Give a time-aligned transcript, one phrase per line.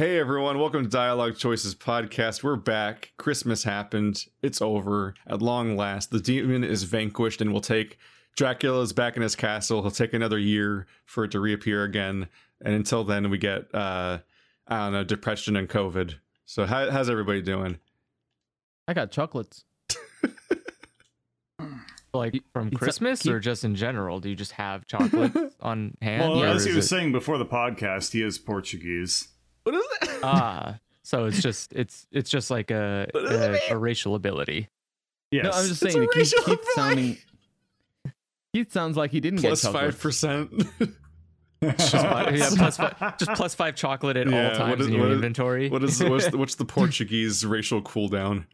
[0.00, 2.42] Hey everyone, welcome to Dialogue Choices podcast.
[2.42, 3.12] We're back.
[3.18, 4.24] Christmas happened.
[4.40, 6.10] It's over at long last.
[6.10, 7.98] The demon is vanquished and we'll take
[8.34, 9.82] Dracula is back in his castle.
[9.82, 12.28] He'll take another year for it to reappear again.
[12.64, 14.20] And until then we get uh
[14.66, 16.14] I don't know, depression and COVID.
[16.46, 17.78] So how, how's everybody doing?
[18.88, 19.66] I got chocolates.
[22.14, 24.18] Like from Christmas or just in general?
[24.18, 26.22] Do you just have chocolate on hand?
[26.22, 29.28] Well, as he was it- saying before the podcast, he is Portuguese.
[29.70, 30.18] What is that?
[30.22, 34.14] ah, so it's just it's it's just like a What does it a, a racial
[34.14, 34.68] ability.
[35.30, 35.44] Yes.
[35.44, 37.14] No, I'm just It's saying a it keeps, racial keeps ability.
[37.14, 37.16] sounding.
[38.52, 39.94] Keith sounds like he didn't Plus get chocolates.
[39.94, 40.50] five percent.
[41.62, 44.92] Just fi- yeah, plus five, just plus five chocolate at Yeah, all times is- in
[44.94, 45.68] your what is- inventory.
[45.68, 48.46] What is what's the, what's the Portuguese racial cooldown?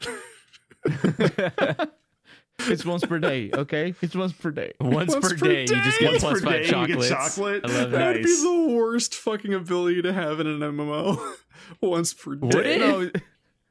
[2.60, 3.94] It's once per day, okay?
[4.00, 4.72] It's once per day.
[4.80, 6.70] Once, Once per per day, you just get Once plus per five day, you get
[6.72, 7.08] chocolates.
[7.10, 7.60] chocolate?
[7.64, 7.98] I love that.
[7.98, 11.18] That'd be the worst fucking ability to have in an MMO.
[11.80, 12.46] Once per day.
[12.56, 12.78] Would it?
[12.80, 13.10] No,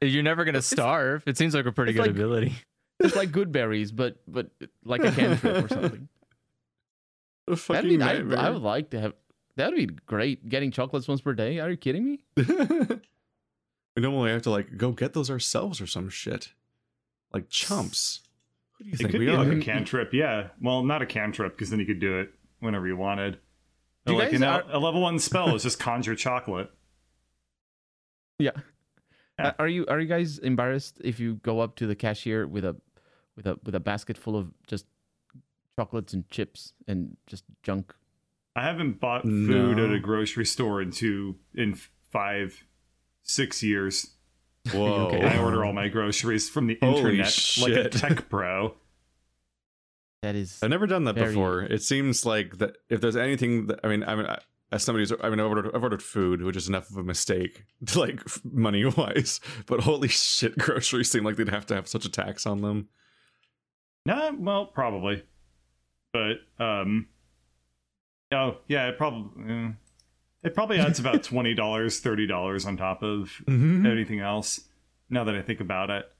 [0.06, 1.22] You're never gonna starve.
[1.26, 2.54] It seems like a pretty good like- ability.
[3.00, 4.50] it's like good berries, but but
[4.84, 6.08] like a cantrip or something.
[7.48, 8.38] A That'd fucking be, I, nightmare.
[8.38, 9.12] I would like to have.
[9.56, 10.48] That'd be great.
[10.48, 11.58] Getting chocolates once per day.
[11.60, 12.24] Are you kidding me?
[12.36, 16.52] we normally have to like go get those ourselves or some shit.
[17.32, 18.20] Like chumps.
[18.78, 19.44] Who do you It think could we be are?
[19.44, 20.48] like a cantrip, yeah.
[20.60, 23.38] Well, not a cantrip, because then you could do it whenever you wanted.
[24.06, 26.70] You like guys an, are- a level one spell is just conjure chocolate.
[28.38, 28.50] Yeah.
[29.38, 29.48] Yeah.
[29.48, 32.64] Uh, Are you are you guys embarrassed if you go up to the cashier with
[32.66, 32.76] a
[33.34, 34.86] with a with a basket full of just
[35.78, 37.94] chocolates and chips and just junk?
[38.54, 39.84] I haven't bought food No.
[39.86, 41.78] at a grocery store in two in
[42.10, 42.64] five,
[43.22, 44.15] six years.
[44.74, 45.06] Whoa.
[45.08, 45.24] Okay.
[45.24, 48.74] I order all my groceries from the Holy internet like a tech pro.
[50.22, 51.62] That is I've never done that Very- before.
[51.62, 54.38] It seems like that if there's anything that I mean, I mean, I,
[54.72, 57.04] as somebody who's I mean, I've ordered, I've ordered food, which is enough of a
[57.04, 59.40] mistake, to like money wise.
[59.66, 62.88] But holy shit, groceries seem like they'd have to have such a tax on them.
[64.04, 65.22] Nah, well, probably.
[66.12, 67.08] But um
[68.32, 69.74] Oh, yeah, it probably
[70.42, 73.86] it probably adds about twenty dollars, thirty dollars on top of Mm-hmm.
[73.86, 74.60] anything else.
[75.10, 76.10] Now that I think about it.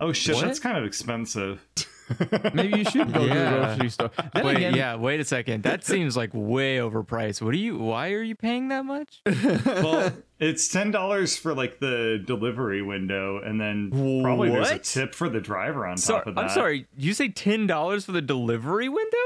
[0.00, 0.44] Oh shit, What?
[0.46, 1.66] that's kind of expensive.
[2.54, 3.50] maybe you should go to the Yeah.
[3.76, 4.10] grocery store.
[4.34, 5.62] Then Wait, again, yeah, wait a second.
[5.62, 7.40] That seems like way overpriced.
[7.40, 7.78] What are you?
[7.78, 9.22] Why are you paying that much?
[9.64, 13.90] Well, it's ten dollars for like the delivery window, and then
[14.22, 14.84] probably there's a What?
[14.84, 16.40] tip for the driver on So, top of that.
[16.44, 16.86] I'm sorry.
[16.96, 19.16] You say ten dollars for the delivery window?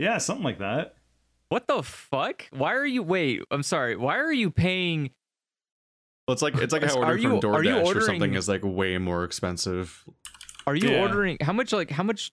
[0.00, 0.96] Yeah, something like that.
[1.48, 2.46] What the fuck?
[2.50, 3.02] Why are you?
[3.04, 3.94] Wait, I'm sorry.
[3.96, 5.10] Why are you paying?
[6.26, 8.34] Well, it's like it's like how Are ordering you- from are you DoorDash or something
[8.34, 10.04] is like way more expensive.
[10.66, 11.00] Are you Yeah.
[11.02, 11.38] ordering?
[11.40, 11.72] How much?
[11.72, 12.30] Like how much?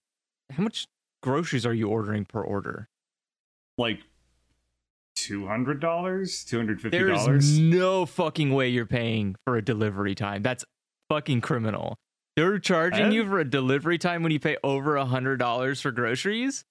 [0.52, 0.88] How much
[1.24, 2.88] groceries are you ordering per order?
[3.78, 4.02] Like
[5.16, 7.26] two hundred dollars, two hundred fifty dollars.
[7.26, 10.44] There is no fucking way you're paying for a delivery time.
[10.44, 10.64] That's
[11.10, 11.98] fucking criminal.
[12.36, 15.92] They're charging you for a delivery time when you pay over a hundred dollars for
[15.92, 16.64] groceries.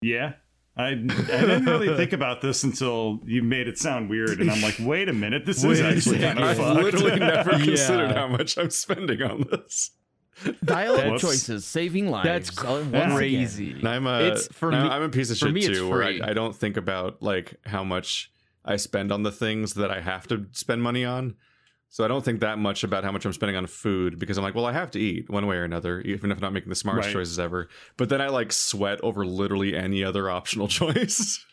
[0.00, 0.34] Yeah.
[0.76, 4.62] I, I didn't really think about this until you made it sound weird, and I'm
[4.62, 6.80] like, wait a minute, this is Wait a actually kind of I've fucked.
[6.82, 7.64] literally never Yeah.
[7.64, 9.90] considered how much I'm spending on this.
[10.64, 11.22] dialogue Whoops.
[11.22, 12.24] choices saving lives.
[12.26, 13.14] That's once again.
[13.14, 13.72] crazy.
[13.72, 16.02] And I'm a, It's for no, me- I'm a piece of shit me, too, where.
[16.04, 18.32] I, I don't think about like how much
[18.64, 21.34] I spend on the things that I have to spend money on.
[21.94, 24.42] So I don't think that much about how much I'm spending on food because I'm
[24.42, 26.70] like, well, I have to eat one way or another, even if I'm not making
[26.70, 27.12] the smartest Right.
[27.12, 27.68] choices ever.
[27.98, 31.44] But then I like sweat over literally any other optional choice.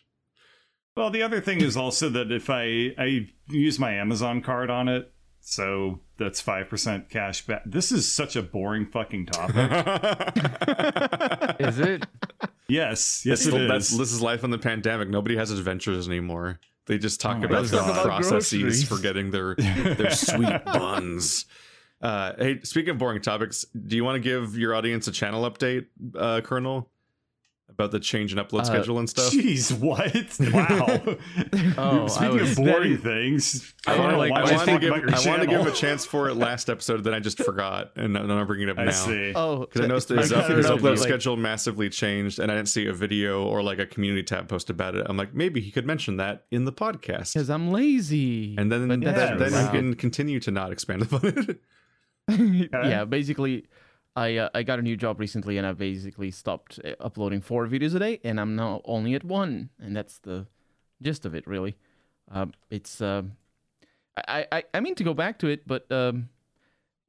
[0.95, 4.87] Well, the other thing is also that if I I use my Amazon card on
[4.87, 5.11] it,
[5.41, 7.63] so that's five percent cash back.
[7.65, 9.55] This is such a boring fucking topic.
[11.59, 12.05] Is it?
[12.69, 13.67] yes, yes, That's it the- is.
[13.67, 15.09] that's- this is life on the pandemic.
[15.09, 16.61] Nobody has adventures anymore.
[16.89, 21.45] They just talk Oh about their about processes for getting their their sweet buns.
[22.01, 25.47] Uh, hey, speaking of boring topics, do you want to give your audience a channel
[25.47, 25.85] update,
[26.17, 26.89] uh, Colonel,
[27.79, 29.31] about the change in upload Uh, schedule and stuff?
[29.31, 30.13] Jeez, what?
[30.53, 31.15] Wow.
[31.77, 34.79] Oh, I Speaking was- of boring things, I, wanna, wanted, like- I I wanted to
[34.79, 37.91] give, I wanted to give a chance for it last episode, then I just forgot,
[37.95, 38.91] and I'm not bringing it up I now.
[38.91, 39.33] see.
[39.35, 42.69] Oh, Because I noticed his, up, his upload like- schedule massively changed, and I didn't
[42.69, 45.05] see a video or like a community tab post about it.
[45.09, 48.55] I'm like, maybe he could mention that in the podcast, because I'm lazy.
[48.57, 49.63] and then But then, then wow.
[49.65, 51.59] you can continue to not expand upon it.
[52.29, 53.65] yeah, basically,
[54.15, 57.67] I uh, I got a new job recently, and I basically stopped uh, uploading four
[57.67, 60.47] videos a day, and I'm now only at one, and that's the
[61.01, 61.75] gist of it, really.
[62.31, 63.33] Um, it's um,
[64.27, 66.29] I, I I mean to go back to it, but um,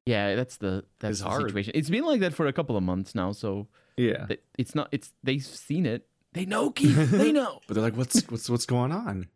[0.07, 1.43] yeah, that's the that's It's the hard.
[1.49, 1.73] situation.
[1.75, 3.67] It's been like that for a couple of months now, so
[3.97, 7.61] yeah, th- it's not it's they've seen it, they know, Keith, they know.
[7.67, 9.29] but they're like, what's what's what's going on?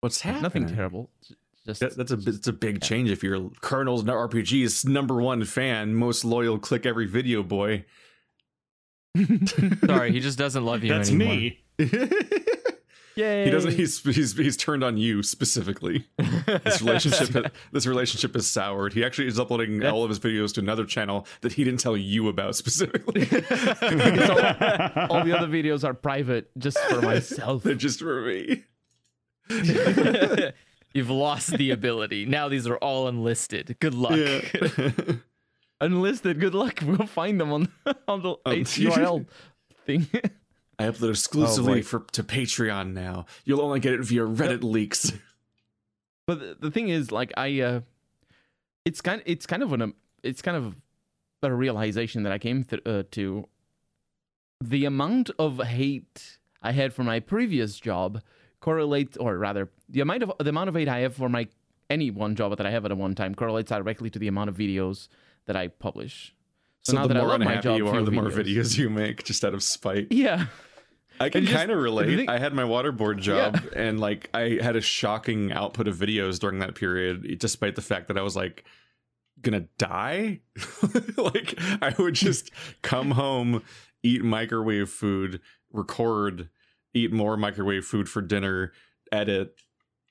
[0.00, 0.42] What's happening?
[0.42, 1.10] Nothing terrible.
[1.66, 5.94] Just That, that's a it's a big change if you're Colonel's RPG's number one fan,
[5.94, 7.84] most loyal, click every video boy.
[9.86, 11.34] Sorry, he just doesn't love you That's anymore.
[11.34, 11.60] me.
[13.16, 13.44] yay.
[13.44, 13.72] He doesn't.
[13.74, 16.06] He's he's he's turned on you specifically.
[16.64, 18.94] This relationship this relationship is soured.
[18.94, 21.80] He actually is uploading That's- all of his videos to another channel that he didn't
[21.80, 23.22] tell you about specifically.
[23.22, 27.64] all the other videos are private, just for myself.
[27.64, 28.64] They're just for me.
[30.92, 32.26] You've lost the ability.
[32.26, 33.76] Now these are all unlisted.
[33.80, 34.16] Good luck.
[34.16, 34.90] Yeah.
[35.80, 36.40] Unlisted.
[36.40, 36.80] Good luck.
[36.84, 37.68] We'll find them on
[38.06, 39.26] on the Um, HURL
[39.86, 40.08] thing.
[40.78, 41.82] I upload exclusively boy.
[41.82, 43.26] for to Patreon now.
[43.44, 45.12] You'll only get it via Reddit leaks.
[46.26, 47.80] But the, the thing is, like, I, uh,
[48.84, 50.76] it's kind, it's kind of an, um, it's kind of
[51.42, 53.46] a realization that I came th- uh, to.
[54.62, 58.22] The amount of hate I had for my previous job
[58.60, 61.48] correlates, or rather, the amount of the amount of hate I have for my
[61.88, 64.50] any one job that I have at a one time correlates directly to the amount
[64.50, 65.08] of videos
[65.46, 66.34] that I publish.
[66.82, 68.44] So, now the that I more love my unhappy job, you are, the more videos.
[68.56, 70.08] videos you make, just out of spite.
[70.12, 70.46] Yeah,
[71.18, 72.16] I can kind of relate.
[72.16, 73.82] thing- I had my waterboard job, Yeah.
[73.82, 78.08] and like I had a shocking output of videos during that period, despite the fact
[78.08, 78.64] that I was like
[79.42, 80.40] gonna die.
[81.16, 82.50] like I would just
[82.82, 83.62] come home,
[84.02, 85.40] eat microwave food,
[85.72, 86.48] record,
[86.94, 88.72] eat more microwave food for dinner,
[89.12, 89.54] edit,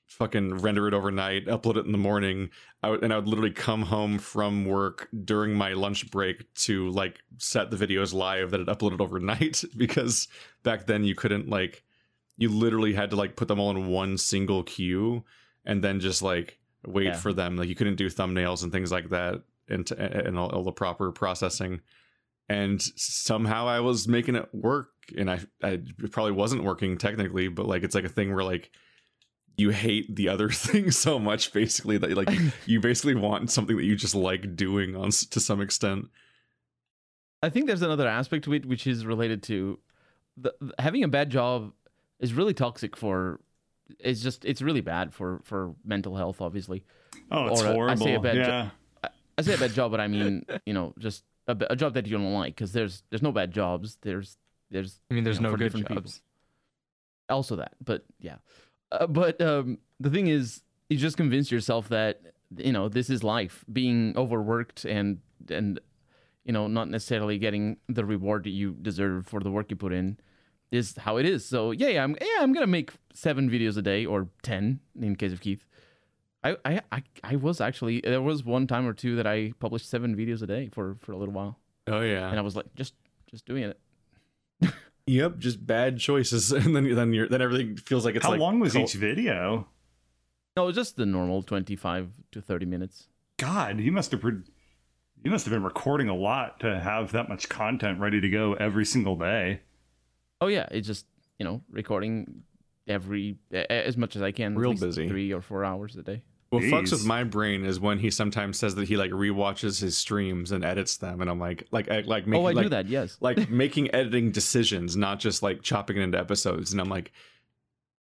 [0.06, 2.50] fucking render it overnight, upload it in the morning.
[2.82, 6.90] I would, and I would literally come home from work during my lunch break to
[6.90, 10.26] like set the videos live that had uploaded overnight because
[10.62, 11.84] back then you couldn't like
[12.38, 15.22] you literally had to like put them all in one single queue
[15.64, 17.16] and then just like wait Yeah.
[17.16, 20.64] for them like you couldn't do thumbnails and things like that and and all, all
[20.64, 21.82] the proper processing
[22.50, 25.68] and somehow I was making it work and I I
[26.04, 28.70] it probably wasn't working technically but like it's like a thing where like
[29.56, 32.30] you hate the other thing so much basically that like
[32.66, 36.06] you basically want something that you just like doing on to some extent
[37.42, 39.78] I think there's another aspect to it which is related to
[40.36, 41.72] the, the- having a bad job
[42.18, 43.40] is really toxic for
[43.98, 46.84] it's just it's really bad for for mental health obviously
[47.32, 48.04] Oh, it's Or, uh, I horrible.
[48.06, 48.68] say a bad jo- yeah.
[49.38, 52.06] i say a bad job but i mean you know just a, a job that
[52.06, 53.98] you don't like because there's there's no bad jobs.
[54.02, 54.36] There's
[54.70, 56.02] there's I mean, there's you know, no good different people.
[56.02, 56.22] jobs.
[57.28, 58.36] also that but yeah.
[58.92, 62.20] Uh, but um the thing is you just convince yourself that
[62.56, 63.64] you know this is life.
[63.72, 65.80] Being overworked and and
[66.44, 69.92] you know not necessarily getting the reward that you deserve for the work you put
[69.92, 70.18] in
[70.70, 71.44] is how it is.
[71.44, 75.16] So yeah, yeah i'm yeah i'm gonna make seven videos a day or ten in
[75.16, 75.64] case of keith
[76.42, 79.88] I, I i i was actually there was one time or two that i published
[79.90, 82.66] seven videos a day for for a little while oh yeah and i was like
[82.74, 82.94] just
[83.30, 83.78] just doing it
[85.06, 88.40] Yep, just bad choices, and then then you're then everything feels like it's How like
[88.40, 89.66] long was cult- each video?
[90.56, 93.08] no just the normal 25 to 30 minutes
[93.38, 94.42] God, you must have pro-
[95.24, 98.54] you must have been recording a lot to have that much content ready to go
[98.54, 99.62] every single day.
[100.40, 101.06] Oh yeah, it's just
[101.38, 102.42] you know recording
[102.86, 104.52] every a- a- as much as I can.
[104.52, 105.08] at Real least busy.
[105.08, 106.22] three or four hours a day.
[106.50, 109.96] What fucks with my brain is when he sometimes says that he like rewatches his
[109.96, 112.68] streams and edits them, and I'm like, like, I, like making oh, I like, do
[112.70, 112.88] that.
[112.88, 113.16] Yes.
[113.20, 116.72] like making editing decisions, not just like chopping it into episodes.
[116.72, 117.12] And I'm like,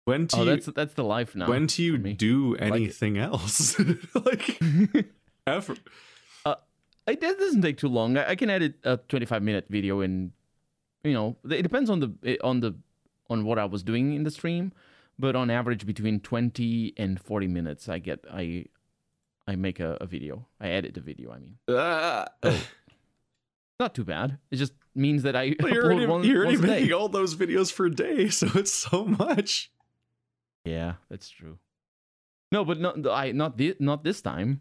[0.05, 1.49] when do oh, you that's that's the life now.
[1.49, 2.15] when do you for me.
[2.15, 3.79] do like anything else?
[4.15, 4.59] like,
[5.47, 5.77] ever?
[7.07, 8.17] it doesn't take too long.
[8.17, 10.33] I, I can edit a 25 minute video in,
[11.05, 12.75] you know, it depends on the eh, on the
[13.29, 14.73] on what I was doing in the stream,
[15.21, 18.67] but on average between 20 and 40 minutes, I get I
[19.47, 20.47] I make a, a video.
[20.61, 21.31] I edit the video.
[21.33, 22.27] I mean, Ah.
[23.81, 24.39] not too bad.
[24.51, 26.67] It just means that I Well, you're already, one, you're already day.
[26.67, 29.71] making all those videos for a day, so it's so much.
[30.65, 31.59] Yeah, that's true.
[32.53, 34.61] No, but not I not this not this time.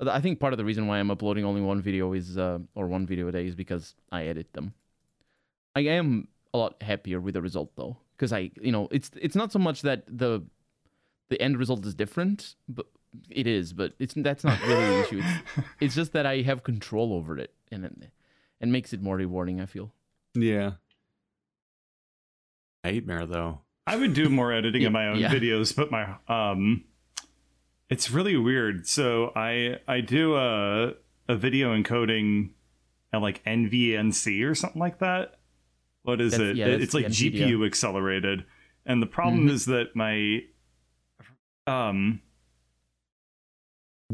[0.00, 2.86] I think part of the reason why I'm uploading only one video is uh, or
[2.88, 4.74] one video a day is because I edit them.
[5.74, 9.36] I am a lot happier with the result though, because I you know it's it's
[9.36, 10.42] not so much that the
[11.28, 12.86] the end result is different, but
[13.30, 15.22] it is, but it's that's not really the issue.
[15.22, 17.92] It's, it's just that I have control over it, and it
[18.60, 19.60] and makes it more rewarding.
[19.60, 19.92] I feel.
[20.34, 20.72] Yeah.
[22.84, 23.60] Nightmare though.
[23.86, 25.30] I would do more editing in my own Yeah.
[25.32, 26.84] videos, but my um
[27.88, 28.86] it's really weird.
[28.86, 30.94] So I I do a
[31.28, 32.50] a video encoding
[33.12, 35.36] at like NVENC or something like that.
[36.06, 36.56] What is it?
[36.56, 37.06] yeah, it's like.
[37.06, 38.44] GPU accelerated.
[38.84, 39.50] And the problem Mhm.
[39.50, 40.44] is that my
[41.66, 42.20] um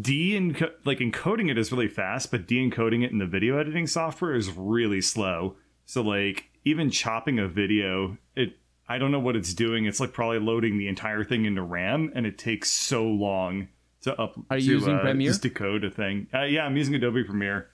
[0.01, 3.87] de and like encoding it is really fast, but de-encoding it in the video editing
[3.87, 5.57] software is really slow.
[5.85, 8.59] So like even chopping a video, it
[8.89, 9.85] I don't know what it's doing.
[9.85, 13.69] It's like probably loading the entire thing into RAM and it takes so long.
[14.03, 14.35] to up.
[14.51, 15.29] Are you to, using uh, Premiere?
[15.31, 16.27] Just decode a thing.
[16.35, 17.69] Uh, yeah, I'm using Adobe Premiere.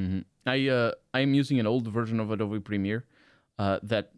[0.00, 3.04] hmm I uh, I'm using an old version of Adobe Premiere
[3.60, 4.12] uh, that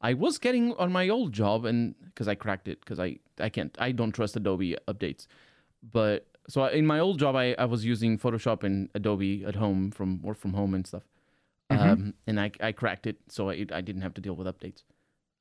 [0.00, 3.48] I was getting on my old job, and because I cracked it, because I I
[3.48, 5.26] can't I don't trust Adobe updates.
[5.92, 9.54] But so I, in my old job, I, I was using Photoshop and Adobe at
[9.54, 11.04] home from work from home and stuff,
[11.70, 14.82] um, and I I cracked it, so I I didn't have to deal with updates.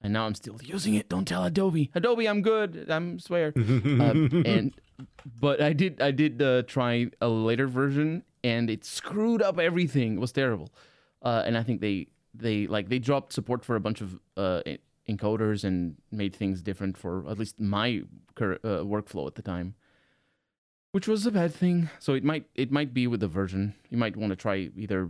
[0.02, 1.10] And now I'm still using it.
[1.10, 1.90] Don't tell Adobe.
[1.96, 2.86] Adobe, I'm good.
[2.88, 3.54] I'm swear.
[3.58, 4.72] um, and
[5.42, 10.18] but I did I did uh, try a later version and it screwed up everything.
[10.18, 10.70] It was terrible.
[11.24, 14.62] Uh, and I think they they like they dropped support for a bunch of uh,
[15.10, 18.01] encoders and made things different for at least my
[18.36, 19.75] cur- uh, workflow at the time,
[20.91, 21.89] which was a bad thing.
[22.00, 23.74] So it might it might be with the version.
[23.89, 25.10] You might want to try either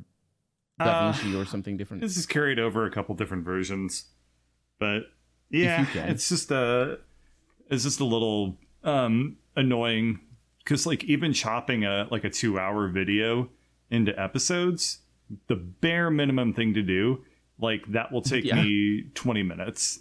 [0.79, 2.01] Uh, DaVinci or something different.
[2.03, 4.05] This is carried over a couple different versions,
[4.79, 5.03] but
[5.49, 5.81] yeah,
[6.11, 6.99] it's just a
[7.69, 10.19] it's just a little um annoying
[10.59, 13.49] because like even chopping a like a two hour video
[13.89, 14.99] into episodes,
[15.47, 17.23] the bare minimum thing to do,
[17.59, 18.61] like that will take Yeah.
[18.63, 19.99] me twenty minutes.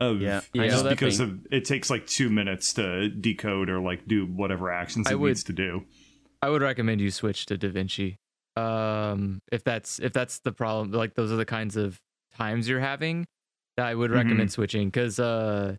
[0.00, 1.28] Of, Yeah, I just because thing.
[1.46, 5.18] of it takes like two minutes to decode or like do whatever actions I it
[5.18, 5.84] would- needs to do.
[6.40, 8.16] I would recommend you switch to DaVinci.
[8.56, 12.00] Um, if that's if that's the problem, like those are the kinds of
[12.36, 13.26] times you're having,
[13.76, 15.74] that I would recommend switching because uh,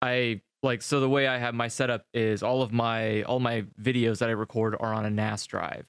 [0.00, 3.64] I like so the way I have my setup is all of my all my
[3.80, 5.86] videos that I record are on a NAS drive.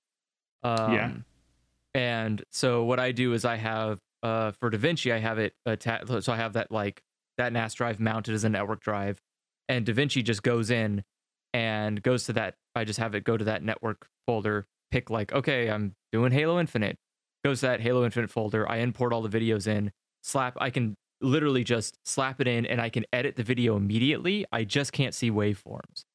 [0.63, 1.11] Um, Yeah.
[1.93, 6.23] And so what I do is I have uh for DaVinci I have it attached,
[6.23, 7.01] so I have that like
[7.37, 9.19] that NAS drive mounted as a network drive,
[9.67, 11.03] and DaVinci just goes in
[11.53, 12.55] and goes to that.
[12.75, 16.59] I just have it go to that network folder, pick like, okay, I'm doing Halo
[16.59, 16.97] Infinite.
[17.43, 18.69] Goes to that Halo Infinite folder.
[18.69, 20.55] I import all the videos in, slap.
[20.61, 24.45] I can literally just slap it in, and I can edit the video immediately.
[24.51, 26.05] I just can't see waveforms,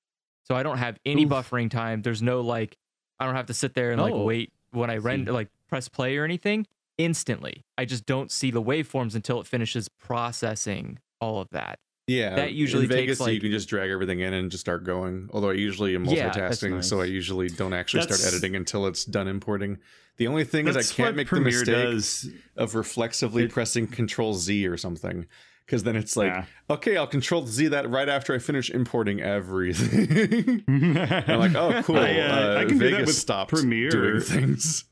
[0.45, 1.31] so I don't have any Oof.
[1.31, 2.03] buffering time.
[2.03, 2.77] There's no like,
[3.19, 5.89] I don't have to sit there and like Oh, wait when I render, like press
[5.89, 6.67] play or anything.
[6.99, 11.79] Instantly, I just don't see the waveforms until it finishes processing all of that.
[12.07, 14.85] Yeah, That usually in takes, Vegas you can just drag everything in and just start
[14.85, 15.29] going.
[15.33, 18.87] Although I usually am Yeah, that's multitasking, so I usually don't actually start editing until
[18.87, 19.79] it's done importing.
[20.17, 22.29] The only thing is I can't what make the mistake does.
[22.57, 25.27] of reflexively It- pressing Control Z or something,
[25.67, 26.45] because then it's like, Yeah.
[26.71, 30.63] okay, I'll Control Z that right after I finish importing everything.
[30.69, 31.99] I'm I'm like, oh, cool.
[31.99, 33.91] I, uh, uh, I can do Vegas that with stopped Premiere.
[33.91, 34.85] doing things.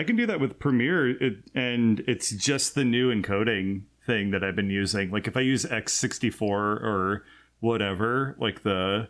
[0.00, 4.42] I can do that with Premiere, it, and it's just the new encoding thing that
[4.42, 5.10] I've been using.
[5.10, 7.24] Like if I use X64 or
[7.60, 9.08] whatever, like the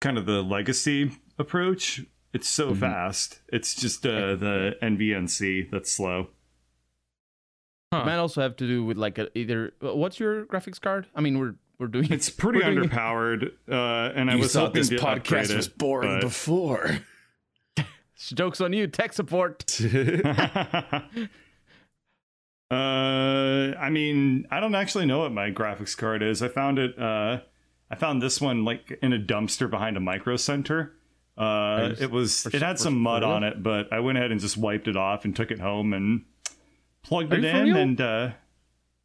[0.00, 2.78] kind of the legacy approach, it's so Mhm.
[2.80, 3.40] fast.
[3.52, 6.28] It's just uh, the NVENC that's slow.
[7.92, 8.00] Huh.
[8.00, 9.74] It might also have to do with like a, either.
[9.80, 11.06] What's your graphics card?
[11.14, 12.10] I mean, we're we're doing.
[12.12, 15.44] It's pretty We're doing- underpowered, uh, and I you was thought hoping this to upgrade
[15.46, 16.98] podcast was it, boring but- before.
[18.16, 19.64] Jokes on you, tech support.
[22.70, 26.42] uh, I mean, I don't actually know what my graphics card is.
[26.42, 26.98] I found it.
[26.98, 27.40] Uh,
[27.90, 30.94] I found this one like in a dumpster behind a micro center.
[31.36, 32.00] Uh, Nice.
[32.00, 32.46] it was.
[32.46, 35.24] It had some mud on it, but I went ahead and just wiped it off
[35.24, 36.24] and took it home and
[37.02, 37.74] plugged Are it in.
[37.76, 38.30] And uh,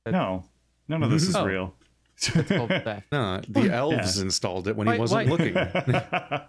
[0.05, 0.45] no,
[0.87, 1.45] none of this is Oh.
[1.45, 1.75] real.
[3.11, 5.53] No, the elves installed it when Why- he wasn't why- looking.
[5.55, 6.47] Why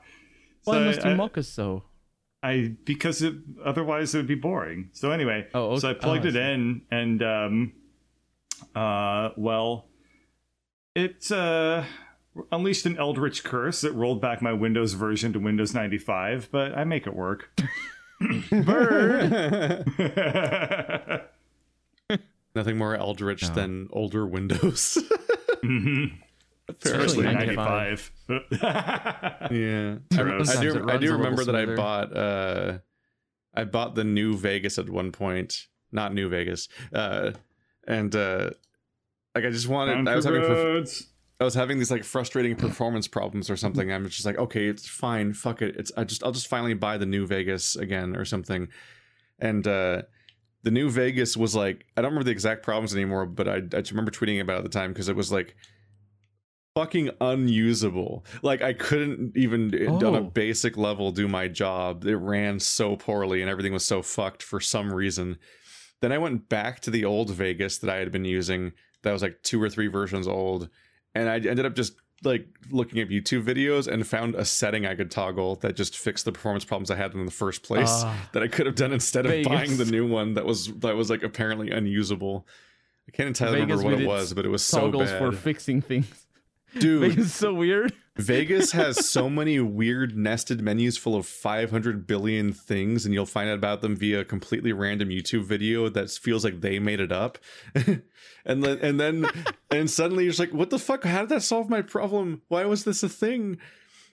[0.64, 1.84] So must you I- mock us so?
[2.42, 4.90] I because it otherwise it would be boring.
[4.92, 7.72] So anyway, Oh, so I plugged Oh, I it in, and um,
[8.74, 9.86] uh, well,
[10.94, 11.84] it uh,
[12.50, 16.84] unleashed an eldritch curse that rolled back my Windows version to Windows 95, but I
[16.84, 17.50] make it work.
[22.54, 23.54] Nothing more eldritch No.
[23.54, 24.98] than older Windows.
[25.62, 26.12] Mhm.
[26.82, 28.12] Especially Especially 95.
[28.28, 28.60] 95.
[29.52, 30.88] yeah, I, I do.
[30.90, 32.16] I do remember that I bought.
[32.16, 32.78] uh
[33.54, 35.66] I bought the new Vegas at one point.
[35.92, 36.68] Not New Vegas.
[36.92, 37.32] Uh
[37.86, 38.50] And uh
[39.34, 39.94] like I just wanted.
[39.94, 40.48] Down I was for having.
[40.50, 41.06] perf-
[41.40, 43.90] I was having these like frustrating performance problems or something.
[43.90, 45.32] I'm just like, okay, it's fine.
[45.32, 45.74] Fuck it.
[45.76, 48.68] It's I just I'll just finally buy the new Vegas again or something.
[49.38, 50.02] And uh
[50.62, 53.80] the new Vegas was like I don't remember the exact problems anymore, but I I
[53.80, 55.56] just remember tweeting about it at the time because it was like
[56.74, 58.24] fucking unusable.
[58.42, 60.22] Like I couldn't even on a Oh.
[60.22, 62.04] basic level do my job.
[62.04, 65.36] It ran so poorly and everything was so fucked for some reason.
[66.00, 68.72] Then I went back to the old Vegas that I had been using
[69.02, 70.68] that was like two or three versions old
[71.14, 74.94] and I ended up just like looking at YouTube videos and found a setting I
[74.94, 78.28] could toggle that just fixed the performance problems I had in the first place Ah,
[78.32, 79.48] that I could have done instead of Vegas.
[79.48, 82.46] buying the new one that was that was like apparently unusable.
[83.08, 85.18] I can't entirely Vegas remember what it was, but it was so toggles bad.
[85.18, 86.19] for fixing things.
[86.78, 87.92] Dude, Vegas is so weird.
[88.16, 93.48] Vegas has so many weird nested menus full of 500 billion things, and you'll find
[93.48, 97.12] out about them via a completely random YouTube video that feels like they made it
[97.12, 97.38] up.
[97.74, 99.26] and then, and then,
[99.70, 101.04] and suddenly you're just like, what the fuck?
[101.04, 102.42] How did that solve my problem?
[102.48, 103.58] Why was this a thing?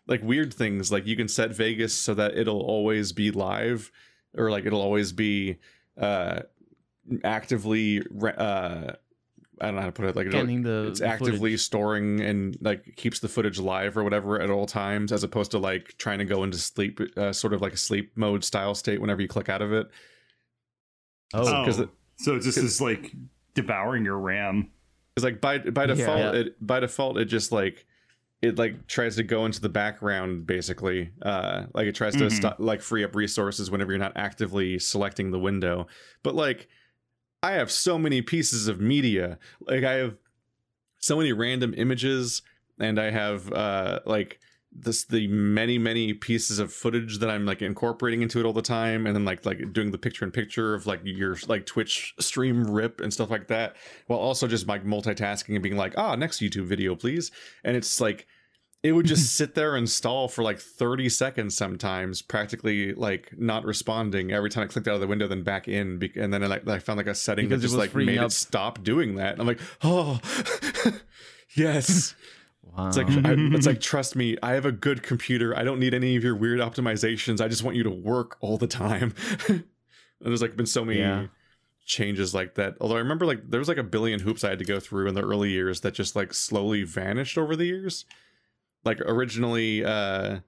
[0.07, 3.91] Like weird things, like you can set Vegas so that it'll always be live,
[4.37, 5.57] or like it'll always be
[5.99, 6.41] uh
[7.25, 8.03] actively
[8.37, 8.93] uh
[9.61, 10.15] I don't know how to put it.
[10.15, 11.61] Like Scanning the it's the actively footage.
[11.61, 15.57] storing and like keeps the footage live or whatever at all times, as opposed to
[15.57, 18.99] like trying to go into sleep, uh, sort of like a sleep mode style state
[19.01, 19.87] whenever you click out of it.
[21.33, 23.11] Oh, Oh, 'cause it- so it's just is like
[23.53, 24.71] devouring your RAM.
[25.15, 26.31] It's like by by default, Yeah.
[26.33, 27.85] it by default it just like
[28.41, 31.09] it like tries to go into the background basically.
[31.23, 32.31] Uh, like it tries to Mhm.
[32.31, 35.87] stop like free up resources whenever you're not actively selecting the window.
[36.21, 36.67] But like
[37.43, 39.37] I have so many pieces of media.
[39.61, 40.17] Like I have
[40.99, 42.41] so many random images
[42.79, 44.39] and I have uh like
[44.71, 48.61] this the many many pieces of footage that I'm like incorporating into it all the
[48.61, 52.13] time and then like like doing the picture in picture of like your like Twitch
[52.19, 53.75] stream rip and stuff like that
[54.07, 57.31] while also just like multitasking and being like ah next YouTube video please
[57.63, 58.27] and it's like
[58.87, 63.65] it would just sit there and stall for like 30 seconds sometimes practically like not
[63.65, 66.47] responding every time I clicked out of the window then back in and then I,
[66.47, 69.15] like, I found like a setting Because that just like made up- it stop doing
[69.15, 70.19] that and I'm like oh
[71.55, 72.15] yes
[72.63, 72.87] wow.
[72.87, 75.57] it's like I, it's like trust me, I have a good computer.
[75.57, 77.41] I don't need any of your weird optimizations.
[77.41, 79.13] I just want you to work all the time.
[79.47, 79.63] and
[80.21, 81.27] there's like been so many Yeah.
[81.85, 82.75] changes like that.
[82.81, 85.07] Although I remember like there was like a billion hoops I had to go through
[85.07, 88.05] in the early years that just like slowly vanished over the years.
[88.87, 90.39] Like originally, uh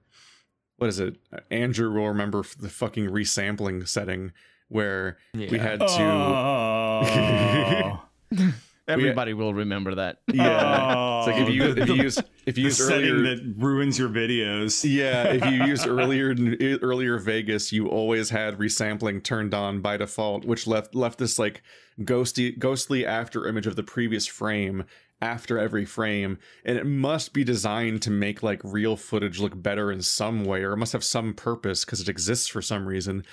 [0.78, 1.16] what is it?
[1.50, 4.32] Andrew will remember the fucking resampling setting
[4.68, 5.86] where we had to
[8.32, 8.52] Oh.
[8.88, 10.18] Everybody will remember that.
[10.32, 11.18] yeah.
[11.18, 13.98] It's like if you if you use if you the use setting earlier that ruins
[13.98, 14.84] your videos.
[14.88, 16.34] Yeah, if you used earlier
[16.82, 21.62] earlier Vegas, you always had resampling turned on by default, which left left this like
[22.00, 24.84] ghosty ghostly after image of the previous frame
[25.22, 29.92] after every frame, and it must be designed to make like real footage look better
[29.92, 33.24] in some way, or it must have some purpose because it exists for some reason.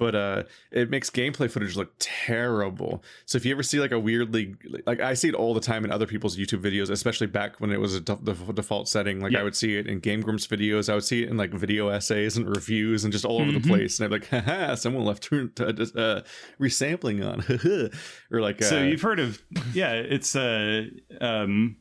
[0.00, 3.04] But uh, it makes gameplay footage look terrible.
[3.26, 4.54] So if you ever see like a weirdly,
[4.86, 7.70] like I see it all the time in other people's YouTube videos, especially back when
[7.70, 9.20] it was a de- the default setting.
[9.20, 9.36] Like.
[9.36, 11.88] I would see it in Game Grumps videos, I would see it in like video
[11.88, 13.66] essays and reviews and just all over the Mhm.
[13.68, 14.00] place.
[14.00, 15.36] And I'd be like, haha, someone left uh,
[15.66, 16.22] uh,
[16.58, 17.90] resampling on,
[18.32, 19.42] or like, uh, so you've heard of
[19.74, 20.84] yeah it's uh
[21.20, 21.76] um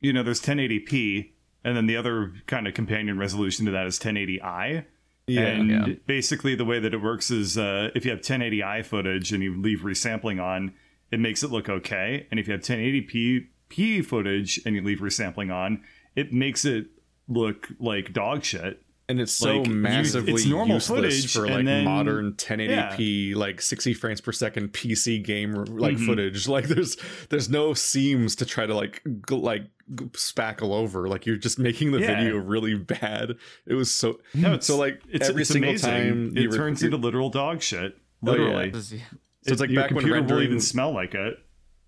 [0.00, 1.32] you know there's 1080p
[1.64, 4.84] and then the other kind of companion resolution to that is 1080i
[5.30, 5.94] yeah, and yeah.
[6.06, 9.60] basically the way that it works is uh if you have 1080i footage and you
[9.60, 10.72] leave resampling on
[11.10, 12.26] it makes it look okay.
[12.30, 15.82] And if you have 1080p p footage and you leave resampling on
[16.16, 16.86] it makes it
[17.28, 18.82] look like dog shit.
[19.08, 23.34] And it's so like, you- massively it's normal useless footage, for like then- modern 1080p
[23.34, 26.06] like 60 frames per second pc game like Mhm.
[26.06, 26.46] footage.
[26.56, 26.96] Like there's
[27.28, 29.68] there's no seams to try to like g- like g-
[30.12, 32.06] spackle over like you're just making the Yeah.
[32.16, 35.90] video really bad it was so no it's so like it's, every it's single amazing.
[35.90, 38.42] time it you turns into literal dog shit Oh, yeah.
[38.42, 38.96] literally So
[39.42, 41.38] it's It- like your back when computer will rendering- even smell like it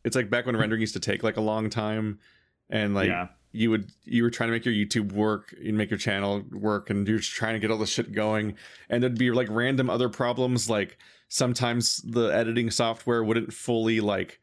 [0.04, 2.18] it's like back when rendering used to take like a long time
[2.70, 5.90] and like yeah you would you were trying to make your YouTube work and make
[5.90, 8.54] your channel work and you're just trying to get all this shit going
[8.88, 10.96] and there'd be like random other problems like
[11.28, 14.40] sometimes the editing software wouldn't fully like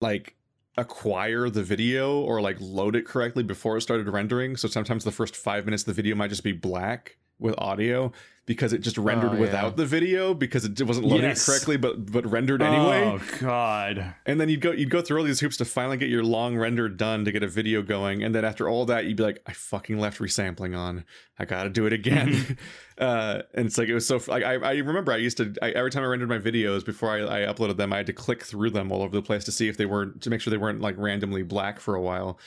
[0.00, 0.34] like
[0.76, 4.56] acquire the video or like load it correctly before it started rendering.
[4.56, 8.12] So sometimes the first 5 minutes of the video might just be black with audio
[8.46, 9.40] because it just rendered Oh, yeah.
[9.40, 11.42] without the video because it wasn't loading Yes.
[11.46, 15.18] it correctly but but rendered anyway oh god and then you'd go you'd go through
[15.18, 18.22] all these hoops to finally get your long render done to get a video going.
[18.22, 21.04] And then after all that, you'd be like, I fucking left resampling on.
[21.38, 22.58] I gotta do it again.
[22.98, 25.70] uh, and it's like it was so like I, I remember I used to I,
[25.70, 28.42] every time I rendered my videos before I, I uploaded them, I had to click
[28.42, 30.56] through them all over the place to see if they weren't to make sure they
[30.58, 32.38] weren't like randomly black for a while.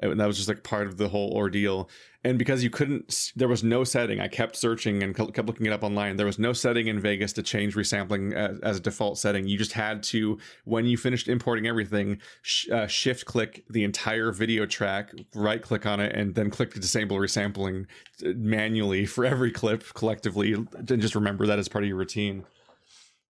[0.00, 1.90] And that was just like part of the whole ordeal.
[2.24, 4.20] And because you couldn't, there was no setting.
[4.20, 6.16] I kept searching and kept looking it up online.
[6.16, 9.48] There was no setting in Vegas to change resampling as, as a default setting.
[9.48, 14.30] You just had to, when you finished importing everything, sh- uh, shift click the entire
[14.30, 17.86] video track, right click on it, and then click to disable resampling
[18.24, 20.52] uh, manually for every clip collectively.
[20.52, 22.44] And just remember that as part of your routine.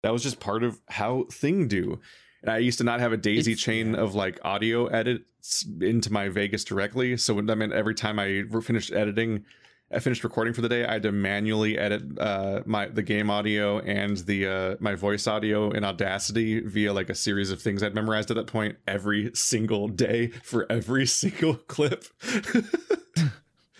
[0.02, 2.00] That was just part of how Thing do.
[2.42, 6.12] And I used to not have a daisy It's- chain of like audio edits into
[6.12, 7.16] my Vegas directly.
[7.16, 9.44] So when- I mean, every time I finished editing,
[9.90, 13.30] I finished recording for the day, I had to manually edit uh, my the game
[13.30, 17.82] audio and the uh, my voice audio in Audacity via like a series of things
[17.82, 22.04] I'd memorized at that point every single day for every single clip.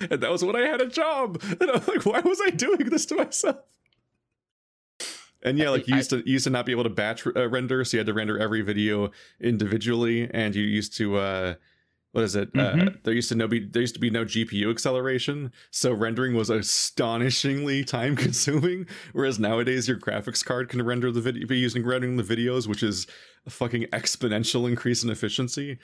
[0.01, 1.43] and that was when I had a job.
[1.61, 3.57] And I'm like, why was I doing this to myself?
[5.43, 7.49] And yeah, like you used to you used to not be able to batch uh,
[7.49, 11.55] render, so you had to render every video individually, and you used to uh,
[12.13, 12.49] what is it?
[12.55, 12.89] Uh, mm-hmm.
[12.89, 16.35] Uh, there used to no be there used to be no GPU acceleration, so rendering
[16.35, 18.87] was astonishingly time consuming.
[19.13, 22.83] Whereas nowadays, your graphics card can render the video, be using rendering the videos, which
[22.83, 23.07] is
[23.47, 25.79] a fucking exponential increase in efficiency.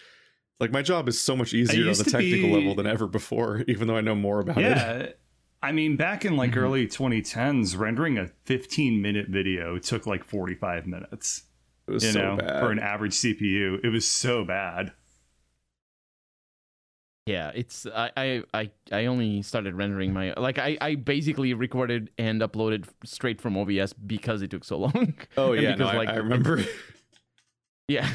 [0.61, 2.55] Like my job is so much easier on the technical be...
[2.55, 4.93] level than ever before, even though I know more about yeah.
[4.93, 5.21] it.
[5.64, 5.68] Yeah.
[5.68, 6.61] I mean, back in like mm-hmm.
[6.61, 11.44] early 2010s, rendering a 15 minute video took like 45 minutes.
[11.87, 12.61] It was you so know, bad.
[12.61, 13.79] for an average CPU.
[13.83, 14.92] It was so bad.
[17.27, 22.42] Yeah, it's I, I I only started rendering my like I I basically recorded and
[22.42, 25.14] uploaded straight from OBS because it took so long.
[25.37, 26.59] Oh yeah, because, no, like, I, I remember.
[26.59, 26.68] It,
[27.88, 28.11] yeah,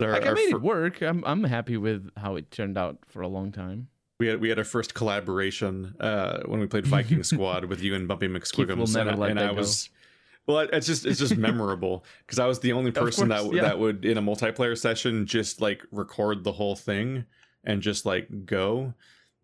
[0.00, 1.02] our, like I made fr- it work.
[1.02, 3.88] I'm I'm happy with how it turned out for a long time.
[4.18, 7.94] We had we had our first collaboration uh, when we played Viking Squad with you
[7.94, 9.90] and Bumpy McSquiggums, and, and I was.
[10.46, 13.62] Well, it's just it's just memorable because I was the only person course, that yeah.
[13.62, 17.26] that would in a multiplayer session just like record the whole thing
[17.64, 18.94] and just like go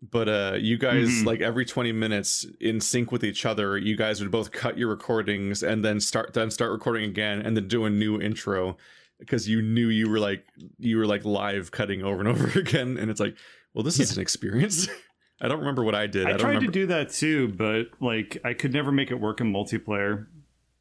[0.01, 1.27] but uh you guys mm-hmm.
[1.27, 4.89] like every 20 minutes in sync with each other you guys would both cut your
[4.89, 8.75] recordings and then start then start recording again and then do a new intro
[9.19, 10.45] because you knew you were like
[10.77, 13.35] you were like live cutting over and over again and it's like
[13.73, 14.03] well this yeah.
[14.03, 14.87] is an experience
[15.41, 16.67] i don't remember what i did i, I tried remember.
[16.67, 20.27] to do that too but like i could never make it work in multiplayer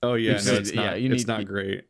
[0.03, 1.85] oh yeah it's, no, it's not yeah, you it's not great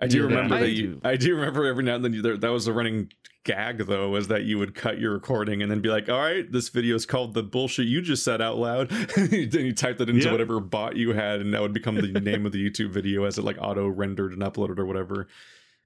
[0.00, 1.00] I do remember that you.
[1.04, 3.12] I do remember every now and then you, there, that was a running
[3.44, 6.50] gag though, was that you would cut your recording and then be like, "All right,
[6.50, 10.08] this video is called the bullshit you just said out loud." then you type that
[10.08, 10.32] into yep.
[10.32, 13.36] whatever bot you had, and that would become the name of the YouTube video as
[13.36, 15.28] it like auto rendered and uploaded or whatever.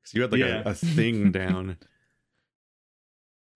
[0.05, 0.63] So you had like yeah.
[0.65, 1.77] a, a thing down.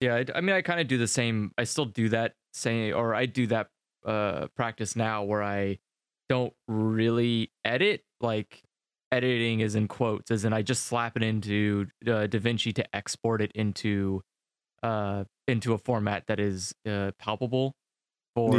[0.01, 1.51] Yeah, I, I mean, I kind of do the same.
[1.57, 3.67] I still do that same, or I do that
[4.05, 5.79] uh practice now where I
[6.29, 8.63] don't really edit like
[9.11, 13.41] editing is in quotes, as in I just slap it into uh, DaVinci to export
[13.41, 14.21] it into
[14.83, 17.75] uh into a format that is uh, palpable
[18.35, 18.55] for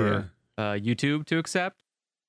[0.59, 0.63] yeah.
[0.63, 1.83] uh, YouTube to accept.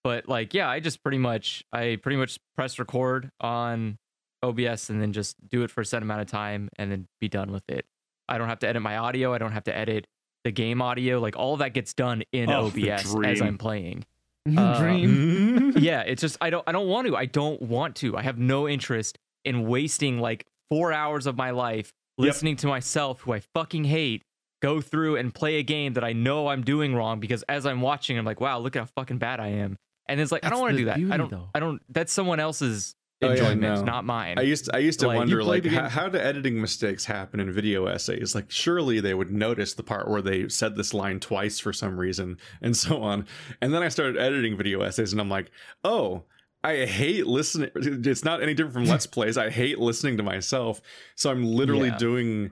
[0.03, 3.97] But like, yeah, I just pretty much I pretty much press record on
[4.43, 7.27] OBS and then just do it for a set amount of time and then be
[7.27, 7.85] done with it.
[8.27, 9.33] I don't have to edit my audio.
[9.33, 10.07] I don't have to edit
[10.43, 11.19] the game audio.
[11.19, 14.05] Like all of that gets done in oh, OBS as I'm playing.
[14.57, 15.73] Uh, Dream.
[15.77, 17.15] yeah, it's just I don't I don't want to.
[17.15, 18.17] I don't want to.
[18.17, 22.61] I have no interest in wasting like four hours of my life listening yep.
[22.61, 24.23] to myself, who I fucking hate,
[24.61, 27.81] go through and play a game that I know I'm doing wrong because as I'm
[27.81, 29.77] watching, I'm like, wow, look at how fucking bad I am.
[30.07, 30.97] And it's like, That's I don't want to do that.
[30.97, 31.29] Beauty, I don't.
[31.29, 31.49] Though.
[31.53, 31.81] I don't.
[31.89, 33.83] That's someone else's enjoyment, oh, yeah, no.
[33.83, 34.39] not mine.
[34.39, 37.39] I used to, I used to like, wonder like how, how, do editing mistakes happen
[37.39, 38.33] in video essays?
[38.33, 41.99] Like surely they would notice the part where they said this line twice for some
[41.99, 43.27] reason and so on.
[43.61, 45.51] And then I started editing video essays and I'm like,
[45.83, 46.23] "Oh,
[46.63, 47.71] I hate listening.
[47.75, 49.37] It's not any different from Let's Plays.
[49.37, 50.81] I hate listening to myself.
[51.15, 51.97] So I'm literally yeah.
[51.97, 52.51] doing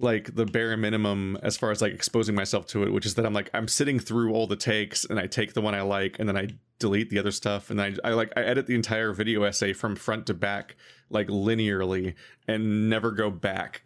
[0.00, 3.26] like the bare minimum as far as like exposing myself to it, which is that
[3.26, 6.18] I'm like I'm sitting through all the takes and I take the one I like
[6.18, 9.12] and then I delete the other stuff and I, I like I edit the entire
[9.12, 10.76] video essay from front to back
[11.10, 12.14] like linearly
[12.46, 13.82] and never go back.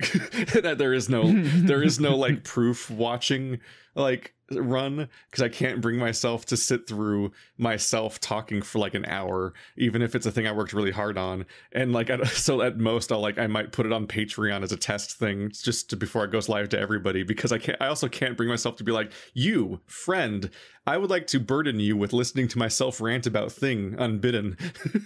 [0.53, 3.61] there is no there is no like proof watching
[3.95, 9.05] like run because I can't bring myself to sit through myself talking for like an
[9.07, 11.47] hour, even if it's a thing I worked really hard on.
[11.73, 14.77] And like, so at most, I'll like, I might put it on Patreon as a
[14.77, 18.09] test thing just to, before it goes live to everybody because I can't, I also
[18.09, 20.51] can't bring myself to be like, you, friend,
[20.87, 24.57] I would like to burden you with listening to myself rant about thing unbidden.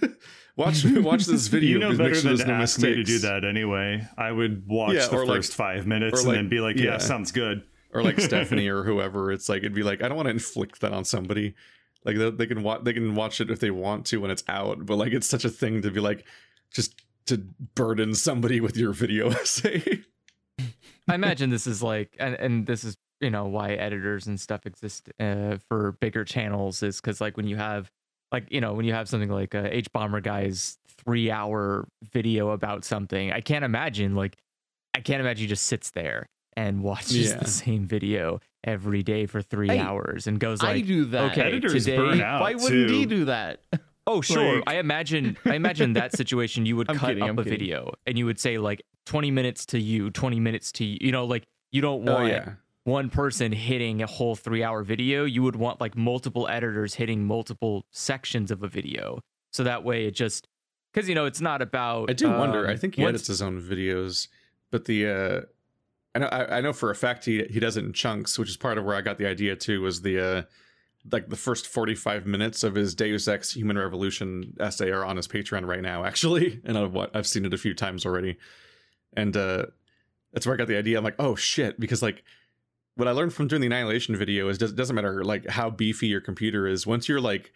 [0.55, 1.69] watch watch this video.
[1.69, 2.97] you know better than to no ask mistakes.
[2.97, 4.07] me to do that anyway.
[4.17, 6.93] I would watch yeah, the first like, five minutes and like, then be like, yeah,
[6.93, 9.31] yeah, sounds good or like Stephanie or whoever.
[9.31, 11.55] It's like it'd be like I don't want to inflict that on somebody.
[12.03, 14.43] Like they, they can watch they can watch it if they want to when it's
[14.47, 16.25] out, but like it's such a thing to be like
[16.71, 17.37] just to
[17.75, 20.03] burden somebody with your video essay.
[21.07, 24.65] I imagine this is like, and and this is you know why editors and stuff
[24.65, 27.91] exist uh, for bigger channels is because like when you have
[28.31, 33.31] like you know when you have something like a Hbomberguy's three hour video about something,
[33.31, 34.37] I can't imagine like
[34.93, 37.37] I can't imagine he just sits there and watches yeah.
[37.37, 41.31] the same video every day for three I, hours and goes like, "I do that."
[41.31, 43.61] Okay, Editors today, why wouldn't he do that?
[44.07, 44.55] Oh, sure.
[44.55, 45.37] Like, I imagine.
[45.45, 46.65] I imagine that situation.
[46.65, 47.59] You would I'm cut kidding, up I'm a kidding.
[47.59, 50.97] video and you would say like 20 minutes to you, 20 minutes to you.
[50.99, 52.25] You know, like you don't oh, want.
[52.25, 52.53] Oh, yeah.
[52.85, 55.25] one person hitting a whole three hour video.
[55.25, 59.21] You would want like multiple editors hitting multiple sections of a video.
[59.53, 60.47] So that way it just
[60.91, 62.09] because you know it's not about.
[62.09, 62.67] I do um, wonder.
[62.67, 64.27] I think he once- edits his own videos,
[64.71, 65.41] but the uh,
[66.17, 68.49] I know I, I know for a fact he he does it in chunks, which
[68.49, 69.81] is part of where I got the idea too.
[69.81, 70.41] Was the uh,
[71.11, 75.17] like the first forty five minutes of his Deus Ex Human Revolution essay are on
[75.17, 78.37] his Patreon right now, actually, and I've I've seen it a few times already,
[79.13, 79.67] and uh,
[80.33, 80.97] that's where I got the idea.
[80.97, 82.23] I'm like, oh shit, because like
[82.95, 86.07] what I learned from doing the Annihilation video is it doesn't matter like how beefy
[86.07, 86.87] your computer is.
[86.87, 87.53] Once you're like,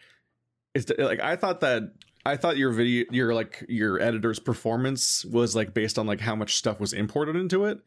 [0.76, 1.94] it's like I thought that
[2.28, 6.36] I thought your video, your like your editor's performance was like based on like how
[6.36, 7.80] much stuff was imported into it.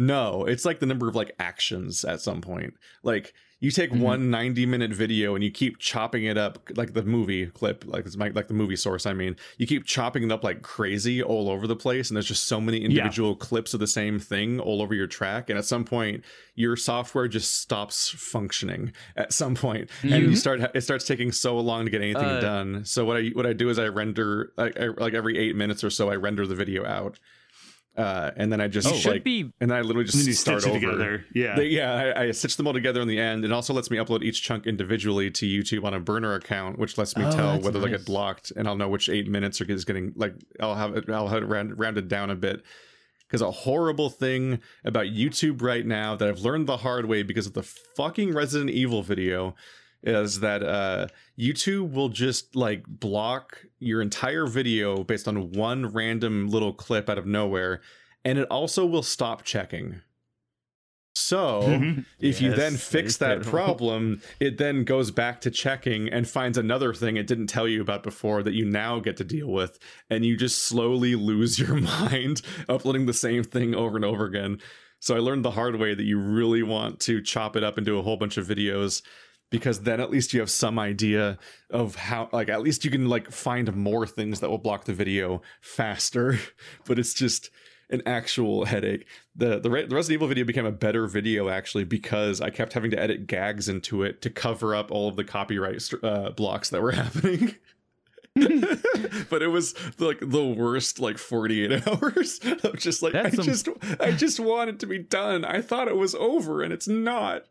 [0.00, 2.74] No, it's like the number of like actions at some point.
[3.02, 4.00] Like you take Mhm.
[4.00, 8.06] one 90 minute video and you keep chopping it up like the movie clip, like
[8.06, 9.04] it's my, like the movie source.
[9.04, 12.26] I mean, you keep chopping it up like crazy all over the place, and there's
[12.28, 15.50] just so many individual clips of the same thing all over your track.
[15.50, 18.94] And at some point, your software just stops functioning.
[19.16, 20.36] At some point, and you Mhm.
[20.38, 22.84] start it starts taking so long to get anything Uh, done.
[22.86, 25.84] So what I what I do is I render like, I, like every eight minutes
[25.84, 27.18] or so, I render the video out,
[27.96, 30.20] uh, and then I just You should like be and then I literally And then
[30.20, 30.78] you just start over.
[30.78, 31.24] together.
[31.34, 31.56] Yeah.
[31.56, 33.44] They- yeah, I, I stitch them all together in the end.
[33.44, 36.96] It also lets me upload each chunk individually to YouTube on a burner account, which
[36.98, 39.60] lets me Oh, tell that's whether they get blocked, and I'll know which eight minutes
[39.60, 42.62] are is getting like I'll have it I'll have it round, rounded down a bit.
[43.26, 47.46] Because a horrible thing about YouTube right now that I've learned the hard way because
[47.46, 49.54] of the fucking Resident Evil video
[50.02, 51.08] is that uh,
[51.38, 57.18] YouTube will just like block your entire video based on one random little clip out
[57.18, 57.80] of nowhere,
[58.24, 60.00] and it also will stop checking.
[61.14, 63.50] So if you then fix that terrible.
[63.50, 67.82] problem, it then goes back to checking and finds another thing it didn't tell you
[67.82, 69.78] about before that you now get to deal with.
[70.08, 74.60] And you just slowly lose your mind uploading the same thing over and over again.
[75.00, 77.98] So I learned the hard way that you really want to chop it up into
[77.98, 79.02] a whole bunch of videos
[79.50, 81.38] because then at least you have some idea
[81.70, 84.94] of how like at least you can like find more things that will block the
[84.94, 86.38] video faster
[86.86, 87.50] but it's just
[87.92, 89.04] an actual headache.
[89.34, 92.92] The the, the resident evil video became a better video actually because i kept having
[92.92, 96.80] to edit gags into it to cover up all of the copyright uh, blocks that
[96.82, 97.56] were happening.
[99.28, 103.44] But it was like the worst like 48 hours of just like That's i some-
[103.44, 103.68] just
[104.00, 105.44] i just want it to be done.
[105.44, 107.44] I thought it was over and it's not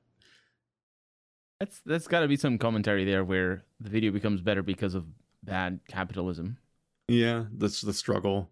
[1.59, 5.05] That's that's got to be some commentary there where the video becomes better because of
[5.43, 6.57] bad capitalism.
[7.07, 8.49] Yeah, that's the struggle.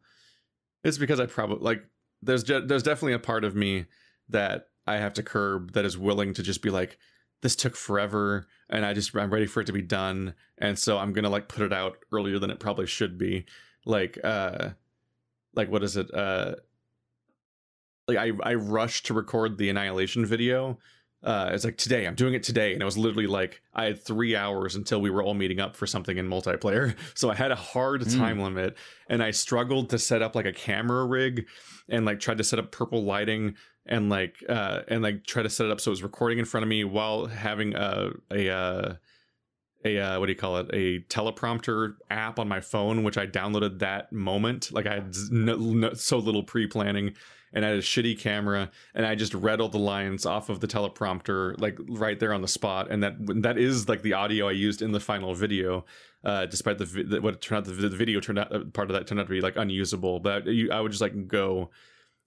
[0.83, 1.85] It's because I probably like
[2.21, 3.85] there's de- there's definitely a part of me
[4.29, 6.97] that I have to curb that is willing to just be like
[7.41, 10.97] this took forever and I just I'm ready for it to be done and so
[10.97, 13.45] I'm going to like put it out earlier than it probably should be.
[13.85, 14.71] Like uh
[15.55, 16.13] like what is it?
[16.13, 16.55] Uh
[18.07, 20.77] like I I rushed to record the annihilation video
[21.23, 22.73] uh it's like today i'm doing it today.
[22.73, 25.75] And it was literally like i had three hours until we were all meeting up
[25.75, 26.95] for something in multiplayer.
[27.15, 28.17] So i had a hard Mm.
[28.17, 28.77] time limit
[29.09, 31.47] and i struggled to set up like a camera rig
[31.89, 35.49] and like tried to set up purple lighting and like uh and like try to
[35.49, 38.49] set it up so it was recording in front of me while having a a
[38.49, 38.93] uh
[39.85, 40.67] a uh, what do you call it?
[40.73, 44.71] A teleprompter app on my phone which i downloaded that moment.
[44.71, 47.13] Like i had no, no, so little pre-planning
[47.53, 50.59] and I had a shitty camera and I just read all the lines off of
[50.59, 54.47] the teleprompter like right there on the spot and that that is like the audio
[54.47, 55.85] I used in the final video
[56.23, 58.95] uh despite the, the what turned out the, the video turned out uh, part of
[58.95, 61.69] that turned out to be like unusable but you, I would just like go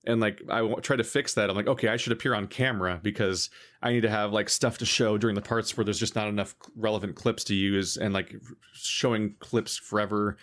[0.07, 1.51] and like I try to fix that.
[1.51, 3.51] I'm like okay I should appear on camera because
[3.83, 6.29] I need to have like stuff to show during the parts where there's just not
[6.29, 8.35] enough relevant clips to use and like
[8.73, 10.37] showing clips forever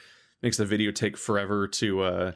[0.44, 2.32] makes the video take forever to uh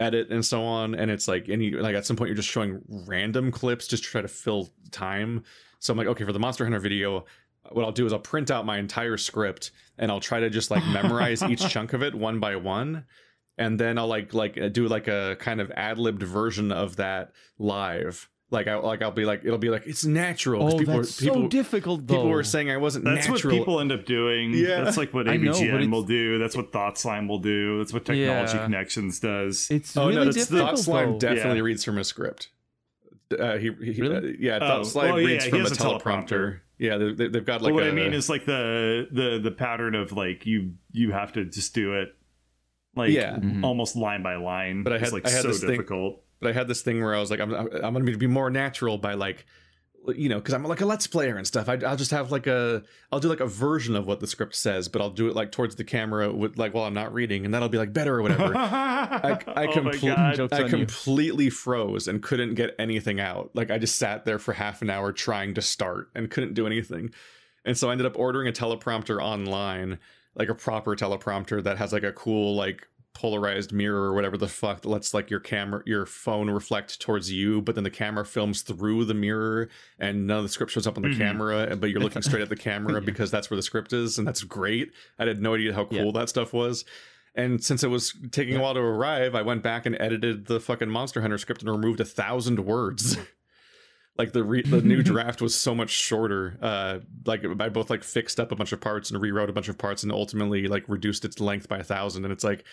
[0.00, 2.80] edit and so on and it's like any like at some point you're just showing
[3.06, 5.44] random clips just to try to fill time.
[5.78, 7.24] So i'm like okay for the monster hunter video
[7.70, 10.70] what i'll do is i'll print out my entire script and i'll try to just
[10.70, 13.04] like memorize each chunk of it one by one.
[13.58, 18.28] And then i'll like like do like a kind of ad-libbed version of that live
[18.52, 20.72] like i like i'll be like it'll be like it's natural.
[20.74, 22.14] Oh, people that's are, people, so difficult though.
[22.14, 24.52] people were saying i wasn't That's natural what people end up doing.
[24.54, 24.82] Yeah.
[24.82, 26.38] That's like what I know, AVGN will do.
[26.38, 27.78] That's what Thought Slime will do.
[27.78, 28.64] That's what Technology Yeah.
[28.64, 29.70] Connections does.
[29.70, 30.70] it's oh really no that's difficult.
[30.70, 31.18] thought slime though.
[31.18, 31.62] definitely Yeah.
[31.64, 32.48] reads from a script
[33.38, 34.16] uh, he, he Really?
[34.16, 36.00] uh, yeah Oh, thought slime well, reads he from a teleprompter.
[36.02, 36.60] teleprompter.
[36.78, 39.38] yeah they, they, they've got like But what a, I mean is like the the
[39.40, 42.16] the pattern of like you you have to just do it
[42.96, 43.36] like Yeah.
[43.36, 43.62] Mhm.
[43.62, 44.82] almost line by line.
[44.82, 46.24] But I It's had- like I had so this thing- difficult.
[46.40, 48.50] But I had this thing where I was like, I'm, I'm going to be more
[48.50, 49.46] natural by like
[50.08, 51.68] you know, because I'm like a let's player and stuff.
[51.68, 54.54] I, will just have like a, I'll do like a version of what the script
[54.54, 57.44] says, but I'll do it like towards the camera with like while I'm not reading,
[57.44, 58.56] and that'll be like better or whatever.
[58.56, 63.50] I, I, oh comple- I completely froze and couldn't get anything out.
[63.54, 66.66] Like I just sat there for half an hour trying to start and couldn't do
[66.66, 67.10] anything,
[67.64, 69.98] and so I ended up ordering a teleprompter online,
[70.34, 74.48] like a proper teleprompter that has like a cool like polarized mirror or whatever the
[74.48, 78.24] fuck that lets like your camera your phone reflect towards you but then the camera
[78.24, 79.68] films through the mirror
[79.98, 81.18] and none of the script shows up on the mm-hmm.
[81.18, 83.00] camera but you're looking straight at the camera yeah.
[83.00, 86.06] because that's where the script is and that's great i had no idea how cool
[86.06, 86.12] yeah.
[86.12, 86.84] that stuff was
[87.34, 88.60] and since it was taking yeah.
[88.60, 91.70] a while to arrive i went back and edited the fucking monster hunter script and
[91.70, 93.18] removed a thousand words
[94.18, 98.04] like the re- the new draft was so much shorter uh like i both like
[98.04, 100.84] fixed up a bunch of parts and rewrote a bunch of parts and ultimately like
[100.88, 102.64] reduced its length by a thousand and it's like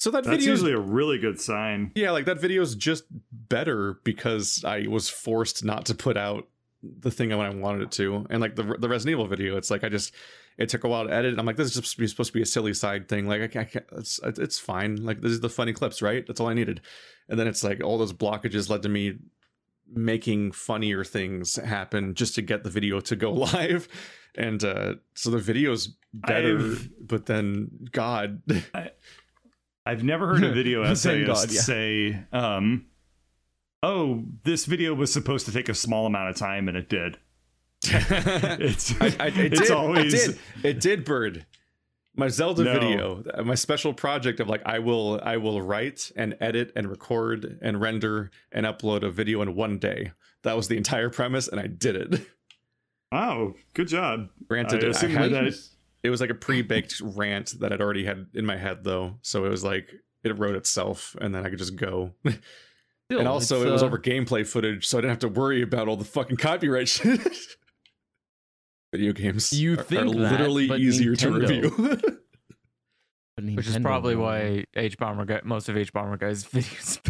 [0.00, 1.92] so that that's usually a really good sign.
[1.94, 6.48] Yeah, like that video is just better because I was forced not to put out
[6.82, 9.70] the thing when I wanted it to, and like the the Resident Evil video, it's
[9.70, 10.14] like I just
[10.56, 11.38] it took a while to edit.
[11.38, 13.28] I'm like, this is just supposed to be a silly side thing.
[13.28, 15.04] Like I can't, I can't it's it's fine.
[15.04, 16.26] Like this is the funny clips, right?
[16.26, 16.80] That's all I needed.
[17.28, 19.18] And then it's like all those blockages led to me
[19.92, 23.88] making funnier things happen just to get the video to go live
[24.36, 28.40] and uh so the video's better I've, but then god
[28.72, 28.90] I,
[29.90, 31.60] I've never heard a video essayist God, yeah.
[31.60, 32.86] say, um,
[33.82, 37.18] "Oh, this video was supposed to take a small amount of time, and it did."
[37.84, 40.38] it's I, I, it it's did, always it did.
[40.64, 41.46] it did bird
[42.14, 42.72] my zelda no.
[42.74, 47.58] video my special project of like i will i will write and edit and record
[47.62, 51.58] and render and upload a video in one day that was the entire premise and
[51.58, 52.26] i did it
[53.12, 55.54] wow good job granted I, I had,
[56.02, 59.44] it was like a pre-baked rant that I'd already had in my head though, so
[59.44, 59.90] it was like
[60.22, 62.12] it wrote itself, and then I could just go.
[63.10, 63.86] Still, and also, it was uh...
[63.86, 67.20] over gameplay footage, so I didn't have to worry about all the fucking copyright shit.
[68.92, 71.76] Video games you are, think are literally that, easier Nintendo...
[71.76, 72.16] to review.
[73.56, 77.00] Which is probably why Hbomberguy, most of Hbomberguy's videos.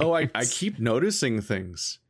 [0.00, 2.00] oh, I, I keep noticing things.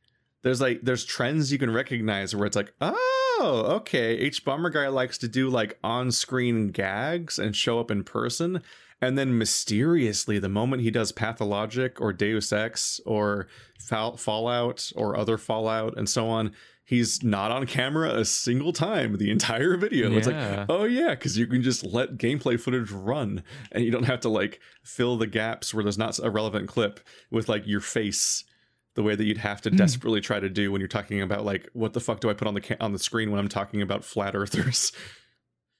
[0.42, 5.18] There's like there's trends you can recognize where it's like, oh, oh, okay, Hbomberguy likes
[5.18, 8.62] to do like on screen gags and show up in person.
[9.00, 13.46] And then mysteriously, the moment he does Pathologic or Deus Ex or
[13.78, 19.30] Fallout or other Fallout and so on, he's not on camera a single time the
[19.30, 20.08] entire video.
[20.10, 20.16] Yeah.
[20.16, 24.04] It's like, oh yeah, because you can just let gameplay footage run and you don't
[24.04, 27.80] have to like fill the gaps where there's not a relevant clip with like your
[27.80, 28.44] face
[28.96, 29.76] the way that you'd have to mm.
[29.76, 32.48] desperately try to do when you're talking about like what the fuck do I put
[32.48, 34.90] on the ca- on the screen when I'm talking about flat earthers.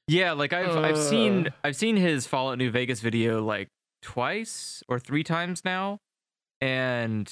[0.08, 0.82] Yeah, like I've uh...
[0.82, 3.70] I've seen I've seen his Fallout New Vegas video like
[4.02, 5.98] twice or three times now,
[6.60, 7.28] and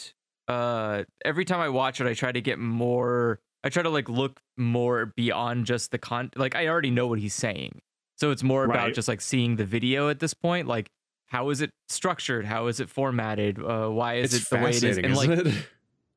[0.49, 3.39] uh every time I watch it, I try to get more.
[3.63, 6.33] I try to like look more beyond just the con.
[6.35, 7.81] Like I already know what he's saying,
[8.17, 8.75] so it's more right.
[8.75, 10.67] about just like seeing the video at this point.
[10.67, 10.91] Like
[11.35, 12.47] how is it structured?
[12.47, 13.59] How is it formatted?
[13.61, 14.99] Uh, why is it's it the way it is?
[14.99, 15.53] And like, it?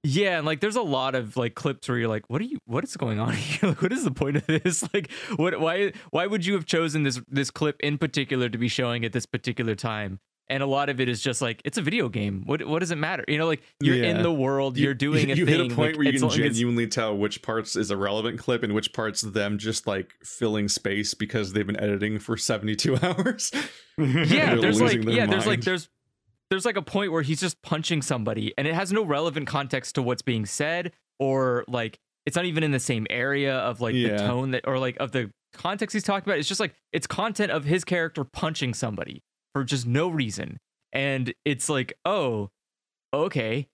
[0.03, 2.59] Yeah, and like there's a lot of like clips where you're like, what are you
[2.65, 3.69] what is going on here?
[3.69, 4.87] Like, what is the point of this?
[4.93, 8.67] Like what why why would you have chosen this this clip in particular to be
[8.67, 10.19] showing at this particular time?
[10.49, 12.43] And a lot of it is just like it's a video game.
[12.45, 13.25] What what does it matter?
[13.27, 14.11] You know, like you're yeah.
[14.11, 15.59] in the world, you're doing you, a you thing.
[15.63, 18.63] hit a point like, where you can genuinely tell which parts is a relevant clip
[18.63, 23.51] and which parts them just like filling space because they've been editing for 72 hours.
[23.97, 25.33] yeah, there's like yeah, mind.
[25.33, 25.89] there's like there's
[26.49, 29.95] there's like a point where he's just punching somebody and it has no relevant context
[29.95, 33.95] to what's being said or like it's not even in the same area of like
[33.95, 34.09] yeah.
[34.09, 37.07] the tone that or like of the context he's talking about it's just like it's
[37.07, 39.23] content of his character punching somebody
[39.57, 40.59] for just no reason
[40.93, 42.49] and it's like oh
[43.13, 43.67] okay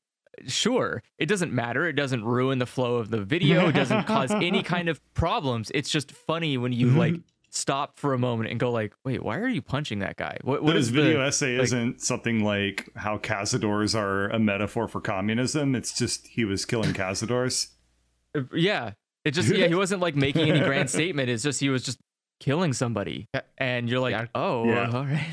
[0.48, 4.32] sure it doesn't matter it doesn't ruin the flow of the video it doesn't cause
[4.32, 7.16] any kind of problems it's just funny when you like
[7.54, 10.38] stop for a moment and go like, wait, why are you punching that guy?
[10.42, 14.88] What, what is video the, essay like, isn't something like how cazadors are a metaphor
[14.88, 15.76] for communism.
[15.76, 17.68] It's just he was killing cazadors.
[18.36, 18.94] Uh, yeah,
[19.24, 21.30] it just yeah he wasn't like making any grand statement.
[21.30, 22.00] It's just he was just
[22.40, 24.92] killing somebody, and you're like, oh, yeah.
[24.92, 25.28] all right.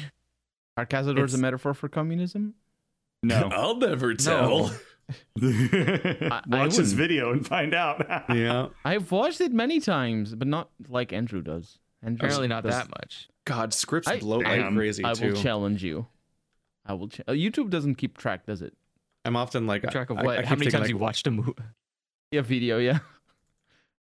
[0.81, 2.55] Are cazadors it's, a metaphor for communism?
[3.23, 4.73] No, I'll never tell.
[5.41, 6.41] No.
[6.47, 8.07] Watch this video and find out.
[8.33, 11.81] yeah, I've watched it many times, but not like Andrew does.
[12.01, 13.29] And apparently not that much.
[13.45, 15.33] God, scripts I, blow like crazy I too.
[15.33, 16.07] will challenge you.
[16.87, 17.09] I will.
[17.09, 18.73] Ch- YouTube doesn't keep track, does it?
[19.25, 20.39] I'm often like keep track of what?
[20.39, 21.55] I, I How many times like, you watched a movie?
[22.31, 22.79] Yeah, video.
[22.79, 23.01] Yeah.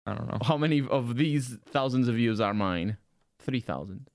[0.07, 0.39] I don't know.
[0.43, 2.99] How many of these thousands of views are mine?
[3.39, 4.11] Three thousand.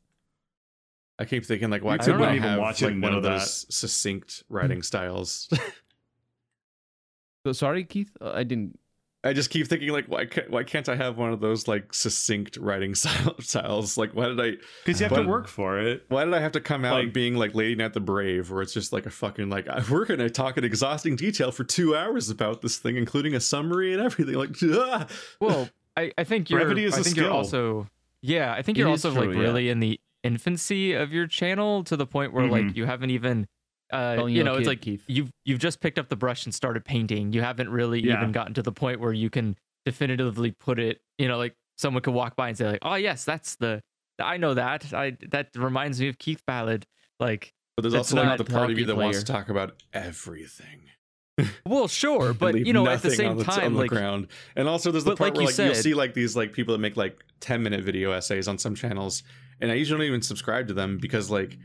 [1.20, 3.74] I keep thinking like, why couldn't I have watch like one of those that.
[3.74, 5.47] succinct writing styles?
[7.45, 8.11] so sorry, Keith.
[8.22, 8.80] Uh, I didn't.
[9.26, 11.93] I just keep thinking like why can't why can't I have one of those like
[11.93, 12.93] succinct writing
[13.39, 13.97] styles?
[13.97, 14.51] Like why did I?
[14.84, 16.03] Because you have But- to work for it.
[16.09, 18.61] Why did I have to come out Like- being like Lady Knight the Brave, where
[18.61, 22.30] it's just like a fucking like we're gonna talk in exhausting detail for two hours
[22.30, 24.36] about this thing, including a summary and everything.
[24.36, 25.07] Like, ah!
[25.39, 26.59] Well, I, I think you're.
[26.59, 27.88] Brevity is I a think you're also.
[28.22, 29.41] Yeah, I think It you're is also true, like yeah.
[29.43, 32.76] really in the infancy of your channel to the point where like Mhm.
[32.76, 33.47] you haven't even.
[33.91, 35.03] Uh, Calling you you know, it's like Keith.
[35.07, 37.32] you've you've just picked up the brush and started painting.
[37.34, 38.17] You haven't really Yeah.
[38.17, 39.55] even gotten to the point where you can
[39.86, 41.01] definitively put it.
[41.19, 43.82] You know, like someone could walk by and say like, "Oh yes, that's the.
[44.19, 44.93] I know that.
[44.93, 46.86] I that reminds me of Keith Ballard."
[47.19, 49.49] Like, but there's That's also like the part of you hockey that wants to talk
[49.49, 50.89] about everything.
[51.65, 54.28] well, sure, but you know, at the same on the, time, on the like, ground.
[54.55, 56.74] And also, there's the part like where you like you'll see like these like people
[56.74, 59.24] that make like 10 minute video essays on some channels,
[59.62, 61.58] and I usually don't even subscribe to them because like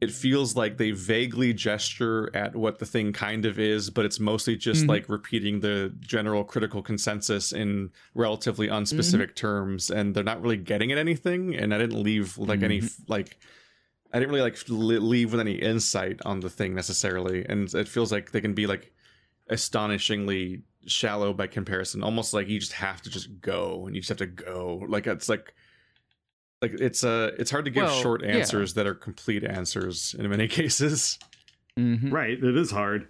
[0.00, 4.20] it feels like they vaguely gesture at what the thing kind of is, but it's
[4.20, 4.88] mostly just Mhm.
[4.88, 10.92] like repeating the general critical consensus in relatively unspecific terms, and they're not really getting
[10.92, 11.54] at anything.
[11.54, 13.38] And I didn't leave like any like.
[14.12, 18.12] I didn't really like leave with any insight on the thing necessarily, and it feels
[18.12, 18.92] like they can be like
[19.48, 22.02] astonishingly shallow by comparison.
[22.02, 24.84] Almost like you just have to just go, and you just have to go.
[24.88, 25.54] Like it's like
[26.64, 28.36] like it's uh it's hard to give Well, short yeah.
[28.38, 31.18] answers that are complete answers in many cases.
[31.78, 32.12] Mhm.
[32.12, 32.36] Right.
[32.42, 33.08] It is hard.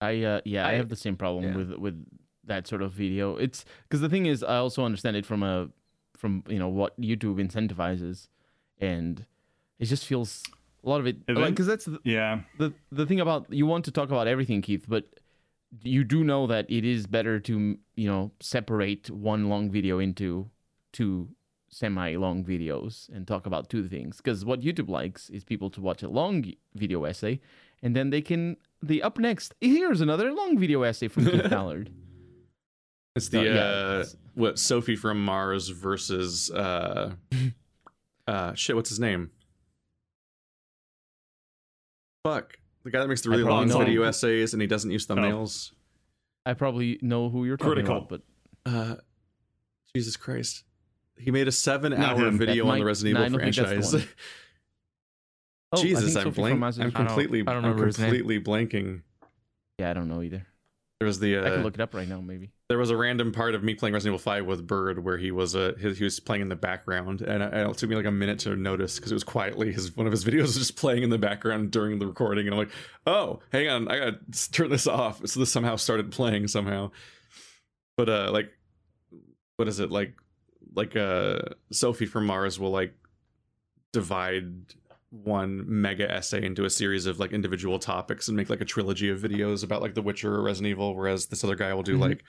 [0.00, 1.56] I uh yeah, I, I- have the same problem yeah.
[1.56, 2.06] with with
[2.44, 3.36] that sort of video.
[3.36, 5.68] It's because the thing is, I also understand it from a
[6.16, 8.28] from you know what YouTube incentivizes,
[8.78, 9.24] and
[9.78, 10.42] it just feels
[10.84, 12.40] a lot of it Even- like because that's the, Yeah.
[12.58, 15.04] the the thing about you want to talk about everything, Keith, but
[15.82, 20.48] you do know that it is better to you know separate one long video into
[20.96, 21.28] two
[21.68, 25.80] semi long videos and talk about two things because what YouTube likes is people to
[25.88, 26.34] watch a long
[26.74, 27.40] video essay
[27.82, 31.90] and then they can the up next here's another long video essay from Keith Ballard.
[33.16, 33.60] It's the Uh, yeah.
[33.60, 37.14] uh what Sophie from Mars versus uh
[38.32, 39.30] uh shit, what's his name?
[42.24, 42.58] Fuck.
[42.84, 43.78] The guy that makes the really long know.
[43.78, 45.72] video essays and he doesn't use thumbnails.
[46.44, 47.96] I probably know who you're talking Critical.
[47.98, 48.22] about, but
[48.64, 48.96] Uh
[49.94, 50.62] Jesus Christ.
[51.18, 52.38] He made a seven Not hour him.
[52.38, 54.14] video That on the Resident no, Evil don't think that's the franchise.
[55.72, 56.54] Oh, Jesus, I'm Sophie blank.
[56.56, 58.08] I'm I don't- completely I don't I'm remember his name.
[58.10, 59.02] completely blanking.
[59.78, 60.46] yeah, I don't know either.
[61.00, 62.52] There was the I can uh, look it up right now, maybe.
[62.70, 65.30] there was a random part of me playing Resident Evil 5 with Bird where he
[65.30, 68.06] was uh, his, he was playing in the background and, I- it took me like
[68.06, 70.76] a minute to notice because it was quietly his one of his videos was just
[70.76, 72.70] playing in the background during the recording and I'm like
[73.06, 74.18] oh hang on I gotta
[74.52, 76.92] turn this off so this somehow started playing somehow
[77.98, 78.50] but uh like
[79.56, 80.14] what is it like
[80.76, 81.38] like uh
[81.72, 82.94] Sophie from Mars will like
[83.92, 84.52] divide
[85.10, 89.08] one mega essay into a series of like individual topics and make like a trilogy
[89.08, 91.96] of videos about like The Witcher or Resident Evil, whereas this other guy will do
[91.96, 92.00] Mhm.
[92.00, 92.24] like,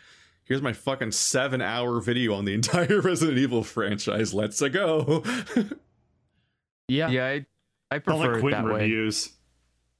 [0.45, 4.33] here's my fucking seven hour video on the entire Resident Evil franchise.
[4.33, 5.23] Let's a go.
[6.87, 7.31] Yeah, yeah, I,
[7.91, 8.81] I I prefer like it Quinton that way.
[8.83, 9.33] reviews.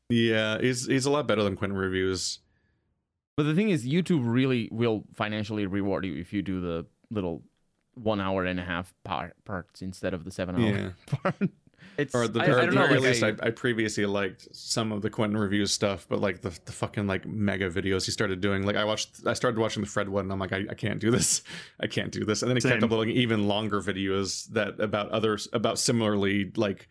[0.09, 2.39] yeah, he's he's a lot better than Quinton reviews.
[3.35, 7.43] But the thing is, YouTube really will financially reward you if you do the little
[7.97, 10.89] one hour and a half part parts instead of the seven hour Yeah.
[11.07, 11.35] part.
[11.97, 12.87] It's Or, the, I, or I at don't the know.
[12.87, 16.19] very Like, least, I, I, I previously liked some of the Quinton reviews stuff, but
[16.21, 19.59] like the, the fucking like mega videos he started doing, like I watched, I started
[19.59, 21.41] watching the Fred one, and I'm like, I, I can't do this,
[21.79, 22.83] I can't do this, and then he kept Same.
[22.83, 26.87] uploading even longer videos that about others about similarly like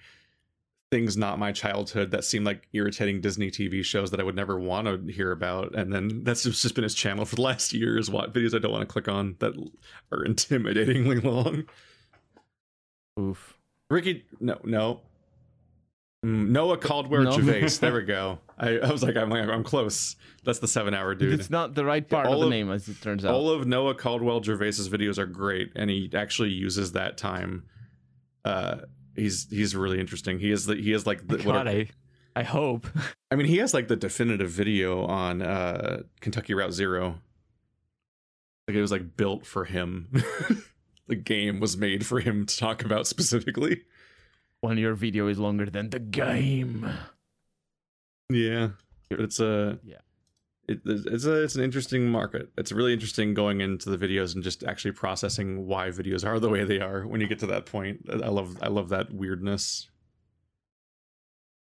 [0.91, 4.59] things not my childhood that seemed like irritating Disney TV shows that I would never
[4.59, 8.11] want to hear about, and then that's just been his channel for the last years.
[8.11, 9.53] What videos I don't want to click on that
[10.13, 11.65] are intimidatingly long.
[13.19, 13.57] Oof.
[13.91, 15.01] Ricky, no, no.
[16.25, 17.31] Mm, Noah Caldwell No.
[17.33, 17.69] Gervais.
[17.81, 18.39] There we go.
[18.59, 20.17] I, I was like, I'm like, I'm close.
[20.45, 21.39] That's the seven hour dude.
[21.39, 23.35] It's not the right part of the name, as it turns out.
[23.35, 27.65] All of Noah Caldwell Gervais's videos are great, and he actually uses that time.
[28.45, 28.77] Uh,
[29.17, 30.39] he's he's really interesting.
[30.39, 31.89] He is the he is like the, what God, are- I,
[32.35, 32.87] I hope.
[33.31, 37.21] I mean, he has like the definitive video on uh Kentucky Route Zero.
[38.69, 40.11] Like it was like built for him.
[41.07, 43.83] the game was made for him to talk about specifically.
[44.61, 46.89] when your video is longer than the game.
[48.29, 48.71] Yeah,
[49.11, 49.99] it's a Yeah.
[50.69, 52.51] It, it's a it's an interesting market.
[52.59, 56.49] It's really interesting going into the videos and just actually processing why videos are the
[56.49, 57.07] way they are.
[57.07, 59.89] When you get to that point, I love I love that weirdness.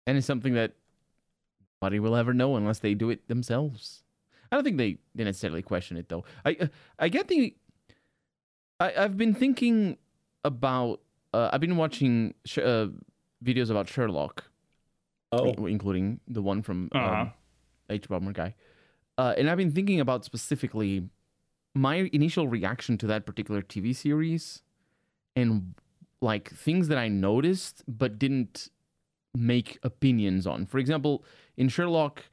[0.08, 0.74] And it's something that
[1.82, 4.04] nobody will ever know unless they do it themselves.
[4.52, 6.24] I don't think they, they necessarily question it though.
[6.44, 6.68] I uh,
[6.98, 7.56] I get the.
[8.80, 9.98] I I've been thinking
[10.44, 11.02] about.
[11.32, 12.88] Uh, I've been watching sh- uh,
[13.46, 14.46] videos about Sherlock,
[15.32, 17.26] Oh, including the one from um, Uh-huh.
[17.92, 18.54] Hbomberguy.
[19.20, 21.10] Uh, and I've been thinking about specifically
[21.76, 24.64] my initial reaction to that particular TV series
[25.36, 25.76] and
[26.22, 28.70] like things that I noticed but didn't
[29.36, 30.66] make opinions on.
[30.66, 31.26] For example,
[31.58, 32.24] in Sherlock,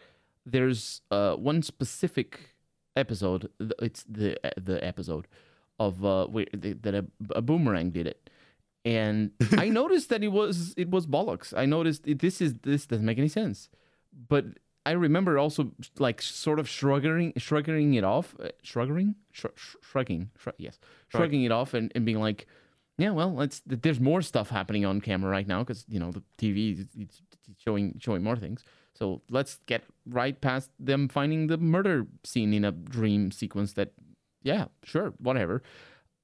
[0.45, 2.55] there's uh, one specific
[2.95, 3.51] episode.
[3.83, 5.27] It's the the episode
[5.81, 8.31] of uh, where, that a, a boomerang did it,
[8.85, 11.53] and I noticed that it was it was bollocks.
[11.57, 13.69] I noticed it, this is this doesn't make any sense,
[14.29, 14.45] but
[14.87, 19.47] I remember also like sort of shrugging shrugging it off, uh, shrugging, Sh-
[19.83, 20.79] shrugging, shrug, yes,
[21.09, 22.47] shrugging it off, and, and being like,
[22.97, 26.23] yeah, well, it's there's more stuff happening on camera right now because you know the
[26.39, 27.23] TV is
[27.59, 28.65] showing showing more things.
[28.95, 33.73] So let's get right past them finding the murder scene in a dream sequence.
[33.73, 33.93] That,
[34.43, 35.63] yeah, sure, whatever.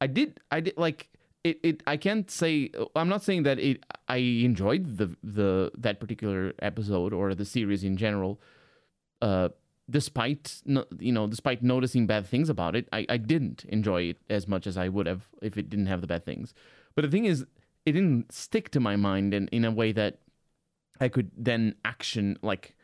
[0.00, 1.08] I did, I did like
[1.44, 1.60] it.
[1.62, 3.84] It I can't say I'm not saying that it.
[4.08, 8.40] I enjoyed the the that particular episode or the series in general.
[9.20, 9.50] Uh,
[9.90, 10.62] despite
[10.98, 14.66] you know despite noticing bad things about it I, I didn't enjoy it as much
[14.66, 16.54] as i would have if it didn't have the bad things
[16.94, 17.44] but the thing is
[17.84, 20.20] it didn't stick to my mind in, in a way that
[21.00, 22.76] i could then action like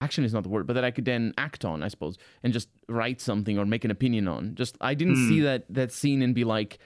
[0.00, 2.52] action is not the word but that i could then act on i suppose and
[2.52, 5.28] just write something or make an opinion on just i didn't mm.
[5.28, 5.44] see hmm.
[5.44, 6.78] that that scene and be like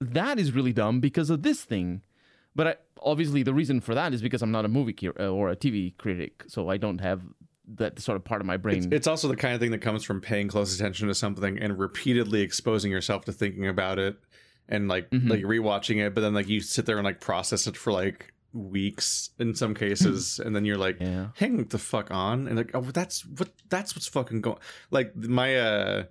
[0.00, 2.02] that is really dumb because of this thing
[2.54, 5.56] but I, obviously the reason for that is because i'm not a movie or a
[5.56, 7.22] tv critic so i don't have
[7.74, 8.78] that sort of part of my brain.
[8.78, 11.58] It's, it's, also the kind of thing that comes from paying close attention to something
[11.58, 14.16] and repeatedly exposing yourself to thinking about it
[14.68, 15.28] and like mm-hmm.
[15.28, 18.32] like rewatching it, but then like you sit there and like process it for like
[18.52, 21.28] weeks in some cases, and then you're like, yeah.
[21.36, 24.58] hang the fuck on, and like, oh, that's what that's what's fucking going.
[24.90, 26.04] Like my uh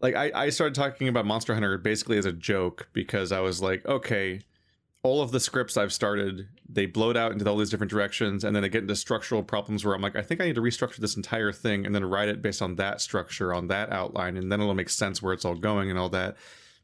[0.00, 3.60] like I, I started talking about Monster Hunter basically as a joke because I was
[3.60, 4.40] like, okay,
[5.02, 8.54] all of the scripts I've started, they blowed out into all these different directions, and
[8.54, 10.96] then they get into structural problems where I'm like, I think I need to restructure
[10.96, 14.52] this entire thing and then write it based on that structure, on that outline, and
[14.52, 16.36] then it'll make sense where it's all going and all that.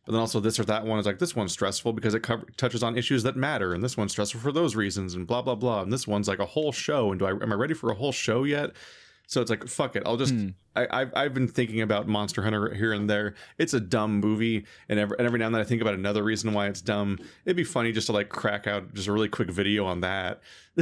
[0.06, 2.44] But then also this or that one is like this one's stressful because it co-
[2.56, 5.56] touches on issues that matter, and this one's stressful for those reasons, and blah blah
[5.56, 5.82] blah.
[5.82, 7.10] And this one's like a whole show.
[7.10, 8.70] And do I am I ready for a whole show yet?
[9.26, 10.04] So it's like fuck it.
[10.06, 10.48] I'll just hmm.
[10.76, 13.34] I, I've I've been thinking about Monster Hunter here and there.
[13.58, 16.22] It's a dumb movie, and every, and every now and then I think about another
[16.22, 17.18] reason why it's dumb.
[17.44, 20.42] It'd be funny just to like crack out just a really quick video on that,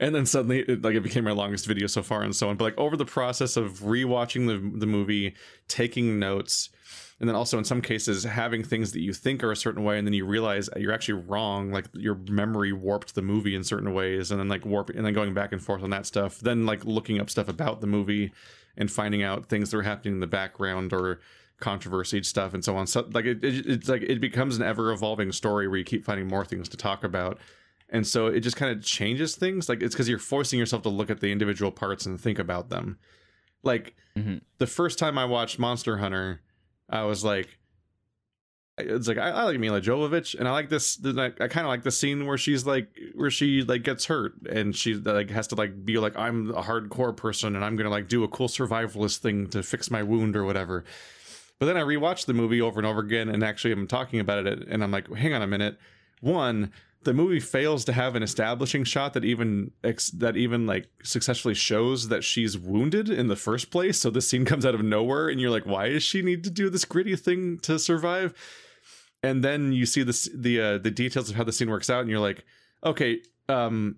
[0.00, 2.56] and then suddenly it, like it became my longest video so far and so on.
[2.56, 5.34] But like over the process of rewatching the the movie,
[5.68, 6.70] taking notes,
[7.22, 9.96] and then also in some cases having things that you think are a certain way
[9.96, 13.94] and then you realize you're actually wrong like your memory warped the movie in certain
[13.94, 16.66] ways and then like warp and then going back and forth on that stuff then
[16.66, 18.30] like looking up stuff about the movie
[18.76, 21.20] and finding out things that are happening in the background or
[21.62, 22.86] controversy stuff and so on.
[22.86, 26.04] So like it, it, it's like it becomes an ever evolving story where you keep
[26.04, 27.38] finding more things to talk about.
[27.88, 29.68] And so it just kind of changes things.
[29.68, 32.70] Like it's because you're forcing yourself to look at the individual parts and think about
[32.70, 32.98] them.
[33.62, 34.38] Like mm-hmm.
[34.58, 36.40] the first time i watched monster hunter
[36.88, 37.48] I was like,
[38.78, 40.98] it's like I, I, like Milla Jovovich, and I like this.
[41.04, 44.34] I, I kind of like the scene where she's like, where she like gets hurt,
[44.50, 47.90] and she like has to like be like, I'm a hardcore person, and I'm gonna
[47.90, 50.84] like do a cool survivalist thing to fix my wound or whatever.
[51.58, 54.46] But then I rewatched the movie over and over again, and actually I'm talking about
[54.46, 55.78] it, and I'm like, hang on a minute.
[56.20, 56.72] One,
[57.04, 61.54] the movie fails to have an establishing shot that even ex- that even like successfully
[61.54, 64.00] shows that she's wounded in the first place.
[64.00, 66.50] So this scene comes out of nowhere and you're like why does she need to
[66.50, 68.34] do this gritty thing to survive?
[69.22, 72.00] And then you see the the uh, the details of how the scene works out
[72.00, 72.44] and you're like
[72.84, 73.96] okay um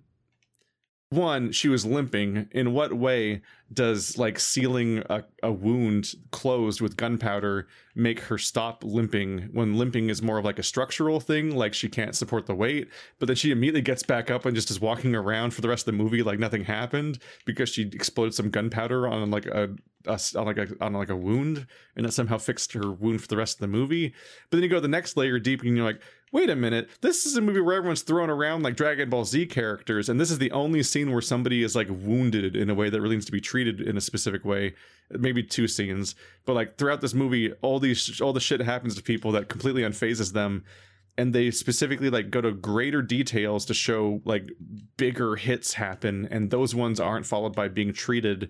[1.15, 2.47] one she was limping.
[2.51, 3.41] In what way
[3.73, 10.09] does like sealing a, a wound closed with gunpowder make her stop limping when limping
[10.09, 12.87] is more of like a structural thing like she can't support the weight
[13.17, 15.87] but then she immediately gets back up and just is walking around for the rest
[15.87, 19.69] of the movie like nothing happened because she exploded some gunpowder on like a,
[20.05, 23.27] a on like a on like a wound and that somehow fixed her wound for
[23.27, 24.13] the rest of the movie.
[24.49, 26.01] But then you go the next layer deep and you're like
[26.35, 29.45] wait a minute, this is a movie where everyone's throwing around like Dragon Ball Z
[29.45, 32.89] characters, and this is the only scene where somebody is like wounded in a way
[32.89, 34.73] that really needs to be treated in a specific way.
[35.09, 36.13] Maybe two scenes,
[36.45, 39.83] but like throughout this movie, all these all the shit happens to people that completely
[39.83, 40.65] unfazes them.
[41.17, 44.51] And they specifically like go to greater details to show like
[44.97, 48.49] bigger hits happen, and those ones aren't followed by being treated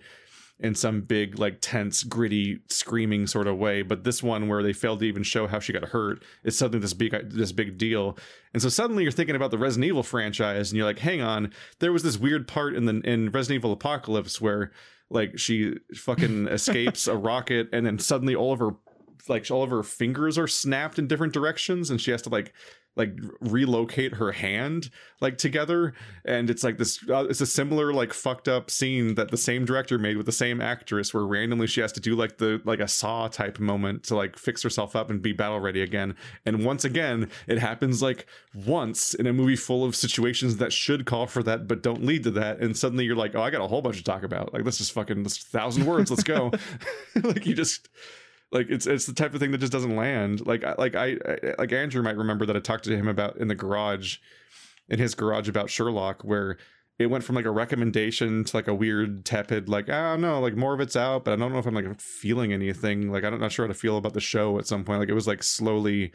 [0.60, 4.72] in some big like tense gritty screaming sort of way but this one where they
[4.72, 8.18] failed to even show how she got hurt is suddenly this big this big deal.
[8.54, 11.52] And so suddenly you're thinking about the Resident Evil franchise and you're like hang on
[11.80, 14.72] there was this weird part in the in Resident Evil Apocalypse where
[15.10, 18.72] like she fucking escapes a rocket and then suddenly all of her
[19.28, 22.54] like all of her fingers are snapped in different directions and she has to like
[22.96, 24.90] like relocate her hand
[25.22, 25.94] like together
[26.24, 29.66] and it's like this uh, it's a similar like fucked up scene that the same
[29.66, 32.80] director made with the same actress where randomly she has to do like the like
[32.80, 36.16] a saw type moment to like fix herself up and be battle ready again.
[36.46, 41.06] And once again it happens like once in a movie full of situations that should
[41.06, 43.62] call for that but don't lead to that and suddenly you're like oh i got
[43.62, 44.54] a whole bunch to talk about.
[44.54, 46.52] Like this is fucking this thousand words let's go.
[47.24, 47.90] Like you just
[48.56, 50.46] like it's it's the type of thing that just doesn't land.
[50.48, 53.50] Like like I, I like andrew might remember that i talked to him about in
[53.50, 54.18] the garage
[54.88, 56.58] in his garage about sherlock where
[56.98, 60.22] it went from like a recommendation to like a weird tepid like ah, i don't
[60.22, 63.12] know like more of it's out but i don't know if i'm like feeling anything.
[63.12, 65.00] Like i'm not sure how to feel about the show at some point.
[65.00, 66.14] Like it was like slowly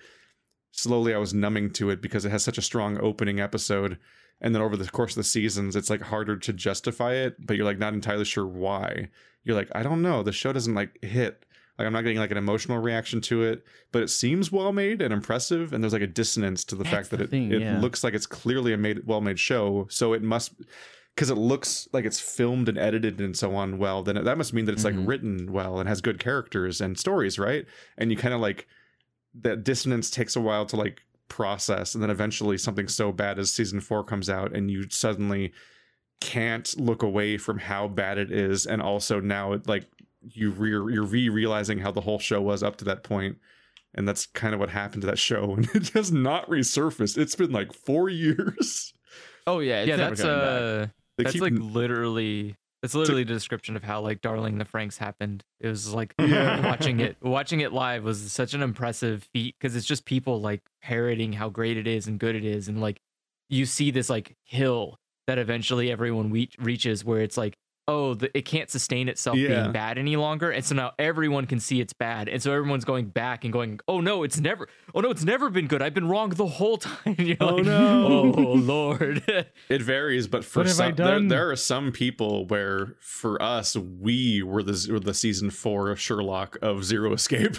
[0.72, 3.99] slowly i was numbing to it because it has such a strong opening episode.
[4.41, 7.57] And then over the course of the seasons it's like harder to justify it but
[7.57, 9.11] you're like not entirely sure why.
[9.45, 10.22] You're like i don't know.
[10.22, 11.45] The show doesn't like hit
[11.81, 15.01] like I'm not getting like an emotional reaction to it, but it seems well made
[15.03, 15.72] and impressive.
[15.72, 17.81] And there's like a dissonance to the That's fact that the it, thing, it yeah.
[17.81, 19.87] looks like it's clearly a made well made show.
[19.91, 20.53] So it must
[21.14, 24.53] because it looks like it's filmed and edited and so on well, then that must
[24.53, 24.99] mean that it's Mhm.
[24.99, 27.66] like written well and has good characters and stories, right?
[27.99, 28.66] And you kind of like
[29.35, 33.51] that dissonance takes a while to like process, and then eventually something so bad as
[33.51, 35.53] season four comes out, and you suddenly
[36.20, 39.87] can't look away from how bad it is, and also now it like
[40.23, 43.37] you re- you're re realizing how the whole show was up to that point
[43.95, 47.18] and that's kind of what happened to that show and it has not resurfaced.
[47.18, 48.93] It's been like four years.
[49.47, 53.83] Oh yeah, yeah, never that's uh, that's keep like literally that's literally the description of
[53.83, 55.45] how like Darling the Franxx happened.
[55.61, 59.87] It was like watching it watching it live was such an impressive feat because it's
[59.87, 63.01] just people like parroting how great it is and good it is and like
[63.49, 64.97] you see this like hill
[65.27, 67.55] that eventually everyone we- reaches where it's like
[67.91, 69.49] oh the, it can't sustain itself Yeah.
[69.62, 70.51] being bad any longer.
[70.51, 72.28] And so now everyone can see it's bad.
[72.28, 75.51] And so everyone's going back and going oh no it's never oh no it's never
[75.51, 75.82] been good.
[75.82, 77.14] I've been wrong the whole time.
[77.18, 78.32] You're Oh, like, no.
[78.38, 79.22] oh lord.
[79.68, 83.41] It varies but for What have I some there, there are some people where for
[83.43, 87.57] us we were the were the season four of sherlock of zero escape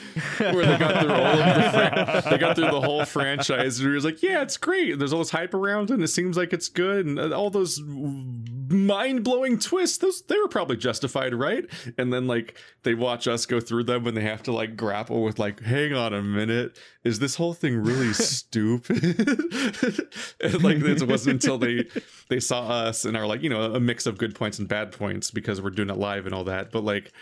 [0.38, 3.94] where they got through all of the they got through the whole franchise and it
[3.94, 4.98] was like yeah it's great.
[4.98, 7.50] There's all this hype around it and it seems like it's good and uh, all
[7.50, 11.66] those mind-blowing twists those they were probably justified right?
[11.98, 15.22] And then like they watch us go through them and they have to like grapple
[15.22, 16.78] with like hang on a minute.
[17.04, 19.02] Is this whole thing really stupid?
[20.40, 21.86] And like it wasn't until they
[22.28, 24.92] they saw us and are like you know a mix of good points and bad
[24.92, 27.12] points because we're doing it live and all that but like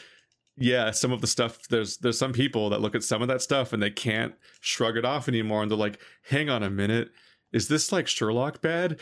[0.56, 3.42] yeah some of the stuff there's there's some people that look at some of that
[3.42, 7.10] stuff and they can't shrug it off anymore and they're like hang on a minute
[7.52, 9.00] is this like Sherlock bad?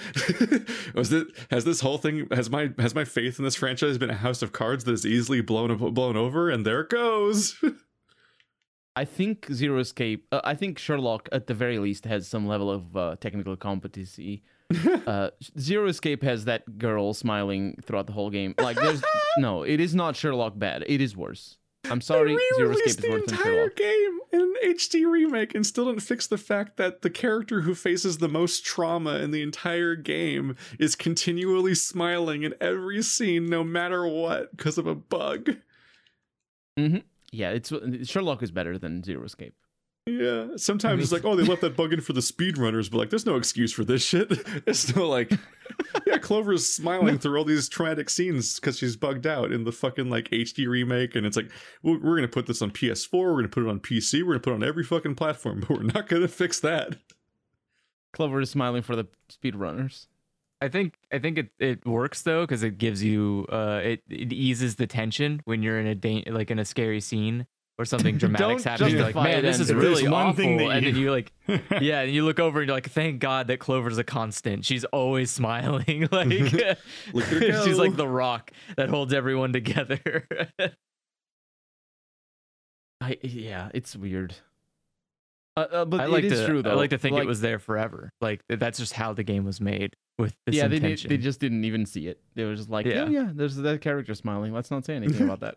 [0.94, 4.08] Was it has this whole thing has my has my faith in this franchise been
[4.08, 7.62] a house of cards that is easily blown blown over and there it goes.
[8.96, 10.26] I think Zero Escape.
[10.32, 14.42] Uh, I think Sherlock, at the very least, has some level of uh, technical competency.
[15.06, 18.54] uh, Zero Escape has that girl smiling throughout the whole game.
[18.58, 19.02] Like, there's
[19.38, 20.84] no, it is not Sherlock bad.
[20.86, 21.56] It is worse.
[21.90, 25.54] I'm sorry, They Zero Escape is the worse than entire game in an HD remake
[25.54, 29.30] and still didn't fix the fact that the character who faces the most trauma in
[29.30, 34.94] the entire game is continually smiling in every scene, no matter what, because of a
[34.94, 35.56] bug.
[37.30, 37.72] Yeah, it's
[38.04, 39.54] Sherlock is better than Zero Escape.
[40.08, 43.10] Yeah, sometimes it's like, oh, they left that bug in for the speedrunners, but like,
[43.10, 44.32] there's no excuse for this shit.
[44.66, 45.32] It's still like,
[46.06, 50.10] yeah, Clover's smiling through all these traumatic scenes because she's bugged out in the fucking
[50.10, 51.50] like HD remake, and it's like,
[51.82, 54.40] we're, we're gonna put this on PS4, we're gonna put it on PC, we're gonna
[54.40, 56.96] put it on every fucking platform, but we're not gonna fix that.
[58.12, 60.06] Clover is smiling for the speedrunners.
[60.60, 64.32] I think I think it, it works though because it gives you uh it, it
[64.32, 67.46] eases the tension when you're in a da- like in a scary scene
[67.78, 68.94] or something dramatic's happening.
[68.96, 70.34] You're like, man, this is really one awful.
[70.36, 71.32] thing that and then you- you like,
[71.80, 74.64] yeah, and you look over and you're like, thank God that Clover's a constant.
[74.64, 76.08] She's always smiling.
[76.12, 76.78] like Look at
[77.14, 80.26] her she's like the rock that holds everyone together.
[83.00, 84.34] I yeah, it's weird.
[85.56, 86.70] Uh, uh, but I like it is to true though.
[86.70, 88.12] I like to think Like, it was there forever.
[88.20, 91.08] Like that's just how the game was made with this yeah, they, intention.
[91.08, 92.20] they just didn't even see it.
[92.34, 93.22] They were just like, yeah, Yeah.
[93.22, 94.52] yeah, there's that character smiling.
[94.52, 95.56] Let's not say anything about that.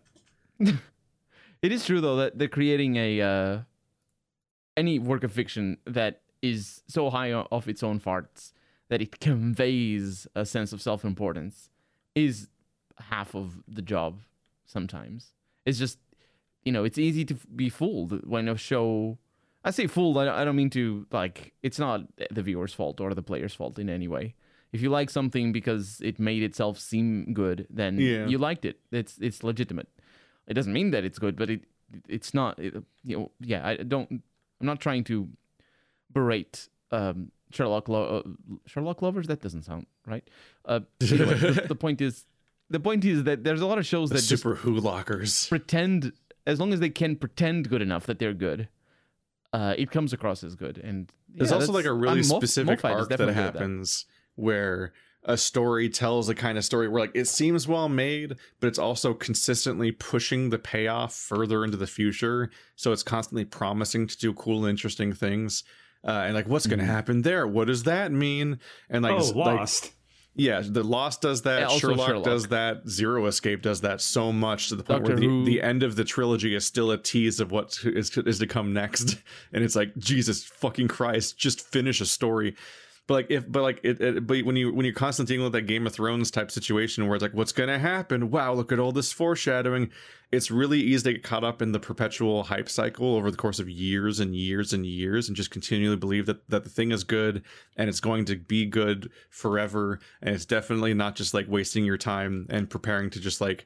[1.61, 3.59] It is true though that they're creating a uh,
[4.77, 8.51] any work of fiction that is so high off its own farts
[8.89, 11.69] that it conveys a sense of self-importance
[12.15, 12.49] is
[12.99, 14.19] half of the job.
[14.65, 15.33] Sometimes
[15.65, 15.99] it's just
[16.63, 19.17] you know it's easy to be fooled when a show.
[19.63, 20.17] I say fooled.
[20.17, 21.53] I don't, I don't mean to like.
[21.61, 22.01] It's not
[22.31, 24.35] the viewer's fault or the player's fault in any way
[24.73, 28.25] if you like something because it made itself seem good, then Yeah.
[28.27, 28.79] you liked it.
[28.91, 29.89] It's it's legitimate.
[30.47, 31.61] It doesn't mean that it's good, but it
[32.07, 32.59] it's not.
[32.59, 32.73] It,
[33.03, 33.67] you know, yeah.
[33.67, 34.09] I don't.
[34.59, 35.27] I'm not trying to
[36.11, 38.29] berate um, Sherlock lo- uh,
[38.65, 39.27] Sherlock lovers.
[39.27, 40.27] That doesn't sound right.
[40.65, 42.25] Uh, anyway, the, the point is,
[42.69, 45.47] the point is that there's a lot of shows The that super who lockers.
[45.47, 46.13] pretend,
[46.45, 48.67] as long as they can pretend good enough that they're good,
[49.53, 50.77] uh, it comes across as good.
[50.77, 54.05] And There's also like a really I'm specific is arc that definitely good at happens
[54.35, 58.67] where a story tells a kind of story where like it seems well made, but
[58.67, 62.49] it's also consistently pushing the payoff further into the future.
[62.75, 65.63] So it's constantly promising to do cool, interesting things.
[66.03, 66.89] Uh, and like, what's going to Mhm.
[66.89, 67.45] happen there?
[67.45, 68.59] What does that mean?
[68.89, 69.91] And like, oh, s- like, Lost.
[70.33, 71.69] yeah, the Lost does that.
[71.69, 72.23] Yeah, Sherlock, Sherlock.
[72.25, 72.89] does that.
[72.89, 75.45] Zero Escape does that so much to the point Doctor where the, Who.
[75.45, 78.47] the end of the trilogy is still a tease of what is, is, is to
[78.47, 79.17] come next,
[79.53, 82.55] and it's like Jesus fucking Christ, just finish a story.
[83.07, 85.53] But like if, but like it, it, but when you when you're constantly dealing with
[85.53, 88.29] that Game of Thrones type situation where it's like, what's gonna happen?
[88.29, 89.89] Wow, look at all this foreshadowing.
[90.31, 93.59] It's really easy to get caught up in the perpetual hype cycle over the course
[93.59, 97.03] of years and years and years, and just continually believe that that the thing is
[97.03, 97.43] good
[97.75, 101.97] and it's going to be good forever and it's definitely not just like wasting your
[101.97, 103.65] time and preparing to just like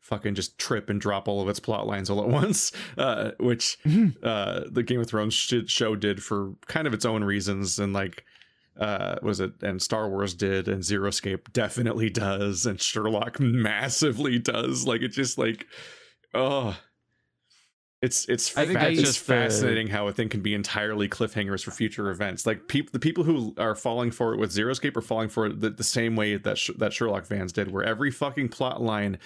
[0.00, 3.76] fucking just trip and drop all of its plot lines all at once uh which
[4.22, 7.92] uh the game of thrones sh- show did for kind of its own reasons and
[7.92, 8.24] like
[8.78, 14.38] uh was it and star wars did and zero escape definitely does and sherlock massively
[14.38, 15.66] does like it just like
[16.34, 16.76] oh
[18.02, 21.08] it's it's I think fa- it's just the- fascinating how a thing can be entirely
[21.08, 22.46] cliffhangers for future events.
[22.46, 25.46] Like peop the people who are falling for it with Zero Escape are falling for
[25.46, 28.82] it the, the same way that Sh- that Sherlock fans did, where every fucking plot
[28.82, 29.18] line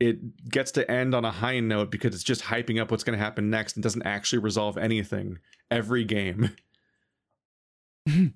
[0.00, 3.18] it gets to end on a high note because it's just hyping up what's going
[3.18, 5.38] to happen next and doesn't actually resolve anything
[5.70, 6.50] every game.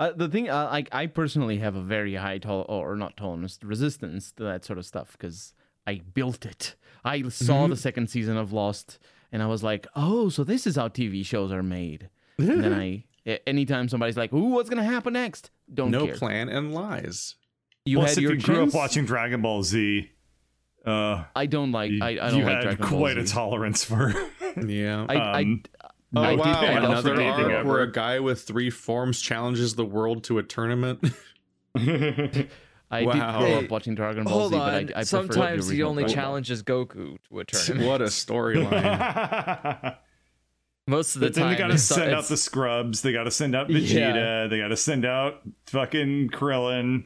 [0.00, 3.58] Uh, the thing, uh, like, I personally have a very high tol or not tolerance,
[3.64, 5.54] resistance to that sort of stuff because
[5.88, 6.76] I built it.
[7.04, 7.70] I saw Mm-hmm.
[7.70, 9.00] the second season of Lost,
[9.32, 12.72] and I was like, "Oh, so this is how TV shows are made." and then
[13.26, 16.14] I, anytime somebody's like, "Ooh, what's gonna happen next?" Don't no care.
[16.14, 17.34] plan and lies.
[17.84, 20.08] You Plus, had if your you grew up watching Dragon Ball Z,
[20.86, 21.90] uh, I don't like.
[21.90, 23.32] you, I, I don't you like had Dragon Ball quite a Z.
[23.34, 24.14] tolerance for.
[24.64, 25.06] Yeah.
[25.08, 25.62] I, I, um,
[26.16, 26.42] oh I wow!
[26.54, 30.38] find Another for anything arc where a guy with three forms challenges the world to
[30.38, 31.00] a tournament.
[32.90, 33.12] I Wow.
[33.12, 34.66] did grow up watching Dragon Ball Hold Z, on.
[34.66, 36.22] but I, I prefer Sometimes he only Dragon Ball.
[36.24, 37.86] challenges Goku to a tournament.
[37.88, 39.96] what a storyline!
[40.86, 43.02] Most of the but then time, they gotta it's- send out the scrubs.
[43.02, 43.78] They gotta send out Yeah.
[44.12, 44.48] Vegeta.
[44.50, 47.04] They gotta send out fucking Krillin.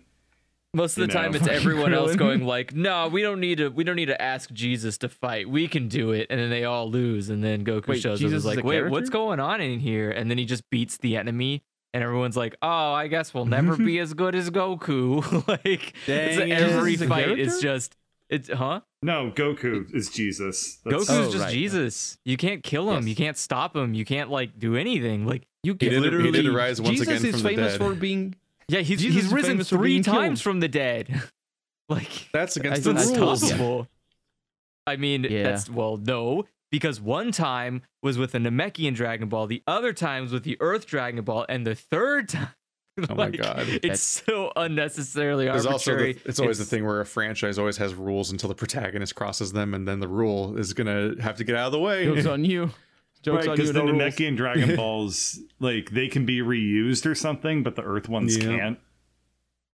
[0.74, 1.38] Most of the you time know.
[1.38, 3.68] it's everyone else going like, "No, we don't need to.
[3.68, 5.48] We don't need to ask Jesus to fight.
[5.48, 8.44] We can do it." And then they all lose, and then Goku Wait, shows Jesus
[8.44, 8.52] up.
[8.52, 10.68] is and is a like, "Wait, what's going on in here?" And then he just
[10.70, 11.62] beats the enemy,
[11.92, 16.48] and everyone's like, "Oh, I guess we'll never be as good as Goku." like, Dang
[16.48, 16.52] it.
[16.52, 17.96] every Jesus is fight is just,
[18.30, 18.80] it's huh?
[19.02, 20.78] No, Goku is Jesus.
[20.84, 21.52] That's- Goku's Oh, just right.
[21.52, 22.18] Jesus.
[22.24, 23.02] You can't kill him.
[23.02, 23.08] Yes.
[23.08, 23.94] You can't stop him.
[23.94, 25.26] You can't like do anything.
[25.26, 26.30] Like you can did, literally.
[26.32, 27.78] he did rise once Jesus again is from the famous dead.
[27.78, 28.36] for being.
[28.72, 30.42] Yeah, he's Jesus he's risen three times killed.
[30.42, 31.22] from the dead.
[31.88, 33.40] like That's against I the think that's that's rules.
[33.42, 33.88] possible.
[34.86, 35.44] I mean, Yeah.
[35.44, 40.32] that's well, no, because one time was with the Namekian Dragon Ball, the other times
[40.32, 42.48] with the Earth Dragon Ball, and the third time.
[43.08, 43.60] Oh my like, God.
[43.68, 46.12] It's That's- so unnecessarily There's also arbitrary.
[46.12, 49.52] the, it's always the thing where a franchise always has rules until the protagonist crosses
[49.52, 52.04] them, and then the rule is gonna have to get out of the way.
[52.04, 52.70] Jokes on you.
[53.22, 53.72] Jokes Right, on because you.
[53.74, 54.02] the No rules.
[54.14, 58.44] Namekian Dragon Balls, like they can be reused or something, but the Earth ones Yeah.
[58.56, 58.78] can't.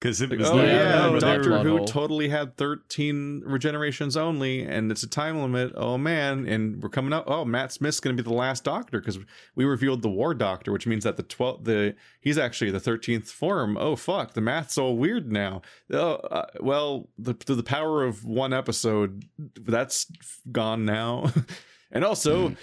[0.01, 3.43] Because it was oh like- Yeah, yeah, remember that Doctor plot Who totally had 13
[3.47, 5.71] regenerations only, and it's a time limit.
[5.75, 7.23] Oh man, and we're coming up.
[7.27, 9.17] Oh, Matt Smith's going to be the last Doctor because
[9.55, 13.29] we revealed the War Doctor, which means that the 12th, the he's actually the 13th
[13.31, 13.77] form.
[13.77, 15.61] Oh fuck, the math's all weird now.
[15.91, 19.23] Oh, uh, well, the the power of one episode
[19.59, 20.07] that's
[20.51, 21.31] gone now,
[21.91, 22.55] and also.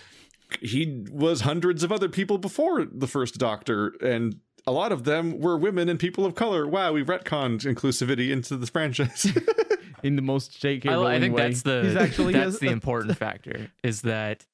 [0.60, 5.40] He was hundreds of other people before the first Doctor, and a lot of them
[5.40, 6.66] were women and people of color.
[6.66, 9.26] Wow, we retconned inclusivity into the franchise.
[10.02, 10.88] in the most J.K.
[10.88, 11.42] I, I think way.
[11.48, 14.46] that's the He's actually that's has- the important factor is that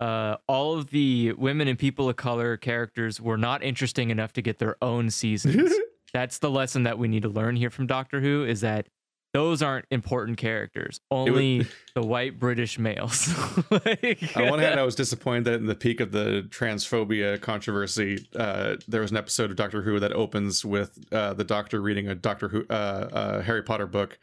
[0.00, 4.42] uh, all of the women and people of color characters were not interesting enough to
[4.42, 5.72] get their own seasons.
[6.12, 8.88] that's the lesson that we need to learn here from Doctor Who is that
[9.36, 10.98] those aren't important characters.
[11.10, 13.28] Only the white British males.
[13.70, 18.26] like, On one hand, I was disappointed that in the peak of the transphobia controversy,
[18.34, 22.08] uh, there was an episode of Doctor Who that opens with uh, the Doctor reading
[22.08, 24.18] a Doctor Who uh, uh, Harry Potter book.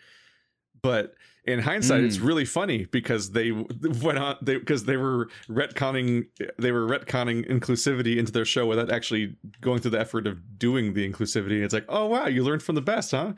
[0.82, 1.14] But
[1.46, 6.72] in hindsight, it's really funny because they went on they because they were retconning they
[6.72, 11.10] were retconning inclusivity into their show without actually going through the effort of doing the
[11.10, 11.64] inclusivity.
[11.64, 13.34] It's like, oh wow, you learned from the best, huh?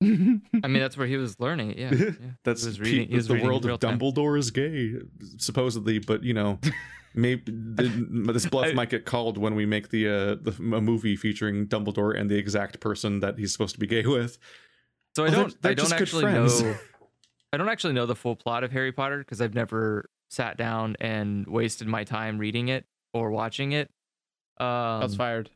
[0.02, 1.78] I mean, that's where he was learning it.
[1.78, 2.10] Yeah, yeah.
[2.44, 3.98] That's He was Pe- reading- he was the world real of time.
[3.98, 4.94] Dumbledore is gay,
[5.38, 6.60] supposedly, but you know,
[7.14, 10.80] maybe the, this bluff I, might get called when we make the uh the a
[10.80, 14.38] movie featuring Dumbledore and the exact person that he's supposed to be gay with.
[15.16, 16.76] So I don't they're, they're I don't actually know
[17.52, 20.96] I don't actually know the full plot of Harry Potter because I've never sat down
[21.00, 23.90] and wasted my time reading it or watching it.
[24.60, 25.50] Um, shots fired.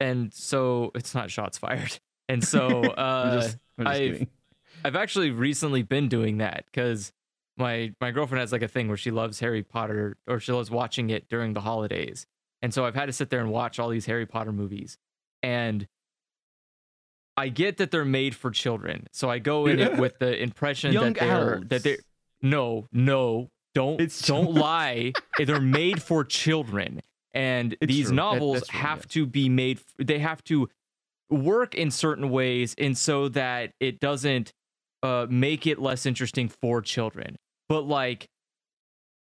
[0.00, 1.98] And so it's not shots fired.
[2.28, 4.26] And so uh, just, I've,
[4.84, 7.12] I've actually recently been doing that because
[7.56, 10.70] my my girlfriend has like a thing where she loves Harry Potter or she loves
[10.70, 12.26] watching it during the holidays.
[12.62, 14.98] And so I've had to sit there and watch all these Harry Potter movies.
[15.42, 15.86] And
[17.36, 19.06] I get that they're made for children.
[19.12, 21.68] So I go in it with the impression that they're elves.
[21.68, 21.98] that they're
[22.42, 25.12] no, no, don't it's don't lie.
[25.38, 27.00] They're made for children.
[27.32, 28.16] And it's these true.
[28.16, 30.68] novels that, have to be made they have to
[31.30, 34.52] work in certain ways and so that it doesn't
[35.02, 37.36] uh, make it less interesting for children.
[37.68, 38.28] But like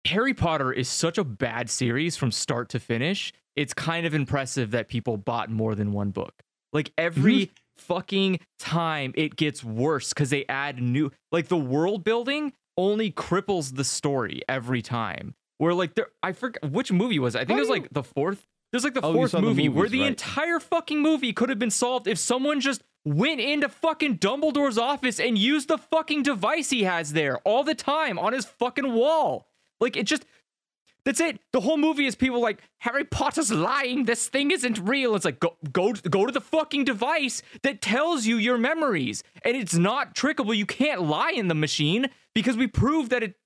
[0.06, 3.32] Harry Potter is such a bad series from start to finish.
[3.56, 6.32] It's kind of impressive that people bought more than one book.
[6.72, 7.52] Like every mm-hmm.
[7.78, 13.76] fucking time it gets worse because they add new like the world building only cripples
[13.76, 15.34] the story every time.
[15.58, 17.40] Where like there I forget which movie was it?
[17.40, 18.46] I think it was like the fourth.
[18.72, 20.08] There's like the oh, fourth movie the movies, where the right.
[20.08, 25.20] entire fucking movie could have been solved if someone just went into fucking Dumbledore's office
[25.20, 29.46] and used the fucking device he has there all the time on his fucking wall.
[29.80, 30.24] Like it just
[31.06, 31.38] that's it.
[31.52, 34.06] The whole movie is people like Harry Potter's lying.
[34.06, 35.14] This thing isn't real.
[35.14, 39.56] It's like go go go to the fucking device that tells you your memories, and
[39.56, 40.56] it's not trickable.
[40.56, 43.36] You can't lie in the machine because we proved that it.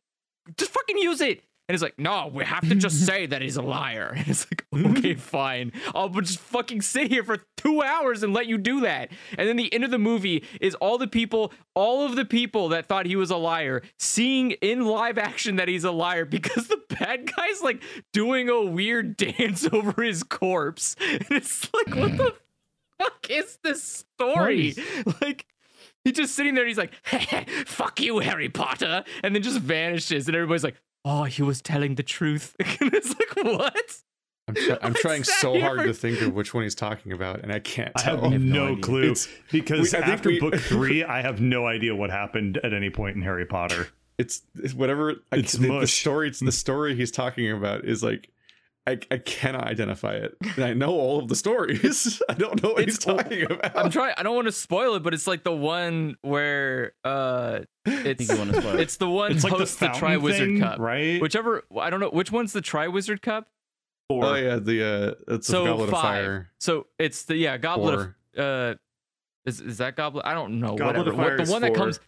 [0.56, 1.42] Just fucking use it.
[1.70, 4.12] And he's like, no, we have to just say that he's a liar.
[4.16, 5.70] And it's like, okay, fine.
[5.94, 9.10] I'll just fucking sit here for two hours and let you do that.
[9.38, 12.70] And then the end of the movie is all the people, all of the people
[12.70, 16.66] that thought he was a liar, seeing in live action that he's a liar because
[16.66, 17.80] the bad guy's like
[18.12, 20.96] doing a weird dance over his corpse.
[21.00, 22.34] And it's like, what the
[22.98, 24.74] fuck is this story?
[24.76, 25.22] Nice.
[25.22, 25.46] Like,
[26.02, 26.66] He's just sitting there.
[26.66, 26.94] he's like,
[27.66, 30.28] "Fuck you, Harry Potter," and then just vanishes.
[30.28, 32.54] And everybody's like, oh, he was telling the truth.
[32.60, 34.00] it's like, what?
[34.48, 37.52] I'm, try- I'm trying so hard to think of which one he's talking about, and
[37.52, 38.24] I can't tell.
[38.24, 41.66] I have, no, no clue it's, because we, after we, book three, I have no
[41.66, 43.88] idea what happened at any point in Harry Potter.
[44.18, 45.14] It's, it's whatever.
[45.32, 46.28] It's I, the, the story.
[46.28, 48.30] It's the story he's talking about is like
[48.86, 50.36] I, I cannot identify it.
[50.56, 52.22] And I know all of the stories.
[52.28, 53.76] I don't know what it's, he's talking about.
[53.76, 54.14] I'm trying.
[54.16, 58.96] I don't want to spoil it, but it's like the one where uh, it's it's
[58.96, 61.20] the one it's post like the, the Triwizard Cup, right?
[61.20, 63.48] Whichever I don't know which one's the Triwizard Cup.
[64.08, 64.24] Four.
[64.24, 65.94] Oh yeah, the uh, it's so Goblet five.
[65.94, 66.50] of Fire.
[66.58, 68.16] So it's the yeah Goblet Four.
[68.36, 68.78] of uh,
[69.44, 70.24] is is that Goblet?
[70.26, 70.74] I don't know.
[70.76, 71.36] Goblet whatever.
[71.36, 72.00] What, the one that comes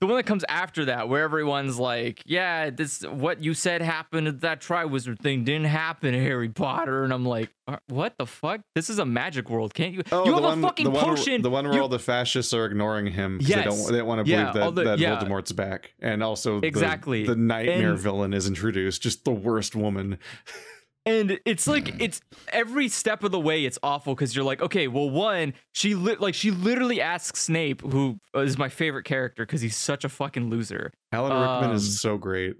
[0.00, 4.40] the one that comes after that, where everyone's like, "Yeah, this what you said happened.
[4.40, 8.60] That Triwizard thing didn't happen, Harry Potter," and I'm like, uh, "What the fuck?
[8.74, 9.72] This is a magic world.
[9.72, 10.02] Can't you?
[10.12, 11.34] Oh, you have one, a fucking the potion.
[11.34, 11.80] One, the one where you...
[11.80, 13.58] all the fascists are ignoring him because yes.
[13.58, 15.18] they don't they don't want to believe yeah, that, the, that yeah.
[15.18, 17.98] Voldemort's back, and also exactly the, the nightmare and...
[17.98, 19.02] villain is introduced.
[19.02, 20.18] Just the worst woman."
[21.06, 24.88] and it's like it's every step of the way it's awful because you're like okay
[24.88, 29.60] well one she li- like she literally asks snape who is my favorite character because
[29.60, 30.92] he's such a fucking loser.
[31.12, 32.56] Alan rickman um, is so great.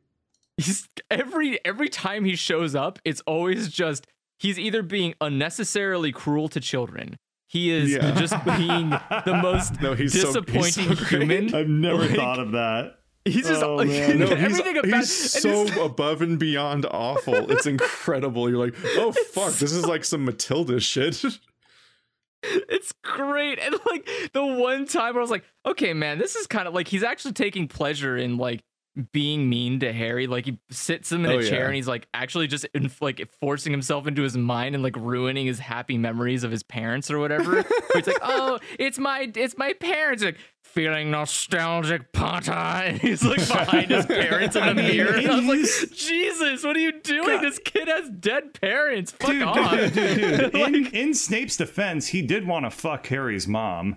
[0.56, 4.06] he's every every time he shows up it's always just
[4.38, 7.18] he's either being unnecessarily cruel to children.
[7.48, 8.10] He is yeah.
[8.12, 11.54] just being the most no, he's disappointing so, he's so human.
[11.54, 12.95] I've never like, thought of that
[13.26, 17.50] He's just oh, no, everything he's, about he's so above and beyond awful.
[17.50, 18.48] It's incredible.
[18.48, 21.24] You're like, oh fuck, this is like some Matilda shit.
[22.48, 23.58] It's great.
[23.58, 26.74] And like the one time where I was like, okay, man, this is kind of
[26.74, 28.62] like he's actually taking pleasure in like
[29.12, 30.26] being mean to Harry.
[30.26, 31.66] Like he sits him in oh, a chair yeah.
[31.66, 35.46] and he's like actually just in, like forcing himself into his mind and like ruining
[35.46, 37.64] his happy memories of his parents or whatever.
[37.94, 40.22] it's like, oh, it's my it's my parents.
[40.22, 42.52] Like feeling nostalgic, Potter.
[42.52, 45.14] And he's like behind his parents in the mirror.
[45.14, 47.26] And I was like, Jesus, what are you doing?
[47.26, 47.42] God.
[47.42, 49.12] This kid has dead parents.
[49.12, 49.70] Fuck dude, off.
[49.70, 50.54] Dude, dude, dude.
[50.60, 53.96] like, in, in Snape's defense, he did want to fuck Harry's mom.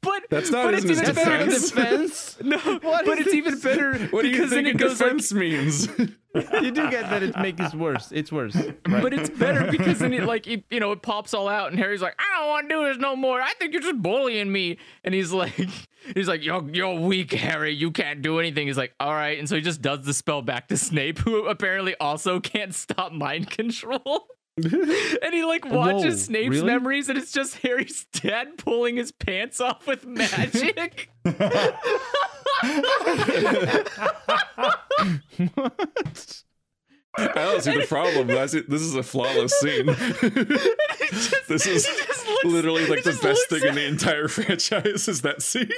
[0.00, 1.16] But that's not but it's even defense.
[1.16, 2.38] better defense.
[2.42, 3.34] no, what but it's this?
[3.34, 5.88] even better what do you think it goes defense like, means?
[5.98, 8.10] you do get that it makes it worse.
[8.12, 8.82] It's worse, right?
[8.84, 11.78] but it's better because then it like it, you know it pops all out, and
[11.78, 13.40] Harry's like, I don't want to do this no more.
[13.40, 15.68] I think you're just bullying me, and he's like,
[16.14, 17.72] he's like, you're you're weak, Harry.
[17.72, 18.66] You can't do anything.
[18.66, 21.46] He's like, all right, and so he just does the spell back to Snape, who
[21.46, 24.26] apparently also can't stop mind control.
[24.56, 26.66] and he like watches Whoa, Snape's really?
[26.66, 31.10] memories, and it's just Harry's dad pulling his pants off with magic.
[31.22, 31.34] what?
[37.16, 38.28] I don't see the problem.
[38.28, 39.86] This is a flawless scene.
[41.10, 43.68] just, this is looks, literally like the best thing at...
[43.68, 45.70] in the entire franchise is that scene.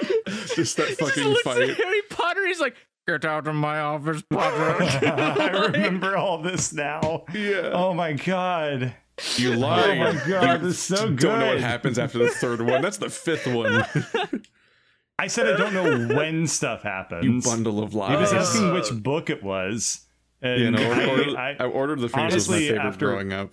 [0.54, 1.76] Just that fucking just fight.
[1.76, 2.46] Harry Potter.
[2.46, 2.76] He's like,
[3.06, 7.24] "Get out of my office, Potter." I remember all this now.
[7.32, 7.70] Yeah.
[7.72, 8.94] Oh my god.
[9.36, 9.90] You lie.
[9.90, 11.18] Oh my god, this is so good.
[11.20, 12.82] Don't know what happens after the third one.
[12.82, 13.84] That's the fifth one.
[15.18, 17.24] I said I don't know when stuff happens.
[17.24, 18.10] You bundle of lies.
[18.10, 20.06] He was asking which book it was.
[20.42, 23.32] And you know, I, ordered, I, I, ordered the franchise was my favorite after, growing
[23.32, 23.52] up.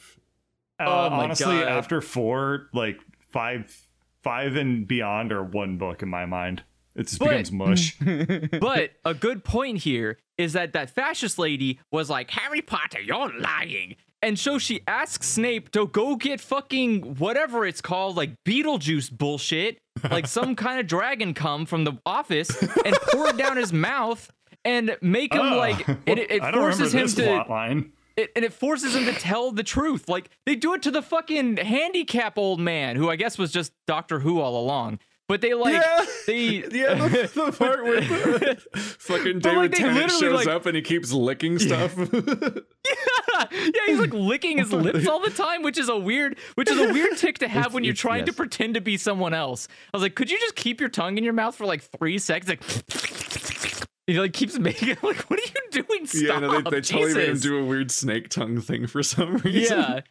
[0.79, 1.69] Uh, oh my honestly, God.
[1.69, 2.99] after four, like
[3.31, 3.73] five,
[4.21, 6.63] five and beyond are one book in my mind.
[6.95, 7.97] It just But- becomes mush.
[8.59, 13.31] but a good point here is that that fascist lady was like, Harry Potter, you're
[13.39, 13.95] lying.
[14.21, 19.79] And so she asks Snape to go get fucking whatever it's called, like Beetlejuice bullshit,
[20.09, 22.49] like some kind of dragon cum from the office,
[22.85, 24.31] and pour it down his mouth
[24.63, 27.91] and make him Oh, like, and it, it I forces remember him to, plot line.
[28.15, 30.07] it, and it forces him to tell the truth.
[30.07, 33.73] Like they do it to the fucking handicap old man, who I guess was just
[33.87, 34.99] Doctor Who all along.
[35.29, 36.05] But they like Yeah.
[36.27, 40.81] they Yeah, the, the part where fucking David like, Tennant shows like- up and he
[40.81, 41.95] keeps licking stuff.
[41.97, 46.79] yeah, he's like licking his lips all the time, which is a weird, which is
[46.79, 49.67] a weird tick to have when you're it's- trying to pretend to be someone else.
[49.93, 52.17] I was like, could you just keep your tongue in your mouth for like three
[52.19, 52.49] seconds?
[52.49, 52.61] Like,
[54.07, 56.05] he like keeps making like, what are you doing?
[56.05, 56.21] Stop!
[56.21, 59.37] yeah, no, they, they totally made him do a weird snake tongue thing for some
[59.37, 59.77] reason.
[59.79, 60.01] Yeah.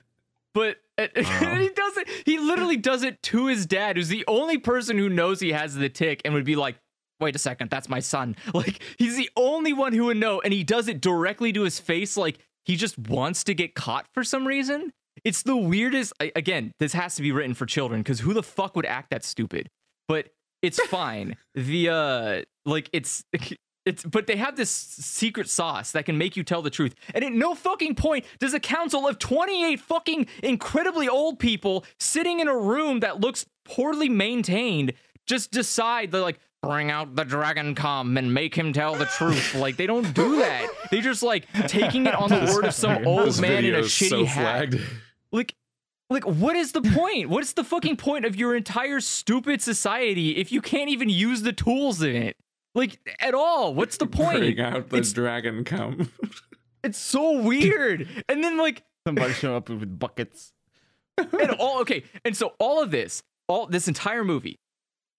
[0.55, 0.79] But
[1.15, 1.27] and
[1.61, 2.09] he does it.
[2.25, 5.75] He literally does it to his dad, who's the only person who knows he has
[5.75, 6.77] the tick, and would be like,
[7.21, 10.53] "Wait a second, that's my son." Like he's the only one who would know, and
[10.53, 14.23] he does it directly to his face, like he just wants to get caught for
[14.25, 14.93] some reason.
[15.25, 16.13] It's the weirdest.
[16.21, 19.25] Again, this has to be written for children because who the fuck would act that
[19.25, 19.69] stupid?
[20.09, 20.29] But
[20.63, 21.37] it's fine.
[21.55, 23.25] the uh, like it's.
[23.85, 26.95] It's but they have this secret sauce that can make you tell the truth.
[27.15, 32.41] And at no fucking point does a council of 28 fucking incredibly old people sitting
[32.41, 34.93] in a room that looks poorly maintained
[35.27, 39.55] just decide they're like bring out the dragon come and make him tell the truth.
[39.57, 40.69] like they don't do that.
[40.91, 44.09] They just like taking it on the word of some old man in a shitty
[44.09, 44.69] so hat.
[44.71, 44.81] flagged.
[45.33, 45.57] Like
[46.09, 47.29] like what is the point?
[47.29, 51.53] What's the fucking point of your entire stupid society if you can't even use the
[51.53, 52.37] tools in it?
[52.75, 53.75] Like at all.
[53.75, 54.39] What's the point?
[54.39, 56.11] Bring out the It's- dragon come.
[56.85, 58.09] It's so weird.
[58.29, 60.53] And then like Somebody show up with buckets.
[61.17, 64.59] and all okay, and so all of this, all this entire movie,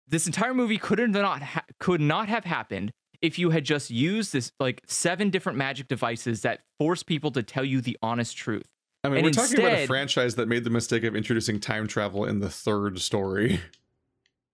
[0.06, 2.92] this entire movie could not ha- could not have happened
[3.22, 7.42] if you had just used this like seven different magic devices that force people to
[7.42, 8.68] tell you the honest truth.
[9.06, 11.88] I mean, And we're talking about a franchise that made the mistake of introducing time
[11.88, 13.62] travel in the third story.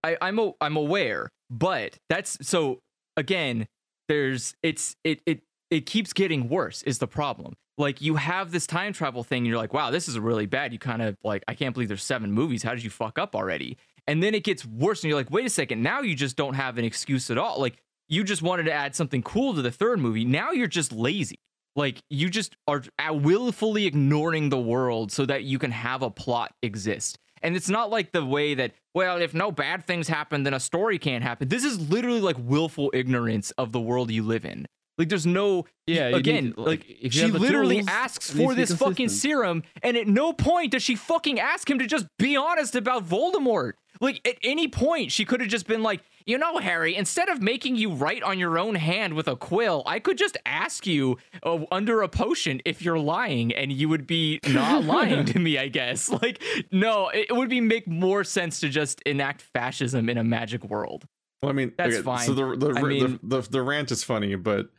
[0.04, 2.82] I, I'm a, I'm aware, but that's so
[3.20, 3.68] again.
[4.08, 6.82] There's it's it it it keeps getting worse.
[6.84, 7.54] Is the problem?
[7.78, 10.74] Like you have this time travel thing, and you're like, wow, this is really bad.
[10.74, 12.64] You kind of like, I can't believe there's seven movies.
[12.64, 13.78] How did you fuck up already?
[14.08, 15.84] And then it gets worse, and you're like, wait a second.
[15.84, 17.60] Now you just don't have an excuse at all.
[17.60, 20.26] Like you just wanted to add something cool to the third movie.
[20.26, 21.40] Now you're just lazy.
[21.76, 26.54] Like you just are willfully ignoring the world so that you can have a plot
[26.64, 27.20] exist.
[27.42, 30.60] And it's not like the way that, well, if no bad things happen, then a
[30.60, 31.48] story can't happen.
[31.48, 34.68] This is literally like willful ignorance of the world you live in.
[34.98, 39.08] Like there's no Yeah, again, need- like, like, she literally tools, asks for this fucking
[39.10, 43.08] serum, and at no point does she fucking ask him to just be honest about
[43.08, 43.74] Voldemort.
[44.02, 47.42] Like at any point, she could have just been like, you know, Harry, instead of
[47.42, 51.18] making you write on your own hand with a quill, I could just ask you
[51.44, 55.58] uh, under a potion if you're lying, and you would be not lying to me.
[55.58, 56.10] I guess.
[56.22, 56.42] Like,
[56.72, 60.64] no, it it would be make more sense to just enact fascism in a magic
[60.64, 61.06] world.
[61.42, 62.28] Well, I mean, That's So fine.
[62.36, 64.70] the the, I the, the the rant is funny, but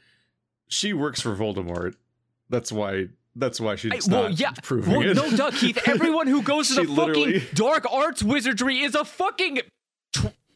[0.68, 1.94] she works for Voldemort.
[2.48, 3.08] That's why.
[3.36, 4.50] That's why she's I- not well, yeah.
[4.62, 5.14] proving Well, it.
[5.14, 5.78] no, Doug Keith.
[5.86, 9.60] Everyone who goes to She the fucking dark arts wizardry is a fucking.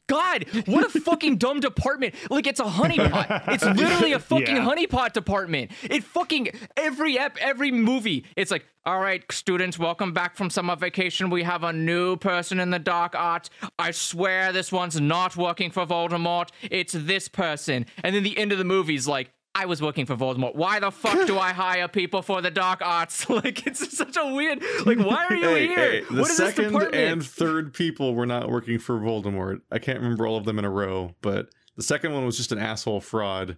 [0.07, 2.15] God, what a fucking dumb department.
[2.29, 3.45] Like, it's a honeypot.
[3.49, 4.67] It's literally a fucking Yeah.
[4.67, 5.71] honeypot department.
[5.83, 10.77] It fucking, every ep, every movie, it's like, all right, students, welcome back from summer
[10.77, 11.31] vacation.
[11.31, 13.49] We have a new person in the dark arts.
[13.79, 16.51] I swear this one's not working for Voldemort.
[16.71, 17.87] It's this person.
[18.03, 20.57] And then the end of the movie's like, I was working for Voldemort.
[20.57, 23.29] Why the fuck do I hire people for the dark arts?
[23.31, 24.63] like it's such a weird.
[24.85, 25.77] Like why are you Hey, here?
[25.77, 26.95] hey, the what is this second department?
[26.95, 29.61] and third people were not working for Voldemort.
[29.71, 32.51] I can't remember all of them in a row, but the second one was just
[32.53, 33.57] an asshole fraud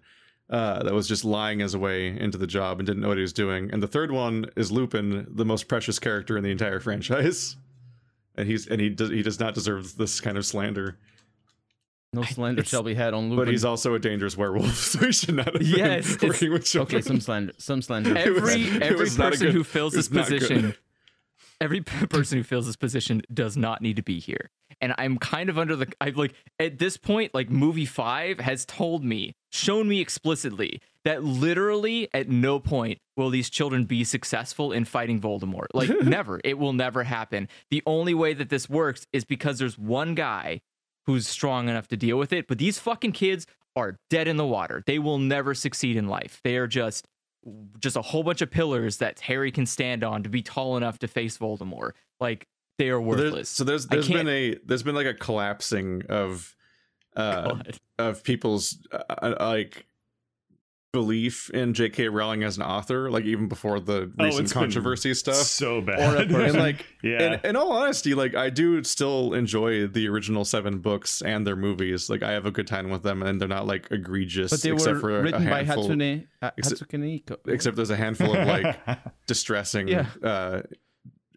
[0.51, 3.23] uh, that was just lying his way into the job and didn't know what he
[3.23, 3.71] was doing.
[3.73, 7.57] And the third one is Lupin, the most precious character in the entire franchise,
[8.37, 10.99] and he's and he does he does not deserve this kind of slander.
[12.17, 13.45] No slander shall be had on Lupin.
[13.45, 16.53] But he's also a dangerous werewolf, so he should not have Yes, been it's- working
[16.53, 16.97] with children.
[16.99, 17.07] okay.
[17.07, 17.53] Some slander.
[17.59, 18.17] Some slander.
[18.17, 20.75] It was- every every was not a person good- who fills this position
[21.61, 24.51] every person who fills this position does not need to be here
[24.83, 28.67] and i'm kind of under the i like at this point like movie 5 has
[28.67, 34.71] told me shown me explicitly that literally at no point will these children be successful
[34.71, 39.07] in fighting voldemort like never it will never happen the only way that this works
[39.15, 40.61] is because there's one guy
[41.07, 44.47] who's strong enough to deal with it but these fucking kids are dead in the
[44.47, 47.07] water they will never succeed in life they are just
[47.79, 50.99] just a whole bunch of pillars that Harry can stand on to be tall enough
[50.99, 51.93] to face Voldemort.
[52.19, 52.45] Like
[52.77, 53.49] they are Well, there's- worthless.
[53.51, 56.57] so there's there's been a there's been like a collapsing of
[57.15, 57.79] uh God.
[58.01, 59.87] of people's uh, uh, like
[60.97, 62.09] belief in J.K.
[62.09, 65.35] Rowling as an author, like even before the Oh, recent it's controversy stuff.
[65.37, 66.29] So bad.
[66.31, 66.41] person.
[66.41, 67.35] and like yeah.
[67.35, 71.55] in, in all honesty like i do still enjoy the original seven books and their
[71.57, 74.63] movies like i have a good time with them and they're not like egregious But
[74.63, 77.37] they except were for a written by handful Hatsune uh, Except- Hatsune Miku.
[77.53, 78.77] except there's a handful of like
[79.27, 80.07] distressing Yeah.
[80.23, 80.63] uh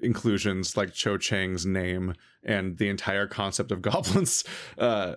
[0.01, 4.43] inclusions like cho chang's name and the entire concept of goblins
[4.78, 5.16] uh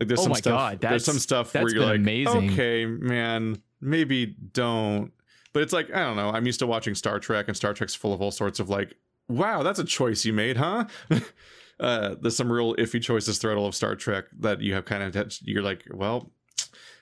[0.00, 2.50] like there's Oh some my stuff God, there's some that's- stuff where you're like amazing.
[2.52, 5.12] okay man maybe don't
[5.52, 7.94] but it's like i don't know i'm used to watching star trek and star trek's
[7.94, 8.94] full of all sorts of like
[9.28, 10.84] wow that's a choice you made huh
[11.80, 15.02] uh there's some real iffy choices throughout all of star trek that you have kind
[15.16, 16.30] of you're like well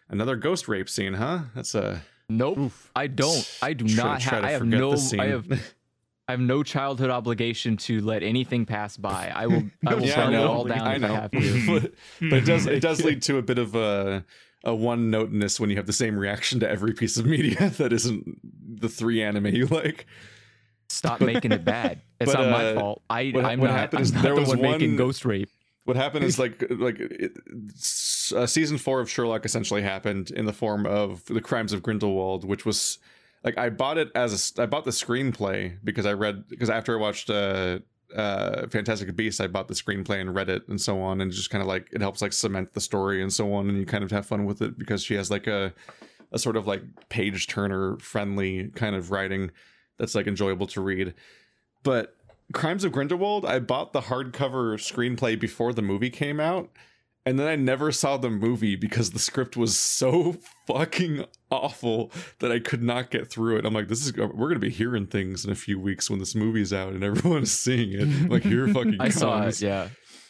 [0.09, 2.59] another ghost rape scene huh that's a nope.
[2.59, 2.91] Oof.
[2.95, 3.59] I don't.
[3.63, 4.45] I do not have.
[4.45, 4.95] I have no.
[5.19, 5.47] I have.
[6.29, 9.33] I have no childhood obligation to let anything pass by.
[9.35, 9.65] I will.
[9.87, 11.09] I will Yeah, I burn it all down I if know.
[11.15, 11.81] I have to.
[11.81, 14.25] but, but it does it does lead to a bit of a
[14.65, 17.93] a one noteness when you have the same reaction to every piece of media that
[17.93, 18.39] isn't
[18.81, 20.07] the three anime you like.
[20.91, 22.01] Stop making it bad.
[22.21, 23.03] It's But, not my uh, fault.
[23.09, 23.31] I.
[23.31, 23.79] what- I'm what not.
[23.79, 25.51] happened I'm is there the was one making ghost rape.
[25.85, 27.33] What happened is like like it,
[28.37, 32.45] uh, season four of Sherlock essentially happened in the form of the Crimes of Grindelwald,
[32.45, 32.99] which was
[33.45, 36.97] like I bought it as a I bought the screenplay because I read because after
[36.97, 37.81] I watched uh
[38.17, 41.51] uh Fantastic Beasts I bought the screenplay and read it and so on and just
[41.51, 44.05] kind of like it helps like cement the story and so on and you kind
[44.05, 45.73] of have fun with it because she has like a
[46.33, 49.51] a sort of like page turner friendly kind of writing
[49.99, 51.15] that's like enjoyable to read.
[51.83, 52.15] But
[52.53, 56.71] Crimes of Grindelwald, I bought the hardcover screenplay before the movie came out,
[57.29, 62.11] and then I never saw the movie because the script was so fucking awful
[62.41, 63.65] that I could not get through it.
[63.67, 66.35] I'm like, this is we're gonna be hearing things in a few weeks when this
[66.35, 68.03] movie's out and everyone is seeing it.
[68.03, 69.15] I'm like, here fucking I comes.
[69.19, 69.61] saw it.
[69.61, 69.89] Yeah.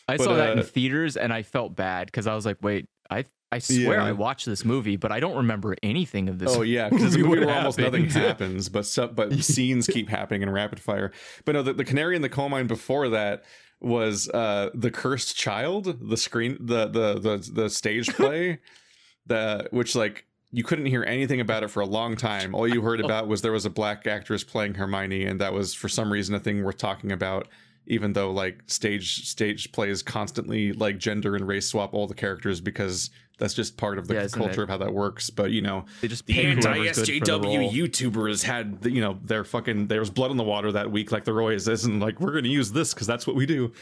[0.09, 2.57] I But, saw that in uh, theaters and I felt bad because I was like,
[2.63, 4.05] wait, I I swear Yeah.
[4.05, 6.55] I watched this movie, but I don't remember anything of this.
[6.55, 9.87] Oh yeah, because it's a movie movie where almost nothing happens, but stuff, but scenes
[9.87, 11.13] keep happening in rapid fire.
[11.47, 13.45] But no, the, the Canary in the Coal Mine before that
[13.81, 18.59] was uh the Cursed Child, the screen, the the the the stage play,
[19.26, 22.55] the which like you couldn't hear anything about it for a long time.
[22.55, 25.74] All you heard about was there was a black actress playing Hermione, and that was
[25.74, 27.49] for some reason a thing worth talking about.
[27.91, 32.61] Even though like stage stage plays constantly like gender and race swap all the characters
[32.61, 33.09] because
[33.39, 34.64] that's just part of the Yeah, culture it?
[34.64, 35.30] of how that works.
[35.30, 37.70] But you know, They just the anti whoever's good for the SJW.
[37.72, 41.24] YouTubers had you know their fucking there was blood on the water that week like
[41.24, 43.72] the always is, and like we're gonna use this because that's what we do.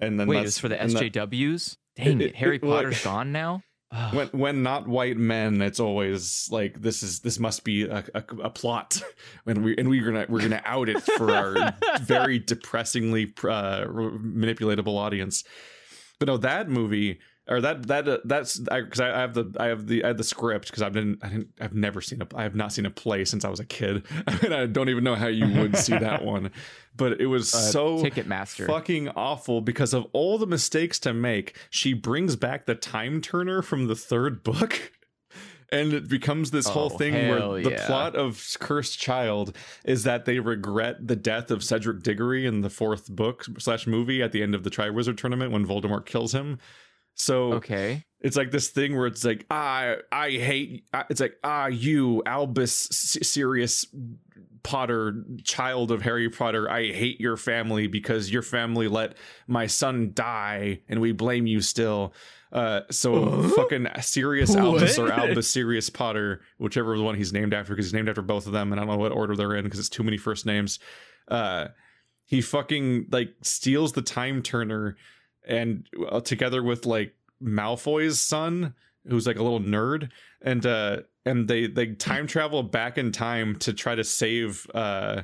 [0.00, 1.76] And then Wait, it's for the and that- SJWs?
[1.96, 3.62] Dang It- it, Harry it- Potter's gone now?
[3.90, 4.14] Ugh.
[4.14, 8.22] when when not white men, it's always like this is this must be a, a,
[8.42, 9.00] a plot,
[9.46, 14.94] and we and we're gonna we're gonna out it for our very depressingly uh, manipulatable
[14.98, 15.42] audience.
[16.18, 17.18] But no, that movie
[17.48, 20.16] or that that uh, that's because I, I have the I have the I have
[20.18, 22.86] the script because I've been I didn't I've never seen a I have not seen
[22.86, 25.76] a play since I was a kid, and I don't even know how you would
[25.76, 26.50] see that one.
[26.96, 28.66] But it was Uh, so Ticketmaster.
[28.66, 31.56] fucking awful because of all the mistakes to make.
[31.70, 34.92] She brings back the time turner from the third book.
[35.70, 37.86] And it becomes this whole Oh, thing where the yeah.
[37.86, 42.70] plot of Cursed Child is that they regret the death of Cedric Diggory in the
[42.70, 46.58] fourth book slash movie at the end of the Triwizard tournament when Voldemort kills him.
[47.18, 48.04] So Okay.
[48.20, 52.72] it's like this thing where it's like I I hate it's like ah you Albus
[53.22, 53.86] Sirius
[54.62, 59.16] Potter child of Harry Potter I hate your family because your family let
[59.46, 62.12] my son die and we blame you still
[62.52, 65.10] uh so fucking Sirius Albus or?
[65.12, 68.72] Albus Sirius Potter whichever one he's named after because he's named after both of them
[68.72, 70.78] and I don't know what order they're in because it's too many first names
[71.28, 71.68] uh
[72.26, 74.96] he fucking like steals the time turner
[75.48, 78.74] and uh, together with like Malfoy's son,
[79.08, 80.10] who's like a little nerd,
[80.42, 85.22] and uh and they they time travel back in time to try to save uh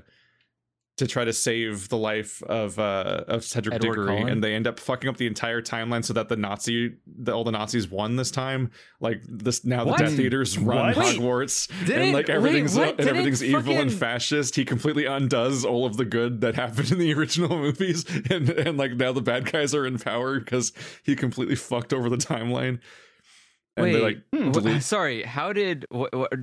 [0.97, 4.29] to try to save the life of uh of Cedric Edward Diggory, Cullen?
[4.29, 7.43] and they end up fucking up the entire timeline so that the Nazi, the, all
[7.43, 8.71] the Nazis won this time.
[9.01, 9.99] Like this now, What?
[9.99, 11.17] the Death Eaters run What?
[11.17, 13.01] Hogwarts, didn't- and like wait, everything's what?
[13.01, 14.55] and everything's evil and fascist.
[14.55, 18.79] He completely undoes all of the good that happened in the original movies, and and
[18.79, 20.73] like now the bad guys are in power because
[21.03, 22.79] he completely fucked over the timeline.
[23.77, 25.25] And Wait, like delete sorry.
[25.25, 25.85] How did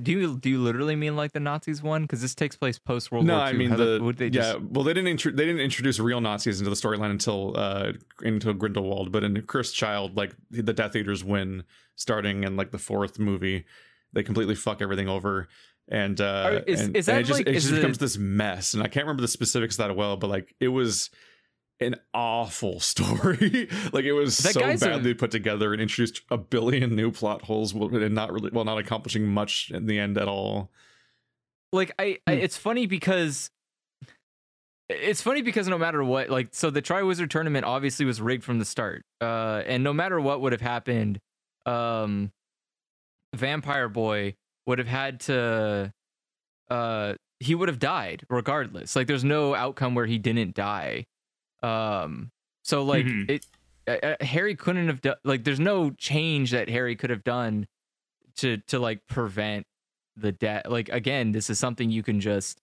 [0.02, 2.02] do you do you literally mean like the Nazis won?
[2.02, 3.52] Because this takes place post World no, War II.
[3.52, 4.56] No, I mean How the would they yeah.
[4.60, 8.52] Well, they didn't intro- they didn't introduce real Nazis into the storyline until uh until
[8.52, 11.64] Grindelwald, but in Cursed Child, like the Death Eaters win
[11.96, 13.64] starting in like the fourth movie.
[14.12, 15.48] They completely fuck everything over,
[15.88, 18.18] and uh, Are- is- and, is and that it just like- it just becomes this
[18.18, 21.08] mess, and I can't remember the specifics that well, but like it was
[21.80, 23.68] an awful story.
[23.92, 27.10] like it was That so guy's a- badly put together and introduced a billion new
[27.10, 30.70] plot holes, and not really well, not accomplishing much in the end at all.
[31.72, 32.40] like I, I Hmm.
[32.42, 33.50] it's funny because
[34.88, 38.58] it's funny because no matter what like so the Triwizard tournament obviously was rigged from
[38.58, 41.18] the start uh and no matter what would have happened
[41.64, 42.30] um
[43.34, 44.34] vampire boy
[44.66, 45.90] would have had to
[46.68, 51.06] uh he would have died regardless like there's no outcome where he didn't die
[51.62, 52.30] um
[52.64, 53.30] so like Mhm.
[53.30, 53.46] it
[53.88, 57.66] uh, uh, harry couldn't have done like there's no change that harry could have done
[58.36, 59.66] to to like prevent
[60.16, 62.60] the death like again this is something you can just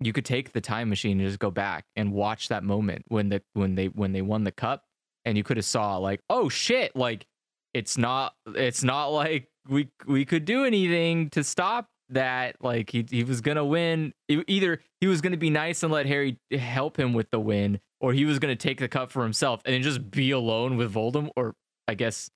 [0.00, 3.28] you could take the time machine and just go back and watch that moment when
[3.30, 4.84] the when they when they won the cup
[5.24, 7.26] and you could have saw like oh shit like
[7.74, 13.04] it's not it's not like we we could do anything to stop that like he
[13.10, 17.12] he was gonna win either he was gonna be nice and let harry help him
[17.14, 20.10] with the win or he was gonna take the cup for himself and then just
[20.10, 21.54] be alone with voldemort or
[21.88, 22.30] i guess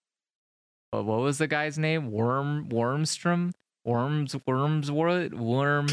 [0.95, 3.53] uh, what was the guy's name worm wormstrom
[3.85, 5.87] worms worms what worm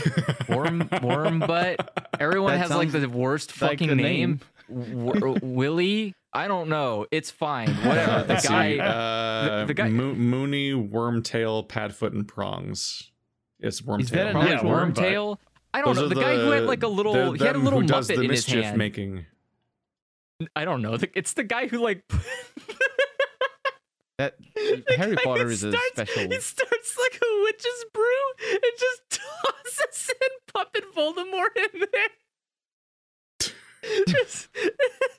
[0.49, 4.39] worm worm butt everyone That has like the worst like fucking the name,
[4.69, 9.73] W- willie i don't know it's fine whatever the Let's see, guy uh, the- the
[9.73, 13.11] guy- Mo- Moony, Wormtail, Padfoot, and Prongs.
[13.60, 14.02] It's Wormtail.
[14.02, 15.38] Is that a Probably Yeah, Worm Wormtail.
[15.73, 16.06] I don't Those know.
[16.06, 18.15] are The, guy who had like a little, he had a little who does muppet
[18.18, 18.77] the in his mischief hand.
[18.77, 19.26] making.
[20.55, 20.97] I don't know.
[21.15, 22.03] It's the guy who like.
[24.19, 24.34] That
[24.97, 26.31] Harry Potter is a starts- special.
[26.31, 29.01] He starts like a witch's brew and just
[29.45, 32.09] tosses in puppet Voldemort in there.
[34.07, 34.47] Just-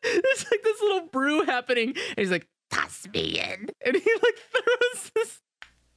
[0.02, 4.38] There's like this little brew happening, and he's like, "Toss me in," and he like
[4.50, 5.40] throws this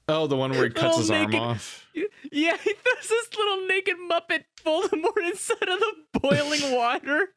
[0.08, 1.88] Oh, the one where he cuts his arm naked- off.
[1.96, 7.30] Yeah, he throws this little naked Muppet Voldemort inside of the boiling water.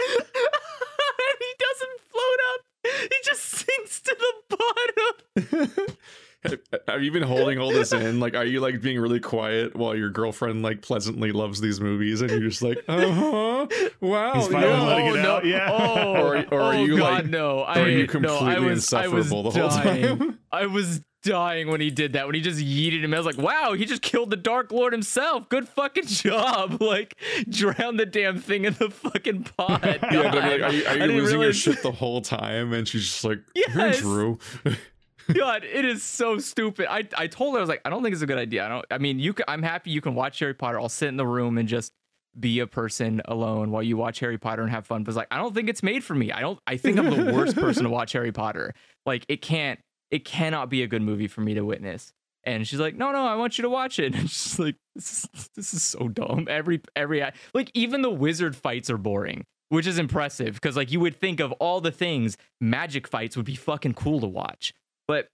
[0.00, 2.60] And he doesn't float up.
[3.10, 5.86] He just sinks to the bottom.
[6.88, 8.18] Have you been holding all this in?
[8.18, 12.22] Like, are you like being really quiet while your girlfriend like pleasantly loves these movies,
[12.22, 13.66] and you're just like, uh huh,
[14.00, 14.82] wow, He's finally yeah.
[14.86, 15.36] letting it no.
[15.36, 15.68] out, yeah.
[15.70, 17.60] Oh, Or- or are oh you, God, like- no.
[17.60, 20.18] I, are you no, I completely was, I was insufferable the whole dying.
[20.18, 20.38] time?
[20.50, 22.26] I was dying when he did that.
[22.26, 24.92] When he just yeeted him, I was like, "Wow, he just killed the Dark Lord
[24.92, 25.48] himself.
[25.48, 26.80] Good fucking job!
[26.80, 27.16] Like,
[27.48, 29.82] drown the damn thing in the fucking pot."
[30.12, 32.72] Yeah, like, are you, are you losing your shit the whole time?
[32.72, 33.98] And she's just like, "You're Yes.
[34.00, 34.38] Drew."
[35.32, 36.86] God, it is so stupid.
[36.90, 38.64] I, I told her I was like, I don't think it's a good idea.
[38.64, 38.84] I don't.
[38.90, 39.32] I mean, you.
[39.32, 40.80] Can, I'm happy you can watch Harry Potter.
[40.80, 41.92] I'll sit in the room and just
[42.38, 45.04] be a person alone while you watch Harry Potter and have fun.
[45.04, 46.32] But it's like, I don't think it's made for me.
[46.32, 46.58] I don't.
[46.66, 48.74] I think I'm the worst person to watch Harry Potter.
[49.06, 49.78] Like, it can't.
[50.10, 52.12] It cannot be a good movie for me to witness.
[52.44, 54.14] And she's like, no, no, I want you to watch it.
[54.18, 56.46] And she's like, this is this is so dumb.
[56.48, 57.22] Every every
[57.54, 61.40] like even the wizard fights are boring, which is impressive because like you would think
[61.40, 64.72] of all the things, magic fights would be fucking cool to watch.
[65.06, 65.28] But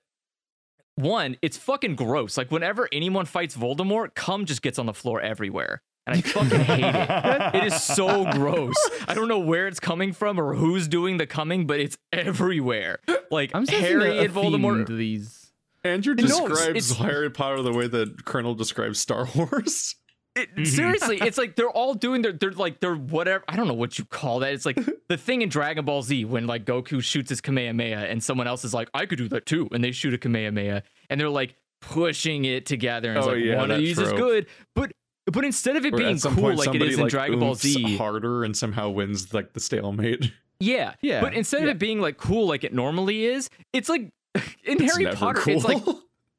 [0.97, 2.36] one, it's fucking gross.
[2.36, 5.82] Like whenever anyone fights Voldemort, cum just gets on the floor everywhere.
[6.07, 7.55] And I fucking hate it.
[7.57, 8.74] It is so gross.
[9.09, 12.99] I don't know where it's coming from or who's doing the coming, but it's everywhere.
[13.31, 14.87] Like I'm sensing Harry a, a and Voldemort.
[14.89, 15.53] these.
[15.85, 19.97] Andrew No, it's- describes it's- Harry Potter the way that Colonel describes Star Wars.
[20.37, 20.66] It, Mhm.
[20.66, 23.99] Seriously, it's like they're all doing their they're like they're whatever I don't know what
[23.99, 24.53] you call that.
[24.53, 24.77] It's like
[25.09, 28.62] the thing in Dragon Ball Z when like Goku shoots his Kamehameha and someone else
[28.62, 31.55] is like, I could do that too, and they shoot a Kamehameha and they're like
[31.81, 34.45] pushing it together and it's Oh, like yeah, one of that these is good.
[34.74, 34.93] But
[35.27, 37.55] but instead of it Or being cool point, like it is in like, Dragon Ball
[37.55, 40.32] Z, harder and somehow wins like the stalemate.
[40.61, 44.03] yeah, Yeah, But instead of it being like cool like it normally is, it's like
[44.35, 45.55] in It's Harry Potter, cool.
[45.57, 45.82] it's like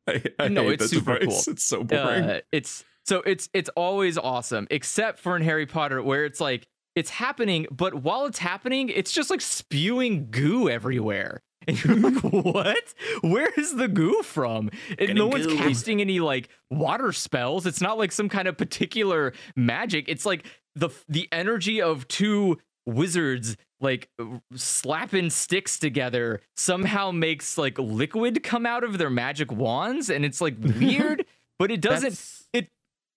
[0.40, 1.46] I, I No, it's super device.
[1.46, 1.54] cool.
[1.54, 2.24] It's so boring.
[2.24, 6.68] uh, it's so it's it's always awesome except for in harry potter where it's like
[6.96, 12.24] it's happening but while it's happening it's just like spewing goo everywhere and you're like
[12.24, 12.94] what?
[13.22, 14.70] Where is the goo from?
[14.98, 17.66] And no one's casting any like water spells.
[17.66, 20.06] It's not like some kind of particular magic.
[20.08, 20.46] It's like
[20.76, 24.10] the the energy of two wizards like
[24.56, 30.40] slapping sticks together somehow makes like liquid come out of their magic wands and it's
[30.40, 31.26] like weird
[31.60, 32.70] but it doesn't That's- it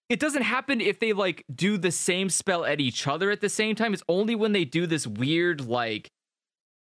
[0.09, 3.48] it doesn't happen if they like do the same spell at each other at the
[3.48, 3.94] same time.
[3.94, 6.10] It's only when they do this weird like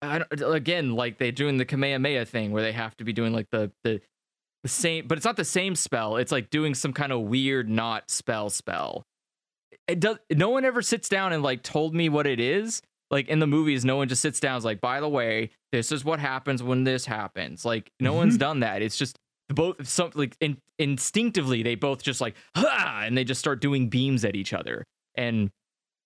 [0.03, 3.71] again like they're doing the kamehameha thing where they have to be doing like the
[3.85, 4.01] the
[4.63, 7.69] the same but it's not the same spell it's like doing some kind of weird
[7.69, 9.05] not spell spell.
[9.89, 13.29] It does no one ever sits down and like told me what it is like
[13.29, 15.91] in the movies no one just sits down and is like by the way this
[15.91, 17.65] is what happens when this happens.
[17.65, 18.41] Like no one's mm-hmm.
[18.41, 19.19] done that it's just
[19.49, 23.03] both some like in, instinctively they both just like ha!
[23.05, 24.85] and they just start doing beams at each other.
[25.15, 25.51] And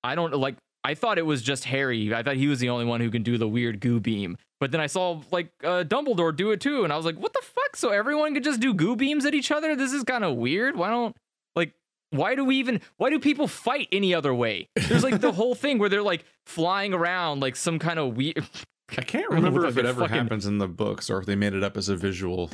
[0.03, 2.15] i don't like i thought it was just harry.
[2.15, 4.37] I thought he was the only one who can do the weird goo beam.
[4.61, 7.33] But then i saw like uh, dumbledore do it too and i was like what
[7.33, 7.77] the fuck?
[7.77, 9.75] So everyone could just do goo beams at each other?
[9.75, 10.77] This is kind of weird.
[10.77, 11.17] Why don't
[11.57, 11.73] like
[12.11, 14.69] why do we even why do people fight any other way?
[14.77, 18.45] There's like the whole thing where they're like flying around like some kind of weird
[18.97, 21.19] I can't I don't know remember if it ever fucking- happens in the books or
[21.19, 22.49] if they made it up as a visual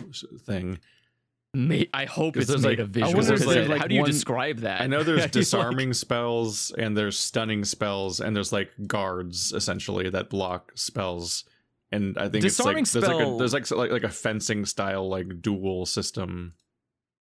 [0.47, 0.79] thing.
[1.53, 3.13] Ma- I hope it's made like- a I visual.
[3.23, 4.81] because like, how do you one- describe that?
[4.83, 10.09] I know there's like- disarming spells and there's stunning spells and there's like guards essentially
[10.11, 11.45] that block spells.
[11.93, 14.09] And I think Disarming it's like there's like a spell- there's like like like a
[14.11, 16.55] fencing style like duel system.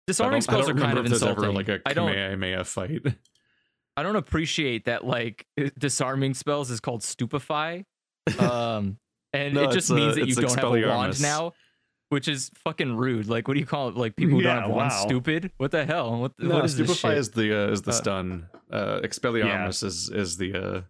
[0.08, 1.44] Disarming spells are kind of insulting.
[1.44, 2.08] ever like a I don't.
[2.10, 3.02] Kamehameha fight.
[3.98, 5.04] I don't appreciate that.
[5.06, 5.46] Like
[5.78, 7.86] disarming spells is called stupefy,
[8.40, 8.98] um,
[9.34, 11.52] and No, it just uh, means that you don't have a wand now,
[12.10, 13.28] which is fucking rude.
[13.28, 13.96] Like, what do you call it?
[13.96, 15.06] Like people who Yeah, don't have wands, wow.
[15.08, 15.52] stupid.
[15.58, 16.20] What the hell?
[16.22, 18.48] What, no, what is stupefy is the uh, is the Uh, stun.
[18.72, 20.82] Uh, Expelliarmus is is the uh,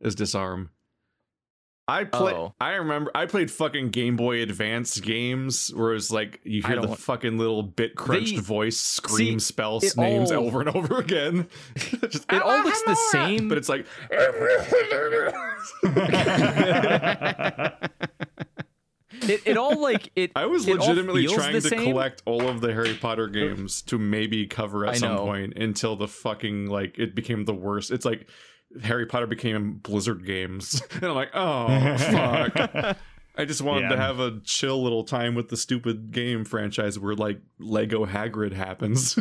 [0.00, 0.70] is disarm.
[1.88, 2.32] I play.
[2.32, 2.54] Oh.
[2.60, 3.10] I remember.
[3.12, 7.38] I played fucking Game Boy Advance games where it's like you hear the don't- fucking
[7.38, 11.48] little bit crunched They- voice scream see, spells names all- over and over again.
[11.76, 13.48] Just, It all looks the same.
[13.48, 13.84] but it's like.
[19.28, 20.32] it, it all like it.
[20.36, 21.80] I was it legitimately trying to same.
[21.84, 25.24] collect all of the Harry Potter games to maybe cover at I some know.
[25.24, 27.90] point until the fucking like it became the worst.
[27.90, 28.28] It's like
[28.82, 32.96] Harry Potter became Blizzard games, and I'm like, oh fuck.
[33.34, 37.14] I just wanted to have a chill little time with the stupid game franchise where
[37.14, 39.14] like Lego Hagrid happens.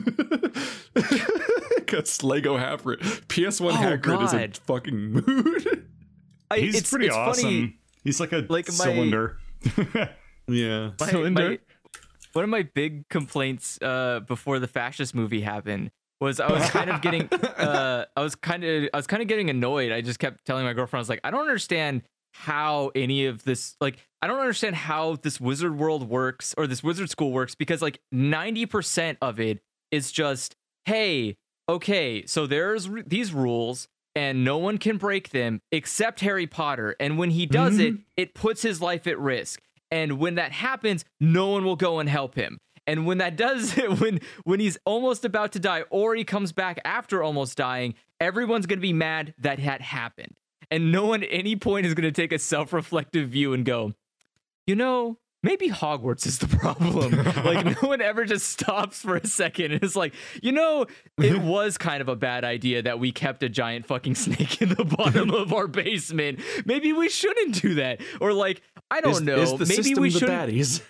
[0.94, 5.88] Because Lego Hagrid, PS1 Oh, Hagrid is a fucking mood.
[6.49, 7.44] I, He's it's, pretty it's awesome.
[7.44, 9.38] Funny, He's like a Like my- cylinder.
[10.48, 10.92] Yeah.
[11.00, 11.50] my- Cylinder.
[11.52, 11.60] my-
[12.34, 16.90] one of my big complaints uh, before the fascist movie happened was I was kind
[16.90, 19.92] of getting uh, I was kind of I was kind of getting annoyed.
[19.92, 23.44] I just kept telling my girlfriend I was like, I don't understand how any of
[23.44, 27.54] this like I don't understand how this wizard world works or this wizard school works
[27.56, 29.60] because like 90% of it
[29.92, 30.56] is just
[30.86, 31.36] hey,
[31.68, 36.96] okay, so there's r- these rules and no one can break them except Harry Potter
[37.00, 38.02] and when he does it, mm-hmm.
[38.18, 39.62] it puts his life at risk.
[39.90, 42.58] And when that happens, no one will go and help him.
[42.88, 46.80] And when that does, when when he's almost about to die, or he comes back
[46.84, 50.36] after almost dying, everyone's gonna be mad that had happened.
[50.70, 53.94] And no one at any point is gonna take a self-reflective view and go,
[54.66, 57.11] you know, maybe Hogwarts is the problem.
[57.43, 60.85] like no one ever just stops for a second and is like, you know,
[61.18, 64.69] it was kind of a bad idea that we kept a giant fucking snake in
[64.69, 66.39] the bottom of our basement.
[66.65, 68.01] Maybe we shouldn't do that.
[68.19, 69.38] Or like, I don't is, know.
[69.38, 70.81] Is the maybe we shouldn't baddies?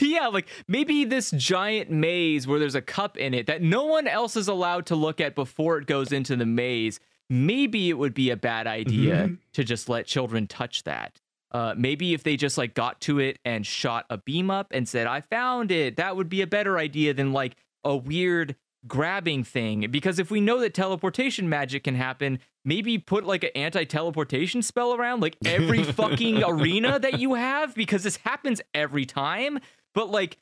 [0.00, 4.08] yeah, like maybe this giant maze where there's a cup in it that no one
[4.08, 6.98] else is allowed to look at before it goes into the maze.
[7.28, 9.34] Maybe it would be a bad idea mm-hmm.
[9.54, 11.20] to just let children touch that.
[11.56, 14.86] Uh, maybe if they just like got to it and shot a beam up and
[14.86, 18.56] said, "I found it," that would be a better idea than like a weird
[18.86, 19.90] grabbing thing.
[19.90, 24.94] Because if we know that teleportation magic can happen, maybe put like an anti-teleportation spell
[24.94, 29.58] around like every fucking arena that you have because this happens every time.
[29.94, 30.36] But like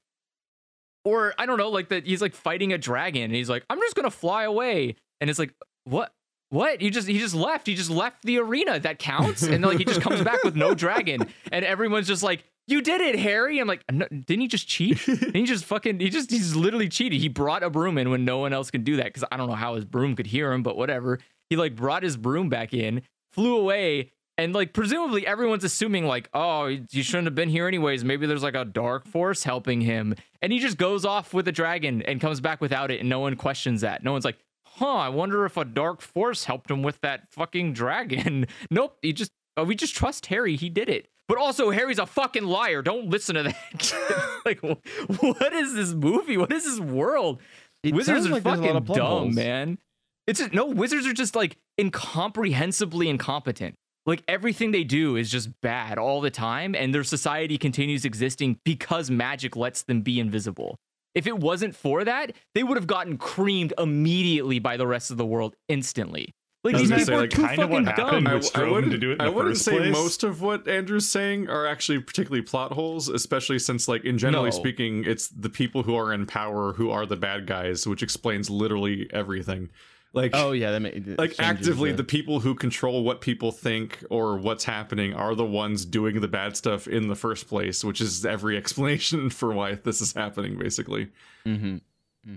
[1.05, 3.79] or I don't know, like that he's like fighting a dragon and he's like, I'm
[3.79, 4.97] just gonna fly away.
[5.21, 5.55] And it's like,
[5.85, 6.13] what?
[6.55, 6.81] What?
[6.81, 7.67] You just he just left.
[7.67, 8.79] He just left the arena.
[8.79, 9.43] That counts.
[9.43, 11.27] And then like he just comes back with no dragon.
[11.53, 13.59] And everyone's just like, You did it, Harry.
[13.59, 15.01] I'm like, no, didn't he just cheat?
[15.07, 17.21] Didn't he just fucking he just he's literally cheated.
[17.21, 19.13] He brought a broom in when no one else can do that.
[19.13, 21.19] Cause I don't know how his broom could hear him, but whatever.
[21.51, 23.03] He like brought his broom back in,
[23.33, 28.05] flew away, and like presumably everyone's assuming like, oh, you shouldn't have been here anyways.
[28.05, 31.53] Maybe there's like a dark force helping him, and he just goes off with a
[31.53, 34.05] dragon and comes back without it, and no one questions that.
[34.05, 34.39] No one's like,
[34.77, 34.87] huh?
[34.87, 38.47] I wonder if a dark force helped him with that fucking dragon.
[38.71, 40.57] nope, he just uh, we just trust Harry.
[40.57, 41.09] He did it.
[41.27, 42.83] But also, Harry's a fucking liar.
[42.83, 44.41] Don't listen to that.
[44.45, 46.37] like, wh- what is this movie?
[46.37, 47.41] What is this world?
[47.83, 49.35] It Wizards are like there's a lot fucking dumb, holes.
[49.35, 49.79] man.
[50.27, 53.75] It's just, no wizards are just like incomprehensibly incompetent.
[54.07, 58.59] Like everything they do is just bad all the time, and their society continues existing
[58.65, 60.77] because magic lets them be invisible.
[61.15, 65.17] If it wasn't for that, they would have gotten creamed immediately by the rest of
[65.17, 66.35] the world instantly.
[66.65, 68.25] Like these people say, are like, too kind what fucking dumb.
[68.25, 69.93] with- Which drove him to do it I wouldn't say place?
[69.93, 74.49] most of what Andrew's saying are actually particularly plot holes, especially since, like, in generally
[74.49, 74.57] No.
[74.57, 78.49] speaking, it's the people who are in power who are the bad guys, which explains
[78.49, 79.69] literally everything.
[80.15, 84.37] Like, Oh yeah, that may, like actively, the people who control what people think or
[84.39, 88.25] what's happening are the ones doing the bad stuff in the first place, which is
[88.25, 91.09] every explanation for why this is happening, basically.
[91.45, 91.79] hmm
[92.25, 92.37] hmm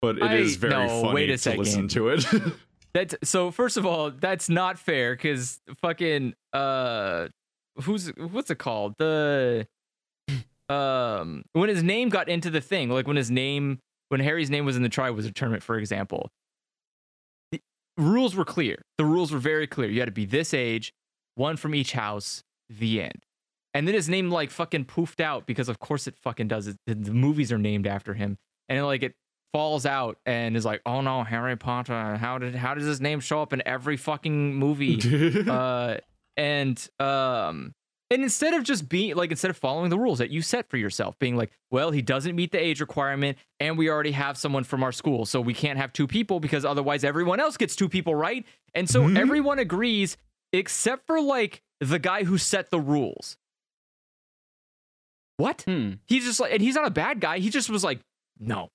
[0.00, 2.24] But it I- is very no, funny wait a to listen to it.
[2.94, 3.50] That's so.
[3.50, 7.28] First of all, that's not fair because fucking uh,
[7.82, 8.94] who's what's it called?
[8.96, 9.68] The
[10.70, 14.64] um, when his name got into the thing, like when his name, when Harry's name
[14.64, 16.45] was in the Triwizard tournament, for example, the
[17.96, 18.82] rules were clear.
[18.98, 19.90] The rules were very clear.
[19.90, 20.92] You had to be this age,
[21.34, 22.42] one from each house.
[22.68, 23.24] The end.
[23.74, 26.66] And then his name like fucking poofed out because of course it fucking does.
[26.66, 29.14] It, the, the movies are named after him, and like it
[29.52, 32.16] falls out and is like, oh no, Harry Potter.
[32.16, 34.98] How did how does his name show up in every fucking movie?
[35.48, 35.98] uh,
[36.36, 37.74] and um,
[38.10, 40.76] and instead of just being like instead of following the rules that you set for
[40.76, 44.64] yourself, being like, well, he doesn't meet the age requirement, and we already have someone
[44.64, 47.88] from our school, so we can't have two people because otherwise everyone else gets two
[47.88, 48.46] people, right?
[48.74, 49.18] And so Mhm.
[49.18, 50.16] everyone agrees
[50.52, 53.36] except for like the guy who set the rules.
[55.38, 55.62] What?
[55.62, 55.94] Hmm.
[56.06, 57.38] He's just like, and he's not a bad guy.
[57.38, 58.00] He just was like,
[58.38, 58.70] no.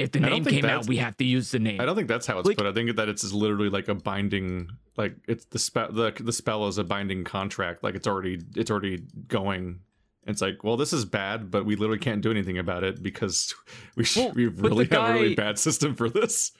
[0.00, 1.80] If the I name came out, we have to use the name.
[1.80, 2.66] I don't think that's how it's Like- put.
[2.66, 5.92] I think that it's literally like a binding, like it's the spell.
[5.92, 7.84] The the spell is a binding contract.
[7.84, 9.80] Like it's already it's already going.
[10.26, 13.54] It's like, well, this is bad, but we literally can't do anything about it because
[13.96, 16.52] we sh- Well, we really the have a really bad system for this.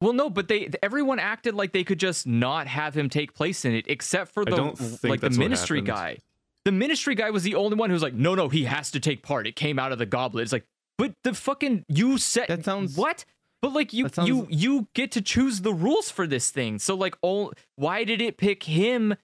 [0.00, 3.64] Well, no, but they everyone acted like they could just not have him take place
[3.64, 6.18] in it, except for the like the ministry guy.
[6.64, 9.00] The ministry guy was the only one who was like, no, no, he has to
[9.00, 9.46] take part.
[9.46, 10.42] It came out of the goblet.
[10.42, 10.66] It's like,
[10.98, 13.24] but the fucking you said That sounds- what?
[13.62, 16.78] But like you sounds- you you get to choose the rules for this thing.
[16.78, 19.14] So like, all why did it pick him?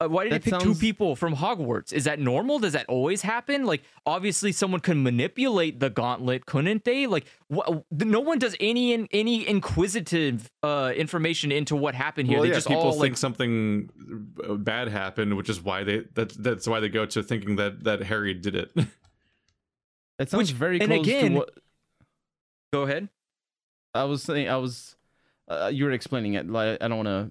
[0.00, 1.92] Uh, why did That it pick two people from Hogwarts?
[1.92, 2.60] Is that normal?
[2.60, 3.64] Does that always happen?
[3.64, 7.08] Like, obviously, someone can manipulate the gauntlet, couldn't they?
[7.08, 12.36] Like, wh- no one does any in, any inquisitive uh, information into what happened here.
[12.36, 13.90] well, they yeah, just people all think like, something
[14.48, 17.82] uh, bad happened, which is why they that's that's why they go to thinking that
[17.82, 18.70] that Harry did it.
[20.18, 21.50] That sounds Which- very and close again- to what
[22.72, 23.08] go ahead.
[23.94, 24.48] I was saying.
[24.48, 24.96] I was.
[25.48, 26.48] Uh, you were explaining it.
[26.48, 27.30] Like I don't want to.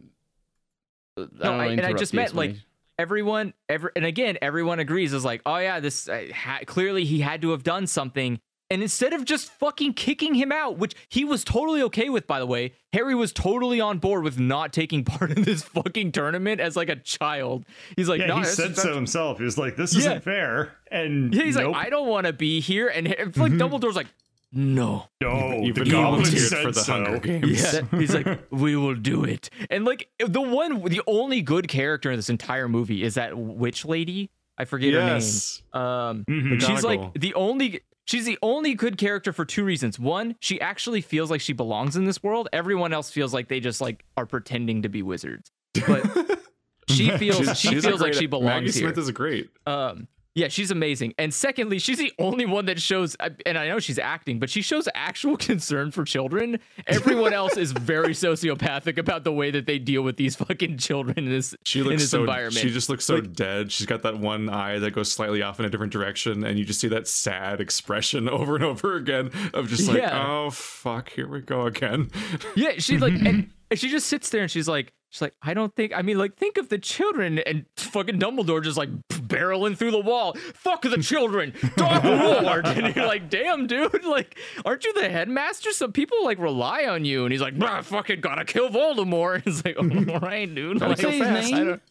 [1.18, 2.56] I don't I- and I just meant, like.
[3.00, 7.20] Everyone, every, and again, everyone agrees is like, oh yeah, this uh, ha- clearly he
[7.20, 8.40] had to have done something.
[8.70, 12.40] And instead of just fucking kicking him out, which he was totally okay with, by
[12.40, 16.60] the way, Harry was totally on board with not taking part in this fucking tournament
[16.60, 17.66] as like a child.
[17.96, 19.38] He's like, yeah, no, he said so himself.
[19.38, 20.00] He was like, "This Yeah.
[20.00, 22.88] isn't fair," and Yeah, he's nope, like, I don't want to be here.
[22.90, 23.60] And it's like Mhm.
[23.60, 24.08] Dumbledore's like,
[24.52, 25.06] no.
[25.22, 26.92] no, You've the been goblin volunteered said for the so.
[26.94, 27.74] Hunger Games.
[27.74, 29.50] Yeah, he's like, we will do it.
[29.70, 33.86] And like the one, the only good character in this entire movie is that witch
[33.86, 34.30] lady.
[34.58, 35.62] I forget yes.
[35.74, 35.88] her name.
[35.88, 36.62] Um, Mhm.
[36.66, 37.80] she's like the only.
[38.08, 40.00] She's the only good character for two reasons.
[40.00, 42.48] One, she actually feels like she belongs in this world.
[42.54, 45.52] Everyone else feels like they just like are pretending to be wizards.
[45.86, 46.40] But
[46.90, 48.88] she feels She's- she she's a feels like she belongs Maggie here.
[48.94, 49.50] Smith is great.
[49.66, 50.08] Um,
[50.38, 51.16] yeah, she's amazing.
[51.18, 53.16] And secondly, she's the only one that shows,
[53.46, 56.60] and I know she's acting, but she shows actual concern for children.
[56.86, 61.18] Everyone else is very sociopathic about the way that they deal with these fucking children
[61.18, 62.20] in this She in this so.
[62.20, 62.56] environment.
[62.58, 63.72] She just looks so Like- dead.
[63.72, 66.66] She's got that one eye that goes slightly off in a different direction, and you
[66.66, 70.24] just see that sad expression over and over again of just like, Yeah.
[70.28, 72.12] oh fuck, here we go again.
[72.56, 75.76] yeah, she's like, and she just sits there and she's like, she's like, I don't
[75.76, 75.94] think.
[75.96, 80.00] I mean, like, think of the children, and fucking Dumbledore just like barreling through the
[80.00, 80.34] wall.
[80.54, 82.04] Fuck the children, Dark
[82.44, 82.66] Lord.
[82.68, 85.72] And you're like, damn, dude, like, aren't you the headmaster?
[85.72, 87.24] Some people like rely on you.
[87.26, 89.44] And he's like, "Bah, fucking gotta kill Voldemort.
[89.48, 89.78] It's like,
[90.14, 90.80] all right, dude.
[90.82, 91.66] Like, say his name?
[91.68, 91.82] don't-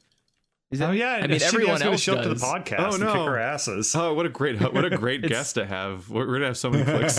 [0.70, 2.76] Is Oh yeah, I mean, she everyone was gonna else show up to the podcast
[2.80, 3.12] Oh, and no.
[3.12, 3.94] kick our asses.
[3.94, 6.08] Oh, what a great, what a great guest to have.
[6.10, 7.18] We're gonna have so many clicks.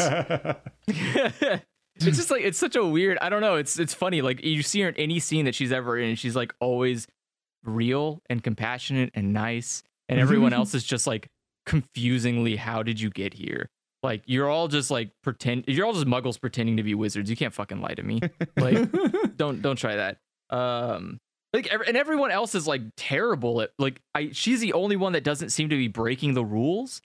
[2.06, 3.18] It's just like it's such a weird.
[3.20, 3.56] I don't know.
[3.56, 4.22] It's it's funny.
[4.22, 7.08] Like you see her in any scene that she's ever in, she's like always
[7.64, 11.30] real and compassionate and nice, and everyone else is just like
[11.66, 13.70] confusingly, how did you get here?
[14.04, 15.66] Like you're all just like pretend.
[15.68, 17.30] You're all just muggles pretending to be wizards.
[17.30, 18.22] You can't fucking lie to me.
[18.56, 18.92] Like
[19.38, 20.18] don't don't try that.
[20.50, 21.20] Um.
[21.54, 25.24] Like and everyone else is like terrible at like I she's the only one that
[25.24, 27.02] doesn't seem to be breaking the rules.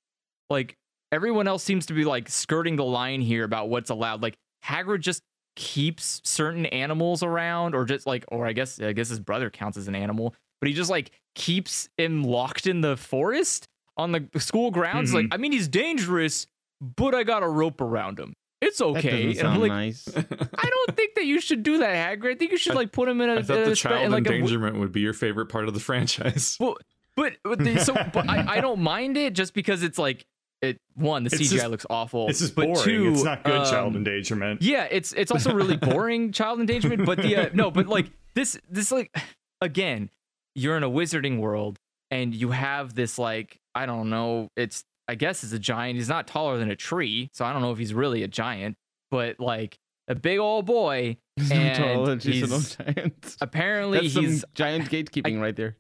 [0.51, 0.77] Like
[1.13, 4.23] everyone else seems to be like skirting the line here about what's allowed.
[4.23, 5.23] Like Hagrid just
[5.55, 9.77] keeps certain animals around or just like or I guess I guess his brother counts
[9.77, 14.27] as an animal, but he just like keeps him locked in the forest on the
[14.39, 15.11] school grounds.
[15.11, 15.17] Mm-hmm.
[15.17, 16.47] Like, I mean, he's dangerous,
[16.81, 18.35] but I got a rope around him.
[18.63, 19.27] It's okay.
[19.27, 20.09] That doesn't And I'm like, nice.
[20.17, 22.33] I don't think that you should do that, Hagrid.
[22.33, 23.35] I think you should like put him in a.
[23.37, 25.13] I thought in the a spe- child in, like, a w- endangerment would be your
[25.13, 26.57] favorite part of the franchise.
[26.61, 26.77] well,
[27.17, 30.25] but but the, so but I, I don't mind it just because it's like
[30.63, 32.29] it one the It's CGI just- looks awful.
[32.29, 32.83] It's just but boring.
[32.85, 34.63] Two, it's not good child um, endangerment.
[34.63, 37.05] Yeah, it's it's also really boring child endangerment.
[37.05, 39.15] But the uh, no, but like this this like
[39.61, 40.09] again,
[40.55, 41.79] you're in a wizarding world
[42.11, 44.49] and you have this like I don't know.
[44.57, 45.97] It's I guess it's a giant.
[45.97, 48.77] He's not taller than a tree, so I don't know if he's really a giant.
[49.11, 49.77] But like
[50.09, 53.37] a big old boy, He's not and tall and he's he's- no giant.
[53.41, 55.77] apparently That's he's some giant gatekeeping right there.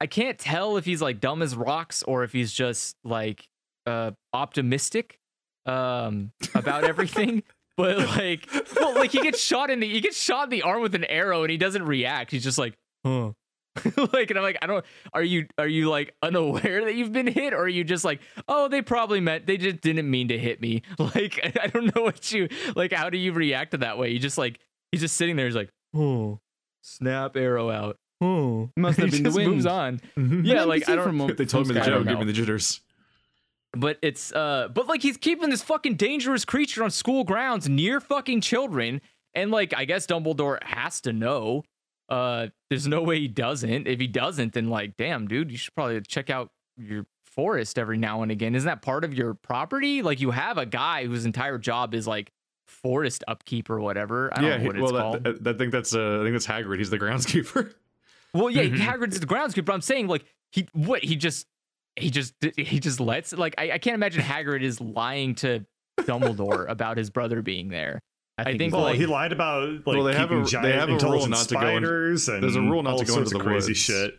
[0.00, 3.46] I can't tell if he's like dumb as rocks or if he's just like
[3.86, 5.18] uh optimistic
[5.66, 7.42] um about everything.
[7.76, 10.80] but like well like he gets shot in the he gets shot in the arm
[10.82, 12.30] with an arrow and he doesn't react.
[12.30, 13.32] He's just like, huh.
[14.14, 17.26] like and I'm like, I don't are you are you like unaware that you've been
[17.26, 20.38] hit or are you just like, oh they probably meant they just didn't mean to
[20.38, 20.82] hit me.
[20.98, 24.10] Like I, I don't know what you like how do you react to that way?
[24.10, 24.58] You just like
[24.92, 26.38] he's just sitting there, he's like, oh
[26.82, 27.96] snap arrow out.
[28.22, 30.00] Oh, Must have he been the just moves wind.
[30.16, 30.42] on.
[30.44, 31.36] Yeah, like I don't.
[31.36, 32.80] they told me the joke, don't give me the jitters.
[33.76, 38.00] But it's uh, but like he's keeping this fucking dangerous creature on school grounds near
[38.00, 39.00] fucking children,
[39.34, 41.64] and like I guess Dumbledore has to know.
[42.08, 43.86] Uh, there's no way he doesn't.
[43.88, 47.98] If he doesn't, then like, damn, dude, you should probably check out your forest every
[47.98, 48.54] now and again.
[48.54, 50.02] Isn't that part of your property?
[50.02, 52.30] Like you have a guy whose entire job is like
[52.66, 54.32] forest upkeep or whatever.
[54.32, 55.24] I don't Yeah, know he- what well, it's called.
[55.24, 56.78] that, that- I think that's uh, I think that's Hagrid.
[56.78, 57.74] He's the groundskeeper.
[58.32, 58.62] Well, yeah.
[58.64, 59.64] Hagrid's the groundskeeper.
[59.64, 61.46] But I'm saying like he what he just
[61.96, 65.64] he just he just lets like I, I can't imagine Hagrid is lying to
[66.00, 68.00] Dumbledore about his brother being there.
[68.38, 70.72] I think, he's Well, like- he lied about like Well, they have keeping a- they
[70.72, 73.18] have a rule not to go into- spiders and there's a rule not to go
[73.18, 73.78] into the crazy woods.
[73.78, 74.14] shit.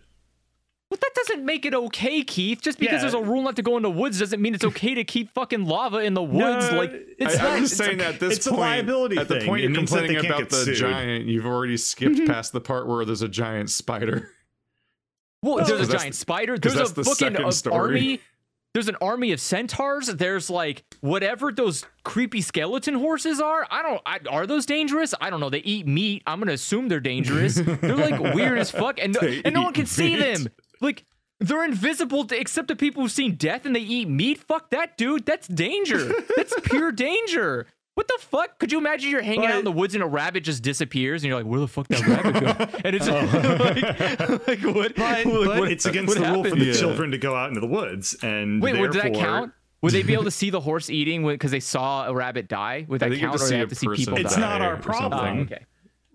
[0.90, 2.62] But that doesn't make it okay, Keith.
[2.62, 3.02] Just because Yeah.
[3.02, 5.34] there's a rule not to go into the woods doesn't mean it's okay to keep
[5.34, 6.72] fucking lava in the woods.
[6.72, 7.52] No, like it's I, not.
[7.52, 9.60] am just it's saying like- that at this it's a point, liability at the point
[9.60, 10.76] It you're means complaining about the sued.
[10.78, 12.26] giant, you've already skipped mm-hmm.
[12.26, 14.32] past the part where there's a giant spider.
[15.42, 16.58] Well, there's a giant spider.
[16.58, 17.76] There's a the fucking uh, story.
[17.76, 18.20] army.
[18.74, 20.08] There's an army of centaurs.
[20.08, 23.66] There's like whatever those creepy skeleton horses are.
[23.72, 24.02] I don't.
[24.06, 25.14] I, are those dangerous?
[25.20, 25.50] I don't know.
[25.50, 26.24] They eat meat.
[26.28, 27.56] I'm gonna assume they're dangerous.
[27.56, 30.48] they're like weird as fuck, and no, and no one can see them.
[30.80, 31.06] Like
[31.40, 34.40] they're invisible to, except to people who've seen death, and they eat meat.
[34.40, 35.26] Fuck that, dude.
[35.26, 36.12] That's danger.
[36.36, 37.68] That's pure danger.
[37.98, 38.60] What the fuck?
[38.60, 41.30] Could you imagine you're hanging out in the woods and a rabbit just disappears and
[41.30, 42.34] you're like, where the fuck that rabbit
[42.72, 42.80] go?
[42.86, 44.96] And it's like, like what?
[44.96, 46.74] But, like, but what- it's against what the rule for the Yeah.
[46.74, 49.54] children to go out into the woods, and Wait, would that therefore- count?
[49.82, 52.86] Would they be able to see the horse eating because they saw a rabbit die?
[52.88, 54.18] Would that think you have count, to or see they a have to see people
[54.18, 54.42] It's die?
[54.42, 55.38] not our problem.
[55.38, 55.66] Oh, okay.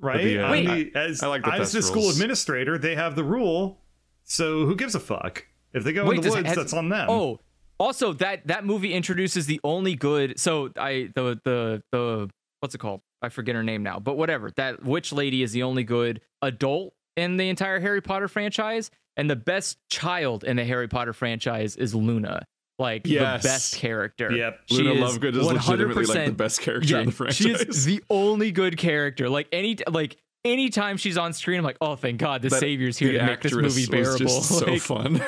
[0.01, 0.23] right?
[0.25, 0.67] the, uh, Wait.
[0.69, 2.15] mean, as I like the as best the school rules.
[2.17, 3.81] administrator, they have the rule.
[4.25, 6.49] So who gives a fuck if they go Wait, in the does- woods?
[6.49, 7.09] has- that's on them.
[7.09, 7.41] Oh,
[7.83, 10.39] also that that movie introduces the only good.
[10.39, 12.31] So I the the the
[12.61, 13.01] what's it called?
[13.21, 14.51] I forget her name now, but whatever.
[14.57, 19.29] That witch lady is the only good adult in the entire Harry Potter franchise, and
[19.29, 22.45] the best child in the Harry Potter franchise is Luna.
[22.79, 23.43] Like Yes.
[23.43, 24.33] the best character.
[24.33, 24.61] Yep.
[24.67, 27.37] She Luna is Lovegood is legitimately like the best character in the franchise.
[27.37, 29.29] She is the only good character.
[29.29, 32.97] Like any like anytime she's on screen, I'm like, oh thank God, the That- savior's
[32.99, 34.19] here to make this movie bearable.
[34.19, 35.23] just so Like, fun.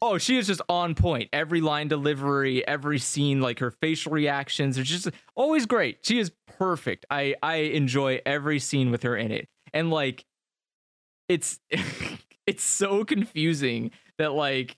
[0.00, 1.28] Oh, she is just on point.
[1.32, 5.98] Every line delivery, every scene, like her facial reactions are just always great.
[6.02, 7.06] She is perfect.
[7.10, 9.48] I I enjoy every scene with her in it.
[9.72, 10.24] And like
[11.28, 11.60] it's
[12.46, 14.76] it's so confusing that like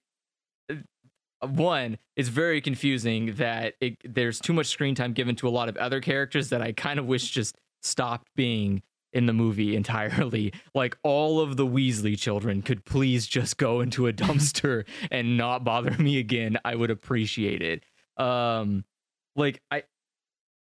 [1.41, 5.69] one it's very confusing that it, there's too much screen time given to a lot
[5.69, 8.83] of other characters that i kind of wish just stopped being
[9.13, 14.07] in the movie entirely like all of the weasley children could please just go into
[14.07, 17.83] a dumpster and not bother me again i would appreciate it
[18.17, 18.85] um
[19.37, 19.83] like i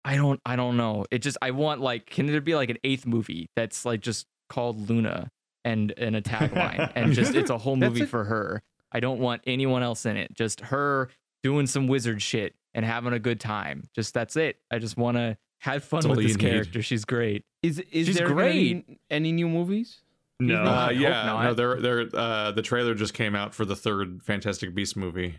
[0.04, 2.78] i don't i don't know it just i want like can there be like an
[2.84, 5.30] eighth movie that's like just called luna
[5.64, 8.08] and and a tagline and just it's a whole movie it.
[8.08, 8.62] for her
[8.92, 10.34] I don't want anyone else in it.
[10.34, 11.10] Just her
[11.42, 13.88] doing some wizard shit and having a good time.
[13.94, 14.56] Just that's it.
[14.70, 16.84] I just want to have fun with this you need.
[16.84, 17.44] She's great.
[17.62, 18.84] Is is She's there great.
[18.86, 20.00] Any, any new movies?
[20.40, 20.64] no.
[20.64, 24.22] not- Uh, yeah, no, they're they're uh, the trailer just came out for the third
[24.22, 25.36] Fantastic Beast movie.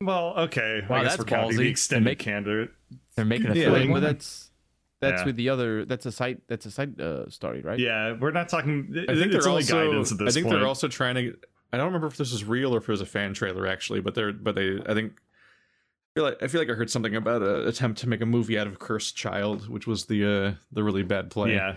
[0.00, 0.82] well, okay.
[0.88, 1.56] Wow, I guess that's we're counting ballsy.
[1.58, 2.70] the To extended make- candidate.
[3.16, 4.50] They're making a Yeah, third Wait, but that's
[5.00, 5.26] that's Yeah.
[5.26, 5.84] with the other.
[5.84, 6.40] That's a side.
[6.48, 7.78] That's a side uh, story, right?
[7.78, 8.88] Yeah, we're not talking.
[9.08, 9.86] I think it's they're also.
[9.86, 10.56] guidance at this I think point.
[10.58, 11.36] they're also trying to.
[11.72, 14.00] I don't remember if this was real or if it was a fan trailer actually,
[14.00, 14.80] but they're but they.
[14.86, 15.18] I think
[16.18, 18.58] feel like I feel like I heard something about an attempt to make a movie
[18.58, 21.54] out of Cursed Child, which was the uh, the really bad play.
[21.54, 21.76] Yeah.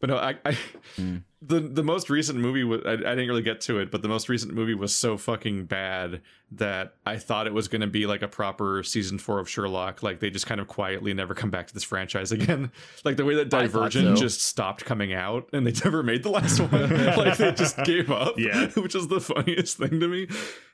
[0.00, 0.58] But no, I, I
[0.96, 1.22] mm.
[1.42, 4.08] the the most recent movie was I, I, didn't really get to it, but the
[4.08, 8.06] most recent movie was so fucking bad that I thought it was going to be
[8.06, 10.02] like a proper season four of Sherlock.
[10.02, 12.72] Like they just kind of quietly never come back to this franchise again.
[13.04, 14.22] Like the way that Divergent so.
[14.22, 16.70] just stopped coming out and they never made the last one.
[17.16, 18.38] like they just gave up.
[18.38, 20.26] Yeah, which is the funniest thing to me.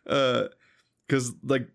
[0.04, 1.68] Because uh, like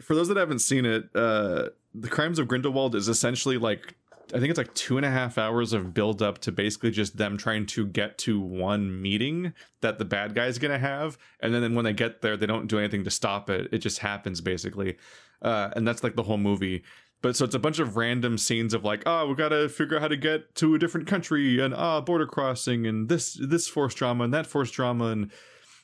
[0.00, 3.94] for those that haven't seen it, uh, the Crimes of Grindelwald is essentially like
[4.34, 7.16] I think it's like two and a half hours of build up to basically just
[7.16, 11.74] them trying to get to one meeting that the bad guy's gonna have, and then
[11.74, 13.68] when they get there, they don't do anything to stop it.
[13.72, 14.98] It just happens basically,
[15.40, 16.84] uh, and that's like the whole movie.
[17.20, 20.02] But so it's a bunch of random scenes of like, oh, we gotta figure out
[20.02, 23.66] how to get to a different country, and ah, oh, border crossing, and this this
[23.66, 25.32] force drama and that force drama, and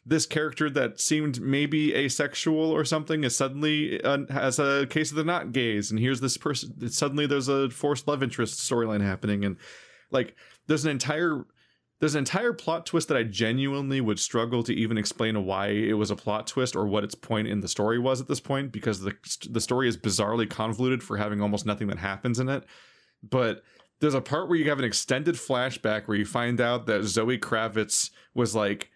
[0.07, 5.17] this character that seemed maybe asexual or something is suddenly uh, has a case of
[5.17, 9.45] the not gays and here's this person suddenly there's a forced love interest storyline happening
[9.45, 9.57] and
[10.11, 10.35] like
[10.67, 11.47] there's an entire
[12.01, 15.95] there's an entire plot twist that I genuinely would struggle to even explain why it
[15.95, 18.73] was a plot twist or what its point in the story was at this point
[18.73, 19.15] because the
[19.49, 22.65] the story is bizarrely convoluted for having almost nothing that happens in it.
[23.23, 23.63] But
[24.01, 27.39] there's a part where you have an extended flashback where you find out that Zoe
[27.39, 28.91] Kravitz was like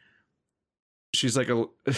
[1.13, 1.65] she's like a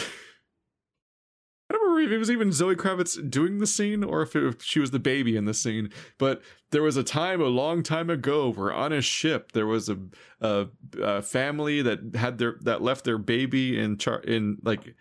[1.70, 4.42] I don't remember if it was even Zoe Kravitz doing the scene or if, it,
[4.42, 5.90] if, she was the baby in the scene.
[6.18, 6.42] But
[6.72, 9.96] there was a time a long time ago where on a ship there was a,
[10.40, 10.66] a,
[11.00, 14.96] a family that had their that left their baby in char in like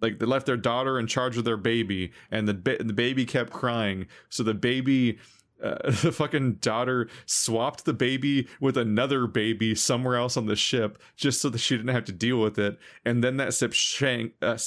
[0.00, 3.24] like they left their daughter in charge of their baby and the ba- the baby
[3.24, 4.06] kept crying.
[4.28, 5.18] So the baby
[5.62, 11.00] uh, the fucking daughter swapped the baby with another baby somewhere else on the ship
[11.16, 12.78] just so that she didn't have to deal with it.
[13.04, 14.58] And then that ship sank uh,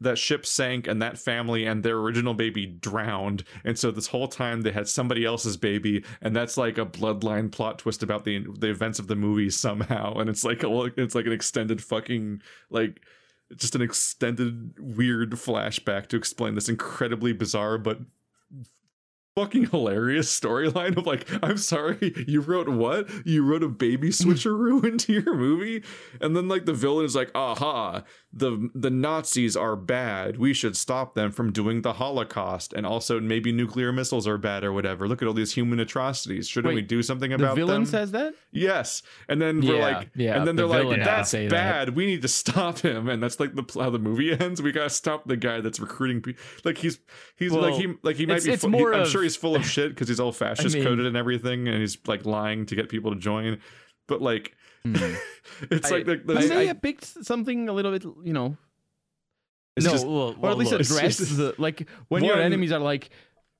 [0.00, 3.44] that ship sank and that family and their original baby drowned.
[3.64, 7.50] And so this whole time they had somebody else's baby and that's like a bloodline
[7.50, 10.14] plot twist about the the events of the movie somehow.
[10.14, 13.00] And it's like a, it's like an extended fucking like
[13.54, 18.00] just an extended weird flashback to explain this incredibly bizarre but
[19.36, 23.08] fucking hilarious storyline of like, I'm sorry, you wrote what?
[23.26, 25.84] You wrote a baby switcheroo into your movie?
[26.22, 28.02] And then like the villain is like, aha,
[28.32, 30.38] the the Nazis are bad.
[30.38, 32.72] We should stop them from doing the Holocaust.
[32.72, 35.06] And also maybe nuclear missiles are bad or whatever.
[35.06, 36.48] Look at all these human atrocities.
[36.48, 37.60] Shouldn't Wait, we do something about them?
[37.60, 37.90] The villain them?
[37.90, 38.34] says that?
[38.52, 39.02] Yes.
[39.28, 41.50] And then yeah, we're like, yeah, and then the they're like, that's bad.
[41.88, 41.94] That.
[41.94, 43.10] We need to stop him.
[43.10, 44.62] And that's like the how the movie ends.
[44.62, 46.42] We gotta stop the guy that's recruiting people.
[46.64, 46.98] Like he's
[47.36, 48.56] he's well, like he like he might be.
[48.56, 51.06] Fu- he, I'm sure he's full of shit because he's all fascist I mean, coded
[51.06, 53.60] and everything, and he's like lying to get people to join.
[54.06, 55.16] But like, mm.
[55.70, 58.56] it's I, like the, the, I, I picked something a little bit, you know.
[59.78, 62.72] no, just, well, well, or at least look, address the like when one, your enemies
[62.72, 63.10] are like,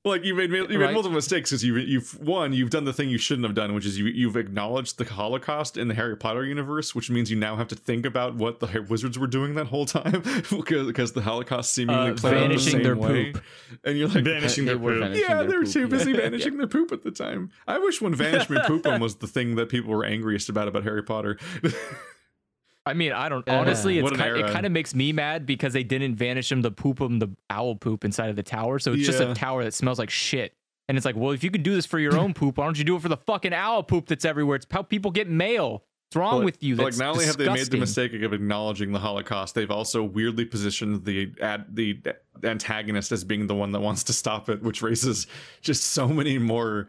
[0.07, 0.93] like you made you made right.
[0.93, 3.85] multiple mistakes because you you've one you've done the thing you shouldn't have done, which
[3.85, 7.57] is you you've acknowledged the Holocaust in the Harry Potter universe, which means you now
[7.57, 11.23] have to think about what the wizards were doing that whole time because, because the
[11.23, 13.33] Holocaust seemingly uh, played vanishing the their way.
[13.33, 13.45] poop,
[13.85, 15.01] and you're like vanishing their poop.
[15.01, 16.19] Vanishing yeah, they were too busy yeah.
[16.19, 16.59] vanishing yeah.
[16.59, 17.51] their poop at the time.
[17.67, 20.85] I wish when vanish me poopum was the thing that people were angriest about about
[20.85, 21.39] Harry Potter.
[22.87, 23.59] I mean, I don't uh-huh.
[23.59, 23.99] honestly.
[23.99, 27.01] It's kind, it kind of makes me mad because they didn't vanish him the poop
[27.01, 28.79] him the owl poop inside of the tower.
[28.79, 29.07] So it's yeah.
[29.07, 30.55] just a tower that smells like shit.
[30.89, 32.79] And it's like, well, if you can do this for your own poop, why don't
[32.79, 34.55] you do it for the fucking owl poop that's everywhere?
[34.55, 35.83] It's how people get mail.
[36.07, 36.77] What's wrong but, with you?
[36.77, 37.47] That's like not only disgusting.
[37.47, 41.65] have they made the mistake of acknowledging the Holocaust, they've also weirdly positioned the ad,
[41.75, 42.01] the
[42.45, 45.27] antagonist as being the one that wants to stop it, which raises
[45.63, 46.87] just so many more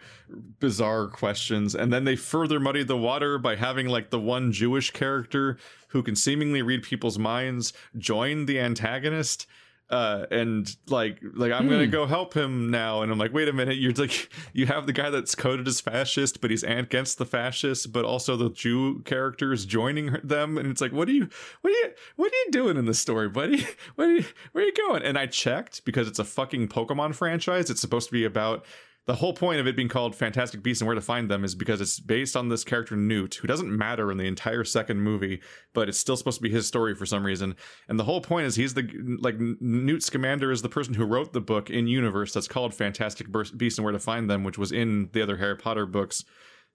[0.60, 1.74] bizarre questions.
[1.74, 5.58] And then they further muddy the water by having like the one Jewish character
[5.88, 9.48] who can seemingly read people's minds join the antagonist
[9.90, 11.92] uh and like like i'm gonna hmm.
[11.92, 13.02] go help him now.
[13.02, 15.80] And i'm like wait a minute you're like you have the guy that's coded as
[15.80, 20.58] fascist but he's against the fascists but also the jew characters joining them.
[20.58, 21.30] And it's like what are you
[21.62, 23.66] what are you what are you doing in this story buddy?
[23.96, 25.04] What are you, where are you going?
[25.04, 27.70] And i checked because it's a fucking pokemon franchise.
[27.70, 28.66] It's supposed to be about
[29.08, 31.56] the whole point of it being called Fantastic Beasts and Where to Find Them is
[31.56, 35.42] because it's based on this character Newt, who doesn't matter in the entire second movie,
[35.74, 37.56] but it's still supposed to be his story for some reason.
[37.88, 38.86] And the whole point is he's the
[39.22, 43.28] like Newt Scamander is the person who wrote the book in universe that's called Fantastic
[43.56, 46.26] Beasts and Where to Find Them, which was in the other Harry Potter books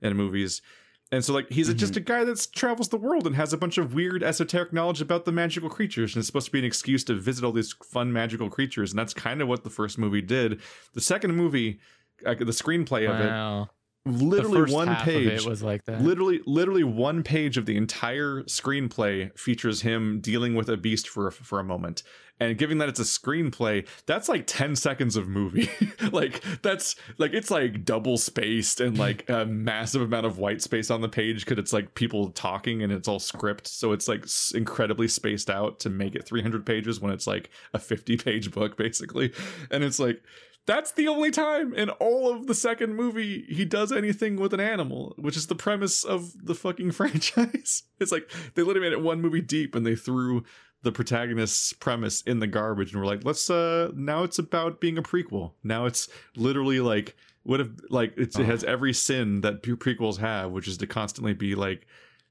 [0.00, 0.62] and movies.
[1.10, 1.76] And so, like, he's mm-hmm.
[1.76, 5.02] just a guy that travels the world and has a bunch of weird esoteric knowledge
[5.02, 6.14] about the magical creatures.
[6.14, 8.90] And it's supposed to be an excuse to visit all these fun magical creatures.
[8.90, 10.62] And that's kind of what the first movie did.
[10.94, 11.80] The second movie
[12.24, 13.62] the screenplay of wow.
[13.62, 13.68] it
[14.04, 16.02] literally one page was like that.
[16.02, 21.30] Literally, literally one page of the entire screenplay features him dealing with a beast for
[21.30, 22.02] for a moment.
[22.40, 25.70] And given that it's a screenplay, that's like 10 seconds of movie.
[26.12, 30.90] like that's like it's like double spaced and like a massive amount of white space
[30.90, 33.68] on the page because it's like people talking and it's all script.
[33.68, 34.24] So it's like
[34.54, 38.76] incredibly spaced out to make it 300 pages when it's like a 50 page book
[38.76, 39.32] basically.
[39.70, 40.20] And it's like
[40.66, 44.60] that's the only time in all of the second movie he does anything with an
[44.60, 47.82] animal, which is the premise of the fucking franchise.
[47.98, 50.44] It's like they literally made it one movie deep and they threw
[50.82, 54.98] the protagonist's premise in the garbage and we're like, let's uh now it's about being
[54.98, 55.52] a prequel.
[55.62, 60.68] Now it's literally like what if like it has every sin that prequels have, which
[60.68, 61.86] is to constantly be like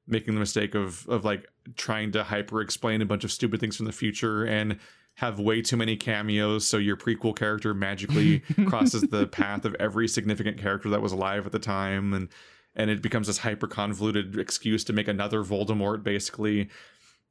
[0.08, 3.76] making the mistake of of like trying to hyper explain a bunch of stupid things
[3.76, 4.80] from the future and
[5.16, 10.08] have way too many cameos so your prequel character magically crosses the path of every
[10.08, 12.30] significant character that was alive at the time and
[12.76, 16.70] and it becomes this hyper convoluted excuse to make another Voldemort basically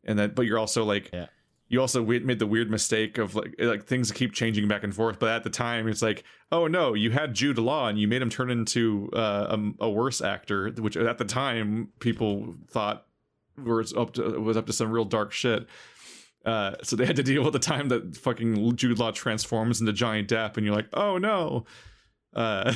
[0.04, 1.26] and then but you're also like yeah.
[1.68, 5.18] you also made the weird mistake of like like things keep changing back and forth
[5.18, 8.22] but at the time it's like oh no you had Jude Law and you made
[8.22, 13.06] him turn into uh, a, a worse actor which at the time people thought
[13.64, 15.66] was up to was up to some real dark shit
[16.44, 19.92] uh, so they had to deal with the time that fucking Jude Law transforms into
[19.92, 21.66] Johnny Depp, and you're like, oh no.
[22.34, 22.72] Uh,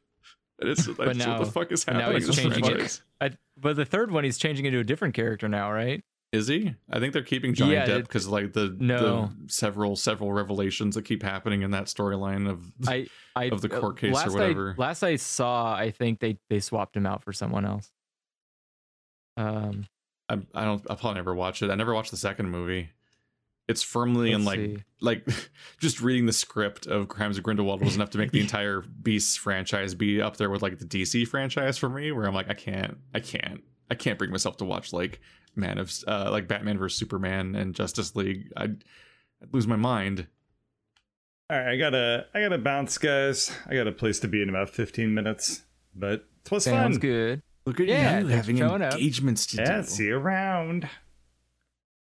[0.58, 2.06] it's, but now, what the fuck is happening?
[2.06, 3.00] Now he's changing it.
[3.20, 6.02] I, but the third one, he's changing into a different character now, right?
[6.30, 6.74] Is he?
[6.90, 8.98] I think they're keeping Johnny yeah, Depp because like the, no.
[8.98, 13.70] the several several revelations that keep happening in that storyline of I, I, of the
[13.70, 14.74] court case or whatever.
[14.76, 17.90] I, last I saw, I think they they swapped him out for someone else.
[19.38, 19.86] Um,
[20.28, 20.84] I, I don't.
[20.90, 21.70] I'll probably never watch it.
[21.70, 22.90] I never watched the second movie
[23.68, 24.84] it's firmly Let's in like see.
[25.00, 25.28] like
[25.78, 29.36] just reading the script of Crimes of Grindelwald was enough to make the entire Beasts
[29.36, 32.54] franchise be up there with like the DC franchise for me, where I'm like, I
[32.54, 35.20] can't, I can't, I can't bring myself to watch like
[35.54, 38.50] Man of uh, like Batman versus Superman and Justice League.
[38.56, 38.84] I'd,
[39.42, 40.26] I'd lose my mind.
[41.50, 43.50] All right, I gotta, I gotta bounce, guys.
[43.66, 45.62] I got a place to be in about 15 minutes,
[45.94, 47.00] but it was Sounds fun.
[47.00, 47.42] good.
[47.66, 49.86] Look at yeah, you having engagements to yeah, do.
[49.86, 50.88] see you around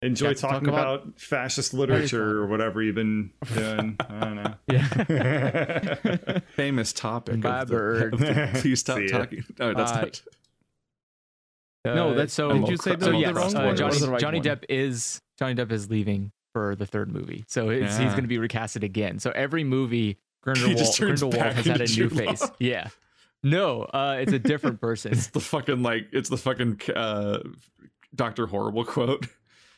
[0.02, 3.96] enjoy talking talk about, about, fascist literature or whatever you've been doing.
[4.08, 4.54] I don't know.
[4.70, 6.38] Yeah.
[6.54, 7.40] Famous topic.
[7.40, 9.44] Bye, of the, of the, please stop talking.
[9.58, 10.22] No, that's uh, not.
[11.84, 12.52] Uh, no, that's so.
[12.52, 15.54] Did you say the, so yes, the wrong uh, Johnny, right Johnny Depp is Johnny
[15.54, 17.86] Depp is leaving for the third movie, so yeah.
[17.86, 19.18] he's going to be recasted again.
[19.18, 22.46] So every movie, Grindelwald, Grindelwald has had a new face.
[22.58, 22.88] Yeah.
[23.42, 25.12] No, uh, it's a different person.
[25.12, 27.38] it's the fucking like it's the fucking uh,
[28.14, 29.26] Doctor Horrible quote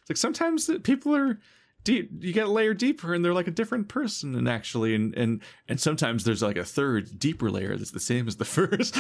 [0.09, 1.39] like sometimes people are
[1.85, 5.15] deep you get a layer deeper and they're like a different person and actually and
[5.17, 8.97] and and sometimes there's like a third deeper layer that's the same as the first.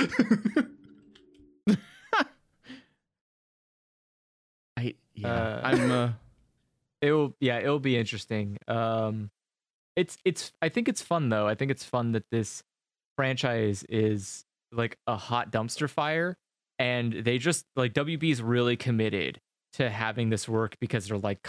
[4.76, 6.10] I yeah uh, i'm uh
[7.02, 8.58] it'll yeah it'll be interesting.
[8.66, 9.30] Um
[9.96, 11.46] it's it's i think it's fun though.
[11.46, 12.62] I think it's fun that this
[13.16, 16.38] franchise is like a hot dumpster fire
[16.78, 19.40] and they just like wb is really committed
[19.74, 21.46] to having this work because they're like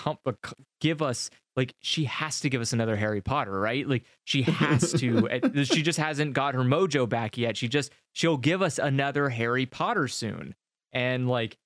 [0.79, 3.87] give us like she has to give us another Harry Potter, right?
[3.87, 5.63] Like she has to.
[5.65, 7.57] she just hasn't got her mojo back yet.
[7.57, 10.55] She just she'll give us another Harry Potter soon,
[10.93, 11.57] and like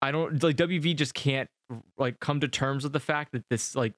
[0.00, 1.48] I don't like WB just can't
[1.96, 3.94] like come to terms with the fact that this like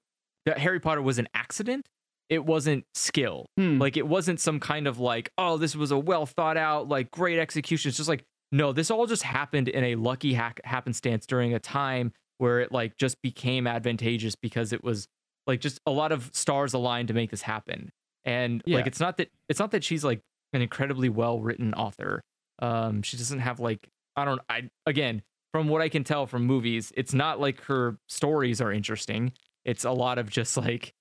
[0.46, 1.88] that Harry Potter was an accident.
[2.30, 3.46] It wasn't skill.
[3.56, 3.78] Hmm.
[3.78, 7.10] Like it wasn't some kind of like oh this was a well thought out like
[7.10, 7.88] great execution.
[7.88, 11.58] It's just like no, this all just happened in a lucky hack happenstance during a
[11.58, 15.08] time where it like just became advantageous because it was
[15.46, 17.90] like just a lot of stars aligned to make this happen.
[18.24, 18.76] And yeah.
[18.76, 20.20] like it's not that it's not that she's like
[20.52, 22.22] an incredibly well written author.
[22.60, 25.22] Um she doesn't have like I don't I again,
[25.52, 29.32] from what I can tell from movies, it's not like her stories are interesting.
[29.64, 30.94] It's a lot of just like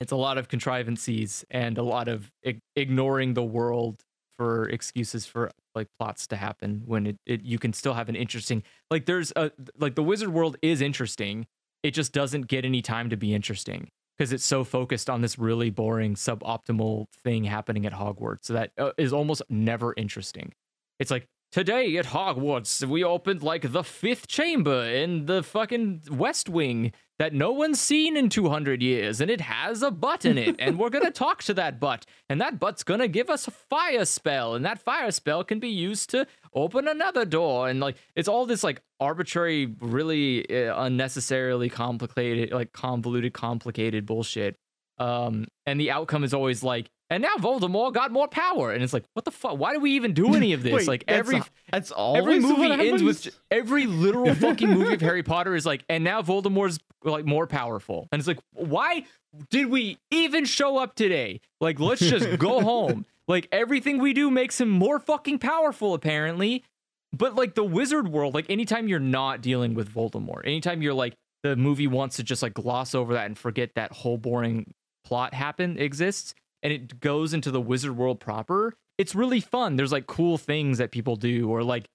[0.00, 4.02] it's a lot of contrivances and a lot of ig- ignoring the world
[4.36, 8.16] for excuses for like plots to happen when it, it you can still have an
[8.16, 11.46] interesting like there's a like the wizard world is interesting
[11.82, 15.38] it just doesn't get any time to be interesting because it's so focused on this
[15.38, 20.52] really boring suboptimal thing happening at hogwarts so that uh, is almost never interesting.
[20.98, 26.50] It's like Today at Hogwarts, we opened like the fifth chamber in the fucking West
[26.50, 30.56] Wing that no one's seen in 200 years, and it has a butt in it,
[30.58, 34.04] and we're gonna talk to that butt, and that butt's gonna give us a fire
[34.04, 38.28] spell, and that fire spell can be used to open another door, and like it's
[38.28, 44.56] all this like arbitrary, really uh, unnecessarily complicated, like convoluted, complicated bullshit.
[44.98, 48.72] Um, and the outcome is always like and now Voldemort got more power.
[48.72, 49.58] And it's like, what the fuck?
[49.58, 50.72] Why do we even do any of this?
[50.72, 52.16] Wait, like every a- that's all.
[52.16, 56.22] every movie ends with every literal fucking movie of Harry Potter is like, and now
[56.22, 58.08] Voldemort's like more powerful.
[58.12, 59.04] And it's like, why
[59.50, 61.40] did we even show up today?
[61.60, 63.06] Like, let's just go home.
[63.26, 66.64] Like everything we do makes him more fucking powerful, apparently.
[67.12, 71.14] But like the wizard world, like anytime you're not dealing with Voldemort, anytime you're like
[71.42, 74.74] the movie wants to just like gloss over that and forget that whole boring
[75.04, 79.76] plot happen exists and it goes into the wizard world proper, it's really fun.
[79.76, 81.88] There's like cool things that people do or like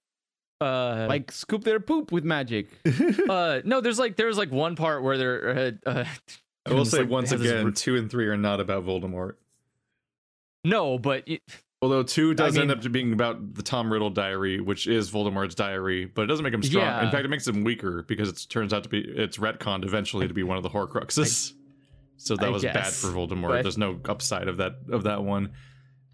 [0.61, 2.67] uh like scoop their poop with magic.
[3.29, 6.05] uh no there's like there's like one part where they're uh, uh
[6.65, 9.33] I will say like- once has this again, two and three are not about Voldemort.
[10.63, 11.41] no but it,
[11.81, 15.53] Although two does end mean- up being about the Tom Riddle diary, which is Voldemort's
[15.53, 16.85] diary, but it doesn't make him strong.
[16.85, 17.03] Yeah.
[17.03, 20.25] In fact, it makes him weaker because it turns out to be it's retconned eventually
[20.29, 21.51] to be one of the Horcruxes.
[22.25, 23.49] so that I was bad for Voldemort.
[23.49, 25.53] but- There's no upside of that of that one.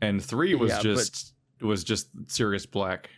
[0.02, 3.10] And three was Yeah, but- just was just Sirius Black.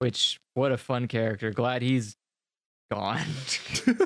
[0.00, 2.16] which what a fun character glad he's
[2.90, 3.20] gone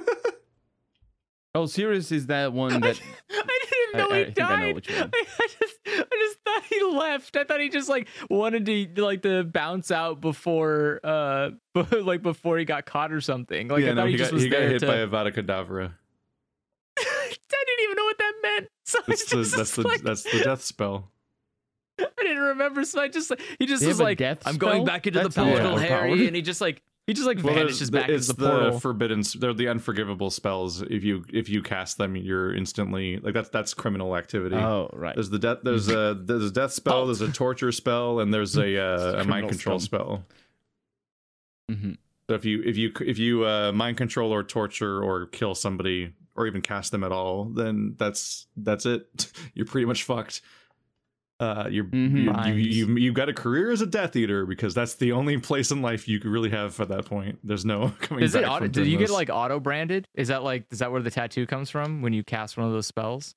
[1.55, 2.99] Oh, Sirius is that one that
[3.31, 3.59] I
[3.93, 4.75] didn't know I- he I think I know died.
[4.75, 5.11] which one.
[5.13, 7.37] I, I just, I just thought he left.
[7.37, 11.51] I thought he just like wanted to like to bounce out before, uh,
[11.93, 13.69] like before he got caught or something.
[13.69, 14.87] Like I thought no, he, he, just was he got hit to.
[14.87, 15.93] by Avada Kedavra.
[17.55, 18.69] I didn't even know what that meant.
[18.85, 21.09] So I That's the just that's was the like, that's the death spell.
[22.01, 22.85] I didn't remember.
[22.85, 25.45] So I just he just They was like, death I'm going back into That's the
[25.45, 27.99] how they're portal, Harry, and he just like he just like Well, there's vanishes the-
[27.99, 28.81] back it's into the portal.
[28.81, 29.23] forbidden.
[29.39, 30.83] They're the unforgivable spells.
[30.83, 34.57] If you if you cast them, you're instantly like that's that's criminal activity.
[34.57, 35.15] Oh, right.
[35.15, 35.59] There's the death.
[35.63, 37.03] There's a there's a death spell.
[37.03, 37.07] Oh.
[37.07, 40.25] There's a torture spell, and there's a uh, a mind Criminal control spell.
[41.69, 41.77] spell.
[41.77, 41.93] hmm
[42.29, 46.13] So if you if you if you uh, mind control or torture or kill somebody
[46.37, 49.31] or even cast them at all, then that's that's it.
[49.55, 50.41] You're pretty much fucked.
[51.41, 52.47] Uh, you're Mhm.
[52.47, 55.39] you, you, you you've got a career as a Death Eater because that's the only
[55.39, 57.41] place in life you could really have at that point.
[57.43, 60.07] There's no coming Is back it auto, did you get like auto branded?
[60.15, 62.73] Is that like is that where the tattoo comes from when you cast one of
[62.73, 63.35] those spells?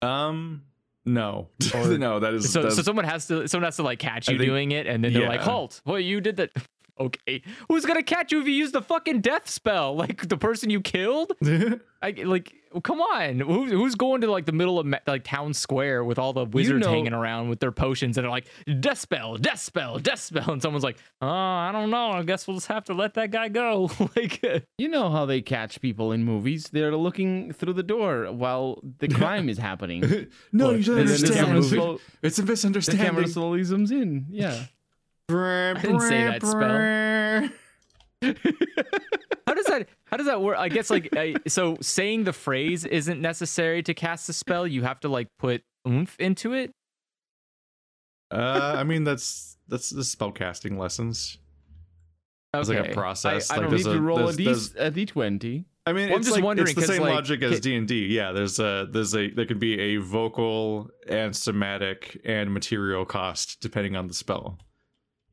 [0.00, 0.62] um
[1.04, 3.98] no Or- no that is So, that's, so someone has to someone has to like
[3.98, 5.80] catch you think- doing it, and then they're like, "Halt!
[5.84, 6.50] Well, you did that."
[6.98, 9.94] Okay, who's gonna catch you if you use the fucking death spell?
[10.04, 11.32] Like the person you killed?
[12.02, 13.40] I like, well, come on.
[13.40, 16.84] Who, who's going to like the middle of like town square with all the wizards
[16.84, 18.46] know- hanging around with their potions and they're like,
[18.80, 22.10] "Death spell, death spell, death spell," and someone's like, "Oh, I don't know.
[22.10, 25.24] I guess we'll just have to let that guy go." like, uh, You know how
[25.24, 26.68] they catch people in movies?
[26.70, 30.00] They're looking through the door while the crime is happening.
[30.52, 32.44] no Look, you don't and then the understand slow- it's a misunderstanding.
[32.44, 34.26] The misunderstanding camera slowly zooms in.
[34.28, 34.64] Yeah.
[35.30, 37.48] I didn't say that spell.
[39.46, 40.56] how does that how does that work?
[40.58, 44.66] I guess like I, so saying the phrase isn't necessary to cast the spell.
[44.66, 46.70] You have to like put oomph into it.
[48.30, 51.36] uh i mean that's that's the spell casting lessons
[52.54, 52.80] It's Okay.
[52.80, 53.50] like a process.
[53.50, 55.64] I, I like don't Need there's to a- roll a there's- D a D20.
[55.86, 57.86] I mean, Well, I'm just like wondering, it's the same like, logic as D and
[57.86, 58.06] D.
[58.06, 63.60] Yeah, there's a there's a there can be a vocal and somatic and material cost
[63.60, 64.58] depending on the spell.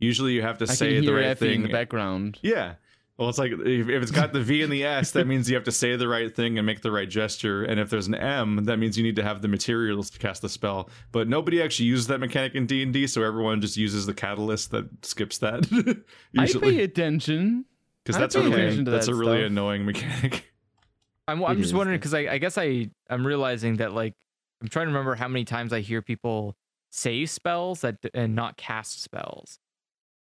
[0.02, 2.40] Usually, you have to I say the right Effie in the background.
[2.42, 2.74] Yeah.
[3.18, 5.56] Well, it's like if, if it's got the V and the S, that means you
[5.56, 7.64] have to say the right thing and make the right gesture.
[7.64, 10.42] And if there's an M, that means you need to have the materials to cast
[10.42, 10.90] the spell.
[11.12, 14.14] But nobody actually uses that mechanic in D and D, so everyone just uses the
[14.16, 16.04] catalyst that skips that.
[16.38, 17.66] I pay attention.
[18.04, 19.48] because that's a really that's that a really stuff.
[19.52, 20.52] annoying mechanic.
[21.28, 24.16] I'm I'm It just is, wondering because I, I guess I I'm realizing that like
[24.64, 26.56] I'm trying to remember how many times I hear people
[26.90, 29.60] say spells that and not cast spells.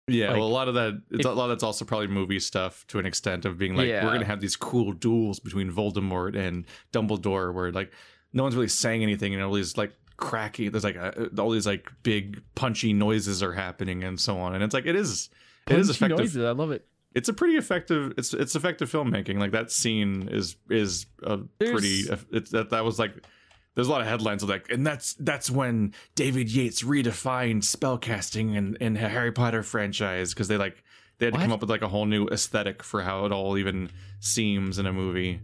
[0.09, 2.07] Yeah, Like, well, a lot of that it's if- a lot of that's also probably
[2.09, 4.05] movie stuff to an extent of being like Yeah.
[4.05, 7.93] we're gonna have these cool duels between Voldemort and Dumbledore, where like
[8.33, 11.67] no one's really saying anything, and all these like cracky, there's like uh, all these
[11.67, 15.31] like big punchy noises are happening and so on, and it's like it is
[15.71, 16.19] it is effective.
[16.19, 16.85] noises, I love it.
[17.15, 18.13] It's a pretty effective.
[18.19, 19.39] It's it's effective filmmaking.
[19.39, 22.05] Like that scene is is a pretty.
[22.33, 23.13] It's that that was like.
[23.79, 28.57] There's a lot of headlines of like, and that's that's when David Yates redefined spellcasting
[28.57, 30.83] in in the Harry Potter franchise because they like
[31.19, 33.57] they had to come up with like a whole new aesthetic for how it all
[33.57, 33.89] even
[34.19, 35.39] seems in a movie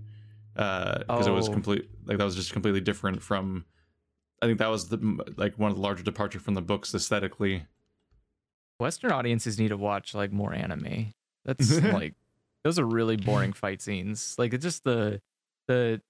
[0.57, 1.53] uh, because it was Oh.
[1.53, 3.67] complete like that was just completely different from.
[4.43, 4.99] I think that was the
[5.37, 7.67] like one of the larger departure from the books aesthetically.
[8.81, 11.13] Western audiences need to watch like more anime.
[11.45, 12.15] That's like
[12.65, 14.35] those are really boring fight scenes.
[14.39, 15.21] Like it's just the
[15.69, 16.01] the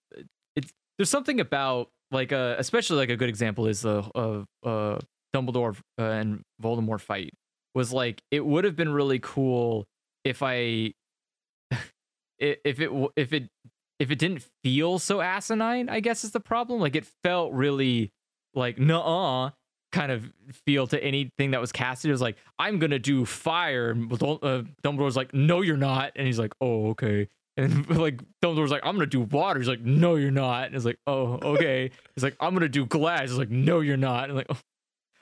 [0.57, 4.99] it's there's something about like uh especially like a good example is the uh, uh
[5.35, 7.35] Dumbledore uh, and Voldemort fight
[7.75, 9.87] was like it would have been really cool
[10.25, 10.95] if I
[12.39, 13.49] if it if it
[14.01, 16.81] if it didn't feel so asinine, I guess is the problem.
[16.81, 18.13] Like it felt really
[18.55, 19.51] like nuh-uh
[19.93, 20.33] kind of
[20.67, 22.09] feel to anything that was casted.
[22.09, 23.91] It was like, I'm gonna do fire.
[23.91, 26.13] Uh, Dumbledore's like, no, you're not.
[26.17, 27.29] And he's like, oh, okay.
[27.57, 29.61] And like Dumbledore's like, I'm gonna do water.
[29.61, 30.67] He's like, no, you're not.
[30.67, 31.91] And it's like, oh, okay.
[32.15, 33.31] He's like, I'm gonna do glass.
[33.31, 34.25] He's like, no, you're not.
[34.25, 34.59] And like, oh,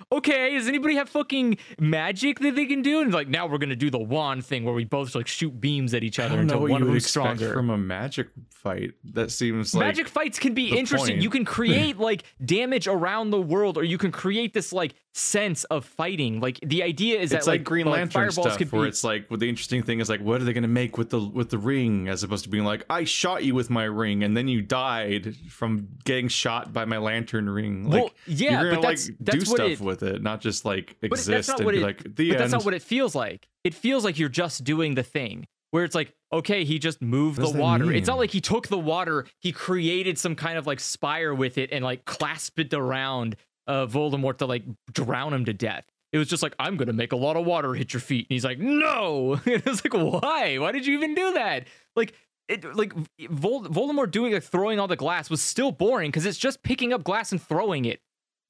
[0.12, 3.00] okay, does anybody have fucking magic that they can do?
[3.00, 5.94] And like now we're gonna do the wand thing where we both like shoot beams
[5.94, 7.52] at each other until one of them's stronger.
[7.52, 11.14] From a magic fight, that seems like magic fights can be interesting.
[11.14, 11.22] Point.
[11.22, 15.64] You can create like damage around the world, or you can create this like sense
[15.64, 16.40] of fighting.
[16.40, 18.88] Like the idea is it's that like, like Green Lantern like, stuff, where be...
[18.88, 21.20] it's like well, the interesting thing is like what are they gonna make with the
[21.20, 24.36] with the ring, as opposed to being like I shot you with my ring and
[24.36, 27.84] then you died from getting shot by my lantern ring.
[27.84, 30.40] Like, well, yeah, you're gonna, but that's, like, that's do stuff it, with it, not
[30.40, 32.40] just like exist and be it, like the but end.
[32.40, 33.48] That's not what it feels like.
[33.64, 37.38] It feels like you're just doing the thing where it's like, okay, he just moved
[37.38, 37.90] the water.
[37.92, 41.58] It's not like he took the water, he created some kind of like spire with
[41.58, 43.36] it and like clasped it around
[43.66, 45.84] uh, Voldemort to like drown him to death.
[46.12, 48.26] It was just like, I'm gonna make a lot of water hit your feet.
[48.28, 49.40] And he's like, no.
[49.46, 50.58] And it was like, why?
[50.58, 51.66] Why did you even do that?
[51.96, 52.14] Like,
[52.48, 52.92] it, like
[53.30, 56.92] Vol- Voldemort doing like throwing all the glass was still boring because it's just picking
[56.92, 58.00] up glass and throwing it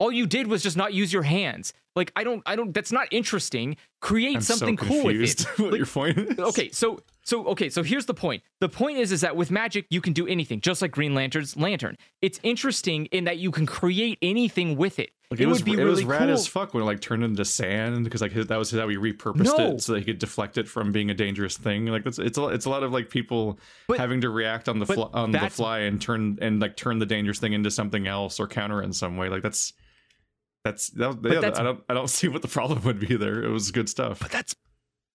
[0.02, 1.72] all you did was just not use your hands.
[1.94, 2.74] Like I don't, I don't.
[2.74, 3.76] That's not interesting.
[4.00, 5.42] Create I'm something so cool with it.
[5.58, 6.38] what like, your point is.
[6.38, 8.42] Okay, so so okay, so here's the point.
[8.60, 11.56] The point is, is that with magic you can do anything, just like Green Lantern's
[11.56, 11.96] lantern.
[12.20, 15.10] It's interesting in that you can create anything with it.
[15.30, 16.30] Like it, it was, would be it really was rad cool.
[16.32, 19.56] as fuck when it like turned into sand because like that was how he repurposed
[19.56, 19.70] No.
[19.72, 21.86] it so that he could deflect it from being a dangerous thing.
[21.86, 23.58] Like that's it's a, it's a lot of like people
[23.88, 26.98] But- having to react on the fly, on the fly and turn and like turn
[26.98, 29.28] the dangerous thing into something else or counter it in some way.
[29.30, 29.72] Like that's
[30.64, 33.42] that's that, yeah, that's- I don't I don't see what the problem would be there.
[33.42, 34.18] It was good stuff.
[34.20, 34.54] But that's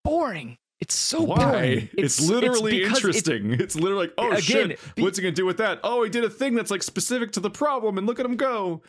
[0.03, 0.57] boring.
[0.79, 1.35] It's so Why?
[1.37, 1.89] boring.
[1.97, 3.53] It's, literally because it- interesting.
[3.53, 5.79] It's, literally like, oh Again, shit, be- what's he gonna do with that?
[5.83, 8.35] Oh, he did a thing that's like specific to the problem, and look at him
[8.35, 8.81] go.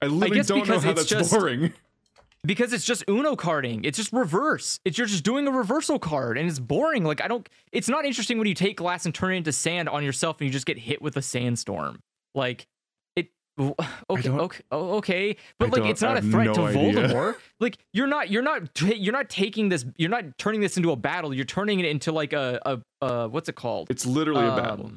[0.00, 1.72] I literally guess don't know how it's that's just- boring.
[2.44, 3.84] because it's just Uno carding.
[3.84, 4.78] It's just reverse.
[4.84, 7.04] It's you're just doing a reversal card, and it's boring.
[7.04, 7.48] Like I don't.
[7.72, 10.46] It's not interesting when you take glass and turn it into sand on yourself, and
[10.46, 12.00] you just get hit with a sandstorm.
[12.34, 12.68] Like it.
[13.58, 16.92] Okay, okay, oh, okay, but like it's not a threat no to idea.
[16.94, 17.34] Voldemort.
[17.60, 19.84] Like you're not, you're not, ta- you're not taking this.
[19.96, 21.34] You're not turning this into a battle.
[21.34, 23.90] You're turning it into like a, a, uh, what's it called?
[23.90, 24.92] It's literally a Um, battle.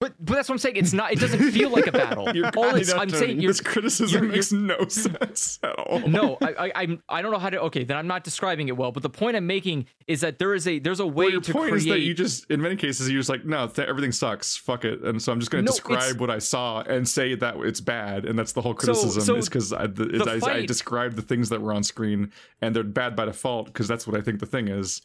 [0.00, 0.76] But but that's what I'm saying.
[0.76, 1.12] It's not.
[1.12, 2.30] It doesn't feel like a battle.
[2.34, 5.98] You're All it's, I'm saying you're, this criticism you're- makes no sense at all.
[6.06, 7.60] no, I, I I'm I don't know how to.
[7.62, 8.92] Okay, then I'm not describing it well.
[8.92, 11.40] But the point I'm making is that there is a there's a way Well, your
[11.40, 11.78] to point create.
[11.82, 14.56] is that you just, in many cases, you're just like, no, th- everything sucks.
[14.56, 15.00] Fuck it.
[15.02, 17.80] And so I'm just going to No, describe what I saw and say that it's
[17.80, 18.24] bad.
[18.24, 21.48] And that's the whole criticism so is because I, I, I fight- described the things
[21.48, 22.30] that were on screen
[22.62, 25.02] and they're bad by default because that's what I think the thing is.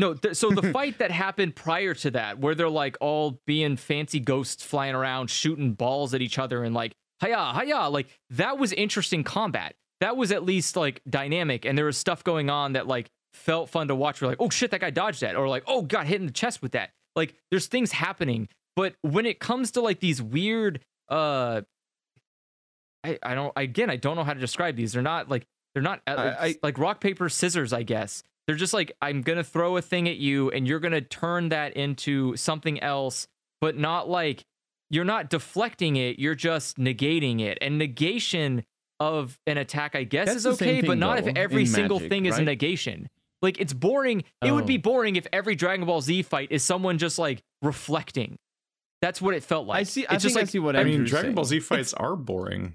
[0.00, 3.76] No, th- so the fight that happened prior to that, where they're like all being
[3.76, 8.58] fancy ghosts flying around, shooting balls at each other, and like hiya, hiya, like that
[8.58, 9.74] was interesting combat.
[10.00, 13.68] That was at least like dynamic, and there was stuff going on that like felt
[13.70, 14.20] fun to watch.
[14.22, 16.32] We're like, oh shit, that guy dodged that, or like, oh, got hit in the
[16.32, 16.90] chest with that.
[17.14, 21.60] Like, there's things happening, but when it comes to like these weird, uh,
[23.04, 24.92] I I don't again I don't know how to describe these.
[24.92, 26.14] They're not like they're not I-
[26.46, 28.22] I- like rock paper scissors, I guess.
[28.50, 31.74] They're just like I'm gonna throw a thing at you, and you're gonna turn that
[31.76, 33.28] into something else,
[33.60, 34.44] but not like
[34.90, 36.18] you're not deflecting it.
[36.18, 38.64] You're just negating it, and negation
[38.98, 41.64] of an attack, I guess, That's is the same okay, but not though, if every
[41.64, 43.08] single Magic, thing is a negation.
[43.40, 44.24] Like it's boring.
[44.44, 44.80] It would be Oh.
[44.80, 48.36] boring if every Dragon Ball Z fight is someone just like reflecting.
[49.00, 49.78] That's what it felt like.
[49.78, 50.06] I see.
[50.08, 51.34] I It's think just I see what I mean, Dragon saying.
[51.36, 52.74] Ball Z fights are boring.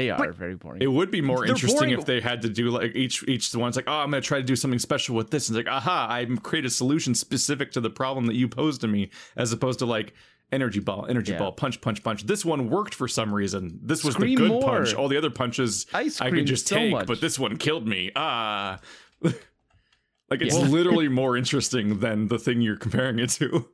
[0.00, 0.80] They are But- very boring.
[0.80, 3.54] It would be more They're interesting boring- if they had to do like each each
[3.54, 5.48] one's like, oh, I'm gonna try to do something special with this.
[5.48, 8.80] And it's like, aha, I create a solution specific to the problem that you posed
[8.80, 10.14] to me, as opposed to like
[10.52, 11.38] energy ball, energy Yeah.
[11.38, 12.24] ball, punch, punch, punch.
[12.24, 13.78] This one worked for some reason.
[13.82, 14.62] This was Scream the good more.
[14.62, 14.94] punch.
[14.94, 17.06] All the other punches I I could just so take, much.
[17.06, 18.10] but this one killed me.
[18.16, 18.78] Ah.
[19.22, 20.66] like it's Yeah.
[20.68, 23.68] literally more interesting than the thing you're comparing it to.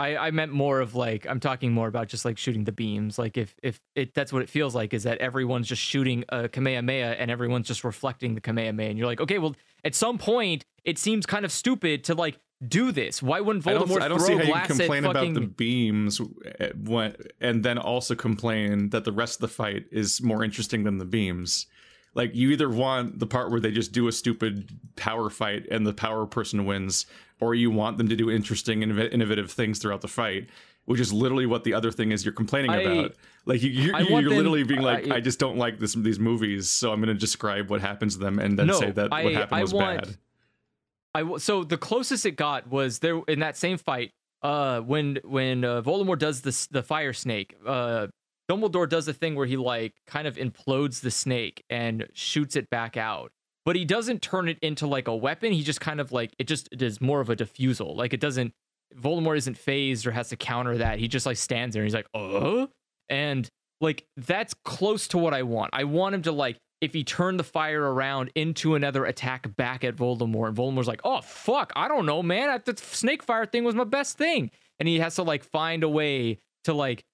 [0.00, 3.18] I, I meant more of like I'm talking more about just like shooting the beams.
[3.18, 6.48] Like if if it that's what it feels like is that everyone's just shooting a
[6.48, 9.54] Kamehameha and everyone's just reflecting the Kamehameha, and you're like, okay, well,
[9.84, 13.22] at some point it seems kind of stupid to like do this.
[13.22, 15.34] Why wouldn't I don't, Voldemort I don't throw see how you glass complain at about
[15.34, 16.20] the beams
[16.58, 20.84] eh, when, and then also complain that the rest of the fight is more interesting
[20.84, 21.66] than the beams.
[22.14, 25.86] Like you either want the part where they just do a stupid power fight and
[25.86, 27.06] the power person wins,
[27.40, 30.48] or you want them to do interesting, innov- innovative things throughout the fight,
[30.86, 33.14] which is literally what the other thing is you're complaining I- about.
[33.46, 36.92] Like you, them- literally being like, I- I, just don't like this these movies, so
[36.92, 39.32] I'm going to describe what happens to them and then No, say that I- what
[39.34, 40.16] happened was want- bad.
[41.14, 44.10] I w- so the closest it got was there in that same fight.
[44.42, 47.54] Uh, when when uh, Voldemort does this the fire snake.
[47.66, 48.06] Uh,
[48.50, 52.68] Dumbledore does a thing where he like kind of implodes the snake and shoots it
[52.68, 53.30] back out.
[53.64, 55.52] But he doesn't turn it into like a weapon.
[55.52, 57.94] He just kind of like it just it is more of a diffusal.
[57.94, 58.52] Like it doesn't
[58.96, 60.98] Voldemort isn't phased or has to counter that.
[60.98, 62.66] He just like stands there and he's like, "Uh?"
[63.08, 63.48] And
[63.80, 65.70] like that's close to what I want.
[65.72, 69.84] I want him to like if he turned the fire around into another attack back
[69.84, 72.60] at Voldemort, and Voldemort's like, "Oh fuck, I don't know, man.
[72.64, 74.50] The snake fire thing was my best thing,"
[74.80, 77.04] and he has to like find a way to like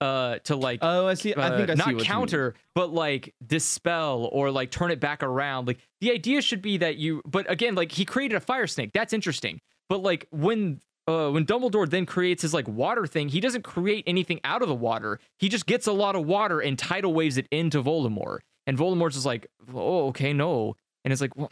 [0.00, 2.92] uh to like oh i see i think uh, i not see what counter but
[2.92, 7.22] like dispel or like turn it back around like the idea should be that you
[7.24, 9.58] but again like he created a fire snake that's interesting
[9.88, 14.04] but like when uh, when Dumbledore then creates his like water thing, he doesn't create
[14.06, 15.20] anything out of the water.
[15.38, 18.40] He just gets a lot of water and tidal waves it into Voldemort.
[18.66, 20.74] And Voldemort's just like, oh, okay, no.
[21.04, 21.50] And it's like, well,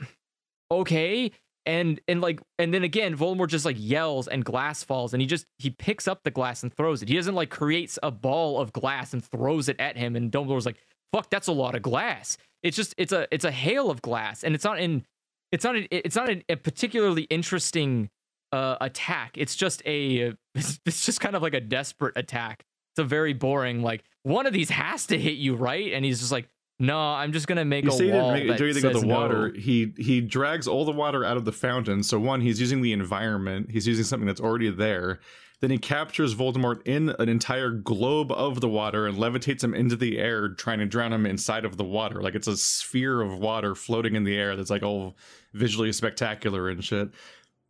[0.71, 1.31] okay.
[1.67, 5.27] And and like and then again, Voldemort just like yells and glass falls and he
[5.27, 7.09] just he picks up the glass and throws it.
[7.09, 10.15] He doesn't like creates a ball of glass and throws it at him.
[10.15, 10.77] And Dumbledore's like,
[11.13, 12.37] fuck, that's a lot of glass.
[12.63, 15.05] It's just it's a it's a hail of glass, and it's not in
[15.53, 18.11] it's not a, it's not a, particularly interesting
[18.53, 19.37] uh, attack.
[19.37, 22.65] It's just a it's just kind of like a desperate attack.
[22.93, 26.21] It's a very boring like one of these has to hit you right, and he's
[26.21, 26.49] just like,
[26.79, 28.83] no, I'm just gonna make You a say he wall didn't make, that do anything
[28.85, 29.53] with says the water.
[29.55, 29.61] no.
[29.61, 32.03] He he drags all the water out of the fountain.
[32.03, 33.71] So one, he's using the environment.
[33.71, 35.21] He's using something that's already there.
[35.61, 39.97] Then he captures Voldemort in an entire globe of the water and levitates him into
[39.97, 42.21] the air, trying to drown him inside of the water.
[42.21, 45.17] Like it's a sphere of water floating in the air that's like all
[45.55, 47.09] visually spectacular and shit.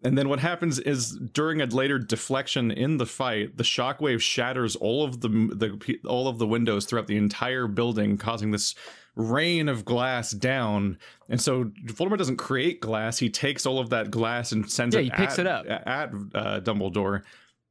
[0.04, 4.76] And then what happens is during a later deflection in the fight, the shockwave shatters
[4.76, 8.74] all of the the all of the windows throughout the entire building, causing this
[9.16, 10.98] rain of glass down.
[11.30, 15.00] And so Voldemort doesn't create glass; he takes all of that glass and sends Yeah,
[15.00, 15.04] it.
[15.04, 15.66] he picks at, it up.
[15.66, 17.22] at uh, Dumbledore.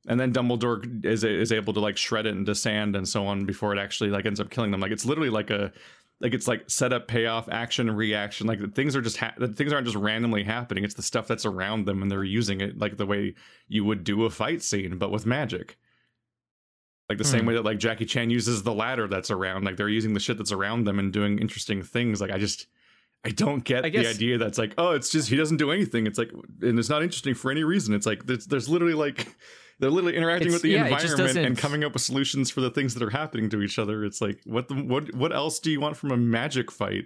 [0.07, 3.45] And then Dumbledore is is able to like shred it into sand and so on
[3.45, 4.81] before it actually like ends up killing them.
[4.81, 5.71] Like it's literally like a
[6.21, 8.47] like it's like setup, payoff, action, reaction.
[8.47, 10.83] Like the things are just ha- the things aren't just randomly happening.
[10.83, 13.35] It's the stuff that's around them, and they're using it like the way
[13.67, 15.77] you would do a fight scene, but with magic.
[17.09, 17.47] Like the same Hmm.
[17.47, 19.65] way that like Jackie Chan uses the ladder that's around.
[19.65, 22.21] Like they're using the shit that's around them and doing interesting things.
[22.21, 22.67] Like I just.
[23.25, 26.07] I don't get I the idea that's like, oh, it's just he doesn't do anything.
[26.07, 26.31] It's like,
[26.61, 27.93] and it's not interesting for any reason.
[27.93, 29.33] It's like there's, there's literally like
[29.83, 32.71] they're literally interacting It's- with the yeah, environment and coming up with solutions for the
[32.71, 34.03] things that are happening to each other.
[34.05, 37.05] It's like what the what what else do you want from a magic fight?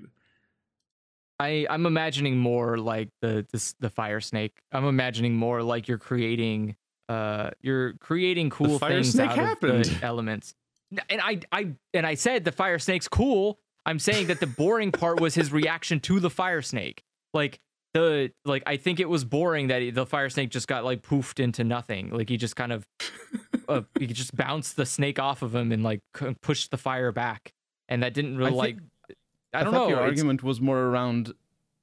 [1.40, 4.58] I I'm imagining more like the this, the fire snake.
[4.72, 6.76] I'm imagining more like you're creating
[7.10, 9.82] uh you're creating cool fire things snake out happened.
[9.86, 10.54] of the elements.
[11.10, 13.60] And I I and I said the fire snake's cool.
[13.86, 17.04] I'm saying that the boring part was his reaction to the fire snake.
[17.34, 17.60] Like
[17.94, 21.02] the like I think it was boring that he, the fire snake just got like
[21.02, 22.10] poofed into nothing.
[22.10, 22.86] Like he just kind of
[23.70, 26.02] uh, he just bounced the snake off of him and like
[26.42, 27.54] pushed the fire back.
[27.90, 29.18] And that didn't really I like think-
[29.54, 29.90] I don't thought know.
[29.90, 31.34] Your it's- argument was more around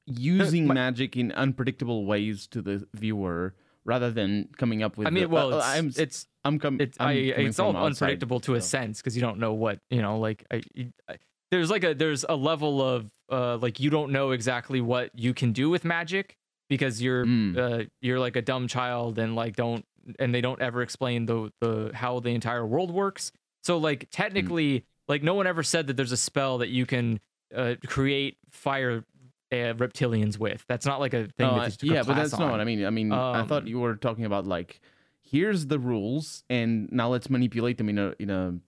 [0.06, 3.54] using my- magic in unpredictable ways to the viewer
[3.86, 5.06] rather than coming up with.
[5.06, 7.58] I mean, the- well, uh, it's, I'm it's I'm com- it's I'm I, coming it's
[7.58, 10.18] all outside, unpredictable to a sense because you don't know what you know.
[10.18, 10.62] Like I,
[11.08, 11.16] I-
[11.50, 15.32] there's like a there's a level of uh like you don't know exactly what you
[15.34, 16.36] can do with magic
[16.68, 17.56] because you're Mm.
[17.56, 19.84] uh you're like a dumb child and like don't
[20.18, 23.32] and they don't ever explain the the how the entire world works.
[23.62, 27.20] So like technically, like no one ever said that there's a spell that you can
[27.54, 29.04] uh, create fire
[29.52, 30.64] uh, reptilians with.
[30.68, 32.50] That's not like a thing Oh, that I- you took a yeah, but that's not
[32.50, 32.60] what.
[32.60, 32.84] I mean.
[32.84, 34.80] I mean, I thought Um, you were talking about like,
[35.22, 38.58] here's the rules, and now let's manipulate them in a in a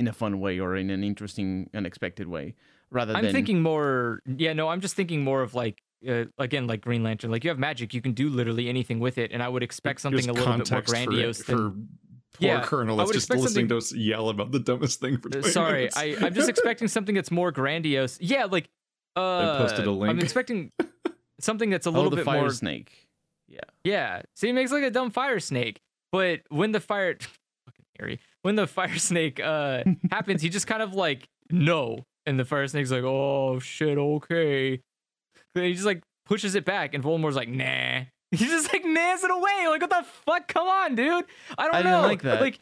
[0.00, 2.54] in a fun way or in an interesting, unexpected way,
[2.90, 4.20] rather I'm than thinking more.
[4.26, 7.30] Yeah, no, I'm just thinking more of like uh, again, like Green Lantern.
[7.30, 10.00] Like you have magic, you can do literally anything with it, and I would expect
[10.00, 11.88] something Just a little bit more context for it- grandiose for, than.
[12.34, 15.28] poor Yeah, Colonel that's just expect listening to us yell about the dumbest thing for
[15.28, 15.96] Uh, 20 Sorry, minutes.
[15.96, 18.20] I, I'm just expecting something that's more grandiose.
[18.20, 18.68] Yeah, like
[19.16, 20.70] uh, posted a I'm expecting
[21.40, 22.50] something that's a oh, little the bit fire more.
[22.50, 23.08] snake.
[23.48, 25.80] Yeah, Yeah, see, it makes like a dumb fire snake.
[26.12, 27.14] But when the fire,
[27.66, 32.38] fucking Harry, when the fire snake uh happens, he just kind of like no, and
[32.38, 34.80] the fire snake's like, oh shit, okay.
[35.54, 38.02] Then he just like pushes it back, and Voldemort's like, nah.
[38.30, 39.68] He's just like nails it away.
[39.68, 40.48] Like what the fuck?
[40.48, 41.24] Come on, dude.
[41.56, 42.02] I don't I know.
[42.02, 42.40] like that.
[42.40, 42.58] Like.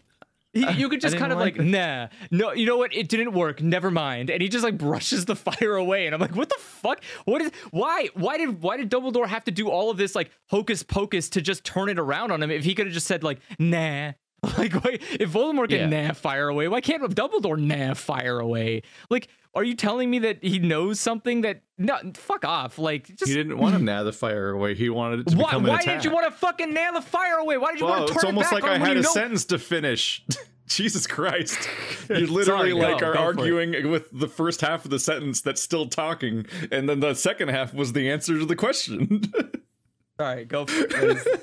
[0.52, 2.94] He, I- you could just kind of like like, nah, no, you know what?
[2.94, 3.60] It didn't work.
[3.60, 4.30] Never mind.
[4.30, 7.02] And he just like brushes the fire away, and I'm like, what the fuck?
[7.26, 7.50] What is?
[7.72, 8.08] Why?
[8.14, 8.62] Why did?
[8.62, 11.88] Why did Dumbledore have to do all of this like hocus pocus to just turn
[11.90, 12.50] it around on him?
[12.50, 14.12] If he could have just said like, nah,
[14.58, 16.08] Like, wait, if Voldemort can Yeah.
[16.08, 18.82] nah fire away, why can't Dumbledore nah fire away?
[19.10, 21.96] Like, are you telling me that he knows something that no?
[22.14, 22.78] Fuck off!
[22.78, 24.74] Like, just He didn't want to nail the fire away.
[24.74, 25.44] He wanted it to why?
[25.50, 26.02] become an Why attack.
[26.02, 27.56] did you want to fucking nail the fire away?
[27.56, 28.88] Why did you Well, want to it's turn almost it back like on I when
[28.88, 30.24] had you a know- sentence to finish.
[30.68, 31.68] Jesus Christ.
[32.08, 33.24] You literally Sorry, go, like are go it.
[33.38, 37.48] arguing with the first half of the sentence that's still talking, and then the second
[37.48, 39.22] half was the answer to the question.
[39.34, 41.42] All right, go for it.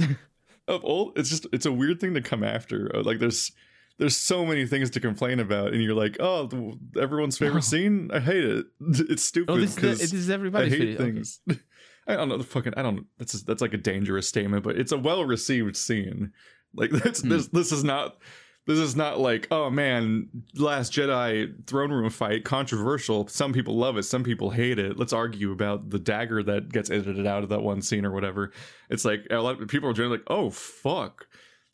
[0.68, 2.90] of old it's just it's a weird thing to come after.
[2.94, 3.52] Uh, Like there's
[3.98, 6.48] there's so many things to complain about, and you're like, oh,
[6.98, 7.60] everyone's favorite No.
[7.60, 8.10] scene.
[8.12, 8.66] I hate it.
[9.10, 10.94] It's stupid Oh, this, is the- because this is I everybody's hate video.
[10.94, 11.04] Okay.
[11.12, 11.40] things.
[12.06, 12.74] I don't know the fucking.
[12.76, 13.06] I don't.
[13.18, 16.32] That's that's like a dangerous statement, but it's a well received scene.
[16.74, 17.28] Like that's Hmm.
[17.28, 17.48] this.
[17.48, 18.16] This is not.
[18.66, 23.26] This is not like oh man, Last Jedi throne room fight controversial.
[23.28, 24.96] Some people love it, some people hate it.
[24.98, 28.52] Let's argue about the dagger that gets edited out of that one scene or whatever.
[28.88, 31.26] It's like a lot of people are generally like, oh fuck,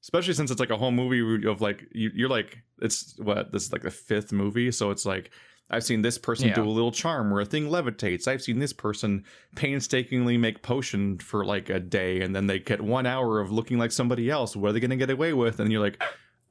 [0.03, 3.65] especially since it's like a whole movie of like you, you're like it's what this
[3.67, 5.31] is like the fifth movie, so it's like
[5.69, 6.55] I've seen this person Yeah.
[6.55, 8.29] do a little charm where a thing levitates.
[8.29, 9.25] I've seen this person
[9.57, 13.77] painstakingly make potion for like a day, and then they get one hour of looking
[13.77, 14.55] like somebody else.
[14.55, 15.59] What are they gonna get away with?
[15.59, 16.01] And you're like,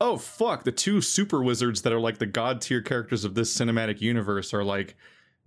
[0.01, 3.55] oh fuck, the two super wizards that are like the god tier characters of this
[3.55, 4.95] cinematic universe are like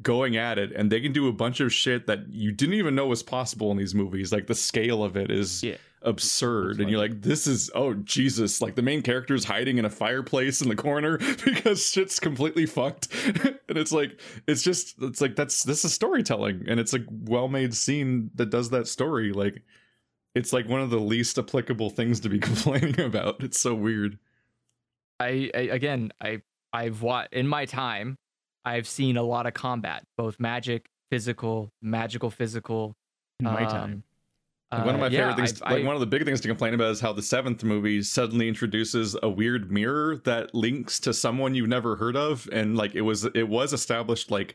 [0.02, 2.94] going at it, and they can do a bunch of shit that you didn't even
[2.94, 4.32] know was possible in these movies.
[4.32, 5.74] Like the scale of it is Yeah.
[6.02, 8.60] absurd and you're like this is oh jesus.
[8.62, 12.66] Like the main character is hiding in a fireplace in the corner because shit's completely
[12.66, 13.08] fucked.
[13.68, 17.74] And it's like it's just it's like that's this is storytelling and it's a well-made
[17.74, 19.30] scene that does that story.
[19.32, 19.62] Like
[20.34, 23.42] it's like one of the least applicable things to be complaining about.
[23.44, 24.18] It's so weird
[25.20, 26.42] I, I again, I
[26.72, 28.16] I've watched in my time,
[28.64, 32.94] I've seen a lot of combat, both magic, physical, magical, physical.
[33.40, 34.02] In my um, time.
[34.70, 36.24] Like, one of my uh, favorite yeah, things, I've- like I- one of the big
[36.24, 40.54] things to complain about is how the seventh movie suddenly introduces a weird mirror that
[40.54, 44.54] links to someone you've never heard of, and like it was it was established like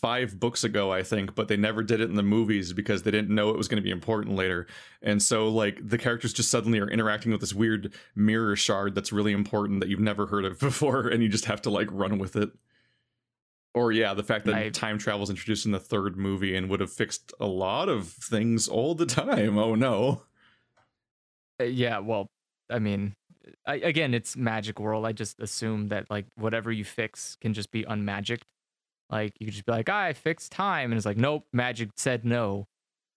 [0.00, 3.10] five books ago, I think, but they never did it in the movies because they
[3.10, 4.66] didn't know it was going to be important later,
[5.02, 9.12] and so like the characters just suddenly are interacting with this weird mirror shard that's
[9.12, 12.18] really important that you've never heard of before, and you just have to like run
[12.18, 12.50] with it.
[13.74, 16.68] Or yeah, the fact that I- time travel is introduced in the third movie and
[16.68, 19.58] would have fixed a lot of things all the time.
[19.58, 20.22] Oh no.
[21.60, 22.28] Uh, yeah, well,
[22.70, 23.14] I mean,
[23.66, 25.04] I, again, it's magic world.
[25.04, 28.42] I just assume that like whatever you fix can just be unmagicked.
[29.10, 31.90] Like you could just be like, "Ah, I fixed time, and it's like, nope, magic
[31.96, 32.66] said no,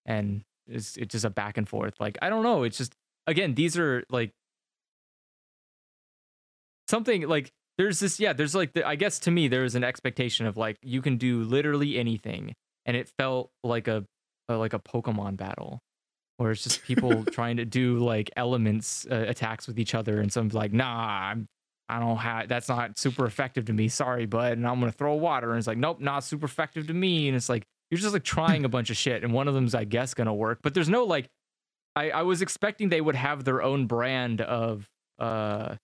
[0.05, 1.95] and it's it's just a back and forth.
[1.99, 2.63] Like I don't know.
[2.63, 2.95] It's just
[3.27, 4.31] again, these are like
[6.91, 10.45] something like there's this yeah there's like the, i guess to me there's an expectation
[10.45, 12.53] of like you can do literally anything
[12.85, 14.05] and it felt like a,
[14.49, 15.79] a like a pokemon battle
[16.37, 20.31] where it's just people trying to do like elements uh, attacks with each other and
[20.31, 21.47] some's like nah I'm,
[21.91, 25.13] i don't have that's not super effective to me sorry bud and i'm gonna throw
[25.15, 28.13] water and it's like nope not super effective to me and it's like you're just
[28.13, 30.73] like trying a bunch of shit and one of them's i guess gonna work but
[30.73, 31.27] there's no like
[31.95, 34.87] i i was expecting they would have their own brand of
[35.19, 35.75] uh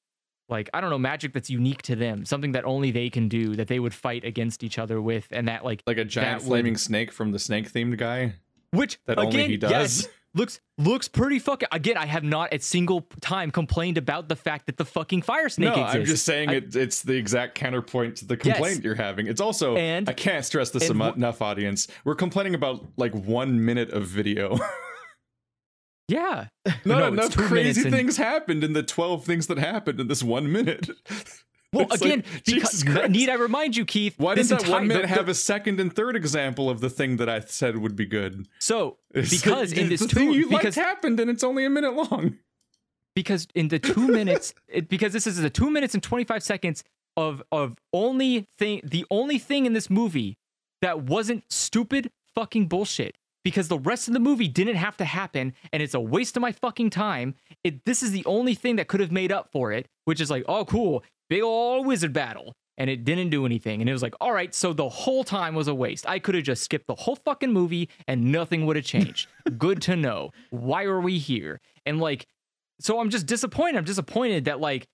[0.50, 3.58] like I don't know magic that's unique to them, something that only they can do
[3.58, 6.46] that they would fight against each other with, and that like Like a giant That
[6.46, 8.36] would- flaming snake from the snake themed guy.
[8.72, 9.72] which That again only he does.
[9.72, 10.08] yes
[10.38, 11.98] looks looks pretty fucking again.
[11.98, 15.76] I have not a single time complained about the fact that the fucking fire snake
[15.76, 15.96] no, exists.
[15.96, 18.84] I'm just saying I- it, it's the exact counterpoint to the complaint Yes.
[18.84, 19.28] you're having.
[19.28, 21.88] It's also, And- I can't stress this and emo- wh- enough, audience.
[22.06, 24.58] We're complaining about like one minute of video.
[26.08, 30.08] yeah, Not No, enough crazy and- things happened in the 12 things that happened in
[30.08, 30.90] this one minute.
[31.73, 34.15] Well, It's again, like, because need I remind you, Keith?
[34.18, 37.18] Why does that one minute the- have a second and third example of the thing
[37.18, 38.48] that I said would be good?
[38.60, 41.69] so It's because in this the two thing you because happened and it's only a
[41.69, 42.38] minute long.
[43.15, 46.84] because in the two minutes it, because this is the two minutes and 25 seconds
[47.18, 50.38] of of only thing the only thing in this movie
[50.81, 55.53] that wasn't stupid fucking bullshit because the rest of the movie didn't have to happen
[55.73, 57.34] and it's a waste of my fucking time
[57.64, 60.30] it this is the only thing that could have made up for it which is
[60.30, 64.02] like oh cool big old wizard battle and it didn't do anything and it was
[64.02, 66.88] like all right so the whole time was a waste i could have just skipped
[66.88, 69.28] the whole fucking movie and nothing would have changed
[69.58, 72.28] good to know why are we here and like
[72.80, 73.78] so I'm just disappointed.
[73.78, 74.88] I'm disappointed that like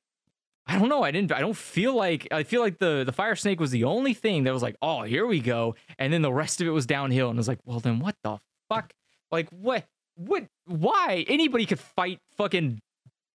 [0.66, 1.04] I don't know.
[1.04, 1.34] I didn't.
[1.34, 2.28] I don't feel like.
[2.32, 5.04] I feel like the the fire snake was the only thing that was like, oh,
[5.04, 7.30] here we go, and then the rest of it was downhill.
[7.30, 8.38] And I was like, well, then what the
[8.70, 8.94] fuck?
[9.30, 9.86] Like what?
[10.16, 10.46] What?
[10.66, 11.26] Why?
[11.28, 12.80] Anybody could fight fucking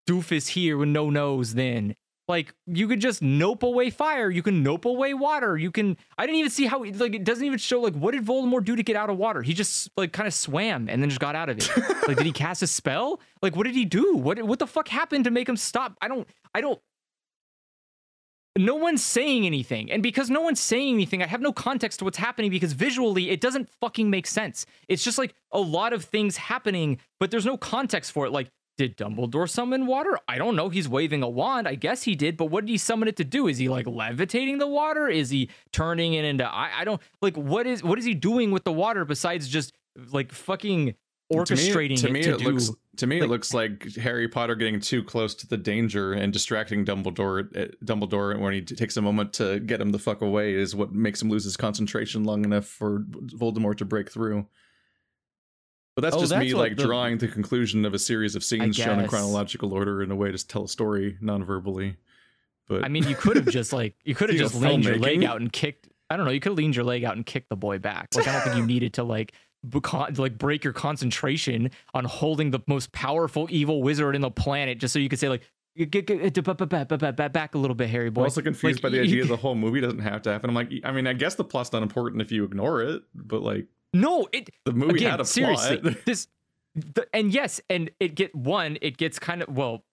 [0.09, 1.55] doofus here with no nose.
[1.55, 1.97] Then
[2.29, 5.57] Like you could just nope away fire, you can nope away water.
[5.57, 8.25] You can I didn't even see how like it doesn't even show like what did
[8.25, 9.41] Voldemort do to get out of water?
[9.43, 11.71] He just like kind of swam and then just got out of it.
[12.07, 13.21] like did he cast a spell?
[13.41, 14.17] Like what did he do?
[14.17, 15.97] What what the fuck happened to make him stop?
[16.03, 16.79] I don't I don't
[18.59, 19.91] no one's saying anything.
[19.91, 23.31] And because no one's saying anything, I have no context to what's happening because visually
[23.31, 24.67] it doesn't fucking make sense.
[24.89, 28.33] It's just like a lot of things happening, but there's no context for it.
[28.33, 30.19] Like, did Dumbledore summon water?
[30.29, 30.69] I don't know.
[30.71, 31.69] He's waving a wand.
[31.69, 33.49] I guess he did, but what did he summon it to do?
[33.49, 35.09] Is he like levitating the water?
[35.09, 38.53] Is he turning it into I, I don't like what is what is he doing
[38.53, 39.75] with the water besides just
[40.13, 40.95] like fucking
[41.31, 43.53] orchestrating to me, to it me to it do looks to me like- it looks
[43.53, 47.55] like Harry Potter getting too close to the danger and distracting Dumbledore.
[47.57, 50.93] uh, Dumbledore when he takes a moment to get him the fuck away is what
[50.93, 53.01] makes him lose his concentration long enough for
[53.37, 54.47] Voldemort to break through.
[55.99, 58.37] But that's Oh, just me that's what like the- drawing the conclusion of a series
[58.37, 61.97] of scenes shown in chronological order in a way to tell a story non-verbally.
[62.69, 65.25] But I mean, you could have just like you could have just leaned your leg
[65.25, 65.89] out and kicked.
[66.09, 66.31] I don't know.
[66.31, 68.09] You could have leaned your leg out and kicked the boy back.
[68.15, 69.33] Like I don't think you needed to like
[69.67, 74.79] beca- like break your concentration on holding the most powerful evil wizard in the planet
[74.79, 75.43] just so you could say like
[75.77, 78.21] "Get- get- get- ba- ba- ba- ba- ba- ba- back a little bit, Harry boy.
[78.21, 80.49] I'm also confused Like, by the idea the whole movie doesn't have to happen.
[80.51, 83.43] I'm like, I mean, I guess the plot's not important if you ignore it, but
[83.43, 85.95] like No, it the movie again had a seriously plot.
[86.07, 86.29] this
[86.75, 89.85] the, and yes and it get one it gets kind of well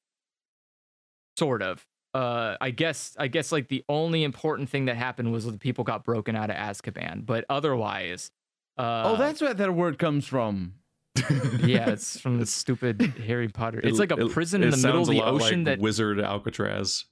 [1.38, 5.46] sort of uh i guess i guess like the only important thing that happened was
[5.46, 8.30] the people got broken out of azkaban but otherwise
[8.78, 10.74] uh oh, that's where that word comes from.
[11.64, 15.02] yeah it's from the stupid harry potter it's like a prison it in the middle
[15.02, 17.06] of the ocean like that Wizard Alcatraz.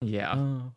[0.00, 0.72] yeah Oh.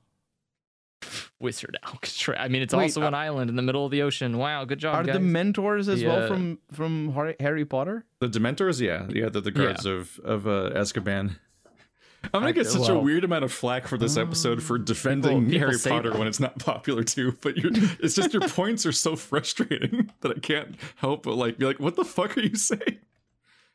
[1.39, 4.01] Wizard alcatraz i mean it's Wait, also uh, an island in the middle of the
[4.01, 5.13] ocean wow good job Are guys.
[5.13, 8.03] the mentors as well from from Harry, Harry Potter?
[8.19, 11.35] The Dementors, yeah, yeah, they're the guards of of uh, Azkaban.
[12.23, 15.45] I'm gonna I- get such a weird amount of flack for this episode for defending
[15.45, 16.17] people Harry Potter that.
[16.17, 17.37] when it's not popular too.
[17.41, 21.59] But you're, it's just your points are so frustrating that I can't help but like
[21.59, 22.99] be like, what the fuck are you saying?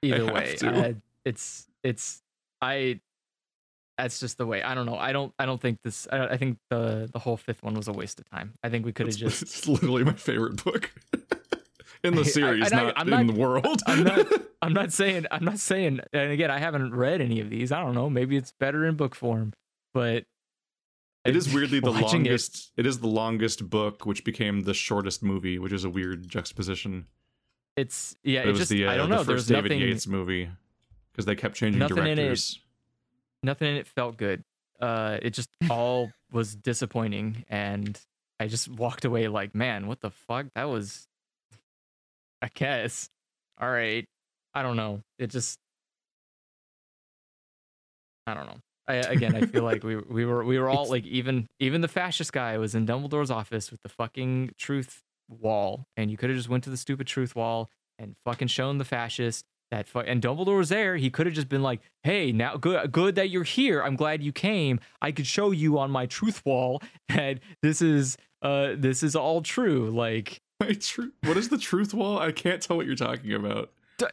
[0.03, 0.69] either have way to.
[0.89, 0.95] I-
[1.25, 2.21] it's it's
[2.61, 3.01] i
[3.99, 6.37] that's just the way i don't know i don't i don't think this i, I
[6.37, 9.07] think the the whole fifth one was a waste of time i think we could
[9.07, 10.91] have just it's literally my favorite book
[12.05, 13.81] in the series, and I- not I'm in not- the world.
[13.87, 14.27] i'm not
[14.63, 17.81] i'm not saying i'm not saying and again i haven't read any of these i
[17.81, 19.53] don't know maybe it's better in book form
[19.95, 20.25] but
[21.25, 22.73] It is weirdly the watching it- longest.
[22.77, 27.07] it is the longest book, which became the shortest movie, which is a weird juxtaposition.
[27.77, 29.65] it's yeah But it, it was just the uh, i don't the first there's David
[29.73, 30.49] nothing Yates movie
[31.13, 32.15] because they kept changing Nothing in it.
[32.17, 32.59] directors.
[33.43, 34.45] Nothing in it felt good.
[34.81, 37.99] Uh, it just all was disappointing, and
[38.41, 40.47] I just walked away like, man, what the fuck?
[40.55, 41.07] That was,
[42.41, 43.09] I guess,
[43.61, 44.07] all right.
[44.55, 45.03] I don't know.
[45.19, 45.59] It just,
[48.27, 48.61] I don't know.
[48.87, 51.89] I, again, I feel like we we were we were all like even even the
[51.89, 56.37] fascist guy was in Dumbledore's office with the fucking truth wall, and you could have
[56.37, 60.23] just went to the stupid truth wall and fucking shown the fascist that fu- and
[60.23, 60.97] Dumbledore was there.
[60.97, 63.83] He could have just been like, "Hey, now good good that you're here.
[63.83, 64.79] I'm glad you came.
[65.01, 69.43] I could show you on my truth wall that this is uh this is all
[69.43, 72.19] true." Like My tru- what is the truth wall?
[72.21, 73.71] I can't tell what you're talking about.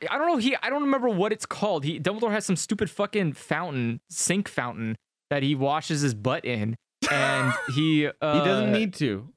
[0.10, 0.38] I don't know.
[0.38, 1.84] He I don't remember what it's called.
[1.84, 4.96] He Dumbledore has some stupid fucking fountain, sink fountain
[5.30, 6.76] that he washes his butt in,
[7.12, 9.28] and he uh, he doesn't need to.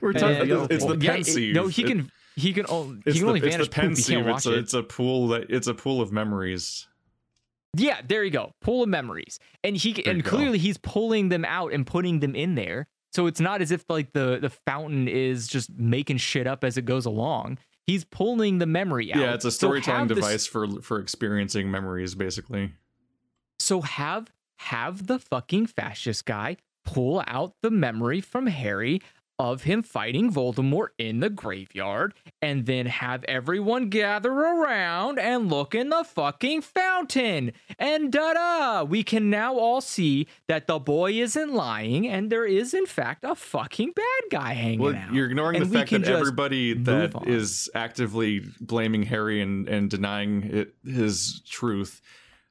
[0.00, 0.48] We're and- talking.
[0.48, 2.10] yeah, it's the yeah, it- no, he It- can
[2.40, 3.96] he can he can the, only it's vanish the poop.
[3.96, 4.58] He can't It's a, it.
[4.58, 6.86] it's a pool that it's a pool of memories.
[7.76, 8.52] Yeah, there you go.
[8.60, 9.38] Pool of memories.
[9.62, 10.30] And he There and you go.
[10.30, 12.88] clearly he's pulling them out and putting them in there.
[13.12, 16.76] So it's not as if like the the fountain is just making shit up as
[16.76, 17.58] it goes along.
[17.86, 19.20] He's pulling the memory out.
[19.20, 22.72] Yeah, it's a storytelling this- device for for experiencing memories, basically.
[23.58, 29.00] So have have the fucking fascist guy pull out the memory from Harry
[29.40, 32.12] of him fighting Voldemort in the graveyard
[32.42, 37.52] and then have everyone gather around and look in the fucking fountain.
[37.78, 42.74] And da-da, we can now all see that the boy isn't lying and there is
[42.74, 45.14] in fact a fucking bad guy hanging Well, out.
[45.14, 47.26] you're ignoring And the fact that everybody that on.
[47.26, 52.02] is actively blaming Harry and, and denying it, his truth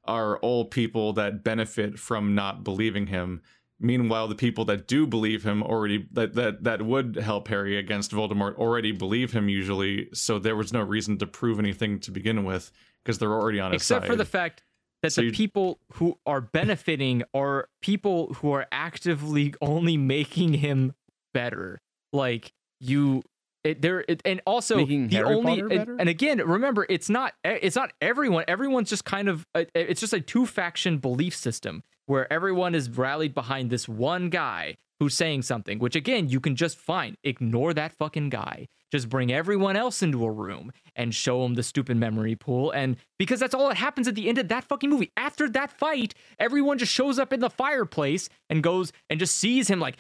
[0.05, 3.43] are all people that benefit from not believing him.
[3.79, 8.11] Meanwhile, the people that do believe him already that that that would help Harry against
[8.11, 10.09] Voldemort already believe him usually.
[10.13, 12.71] So there was no reason to prove anything to begin with
[13.03, 14.09] because they're already on his except side.
[14.09, 14.63] for the fact
[15.01, 20.93] that So the people who are benefiting are people who are actively only making him
[21.33, 21.79] better
[22.11, 22.51] like
[22.81, 23.23] you
[23.63, 27.75] it, there it, and also Making the Harry only and- again remember it's not it's
[27.75, 32.31] not everyone everyone's just kind of uh, it's just a two faction belief system where
[32.31, 36.77] everyone is rallied behind this one guy who's saying something which again you can just
[36.77, 41.53] fine ignore that fucking guy just bring everyone else into a room and show them
[41.53, 44.63] the stupid memory pool and because that's all that happens at the end of that
[44.63, 49.19] fucking movie after that fight everyone just shows up in the fireplace and goes and
[49.19, 49.95] just sees him like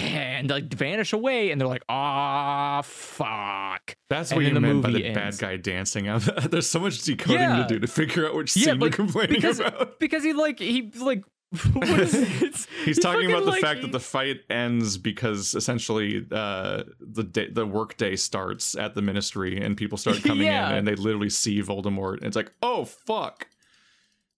[0.00, 4.82] and like vanish away and they're like ah fuck That's And what you the meant
[4.82, 5.38] by the ends.
[5.38, 6.04] bad guy dancing.
[6.50, 7.56] There's so much decoding Yeah.
[7.62, 9.98] to do to figure out which Yeah, scene like, you're complaining because about.
[10.00, 11.24] because he like he like
[11.76, 12.66] it?
[12.84, 17.48] He's talking about the like, fact that the fight ends because essentially uh, the day,
[17.50, 20.70] the workday starts at the ministry and people start coming Yeah.
[20.70, 22.18] in and they literally see Voldemort.
[22.18, 23.48] And it's like, oh fuck.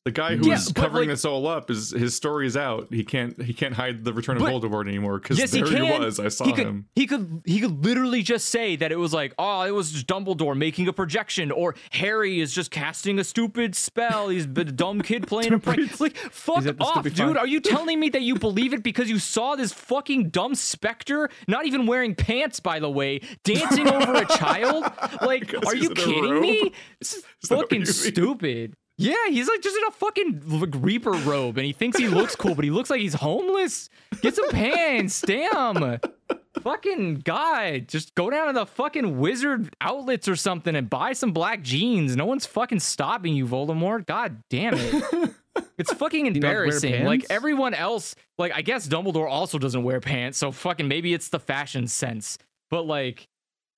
[0.06, 2.86] The guy who's Yeah, covering like- this all up is his story is out.
[2.92, 5.74] He can't he can't hide the return of But- Voldemort anymore because Yes, there he,
[5.74, 6.00] can.
[6.00, 6.20] was.
[6.20, 6.86] I saw he could, him.
[6.94, 10.06] He could he could literally just say that it was like, oh, it was just
[10.06, 14.28] Dumbledore making a projection, or Harry is just casting a stupid spell.
[14.28, 15.98] He's a dumb kid playing a prank.
[15.98, 17.16] Like, fuck off, dude.
[17.16, 17.36] fun?
[17.36, 21.28] Are you telling me that you believe it because you saw this fucking dumb specter,
[21.48, 24.84] not even wearing pants, by the way, dancing over a child?
[25.20, 26.72] Like, are you kidding me?
[27.00, 28.74] This is Is fucking stupid.
[28.98, 32.34] Yeah, he's like just in a fucking like, Reaper robe, and he thinks he looks
[32.34, 33.90] cool, but he looks like he's homeless.
[34.22, 36.00] Get some pants, damn.
[36.62, 41.32] Fucking guy, just go down to the fucking wizard outlets or something and buy some
[41.32, 42.16] black jeans.
[42.16, 44.06] No one's fucking stopping you, Voldemort.
[44.06, 45.34] God damn it.
[45.76, 47.04] It's fucking embarrassing.
[47.04, 51.28] Like everyone else, like I guess Dumbledore also doesn't wear pants, so fucking maybe it's
[51.28, 52.38] the fashion sense.
[52.70, 53.28] But like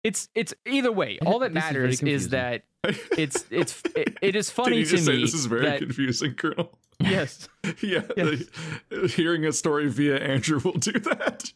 [0.05, 1.19] it's it's either way.
[1.27, 2.62] All that This is matters is, that
[3.19, 6.79] it's it's it, it is funny to say me this is very that confusing, Colonel?
[7.01, 7.49] Yes.
[7.83, 8.45] yeah, Yes.
[8.91, 11.53] like, hearing a story via Andrew will do that.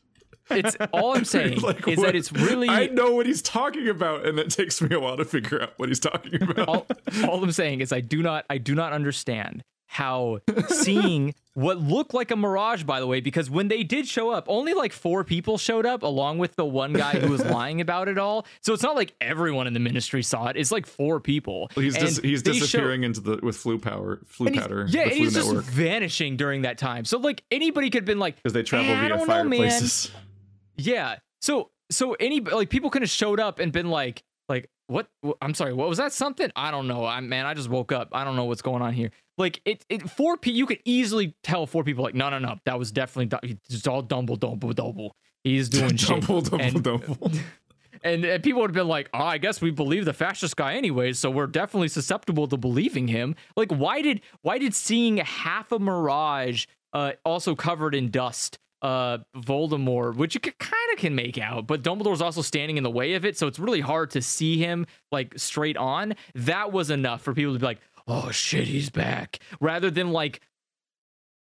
[0.50, 3.88] it's all I'm saying Like, is what- that it's really I know what he's talking
[3.88, 6.68] about, and it takes me a while to figure out what he's talking about.
[6.68, 6.86] all,
[7.28, 9.62] all I'm saying is I do not I do not understand
[9.92, 10.38] how
[10.68, 14.42] seeing what looked like a mirage by the way because when they did show up
[14.48, 18.08] only like four people showed up along with the one guy who was lying about
[18.08, 21.20] it all so it's not like everyone in the ministry saw it it's like four
[21.20, 24.86] people he's dis- he's they show- disappearing into the with Floo power, Floo and powder,
[24.88, 28.00] yeah the and Floo he's network, just vanishing during that time so like anybody could
[28.00, 30.10] have been like because they travel "Eh, via know, fireplaces.
[30.76, 31.16] Yeah.
[31.42, 35.08] So so any like people could have showed up and been like like what
[35.40, 36.50] I'm sorry, what was that something?
[36.56, 37.04] I don't know.
[37.04, 38.08] I man, I just woke up.
[38.12, 39.10] I don't know what's going on here.
[39.38, 42.56] Like it it four people you could easily tell four people like no no no,
[42.64, 43.38] that was definitely
[43.68, 45.16] it's all Dumble Dumble Double.
[45.44, 46.20] He's doing shit.
[46.20, 47.32] double, double.
[48.04, 50.74] And, and people would have been like, oh, I guess we believe the fascist guy
[50.74, 53.36] anyway so we're definitely susceptible to believing him.
[53.56, 59.18] Like, why did why did seeing half a mirage, uh, also covered in dust, uh,
[59.36, 63.14] Voldemort, which you kind of can make out, but Dumbledore's also standing in the way
[63.14, 66.14] of it, so it's really hard to see him like straight on.
[66.34, 70.40] That was enough for people to be like, oh shit, he's back, rather than like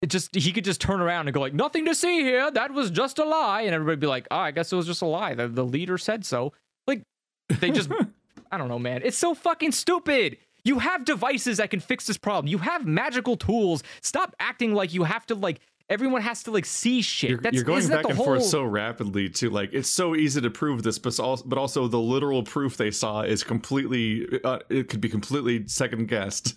[0.01, 2.49] it just he could just turn around and go like nothing to see here.
[2.49, 3.61] That was just a lie.
[3.61, 5.35] And everybody be like oh i guess it was just a lie.
[5.35, 6.53] The, the leader said so.
[6.87, 7.03] Like
[7.49, 7.89] they just
[8.51, 9.01] i don't know man.
[9.03, 10.37] It's so fucking stupid.
[10.63, 12.47] You have devices that can fix this problem.
[12.47, 13.83] You have magical tools.
[14.01, 15.59] Stop acting like you have to like
[15.91, 18.25] everyone has to like see shit You're, That's, you're going back and whole...
[18.25, 21.87] forth so rapidly to like it's so easy to prove this, but also, but also
[21.87, 26.55] the literal proof they saw is completely uh, it could be completely second guessed.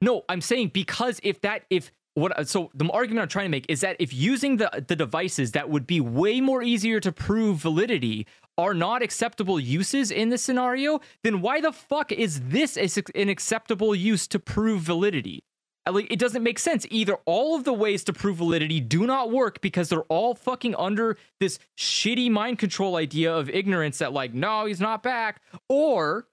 [0.00, 3.66] No, I'm saying because if that if what so the argument I'm trying to make
[3.68, 7.58] is that if using the the devices that would be way more easier to prove
[7.58, 8.26] validity
[8.58, 13.28] are not acceptable uses in this scenario, then why the fuck is this a an
[13.28, 15.44] acceptable use to prove validity?
[15.90, 16.86] Like it doesn't make sense.
[16.90, 20.76] Either all of the ways to prove validity do not work because they're all fucking
[20.76, 26.28] under this shitty mind control idea of ignorance that like no, he's not back, or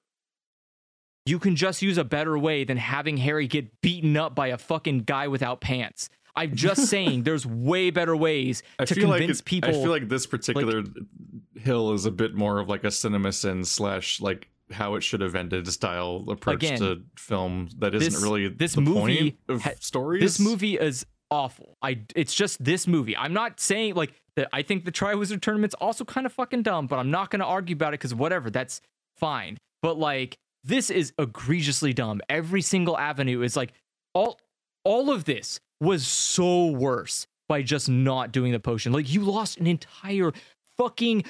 [1.26, 4.58] you can just use a better way than having Harry get beaten up by a
[4.58, 6.10] fucking guy without pants.
[6.36, 9.70] I'm just saying there's way better ways I to like convince it- people.
[9.70, 10.84] I feel like this particular
[11.56, 15.22] hill is a bit more of like a cinema sin slash like how it should
[15.22, 19.00] have ended a style approach Again, to film that isn't this- really this the movie
[19.32, 20.22] point of ha- stories.
[20.22, 21.78] this movie is awful.
[21.82, 23.16] I it's just this movie.
[23.18, 26.88] I'm not saying like that I think the Triwizard tournament's also kind of fucking dumb,
[26.88, 28.82] but I'm not going to argue about it cuz whatever, that's
[29.18, 29.58] fine.
[29.82, 32.22] But like this is egregiously dumb.
[32.30, 33.74] Every single avenue is like
[34.14, 34.40] all
[34.84, 38.92] all of this was so worse by just not doing the potion.
[38.92, 40.32] Like you lost an entire
[40.78, 41.24] fucking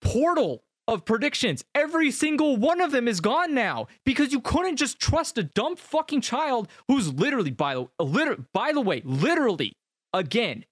[0.00, 1.64] portal of predictions.
[1.74, 5.76] Every single one of them is gone now because you couldn't just trust a dumb
[5.76, 9.72] fucking child who's literally by the liter- by the way, literally
[10.12, 10.64] again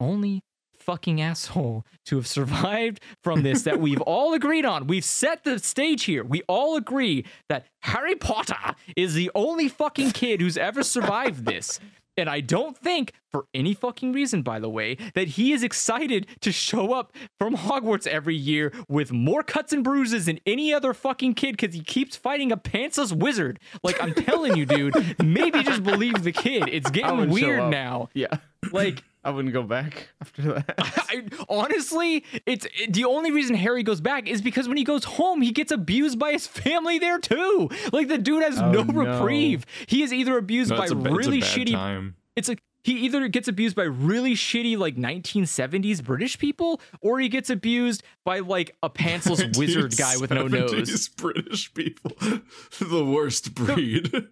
[0.00, 0.42] only
[0.82, 4.86] fucking asshole to have survived from this that we've all agreed on.
[4.88, 6.24] We've set the stage here.
[6.24, 11.78] We all agree that Harry Potter is the only fucking kid who's ever survived this.
[12.16, 16.26] And I don't think, for any fucking reason, by the way, that he is excited
[16.40, 20.92] to show up from Hogwarts every year with more cuts and bruises than any other
[20.92, 23.58] fucking kid because he keeps fighting a pantsless wizard.
[23.82, 26.68] Like, I'm telling you, dude, maybe just believe the kid.
[26.70, 28.10] It's getting weird now.
[28.14, 28.36] Yeah.
[28.70, 30.74] Like, I wouldn't go back after that.
[30.78, 35.04] I, honestly, it's it, the only reason Harry goes back is because when he goes
[35.04, 37.70] home, he gets abused by his family there too.
[37.92, 38.92] Like the dude has Oh, no, no.
[39.12, 39.64] reprieve.
[39.86, 41.70] He is either abused No, by a, ba- it's a really shitty.
[41.72, 42.16] time.
[42.34, 47.28] It's like he either gets abused by really shitty like 1970s British people, or he
[47.28, 51.08] gets abused by like a pantsless wizard guy with no nose.
[51.08, 52.12] British people,
[52.80, 54.10] the worst breed.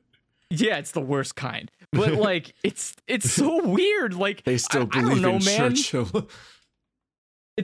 [0.52, 1.70] Yeah, it's the worst kind.
[1.93, 4.14] But like, it's it's so weird.
[4.14, 5.77] Like They still I, believe don't know, in man.
[5.77, 6.28] Churchill.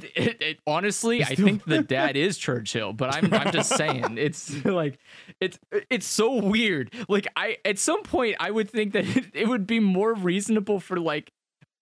[0.05, 4.19] It, it, it, honestly, I think the dad is Churchill, but I'm I'm just saying
[4.19, 4.99] it's like
[5.41, 5.59] it's
[5.91, 6.93] it's so weird.
[7.09, 10.81] Like I at some point I would think that it, it would be more reasonable
[10.81, 11.33] for like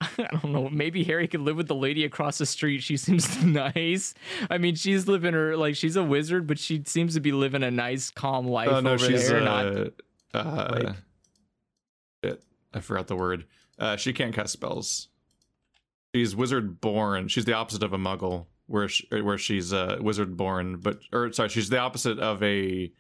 [0.01, 2.83] I don't know, maybe Harry could live with the lady across the street.
[2.83, 4.13] She seems nice.
[4.51, 7.63] I mean, she's living her like she's a wizard, but she seems to be living
[7.63, 9.41] a nice, calm life oh no, over she's there.
[9.41, 9.93] uh, not
[10.35, 10.97] uh, like-
[12.75, 13.47] I forgot the word.
[13.79, 15.09] Uh, she can't cast spells.
[16.15, 17.29] She's wizard born.
[17.29, 21.33] She's the opposite of a muggle, where she, where she's uh, wizard born, but or
[21.33, 22.93] sorry, she's the opposite of a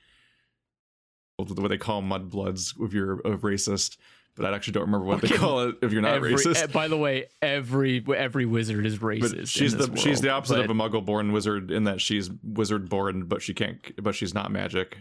[1.37, 3.97] what they call mudbloods if you're a racist.
[4.37, 6.61] But I actually don't remember what they call it if you're not every, racist.
[6.61, 9.47] eh, by the way, every every wizard is but racist.
[9.49, 12.01] she's in the this she's the opposite but- of a muggle born wizard in that
[12.01, 13.79] she's wizard born, but she can't.
[14.03, 14.99] But she's not magic.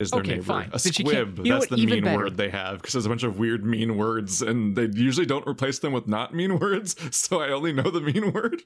[0.00, 0.68] Is their Okay, neighbor fine.
[0.72, 1.38] a Then she can't- squib?
[1.38, 2.16] you know That's what, the mean better.
[2.16, 5.46] word they have because there's a bunch of weird mean words, and they usually don't
[5.46, 6.94] replace them with not mean words.
[7.10, 8.62] So I only know the mean word.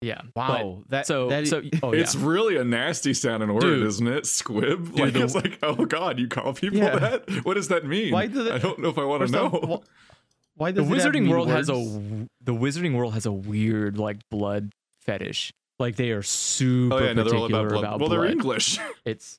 [0.00, 0.22] yeah.
[0.34, 0.58] Wow.
[0.62, 2.20] Oh, that so that so oh it's yeah.
[2.24, 3.86] really a nasty sounding word, Dude.
[3.86, 4.26] isn't it?
[4.26, 4.94] Squib.
[4.94, 6.98] Dude, like the- it's like, oh god, you call people Yeah.
[6.98, 7.44] that?
[7.44, 8.12] What does that mean?
[8.12, 9.76] Why do they- I don't know if I want to First off, know.
[9.76, 13.26] wh- Why the does it have wizarding mean world has a the wizarding world has
[13.26, 15.52] a weird like blood fetish.
[15.78, 17.84] Like they are super oh yeah, no, all particular about blood.
[17.84, 18.24] about well, they're.
[18.26, 18.78] English.
[19.04, 19.38] It's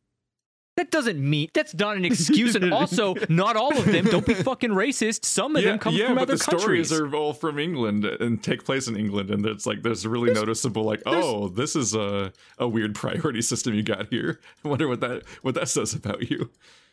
[0.75, 4.05] that doesn't mean that's not an excuse, and also not all of them.
[4.05, 5.25] Don't be fucking racist.
[5.25, 6.87] Some of them come yeah, from but other the countries.
[6.89, 10.27] stories are all from England and take place in England, and it's like there's really
[10.27, 14.39] There's- noticeable, like, oh, this is a a weird priority system you got here.
[14.65, 16.49] I wonder what that what that says about you.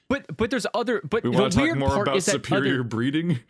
[0.08, 1.00] but but there's other.
[1.02, 3.40] But We the want to talk weird more part about is that superior other, breeding.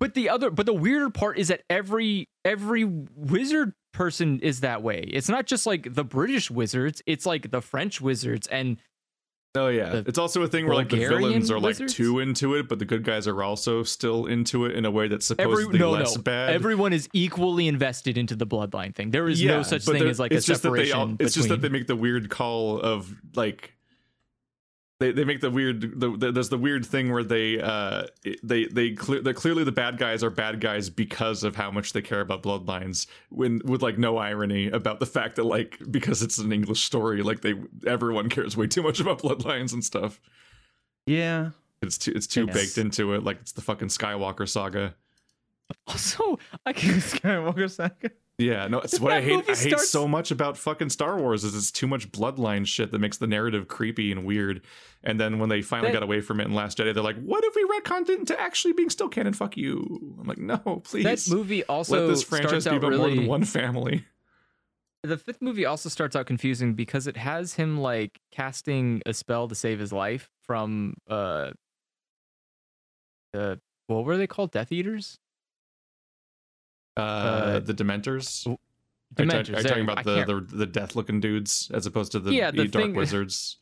[0.00, 4.80] But the other, but the weirder part is that every every wizard person is that
[4.80, 5.00] way.
[5.12, 8.76] It's not just like the British wizards; it's like the French wizards and
[9.54, 12.68] Oh yeah, it's also a thing where like the villains are like too into it,
[12.68, 15.78] but the good guys are also still into it in a way that's every supposedly
[15.78, 16.22] no less no.
[16.22, 16.50] bad.
[16.50, 19.10] Everyone is equally invested into the bloodline thing.
[19.10, 20.98] There is yeah, no such thing as like a it's just that they separation.
[21.12, 23.74] all- It's just that they make the weird call of like
[25.00, 28.04] they, they make the weird the, the, there's the weird thing where they uh
[28.42, 31.92] they they clear they're clearly the bad guys are bad guys because of how much
[31.92, 36.22] they care about bloodlines when with like no irony about the fact that like because
[36.22, 37.54] it's an english story like they
[37.86, 40.20] everyone cares way too much about bloodlines and stuff
[41.06, 41.50] Yeah.
[41.80, 42.54] it's too it's too Yes.
[42.54, 44.94] baked into it like it's the fucking skywalker saga
[45.86, 48.10] also I can Skywalker saga.
[48.38, 49.40] Yeah, no, it's what I hate.
[49.48, 52.92] I hate starts- so much about fucking Star Wars is it's too much bloodline shit
[52.92, 54.62] that makes the narrative creepy and weird.
[55.02, 57.20] And then when they finally That- got away from it in Last Jedi, they're like,
[57.20, 59.32] "What if we retconned it into actually being still canon?
[59.32, 62.76] Fuck you!" I'm like, "No, please." that movie also Let this franchise starts be out
[62.76, 64.04] about really more than one family.
[65.02, 69.48] the fifth movie also starts out confusing because it has him like casting a spell
[69.48, 71.50] to save his life from uh
[73.32, 75.18] the what were they called death eaters
[76.98, 78.44] Uh, Uh, the Dementors.
[78.44, 78.58] w-
[79.18, 82.12] Are you, talking- are you talking about the, the the death looking dudes as opposed
[82.12, 83.56] to the, Yeah, the dark thing- wizards?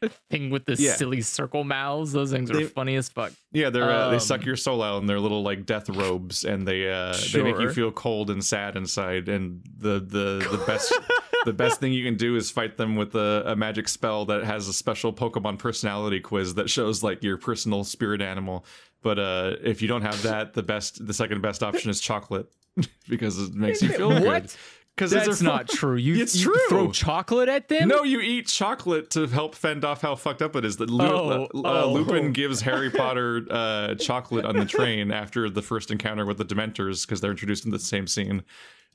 [0.00, 0.94] the thing with the Yeah.
[0.96, 4.20] silly circle mouths those things are They- funny as fuck Yeah, they're uh, they Um,
[4.20, 7.58] suck your soul out in their little like death robes, and they uh, they make
[7.60, 9.28] you feel cold and sad inside.
[9.28, 10.92] And the the the best
[11.44, 14.42] the best thing you can do is fight them with a, a magic spell that
[14.44, 18.64] has a special Pokemon personality quiz that shows like your personal spirit animal.
[19.02, 22.48] But uh, if you don't have that, the best the second best option is chocolate
[23.08, 24.50] because it makes you feel good.
[24.94, 26.60] Because that's not true you, It's you true.
[26.68, 30.54] throw chocolate at them No, you eat chocolate to help fend off how fucked up
[30.54, 30.76] it is.
[30.76, 31.48] That Lu- Oh, uh,
[31.84, 31.92] oh.
[31.94, 36.44] Lupin gives Harry Potter uh, chocolate on the train after the first encounter with the
[36.44, 38.42] Dementors because they're introduced in the same scene.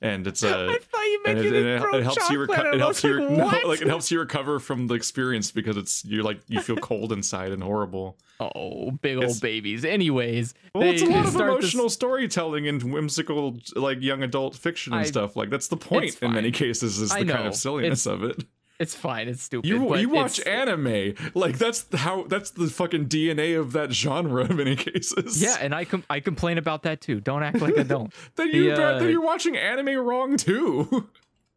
[0.00, 0.48] And it's a.
[0.70, 2.38] I thought you meant it, it, it helps you.
[2.38, 3.20] Reco- it helps you.
[3.28, 6.60] like, no, like it helps you recover from the experience because it's you're like you
[6.60, 8.16] feel cold inside and horrible.
[8.40, 9.84] Oh, big old It's- babies.
[9.84, 14.22] Anyways, Well, they it's a lot of start this- emotional storytelling and whimsical, like young
[14.22, 15.34] adult fiction and I- stuff.
[15.34, 18.44] Like that's the point in many cases is the kind of silliness It's- of it.
[18.78, 19.26] It's fine.
[19.26, 19.68] It's stupid.
[19.68, 24.56] You you watch anime, like that's how that's the fucking DNA of that genre in
[24.56, 25.42] many cases.
[25.42, 27.20] Yeah, and I com- I complain about that too.
[27.20, 28.12] Don't act like I don't.
[28.36, 31.08] then you The, uh, then you're watching anime wrong too.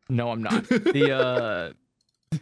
[0.09, 0.67] No, I'm not.
[0.69, 1.73] The uh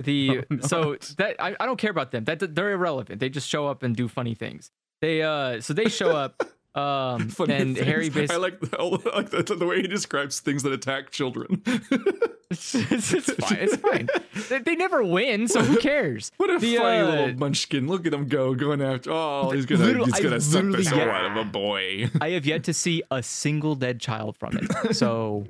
[0.03, 2.23] the No, so that I, I don't care about them.
[2.23, 3.19] That they're irrelevant.
[3.19, 4.71] They just show up and do funny things.
[5.01, 6.41] They uh so they show up
[6.75, 7.87] um Funny and things.
[7.87, 11.63] Harry I like the, I like the, the way he describes things that attack children.
[12.51, 13.57] it's, it's fine.
[13.59, 14.07] It's fine.
[14.49, 16.31] They, they never win, so who cares?
[16.37, 17.87] what a The, funny uh, little munchkin!
[17.87, 19.11] Look at him go, going after.
[19.11, 21.11] Oh, he's gonna he's gonna suck the soul yeah.
[21.11, 22.09] out of a boy.
[22.19, 24.95] I have yet to see a single dead child from it.
[24.95, 25.45] So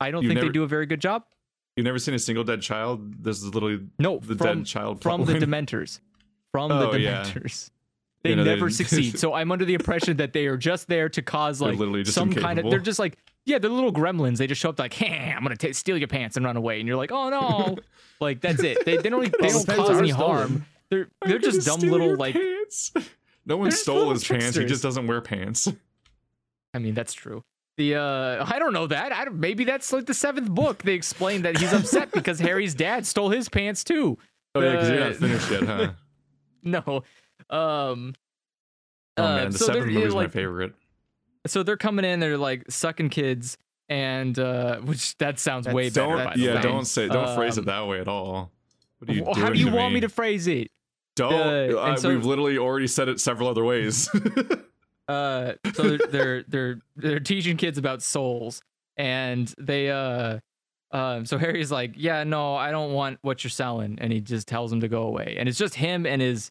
[0.00, 1.24] I don't You think never- they do a very good job.
[1.76, 3.22] You've never seen a single dead child?
[3.22, 5.42] This is literally No, the from, dead child from the plotline.
[5.42, 6.00] Dementors.
[6.50, 7.22] From Oh, the yeah.
[8.28, 9.18] They You know, they- never succeed.
[9.18, 12.14] So I'm under the impression that they are just there to cause like literally just
[12.14, 12.70] some kind of.
[12.70, 14.36] They're just like yeah, they're little gremlins.
[14.36, 16.78] They just show up like, hey, I'm gonna ta steal your pants and run away,
[16.80, 17.76] and you're like, oh no,
[18.20, 18.84] like that's it.
[18.84, 20.36] They, they don't they don't cause any stolen.
[20.38, 20.66] harm.
[20.90, 22.34] They're I'm they're just dumb little like.
[22.34, 22.92] pants.
[23.46, 24.58] No one stole his pants.
[24.58, 25.72] He just doesn't wear pants.
[26.74, 27.42] I mean, that's true.
[27.78, 29.10] The uh, I don't know that.
[29.10, 30.82] I don't, maybe that's like the seventh book.
[30.82, 34.18] They explain that he's upset because Harry's dad stole his pants too.
[34.54, 35.92] Oh yeah, because you're Uh, not finished yet, huh?
[36.62, 37.04] No.
[37.50, 38.14] Um.
[39.16, 40.74] Oh uh, man, the so seventh movie is like, my favorite.
[41.46, 43.58] so they're coming in they're like sucking kids
[43.88, 46.62] and uh which that sounds That's- way better Don't by the yeah, way.
[46.62, 48.52] don't say don't phrase it Um, that way at all.
[48.98, 50.70] What are you Well, doing how do you to want me me to phrase it
[51.16, 51.32] Don't.
[51.32, 54.08] Uh, and uh, so- we've literally already said it several other ways.
[55.08, 58.60] uh so they're, they're they're they're teaching kids about souls
[58.98, 60.38] and they uh
[60.92, 64.46] um so harry's like yeah no i don't want what you're selling and he just
[64.46, 66.50] tells him to go away and it's just him and his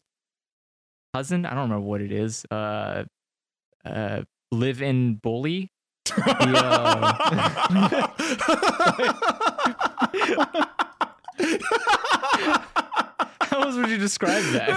[1.14, 3.04] cousin i don't remember what it is uh
[3.84, 4.22] uh
[4.52, 5.70] live in bully
[13.40, 14.68] how else would you describe that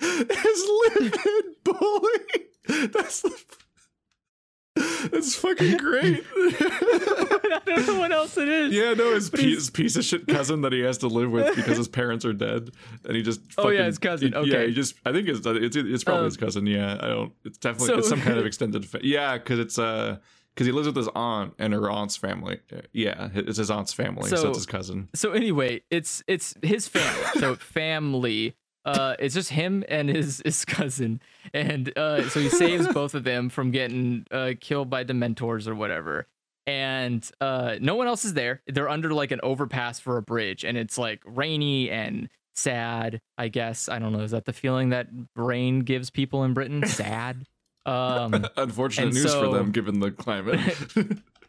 [0.00, 2.88] His live in bully.
[2.92, 3.34] That's the.
[5.10, 6.24] That's fucking great.
[6.36, 10.62] i don't know what else it is yeah, no, his piece, piece of shit cousin
[10.62, 12.70] that he has to live with because his parents are dead,
[13.04, 13.40] and he just.
[13.58, 14.68] Oh, yeah, his cousin, Yeah, okay.
[14.68, 14.94] he just.
[15.04, 16.66] I think it's it's, it's probably Um, his cousin.
[16.66, 17.32] Yeah, I don't.
[17.44, 18.86] It's definitely so- it's some kind of extended.
[18.86, 20.18] Fa- yeah, because it's uh
[20.54, 22.58] because he lives with his aunt and her aunt's family.
[22.92, 25.08] Yeah, it's his aunt's family, so, So- it's his cousin.
[25.14, 27.40] so anyway, it's it's his family.
[27.40, 28.54] so family.
[28.88, 31.20] Uh, it's just him and his his cousin,
[31.52, 35.74] and uh, so he saves both of them from getting uh, killed by dementors or
[35.74, 36.26] whatever.
[36.66, 38.62] And uh, no one else is there.
[38.66, 43.20] They're under like an overpass for a bridge, and it's like rainy and sad.
[43.36, 44.20] I guess I don't know.
[44.20, 46.86] Is that the feeling that rain gives people in Britain?
[46.86, 47.46] Sad.
[47.86, 50.60] Um, Unfortunate news so- for them given the climate.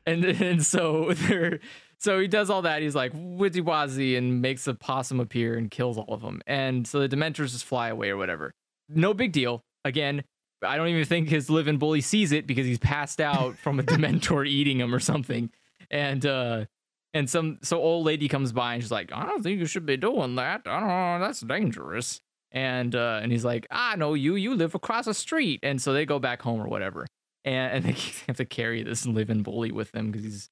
[0.05, 1.59] and and so they're
[1.99, 2.81] so he does all that.
[2.81, 6.41] He's like wizzy wazzy and makes a possum appear and kills all of them.
[6.47, 8.53] And so the Dementors just fly away or whatever.
[8.87, 9.63] No big deal.
[9.83, 10.23] Again,
[10.63, 13.83] I don't even think his living bully sees it because he's passed out from a
[13.83, 15.49] Dementor eating him or something.
[15.91, 16.65] And uh
[17.13, 19.85] and some so old lady comes by and she's like, I don't think you should
[19.85, 20.61] be doing that.
[20.65, 22.21] I don't know, that's dangerous.
[22.51, 25.59] And uh and he's like, I know you, you live across the street.
[25.63, 27.05] And so they go back home or whatever
[27.43, 30.49] and, and they have to carry this living bully with them because he's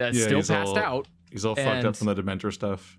[0.00, 1.08] uh, Yeah, still passed all- out.
[1.30, 2.96] He's all fucked up from the Dementor stuff.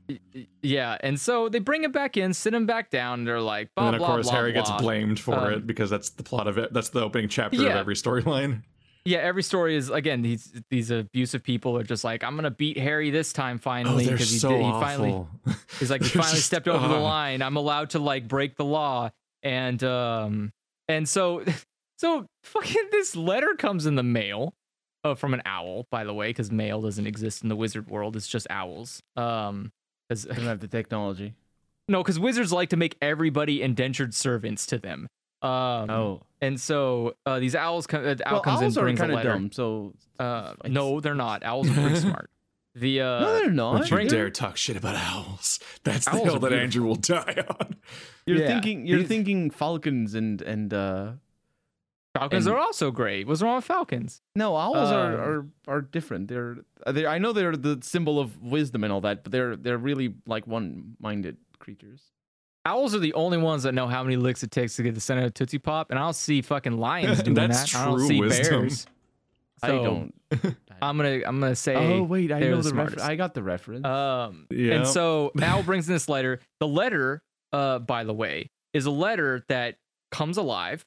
[0.61, 3.19] Yeah, and so they bring him back in, sit him back down.
[3.19, 4.35] And they're like, blah and then of blah course blah.
[4.35, 6.73] Harry gets blamed for Um, it because that's the plot of it.
[6.73, 8.63] That's the opening chapter of every storyline.
[9.05, 12.77] Yeah, every story is again these these abusive people are just like, I'm gonna beat
[12.77, 15.25] Harry this time finally Oh, because he so did, he finally
[15.79, 17.01] He's like, he finally just- stepped over the ah.
[17.01, 17.41] line.
[17.41, 19.09] I'm allowed to like break the law,
[19.43, 20.51] and um,
[20.89, 21.45] and so,
[21.97, 24.53] so fucking this letter comes in the mail,
[25.11, 28.15] uh, from an owl, by the way, because mail doesn't exist in the wizard world.
[28.15, 29.01] It's just owls.
[29.15, 29.71] Um,
[30.09, 31.33] because Doesn't have the technology.
[31.89, 35.07] no, because wizards like to make everybody indentured servants to them.
[35.41, 38.05] Um, Oh, and so uh, these owls come.
[38.05, 39.51] Uh, owl well, comes in, owls are brings a kind of dumb.
[39.51, 41.43] So Uh, Like- no, they're not.
[41.43, 42.29] Owls are pretty smart.
[42.75, 43.73] The uh, no, they're not.
[43.77, 45.59] Don't you Bring- dare talk shit about owls.
[45.83, 46.53] That's the hill that.
[46.53, 47.75] Andrew will die on.
[48.25, 48.47] You're Yeah.
[48.47, 48.85] thinking.
[48.87, 51.11] You're These- thinking falcons and and uh.
[52.19, 53.27] Falcons and- are also great.
[53.27, 54.21] What's wrong with falcons?
[54.35, 56.27] No, owls are, Um, are are different.
[56.27, 57.05] They're they.
[57.05, 60.47] I know they're the symbol of wisdom and all that, but they're they're really like
[60.47, 62.01] one-minded creatures.
[62.65, 64.99] Owls are the only ones that know how many licks it takes to get the
[65.01, 67.79] center of Tootsie Pop, and I don't see fucking lions doing That's that.
[67.79, 68.59] I don't true see wisdom.
[68.61, 68.87] bears.
[69.63, 70.13] I don't.
[70.81, 71.73] I'm gonna I'm gonna say.
[71.75, 73.01] oh wait, I know the the reference.
[73.01, 73.85] I got the reference.
[73.85, 74.73] Um, Yeah.
[74.75, 76.39] and so Al brings in this letter.
[76.59, 77.23] The letter,
[77.53, 79.77] uh, by the way, is a letter that
[80.11, 80.85] comes alive.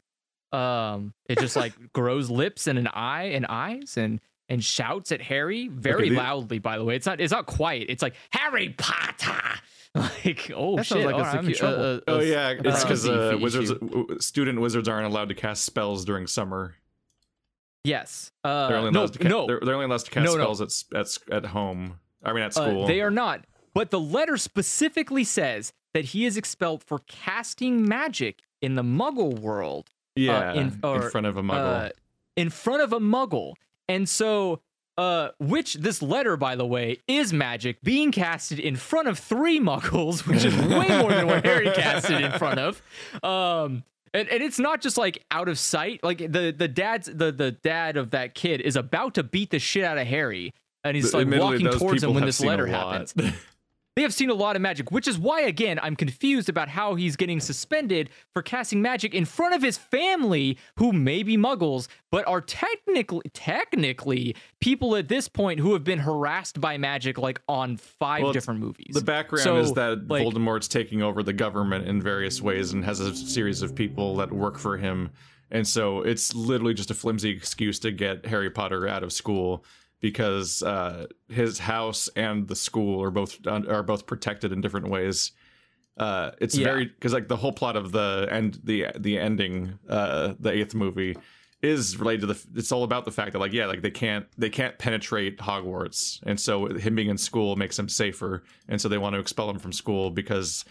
[0.53, 5.21] Um, it just like grows lips and an eye and eyes and and shouts at
[5.23, 6.59] Harry very the- loudly.
[6.59, 7.87] By the way, it's not it's not quiet.
[7.89, 9.35] It's like Harry Potter.
[9.93, 11.85] Like oh that shit, sounds like oh, a, I'm in secu- trouble.
[11.85, 14.19] a- a- Oh yeah, a it's because privacy uh, wizards, issue.
[14.21, 16.77] student wizards aren't allowed to cast spells during summer.
[17.85, 18.31] yes.
[18.45, 19.47] They're Uh, only no, allowed to ca- no.
[19.49, 20.53] they're, they're only allowed to cast No, no.
[20.55, 21.99] spells at at at home.
[22.23, 22.87] I mean, at Uh, school.
[22.87, 23.45] they are not.
[23.75, 29.39] But the letter specifically says that he is expelled for casting magic in the Muggle
[29.41, 29.91] world.
[30.27, 31.87] Yeah, in- in, or, front of a muggle.
[31.87, 31.91] uh,
[32.37, 33.55] in front of a muggle.
[33.89, 34.61] And so,
[34.97, 39.59] uh, which this letter, by the way, is magic being casted in front of three
[39.59, 42.83] muggles, which is way more than what Harry casted in front of.
[43.25, 46.03] Um, and, and it's not just like out of sight.
[46.03, 49.59] Like the the dad's the the dad of that kid is about to beat the
[49.59, 50.53] shit out of Harry,
[50.85, 53.15] and he's like walking towards him when this letter happens.
[54.01, 56.95] They have seen a lot of magic, which is why, again, I'm confused about how
[56.95, 61.87] he's getting suspended for casting magic in front of his family, who may be muggles,
[62.11, 67.43] but are technically, technically, people at this point who have been harassed by magic like
[67.47, 68.95] on five Well, different movies.
[68.95, 72.83] The background So, is that like- Voldemort's taking over the government in various ways and
[72.87, 75.11] has a series of people that work for him.
[75.51, 79.63] And so it's literally just a flimsy excuse to get Harry Potter out of school
[80.01, 85.33] because uh, his house and the school are both are both protected in different ways.
[85.97, 86.65] Uh, it's Yeah.
[86.65, 90.75] very because like the whole plot of the end the the ending uh, the eighth
[90.75, 91.17] movie
[91.63, 94.27] is related to the it's all about the fact that like yeah like they can't
[94.39, 98.89] they can't penetrate Hogwarts and so him being in school makes him safer and so
[98.89, 100.65] they want to expel him from school because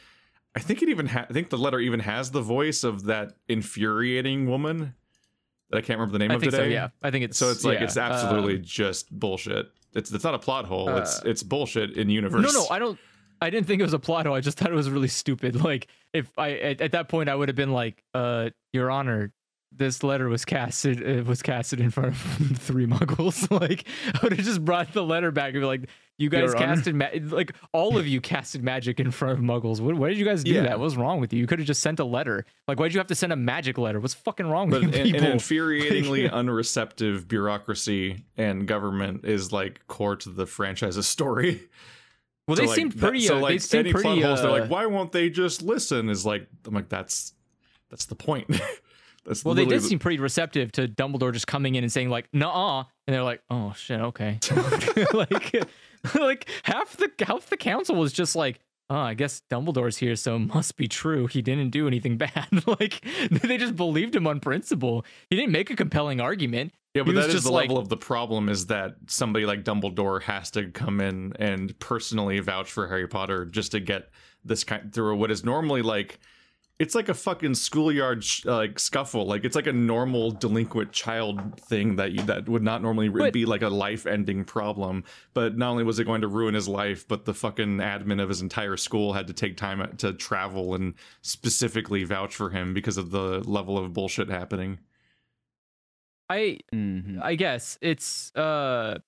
[0.55, 3.33] I think it even ha- I think the letter even has the voice of that
[3.47, 4.95] infuriating woman
[5.69, 6.57] that I can't remember the name I of today.
[6.57, 6.63] so.
[6.63, 9.67] Yeah, I think it's So it's like yeah, it's absolutely um, just bullshit.
[9.93, 10.95] It's it's not a plot hole.
[10.97, 12.41] it's uh, it's bullshit in universe.
[12.53, 12.99] no, no, I don't.
[13.41, 14.35] I didn't think it was a plot hole.
[14.35, 15.55] I just thought it was really stupid.
[15.63, 19.31] Like if I at, at that point I would have been like, uh, Your Honor,
[19.71, 22.17] this letter was casted it was casted in front of
[22.57, 23.49] three muggles.
[23.61, 26.53] like I would have just brought the letter back and be like, you guys Your
[26.53, 29.79] casted ma- like all of you casted magic in front of muggles.
[29.79, 30.63] What, why did you guys do Yeah.
[30.63, 30.79] that?
[30.79, 31.39] What's wrong with you?
[31.39, 32.45] You could have just sent a letter.
[32.67, 33.99] Like why did you have to send a magic letter?
[34.01, 35.23] What's fucking wrong but with you an, people?
[35.27, 41.61] an infuriatingly unreceptive bureaucracy and government is like core to the franchise's story.
[42.47, 43.21] well, So, they like, seemed that- pretty.
[43.21, 44.03] so uh, like they seemed any pretty.
[44.19, 46.09] plot holes, they're uh, like, why won't they just listen?
[46.09, 47.33] Is like I'm like that's
[47.89, 48.59] that's the point.
[49.29, 52.09] That's Well, they did the- seem pretty receptive to Dumbledore just coming in and saying
[52.09, 54.39] like, "Nuh-uh," and they're like, "Oh shit, okay."
[55.13, 55.55] like,
[56.15, 58.59] like half the half the council was just like,
[58.89, 61.27] "Oh, I guess Dumbledore's here, so it must be true.
[61.27, 65.05] He didn't do anything bad." like, they just believed him on principle.
[65.29, 66.73] He didn't make a compelling argument.
[66.95, 69.63] Yeah, but that is just the like- level of the problem is that somebody like
[69.63, 74.09] Dumbledore has to come in and personally vouch for Harry Potter just to get
[74.43, 76.19] this kind through what is normally like
[76.79, 79.25] it's like a fucking schoolyard sh- like scuffle.
[79.25, 83.23] Like it's like a normal delinquent child thing that you, that would not normally re-
[83.23, 85.03] But- be like a life-ending problem.
[85.33, 88.29] But not only was it going to ruin his life, but the fucking admin of
[88.29, 92.95] his entire school had to take time to travel and specifically vouch for him because
[92.97, 94.79] of the level of bullshit happening.
[96.29, 97.19] I Mhm.
[97.21, 98.99] I guess it's uh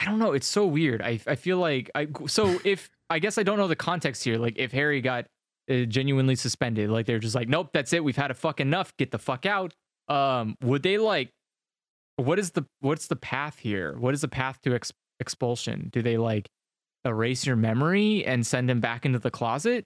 [0.00, 1.02] I don't know, it's so weird.
[1.02, 4.38] I I feel like I so if I guess I don't know the context here.
[4.38, 5.26] Like if Harry got
[5.70, 8.02] uh, genuinely suspended, like they're just like, "Nope, that's it.
[8.04, 8.96] We've had a fuck enough.
[8.96, 9.74] Get the fuck out."
[10.08, 11.30] Um would they like
[12.16, 13.96] what is the what's the path here?
[13.98, 15.88] What is the path to ex- expulsion?
[15.92, 16.48] Do they like
[17.04, 19.84] erase your memory and send him back into the closet?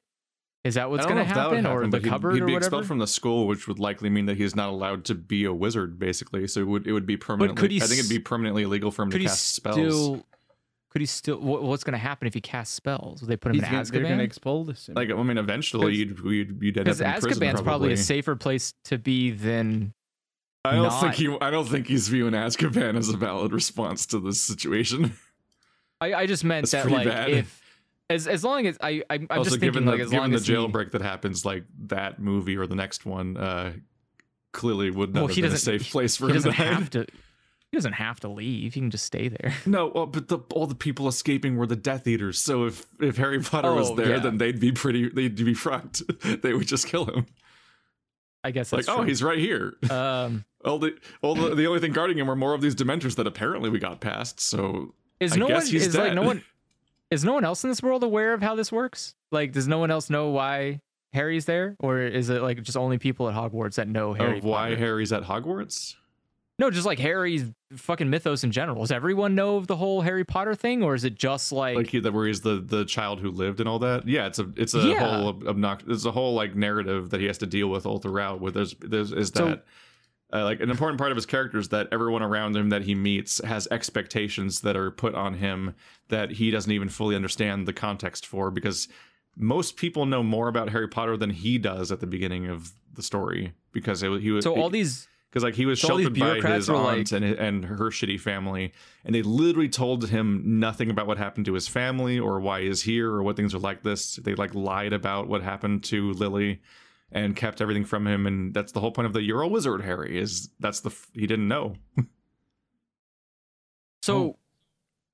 [0.65, 2.55] Is that what's going to would happen, or happen, the but he'd- cupboard he'd, be
[2.55, 5.53] expelled from the school, which would likely mean that he's not allowed to be a
[5.53, 6.47] wizard, basically.
[6.47, 7.61] So it would it would be permanently.
[7.61, 9.75] could he I think it'd be permanently illegal for him to cast spells.
[9.77, 10.25] still
[10.93, 13.49] could he still what, what's going to happen if he casts spells will they put
[13.51, 14.91] him He's in gonna, they're going to azkaban expel this.
[14.95, 17.31] Like I mean, eventually you'd you'd, you'd end up because in prison.
[17.31, 17.65] azkaban's Probably.
[17.65, 19.95] probably a safer place to be than
[20.67, 21.35] I don't not- think he.
[21.41, 25.15] I don't think he's viewing Azkaban as a valid response to this situation.
[26.03, 27.31] i, I just meant That's that like bad.
[27.31, 27.63] if
[28.11, 30.31] as as long as i, I i'm also, just thinking given like as given long
[30.31, 33.73] the as he, jailbreak that happens, like that movie or the next one, uh,
[34.53, 36.57] clearly would not Well, have he been a safe place for he him doesn't to
[36.63, 37.07] have to
[37.73, 40.67] he doesn't have to leave he can just stay there No, well, but the, all
[40.69, 42.39] the people escaping were the Death Eaters.
[42.39, 44.19] So if if Harry Potter was Oh, there, yeah.
[44.21, 45.09] then they'd be pretty.
[45.09, 46.03] They'd be fucked.
[46.43, 47.27] they would just kill him.
[48.45, 49.75] i guess like, that's oh, he's right here.
[49.91, 53.17] um all the all the, the only thing guarding him were more of these Dementors
[53.17, 54.39] that apparently we got past.
[54.41, 56.45] So is I no guess one he's is like no one
[57.11, 59.79] is no one else in this world aware of how this works like does no
[59.79, 60.81] one else know why
[61.13, 64.45] harry's there or is it like just only people at hogwarts that know harry of
[64.45, 65.95] why Harry's at Hogwarts.
[66.59, 68.83] No, just like Harry's fucking mythos in general.
[68.83, 71.87] Does everyone know of the whole Harry Potter thing, or is it just like like
[71.89, 74.07] he, that where he's the the child who lived and all that?
[74.07, 74.99] Yeah, it's a it's a Yeah.
[75.23, 75.89] whole obnoxious.
[75.91, 78.41] It's a whole like narrative that he has to deal with all throughout.
[78.41, 79.65] Where there's there's is So- that.
[80.35, 82.95] Uh, like an important part of his character is that everyone around him that he
[82.95, 85.75] meets has expectations that are put on him
[86.09, 88.89] that he doesn't even fully understand the context for because
[89.37, 93.03] most people know more about Harry Potter than he does at the beginning of the
[93.03, 96.09] story because it, he was so all these because like he was So all these
[96.09, 100.43] sheltered by his were aunt and and her shitty family, and they literally told him
[100.61, 103.59] nothing about what happened to his family or why he's here or what things are
[103.59, 104.17] like this.
[104.17, 106.61] They like lied about what happened to Lily,
[107.11, 108.27] and kept everything from him.
[108.27, 111.11] And that's the whole point of the "You're a wizard, Harry." Is that's the f-
[111.15, 111.77] he didn't know.
[111.97, 112.05] so
[114.03, 114.39] so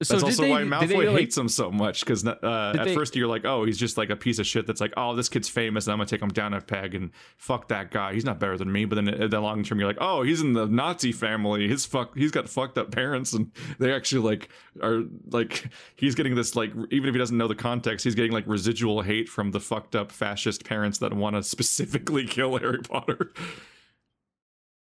[0.01, 2.95] That's also they, why Malfoy they, like, hates him so much because uh, at they-
[2.95, 5.29] first you're like, oh, he's just like a piece of shit that's like, oh, this
[5.29, 8.15] kid's famous and I'm gonna take him down a peg and fuck that guy.
[8.15, 8.85] He's not better than me.
[8.85, 11.67] But then in the long term, you're like, oh, he's in the Nazi family.
[11.67, 16.37] His fuck, he's got fucked up parents and they actually like are like he's getting
[16.37, 19.51] this like even if he doesn't know the context, he's getting like residual hate from
[19.51, 23.33] the fucked up fascist parents that want to specifically kill Harry Potter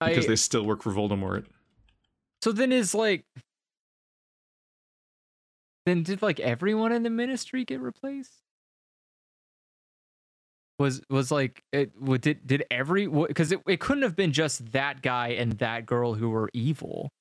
[0.01, 1.45] because I- they still work for Voldemort.
[2.43, 3.25] So then is like
[5.87, 8.41] then did like everyone in the ministry get replaced?
[10.79, 15.03] Was was like it did did every because it, it couldn't have been just that
[15.03, 17.13] guy and that girl who were evil.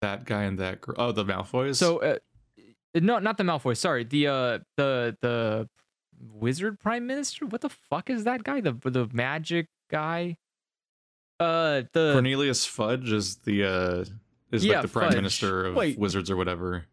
[0.00, 0.94] That guy and that girl.
[0.98, 1.76] Oh, the Malfoys.
[1.76, 2.18] So uh,
[2.94, 4.04] no not the Malfoy, sorry.
[4.04, 5.68] The uh the the
[6.32, 7.44] wizard prime minister?
[7.44, 8.62] What the fuck is that guy?
[8.62, 10.38] The the magic guy?
[11.38, 14.04] Uh the Cornelius Fudge is the uh
[14.52, 15.16] is Yeah, like the prime Fudge.
[15.16, 15.98] minister of Wait.
[15.98, 16.86] wizards or whatever.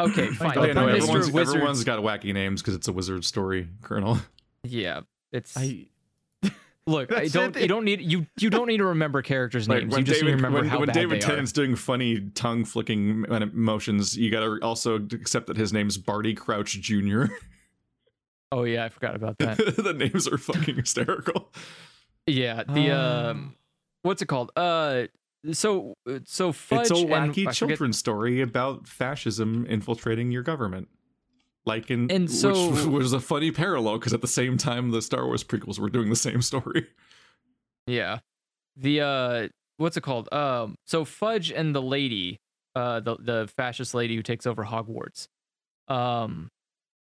[0.00, 0.56] Okay, fine.
[0.56, 3.68] Oh, the yeah, no, everyone's, of everyone's got wacky names because it's a wizard story,
[3.82, 4.18] Colonel.
[4.62, 5.00] Yeah,
[5.32, 5.86] it's I
[6.86, 7.54] Look, I don't.
[7.56, 7.62] it.
[7.62, 8.26] You don't need you.
[8.38, 9.90] You don't need to remember characters' names.
[9.92, 11.76] when you just need to David, remember when, how when bad David they Tennant's doing
[11.76, 17.24] funny tongue flicking motions, you got to also accept that his name's Barty Crouch Jr.
[18.50, 19.58] Oh yeah, I forgot about that.
[19.76, 21.52] the names are fucking hysterical.
[22.26, 23.28] yeah, the Ah.
[23.28, 23.56] um,
[24.00, 24.52] what's it called?
[24.56, 25.08] Uh,
[25.52, 25.94] so
[26.24, 30.88] so fudge it's a and- wacky forget- children's story about fascism infiltrating your government.
[31.66, 35.02] Like in And so- which was a funny parallel because at the same time the
[35.02, 36.86] Star Wars prequels were doing the same story.
[37.86, 38.18] Yeah,
[38.76, 40.32] the uh, what's it called?
[40.32, 42.38] Um, so fudge and the lady,
[42.74, 45.26] uh, the the fascist lady who takes over Hogwarts,
[45.88, 46.48] um,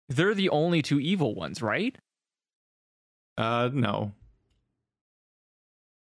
[0.10, 1.96] they're the only two evil ones, right?
[3.38, 4.14] Uh no.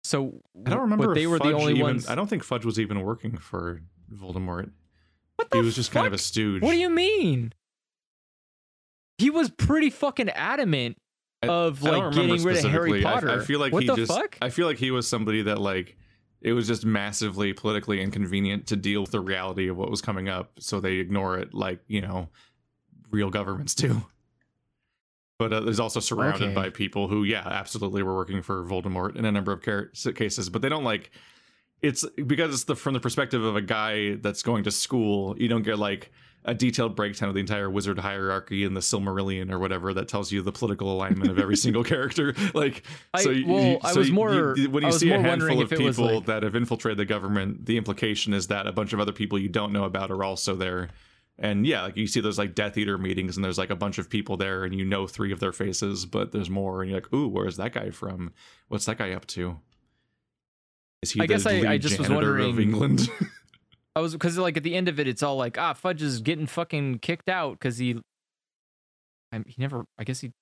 [0.05, 2.09] So I don't remember they were Fudge the only even, ones.
[2.09, 3.81] I don't think Fudge was even working for
[4.13, 4.71] Voldemort.
[5.37, 6.25] What the He was just kind of a fuck?
[6.25, 6.63] stooge.
[6.63, 7.53] What do you mean?
[9.19, 10.99] He was pretty fucking adamant
[11.43, 13.07] I- of like getting rid of Harry specifically.
[13.07, 13.31] I- Potter.
[13.31, 14.39] I, feel like what he the just fuck?
[14.43, 15.97] I feel like he was somebody that like
[16.41, 20.29] it was just massively politically inconvenient to deal with the reality of what was coming
[20.29, 22.29] up, so they ignore it like, you know,
[23.11, 24.03] real governments do.
[25.39, 26.55] But uh, there's also surrounded Okay.
[26.55, 30.49] by people who, yeah, absolutely were working for Voldemort in a number of car- cases,
[30.49, 31.11] but they don't like
[31.83, 35.37] it's because it's the from the perspective of a guy that's going to school.
[35.39, 36.13] You don't get like
[36.47, 40.31] a detailed breakdown of the entire wizard hierarchy and the Silmarillion or whatever that tells
[40.31, 42.35] you the political alignment of every single character.
[42.55, 45.21] Like, I- so you- well, you- I so was more- you- when you see a
[45.21, 48.47] handful of if it was, people like- that have infiltrated the government, the implication is
[48.47, 50.91] that a bunch of other people you don't know about are also there.
[51.39, 53.99] And yeah, like you see those like Death Eater meetings, and there's like a bunch
[53.99, 57.01] of people there, and you know three of their faces, but there's more, and you're
[57.01, 58.33] like, ooh, where's that guy from?
[58.69, 59.59] What's that guy up to?
[61.03, 63.09] Is he I the guess I- I just was janitor of wondering- England?
[63.97, 66.21] I was because like at the end of it, it's all like ah, Fudge is
[66.21, 68.01] getting fucking kicked out because he.
[69.33, 69.85] I, he never.
[69.99, 70.33] I guess he.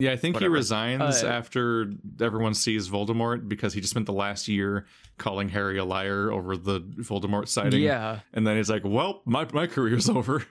[0.00, 0.54] Yeah, I think Whatever.
[0.54, 4.86] he resigns Uh, after everyone sees Voldemort because he just spent the last year
[5.18, 7.82] calling Harry a liar over the Voldemort sighting.
[7.82, 10.44] Yeah, And then he's like, well, my, my career's over.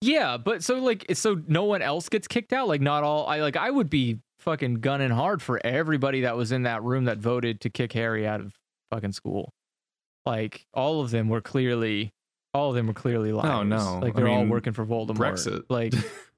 [0.00, 2.66] yeah, but so like so no one else gets kicked out.
[2.68, 3.26] Like not all.
[3.26, 7.04] I like I would be fucking gunning hard for everybody that was in that room
[7.04, 8.52] that voted to kick Harry out of
[8.90, 9.52] fucking school.
[10.26, 12.12] Like all of them were clearly.
[12.54, 13.66] All of them were clearly liars.
[13.66, 13.98] no.
[14.02, 15.16] Like they're all mean, working for Voldemort.
[15.16, 15.62] Brexit.
[15.70, 15.94] Like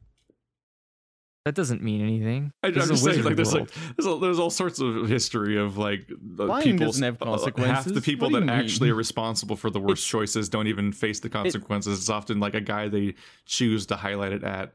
[1.44, 2.52] that doesn't mean anything.
[2.62, 3.68] I, I'm just a saying, like, wizard there's world.
[3.70, 6.86] like, there's, all there's all sorts of history of like the people.
[6.86, 8.94] doesn't uh, Half the people that you actually mean?
[8.94, 11.98] are responsible for the worst choices don't even face the consequences.
[11.98, 13.14] it's often like a guy they
[13.44, 14.72] choose to highlight it at.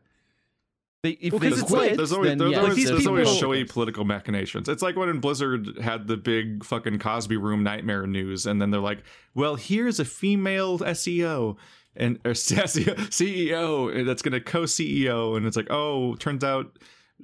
[1.02, 2.76] They, if Well, they 'cause There's, it's quit, like- there's always, then there's, yeah, always,
[2.76, 4.68] these there's always showy political machinations.
[4.68, 8.82] It's like when Blizzard had the big fucking Cosby Room nightmare news, and then they're
[8.82, 11.56] like, "Well, here's a female CEO
[11.96, 16.78] and or CEO that's going to co-CEO," and it's like, "Oh, turns out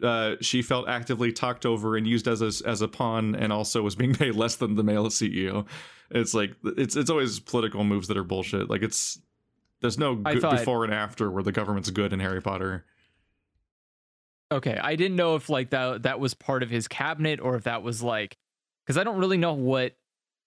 [0.04, 3.82] uh, she felt actively talked over and used as a, as a pawn, and also
[3.82, 5.66] was being paid less than the male CEO.
[6.12, 8.70] It's like it's it's always political moves that are bullshit.
[8.70, 9.20] Like it's
[9.82, 12.86] there's no good thought- before and after where the government's good in Harry Potter.
[14.52, 17.64] Okay, I didn't know if like that that was part of his cabinet or if
[17.64, 18.38] that was like
[18.86, 19.96] because I don't really know what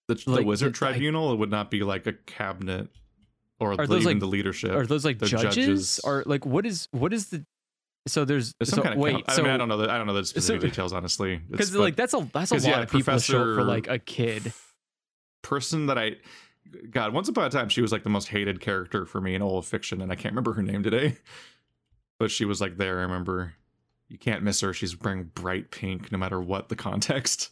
[0.07, 2.89] The, the wizard the- like- tribunal it would not be like a cabinet
[3.59, 4.71] or Are those, like- the leadership.
[4.71, 5.41] are those like judges?
[5.55, 5.99] judges.
[6.03, 7.45] or like what is what is the
[8.07, 9.77] so there's There's so, some kind of wait count- I so mean, I don't know
[9.77, 11.41] the I don't know the specific so- details honestly.
[11.49, 14.53] Because like that's a that's a lot yeah, of people show for like a kid.
[15.41, 16.15] person that I
[16.91, 19.41] God, once upon a time she was like the most hated character for me in
[19.41, 21.17] all of fiction, and I can't remember her name today.
[22.19, 23.55] But she was like there, I remember.
[24.07, 24.73] You can't miss her.
[24.73, 27.49] She's wearing bright pink no matter what the context.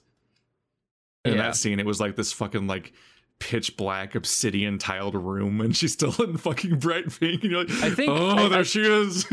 [1.26, 1.42] In Yeah.
[1.44, 2.94] that scene, it was like this fucking like
[3.40, 7.44] pitch black obsidian tiled room, and she's still in fucking bright pink.
[7.44, 9.26] And you're like, I think- oh, I- there I- she is.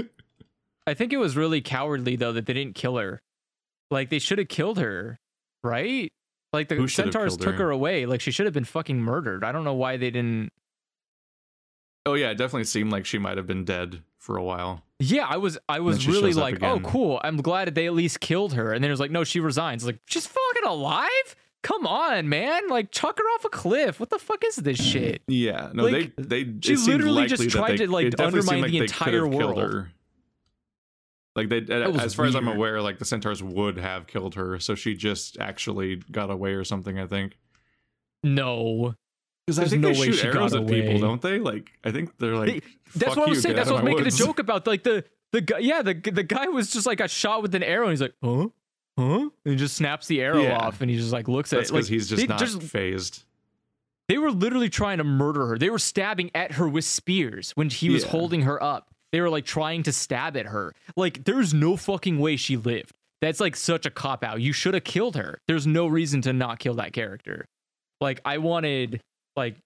[0.86, 3.18] I think it was really cowardly though that they didn't kill her.
[3.90, 5.18] Like they should have killed her,
[5.62, 6.12] right?
[6.52, 7.64] Like the Who centaurs took her?
[7.64, 8.04] her away.
[8.06, 9.44] Like she should have been fucking murdered.
[9.44, 10.50] I don't know why they didn't.
[12.06, 14.82] oh yeah, it definitely seemed like she might have been dead for a while.
[14.98, 17.18] Yeah, I was I was really like, oh cool.
[17.24, 18.72] I'm glad that they at least killed her.
[18.72, 19.84] And then it was like, no, she resigns.
[19.86, 21.36] Like she's fucking alive.
[21.64, 22.68] Come on, man!
[22.68, 23.98] Like chuck her off a cliff.
[23.98, 25.22] What the fuck is this shit?
[25.28, 28.42] Yeah, no, Like, they they she it literally just tried they- to, like, it definitely
[28.42, 28.78] seemed undermine like the
[29.08, 29.58] entire world.
[29.58, 29.90] her.
[31.34, 34.60] Like they, was as far as I'm aware, like the centaurs would have killed her,
[34.60, 36.96] so she just actually got away or something.
[37.00, 37.36] I think
[38.22, 38.94] No,
[39.46, 41.40] because I think no they way shoot she arrows got at people, don't they?
[41.40, 42.62] Like I think they're like.
[42.62, 43.56] They- that's what I was saying.
[43.56, 44.66] That's what I of was making woods." a joke about.
[44.68, 47.64] Like the the guy, yeah, the the guy was just like got shot with an
[47.64, 47.84] arrow.
[47.86, 48.48] and He's like, huh,
[48.98, 50.56] huh, and he just snaps the arrow Yeah.
[50.58, 51.72] off, and he just like looks at That's it.
[51.74, 53.24] Like because he's just not just phased.
[54.08, 55.58] they were literally trying to murder her.
[55.58, 58.10] They were stabbing at her with spears when he was Yeah.
[58.10, 58.90] holding her up.
[59.12, 60.74] They were like trying to stab at her.
[60.96, 62.90] Like there's no fucking way she lived.
[63.20, 64.40] That's like such a cop out.
[64.40, 65.38] You should have killed her.
[65.48, 67.46] There's no reason to not kill that character.
[68.00, 69.00] Like I wanted
[69.36, 69.56] like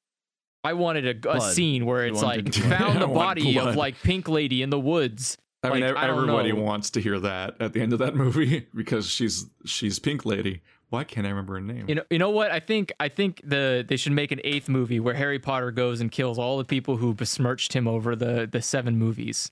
[0.65, 4.63] I wanted a, a scene where it's like found the body of like Pink Lady
[4.63, 5.37] in the woods.
[5.63, 6.63] I mean, Like, ev- I everybody know.
[6.63, 10.63] wants to hear that at the end of that movie because she's she's Pink Lady.
[10.91, 11.85] Why can't I remember her name?
[11.89, 12.51] You know, you know what?
[12.51, 16.01] I think I think the they should make an eighth movie where Harry Potter goes
[16.01, 19.51] and kills all the people who besmirched him over the the seven movies,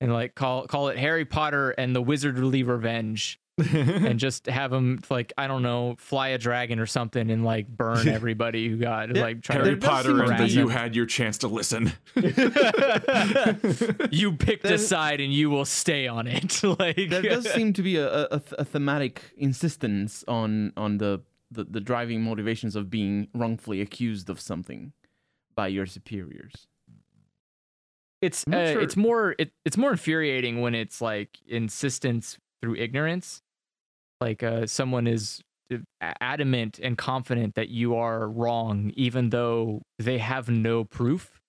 [0.00, 5.00] and like call call it Harry Potter and the Wizardly Revenge, and just have him
[5.10, 9.14] like I don't know fly a dragon or something and like burn everybody who got
[9.14, 11.92] Yeah, like try Harry Potter and the you had your chance to listen.
[14.10, 16.62] you picked a side and you will stay on it.
[16.64, 21.64] like there does seem to be a, a, a thematic insistence on on the, the
[21.64, 24.92] the driving motivations of being wrongfully accused of something
[25.54, 26.66] by your superiors.
[28.22, 28.80] it's uh, sure.
[28.80, 33.42] it's more it, it's more infuriating when it's like insistence through ignorance
[34.20, 35.40] like uh, someone is
[36.00, 41.40] adamant and confident that you are wrong even though they have no proof?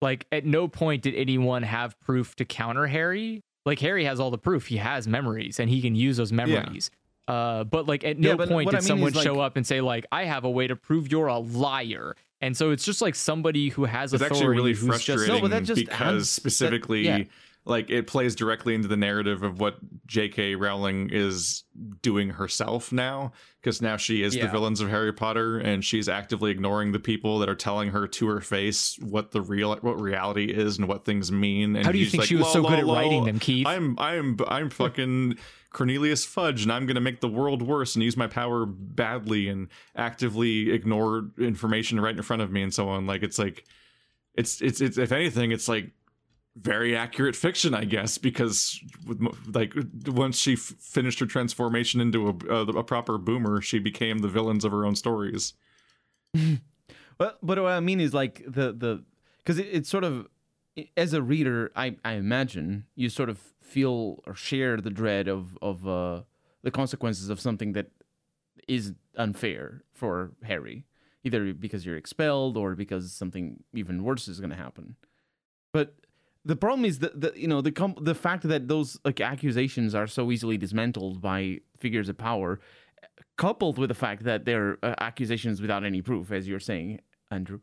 [0.00, 3.42] Like at no point did anyone have proof to counter harry?
[3.66, 4.66] Like harry has all the proof.
[4.68, 6.90] He has memories and he can use those memories.
[7.26, 9.66] Uh, but like at no Yeah, point did I mean someone show like- up and
[9.66, 12.14] say like i have a way to prove you're a liar.
[12.40, 15.34] And so it's just like somebody who has it's authority actually really who's just frustrating
[15.34, 17.24] No, but that just because adds- that- specifically yeah.
[17.68, 20.54] Like it plays directly into the narrative of what J.K.
[20.54, 21.64] Rowling is
[22.00, 26.50] doing herself now because now she is the villains of Harry Potter and she's actively
[26.50, 30.46] ignoring the people that are telling her to her face what the real what reality
[30.46, 32.78] is and what things mean and How do you think like, she was so good
[32.78, 33.66] at writing them, Keith?
[33.66, 35.36] I'm I'm I'm fucking
[35.70, 39.48] Cornelius Fudge and I'm going to make the world worse and use my power badly
[39.48, 43.64] and actively ignore information right in front of me and so on like it's like
[44.34, 45.90] it's it's it's if anything it's like
[46.60, 48.80] very accurate fiction i guess because
[49.52, 49.74] like
[50.06, 54.64] once she f- finished her transformation into a, a, proper boomer she became the villains
[54.64, 55.54] of her own stories
[57.18, 59.04] But but what I mean is like the the
[59.38, 60.28] because it, it's sort of
[60.96, 65.58] as a reader, I I imagine you sort of feel or share the dread of
[65.60, 66.22] of uh,
[66.62, 67.90] the consequences of something that
[68.68, 70.86] is unfair for Harry,
[71.24, 74.94] either because you're expelled or because something even worse is going to happen.
[75.72, 75.94] But
[76.48, 80.06] the problem is that the you know the the fact that those like accusations are
[80.06, 82.58] so easily dismantled by figures of power
[83.36, 87.60] coupled with the fact that they're uh, accusations without any proof, as you're saying, Andrew.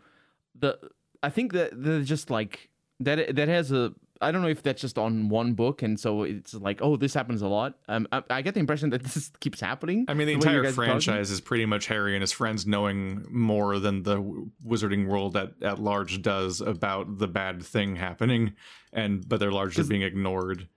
[0.58, 0.80] The
[1.22, 3.36] I think that they're just like that.
[3.36, 3.94] That has a.
[4.22, 7.14] I don't know if that's just on one book, and so it's like, oh, this
[7.14, 7.76] happens a lot.
[7.88, 10.06] Um, I, I get the impression that this keeps happening.
[10.08, 10.90] i mean the the entire guys are talking.
[10.92, 14.18] franchise is pretty much harry and his friends knowing more than the
[14.66, 18.54] wizarding world at, at large does about the bad thing happening
[18.94, 20.68] and but they're largely being ignored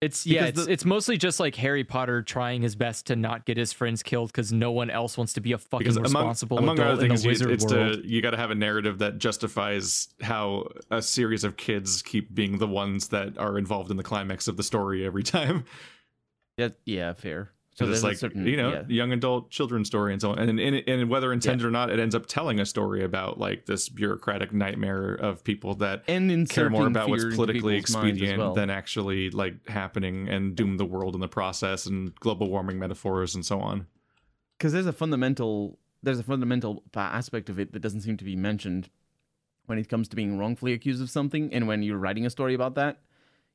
[0.00, 3.44] It's yeah, it's, the, it's mostly just like Harry Potter trying his best to not
[3.44, 6.58] get his friends killed because no one else wants to be a fucking among, responsible
[6.58, 7.94] among adult other things, in the wizard it's world.
[7.94, 12.32] To, you got to have a narrative that justifies how a series of kids keep
[12.32, 15.64] being the ones that are involved in the climax of the story every time.
[16.56, 17.50] Yeah, yeah, fair.
[17.78, 18.82] So it's like you know, yeah.
[18.88, 21.68] young adult children's story and so on, and and, and whether intended yeah.
[21.68, 25.76] or not, it ends up telling a story about like this bureaucratic nightmare of people
[25.76, 28.52] that and care more about what's politically expedient well.
[28.52, 33.36] than actually like happening and doom the world in the process and global warming metaphors
[33.36, 33.86] and so on.
[34.58, 38.34] Because there's a fundamental there's a fundamental aspect of it that doesn't seem to be
[38.34, 38.90] mentioned
[39.66, 42.54] when it comes to being wrongfully accused of something, and when you're writing a story
[42.54, 42.98] about that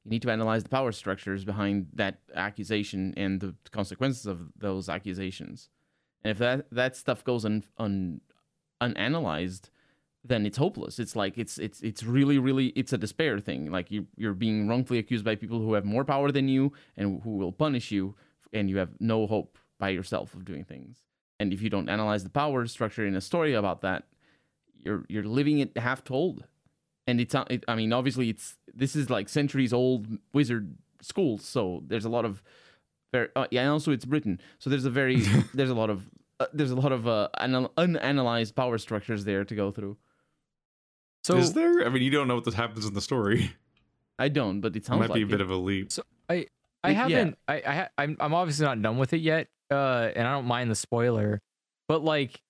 [0.04, 4.90] you need to analyze the power structures behind that accusation and the consequences of those
[4.90, 5.70] accusations.
[6.24, 8.22] And if that that stuff goes un, un
[8.82, 9.70] unanalyzed,
[10.24, 11.00] then it's hopeless.
[11.00, 13.72] It's like it's it's it's really really it's a despair thing.
[13.72, 17.22] Like you you're being wrongfully accused by people who have more power than you and
[17.22, 18.16] who will punish you,
[18.52, 21.04] and you have no hope by yourself of doing things.
[21.40, 24.04] And if you don't analyze the power structure in a story about that,
[24.78, 26.46] you're you're living it half told
[27.08, 31.84] and it's it, I mean obviously it's this is like centuries old wizard schools, so
[31.88, 32.42] there's a lot of
[33.12, 35.22] very uh, yeah, and also it's Britain, so there's a very
[35.54, 36.10] there's a lot of
[36.40, 39.98] uh, there's a lot of uh, anal- unanalyzed power structures there to go through.
[41.24, 41.86] So is there?
[41.86, 43.52] I mean, you don't know what happens in the story.
[44.20, 45.30] I don't, but it sounds it might like be a it.
[45.30, 45.92] bit of a leap.
[45.92, 46.48] So I
[46.84, 47.54] I it, haven't yeah.
[47.56, 50.46] I I ha- I'm I'm obviously not done with it yet, uh, and I don't
[50.46, 51.42] mind the spoiler,
[51.88, 52.42] but like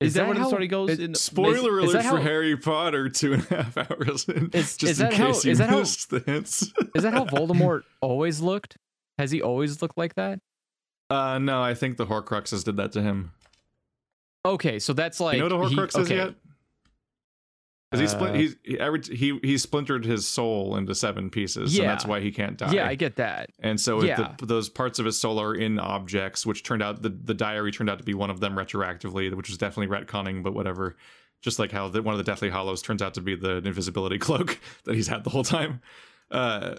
[0.00, 0.90] is, is that, that, where how, the story goes?
[0.90, 4.50] It, in, spoiler is, alert is for Harry Potter, two and a half hours in.
[4.52, 6.72] Is, just in how, case you is that missed how, the hints.
[6.94, 8.76] is that how Voldemort always looked?
[9.18, 10.40] Has he always looked like that?
[11.08, 13.32] Uh, no, I think the Horcruxes did that to him.
[14.44, 16.16] Okay, so that's like you know what a Horcrux he, is okay.
[16.16, 16.34] yet?
[17.90, 21.82] Because uh, he's he, every, he he splintered his soul into seven pieces, yeah.
[21.82, 22.72] and that's why he can't die.
[22.72, 23.50] Yeah, I get that.
[23.60, 24.34] And so yeah.
[24.38, 27.70] the, those parts of his soul are in objects, which turned out the the diary
[27.70, 30.96] turned out to be one of them retroactively, which is definitely retconning, but whatever.
[31.42, 34.18] Just like how the, one of the Deathly Hallows turns out to be the invisibility
[34.18, 35.80] cloak that he's had the whole time.
[36.30, 36.76] Uh,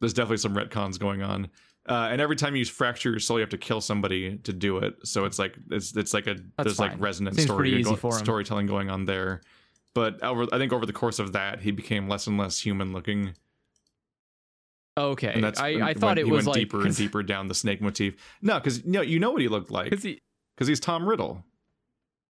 [0.00, 1.48] there's definitely some retcons going on.
[1.88, 4.78] Uh, and every time you fracture your soul, you have to kill somebody to do
[4.78, 4.94] it.
[5.04, 6.90] So it's like it's it's like a That's there's fine.
[6.90, 9.40] like resonant Seems story go, storytelling going on there
[9.94, 12.92] but over, I think over the course of that, he became less and less human
[12.92, 13.34] looking.
[14.96, 17.54] Okay, and that's I, I thought it was went like deeper and deeper down the
[17.54, 18.16] snake motif.
[18.42, 20.20] No, because no, you know what he looked like because he,
[20.58, 21.44] he's Tom Riddle.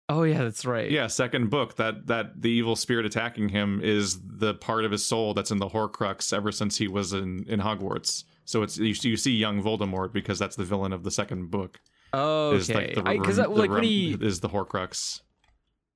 [0.07, 0.89] Oh yeah, that's right.
[0.89, 5.05] Yeah, second book that that the evil spirit attacking him is the part of his
[5.05, 8.23] soul that's in the Horcrux ever since he was in in Hogwarts.
[8.45, 11.81] So it's you, you see young Voldemort because that's the villain of the second book.
[12.13, 12.57] Oh, okay.
[12.57, 15.21] Is like the, because like when he is the Horcrux.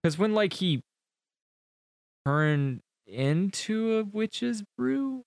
[0.01, 0.83] Because when like he
[2.25, 5.23] turn into a witch's brew.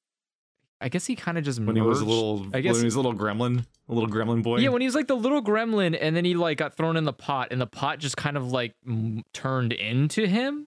[0.81, 1.77] I guess he kind of just when merged.
[1.77, 2.47] he was a little.
[2.53, 4.59] I guess when he was a little gremlin, a little gremlin boy.
[4.59, 7.05] Yeah, when he was like the little gremlin, and then he like got thrown in
[7.05, 10.67] the pot, and the pot just kind of like m- turned into him.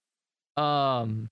[0.55, 1.29] Um,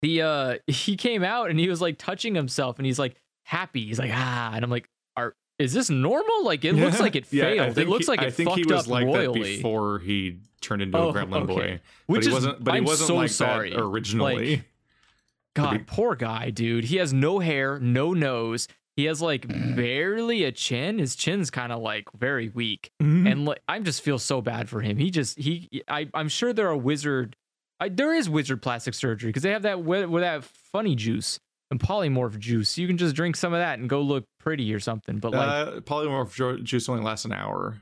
[0.00, 3.84] the uh, he came out and he was like touching himself, and he's like happy.
[3.86, 6.44] He's like ah, and I'm like, are is this normal?
[6.44, 7.76] Like it looks like it failed.
[7.76, 9.40] Yeah, it looks he, like it I think fucked he was up like royally.
[9.40, 11.54] that before he turned into oh, a gremlin okay.
[11.54, 11.80] boy.
[12.06, 13.70] Which but he is, wasn't but I'm wasn't so like sorry.
[13.70, 14.56] that originally.
[14.56, 14.64] Like,
[15.54, 15.78] God, be...
[15.86, 16.84] poor guy, dude.
[16.84, 18.66] He has no hair, no nose.
[18.96, 20.98] He has like barely a chin.
[20.98, 23.26] His chin's kind of like very weak, mm-hmm.
[23.26, 24.96] and like I just feel so bad for him.
[24.98, 25.82] He just he.
[25.88, 27.36] I I'm sure there are wizard.
[27.80, 31.40] I, there is wizard plastic surgery because they have that with that funny juice
[31.74, 32.78] and polymorph juice.
[32.78, 35.18] You can just drink some of that and go look pretty or something.
[35.18, 37.80] But like uh, polymorph juice only lasts an hour.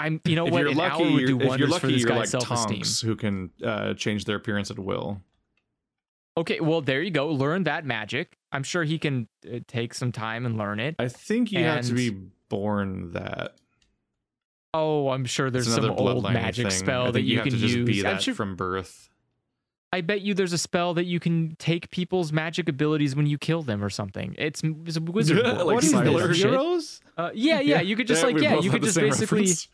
[0.00, 0.66] I'm, you know if what?
[0.66, 3.08] An lucky, hour would do wonders lucky, for this guy's like self-esteem.
[3.08, 5.20] who can uh, change their appearance at will.
[6.36, 7.30] Okay, well there you go.
[7.30, 8.38] Learn that magic.
[8.52, 10.94] I'm sure he can uh, take some time and learn it.
[10.98, 11.66] I think you and...
[11.66, 12.16] have to be
[12.48, 13.56] born that.
[14.72, 16.78] Oh, I'm sure there's some old magic thing.
[16.78, 17.86] spell that you, you can use.
[17.86, 18.34] Be that sure...
[18.34, 19.10] from birth.
[19.92, 23.38] I bet you there's a spell that you can take people's magic abilities when you
[23.38, 24.34] kill them or something.
[24.36, 25.42] It's, it's a wizard.
[25.42, 27.00] like what is this heroes?
[27.16, 29.40] Uh, yeah, yeah, You could just yeah, like yeah, you could just basically.
[29.40, 29.68] Reference.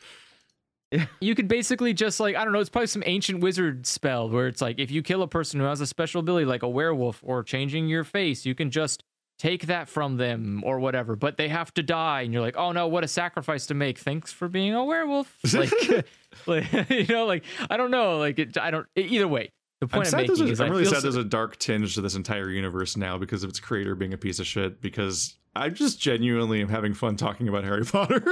[1.20, 2.60] you could basically just like I don't know.
[2.60, 5.66] It's probably some ancient wizard spell where it's like if you kill a person who
[5.66, 9.02] has a special ability like a werewolf or changing your face, you can just
[9.38, 11.16] take that from them or whatever.
[11.16, 13.98] But they have to die, and you're like, oh no, what a sacrifice to make.
[13.98, 15.36] Thanks for being a werewolf.
[15.54, 16.06] Like,
[16.46, 18.86] like you know, like I don't know, like it, I don't.
[18.96, 21.24] Either way, the point I'm, I'm making a, is I'm really sad so, there's a
[21.24, 24.46] dark tinge to this entire universe now because of its creator being a piece of
[24.46, 24.80] shit.
[24.80, 28.24] Because I just genuinely am having fun talking about Harry Potter.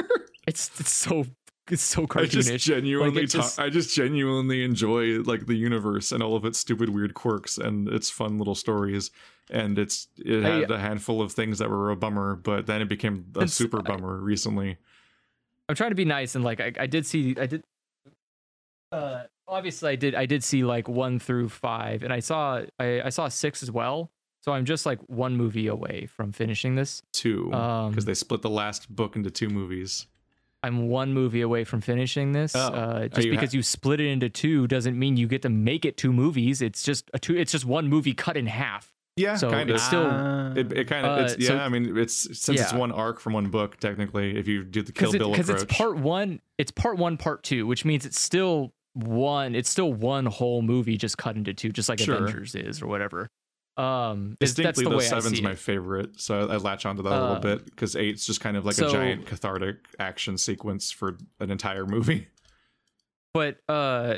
[0.46, 1.26] it's it's so
[1.70, 2.22] it's so cartoonish.
[2.22, 6.34] I just genuinely, Like, it ta- I just genuinely enjoy like the universe and all
[6.36, 9.10] of its stupid, weird quirks and its fun little stories.
[9.50, 12.88] And it's it had a handful of things that were a bummer, but then it
[12.88, 14.78] became a super I- bummer recently.
[15.68, 17.62] I'm trying to be nice and like I, I did see I did
[18.90, 23.02] uh obviously I did I did see like one through five and I saw I,
[23.02, 24.10] I saw six as well.
[24.40, 27.02] So I'm just like one movie away from finishing this.
[27.12, 30.06] Two, Um because they split the last book into two movies.
[30.64, 32.54] I'm one movie away from finishing this.
[32.54, 32.60] Oh.
[32.68, 35.48] Uh, just you ha- because you split it into two doesn't mean you get to
[35.48, 36.62] make it two movies.
[36.62, 37.36] It's just a two.
[37.36, 38.92] It's just one movie cut in half.
[39.16, 39.74] Yeah, So kind of.
[39.76, 40.52] it's still- Ah.
[40.54, 41.48] It, it kind of Uh, it's yeah.
[41.48, 44.38] so- I mean, it's since it's one arc from one book technically.
[44.38, 46.40] If you do the Kill because Bill because approach, it's part one.
[46.58, 49.54] It's part one, part two, which means it's still one.
[49.54, 52.16] It's still one whole movie just cut into two, just like Sure.
[52.16, 53.28] Avengers is or whatever.
[53.78, 55.58] Um, distinctly way seven's my it.
[55.58, 58.66] favorite, so I, latch onto that a Uh, little bit because eight's just kind of
[58.66, 62.28] like so- a giant cathartic action sequence for an entire movie.
[63.34, 64.16] But uh,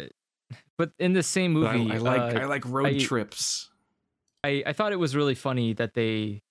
[0.76, 3.70] but in the same But I, movie, I like uh, I like road I- trips.
[4.42, 6.42] I, I thought it was really funny that they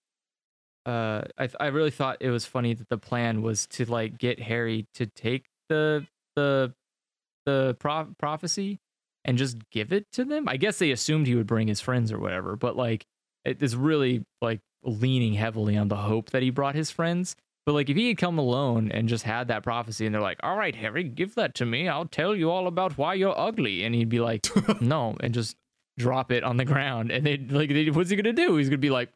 [0.85, 4.39] uh I I really thought it was funny that the plan was to like get
[4.39, 6.73] Harry to take the the
[7.45, 8.79] the pro- prophecy
[9.25, 10.47] and just give it to them.
[10.47, 13.05] I guess they assumed he would bring his friends or whatever, but like
[13.45, 17.35] it is really like leaning heavily on the hope that he brought his friends.
[17.65, 20.39] But like if he had come alone and just had that prophecy and they're like,
[20.43, 21.87] "All right, Harry, give that to me.
[21.87, 24.45] I'll tell you all about why you're ugly." And he'd be like,
[24.81, 25.55] "No," and just
[25.97, 28.77] drop it on the ground and they like they, what's he gonna do he's gonna
[28.77, 29.09] be like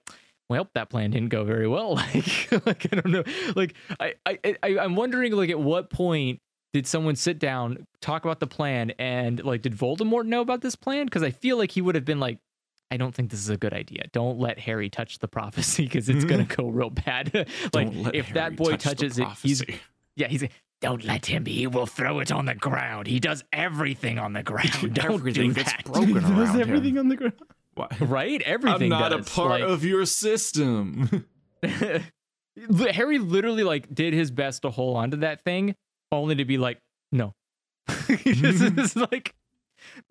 [0.50, 3.24] well that plan didn't go very well like like i don't know
[3.56, 6.40] like I, I i i'm wondering like at what point
[6.74, 10.76] did someone sit down talk about the plan and like did voldemort know about this
[10.76, 12.40] plan because i feel like he would have been like
[12.92, 16.10] i don't think this is a good idea don't let harry touch the prophecy because
[16.10, 16.62] it's gonna mm-hmm.
[16.62, 17.34] go real bad
[17.74, 19.64] like if Harry that boy touch touches it he's
[20.16, 20.44] yeah he's
[20.80, 24.44] don't let him he will throw it on the ground he does everything on the
[24.52, 26.62] ground don't Everything do gets that broken Does around him.
[26.62, 27.34] everything on the ground.
[27.74, 27.88] Why?
[28.02, 29.28] right everything I'm not does.
[29.28, 31.26] a part Like- of your system.
[31.64, 35.76] Harry literally like did his best to hold onto that thing,
[36.11, 36.80] only to be like,
[37.11, 37.34] no.
[38.08, 39.36] He just is like,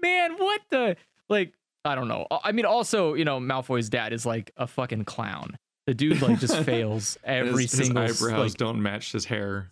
[0.01, 0.97] man, what the
[1.29, 1.55] like?
[1.85, 2.27] I don't know.
[2.31, 5.57] I mean, also, you know, Malfoy's dad is like a fucking clown.
[5.87, 9.71] The dude like just fails every his, single his eyebrows like, don't match his hair.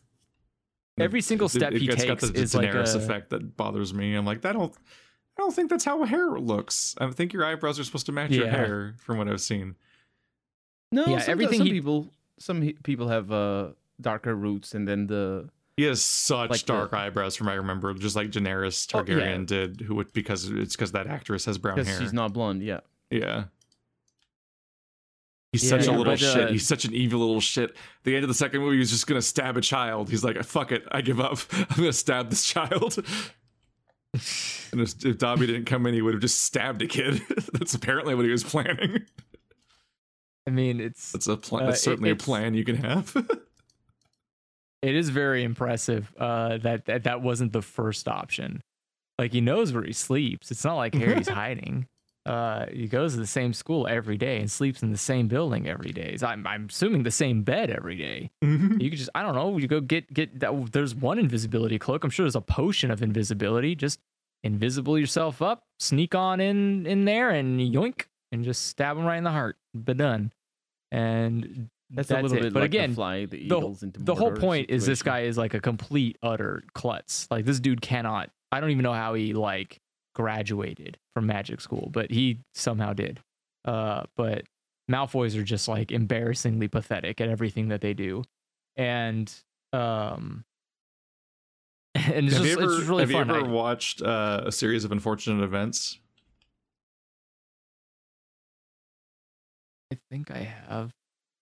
[0.98, 3.56] every single step it, he it's takes got the is like Daenerys a, effect that
[3.56, 4.14] bothers me.
[4.14, 4.72] I'm like, that don't.
[5.36, 6.94] I don't think that's how hair looks.
[7.00, 9.74] I think your eyebrows are supposed to match your hair, from what I've seen.
[10.92, 13.70] No, Yeah, some, everything some he- people some people have uh
[14.00, 17.56] darker roots and then the He has such Like the- dark eyebrows, from what I
[17.56, 19.02] remember, just like Daenerys Oh, yeah.
[19.16, 21.98] Targaryen did, who would because it's because that actress has brown hair.
[22.00, 22.62] she's not blonde.
[22.62, 22.80] Yeah.
[23.10, 23.44] Yeah.
[25.52, 26.36] He's Yeah, such a little but, shit.
[26.36, 27.76] uh, He's such an evil little shit.
[28.02, 30.10] The end of the second movie, he's just gonna stab a child.
[30.10, 31.38] He's like, "Fuck it, I give up.
[31.52, 32.96] I'm gonna stab this child."
[34.72, 37.22] and if, if Dobby didn't come in, he would have just stabbed a kid.
[37.52, 39.04] That's apparently what he was planning.
[40.46, 41.64] I mean, it's That's a plan.
[41.64, 43.16] Uh, That's it- certainly a plan you can have.
[44.84, 48.62] It is very impressive uh, that, that that wasn't the first option.
[49.18, 50.50] Like he knows where he sleeps.
[50.50, 51.86] It's not like Harry's hiding.
[52.26, 55.66] Uh, he goes to the same school every day and sleeps in the same building
[55.66, 56.16] every day.
[56.18, 58.30] So I'm I'm assuming the same bed every day.
[58.80, 59.56] You could just I don't know.
[59.56, 60.72] You go get get that.
[60.72, 62.04] There's one invisibility cloak.
[62.04, 63.74] I'm sure there's a potion of invisibility.
[63.74, 64.00] Just
[64.42, 69.16] invisible yourself up, sneak on in in there, and yoink, and just stab him right
[69.16, 69.56] in the heart.
[69.84, 70.32] Be done.
[70.92, 72.42] And That's, that's a little it.
[72.42, 75.02] bit but like again, the fly the the, into the whole Mordor point is this
[75.02, 77.26] guy is like a complete utter klutz.
[77.30, 79.80] Like this dude cannot i don't even know how he like
[80.14, 83.20] graduated from magic school but he somehow did.
[83.64, 84.44] Uh but
[84.90, 88.22] malfoys are just like embarrassingly pathetic at everything that they do.
[88.76, 89.32] And
[89.72, 90.44] um
[91.94, 93.28] and it's have just, you ever, it's really have fun.
[93.28, 95.98] you ever I- watched uh, a series of unfortunate events?
[99.92, 100.92] I think i have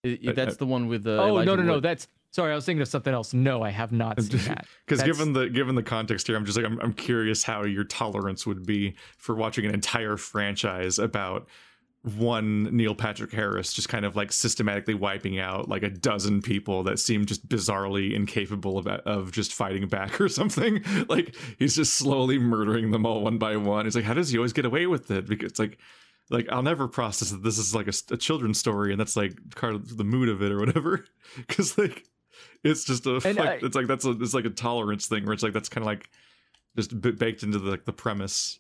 [0.04, 1.18] I- I- I- that's the one with the.
[1.20, 3.70] oh Elijah no no no that's sorry i was thinking of something else no i
[3.70, 6.80] have not seen that Because given the given the context here, I'm just like I'm,
[6.80, 11.46] I'm curious how your tolerance would be for watching an entire franchise about
[12.16, 16.82] one Neil Patrick Harris just kind of like systematically wiping out like a dozen people
[16.82, 20.82] that seem just bizarrely incapable of of just fighting back or something.
[21.08, 23.86] Like he's just slowly murdering them all one by one.
[23.86, 25.26] It's like how does he always get away with it?
[25.26, 25.78] Because it's like
[26.32, 29.34] like I'll never process that this is like a, a children's story and that's like
[29.54, 31.04] part of the mood of it or whatever.
[31.36, 32.04] Because like
[32.64, 35.32] it's just a like, I- it's like that's a it's like a tolerance thing where
[35.32, 36.10] it's like that's kind of like
[36.76, 38.58] just b- baked into the like the premise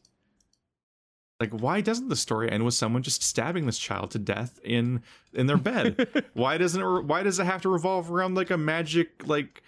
[1.40, 5.02] like why doesn't the story end with someone just stabbing this child to death in
[5.34, 8.56] in their bed why doesn't it why does it have to revolve around like a
[8.56, 9.62] magic like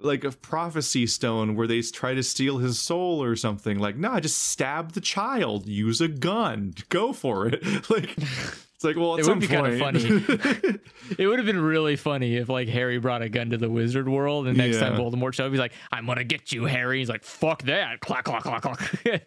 [0.00, 3.78] like a prophecy stone where they try to steal his soul or something.
[3.78, 5.66] Like, nah, just stab the child.
[5.66, 6.74] Use a gun.
[6.88, 7.62] Go for it.
[7.90, 10.04] Like, it's like, well, It would be kinda funny.
[11.18, 14.08] It would have been really funny if like Harry brought a gun to the wizard
[14.08, 15.00] world, and next time Yeah.
[15.00, 18.24] Voldemort showed up, he's like, "I'm gonna get you, Harry." He's like, "Fuck that!" Clack,
[18.24, 19.02] clack, clack, clack.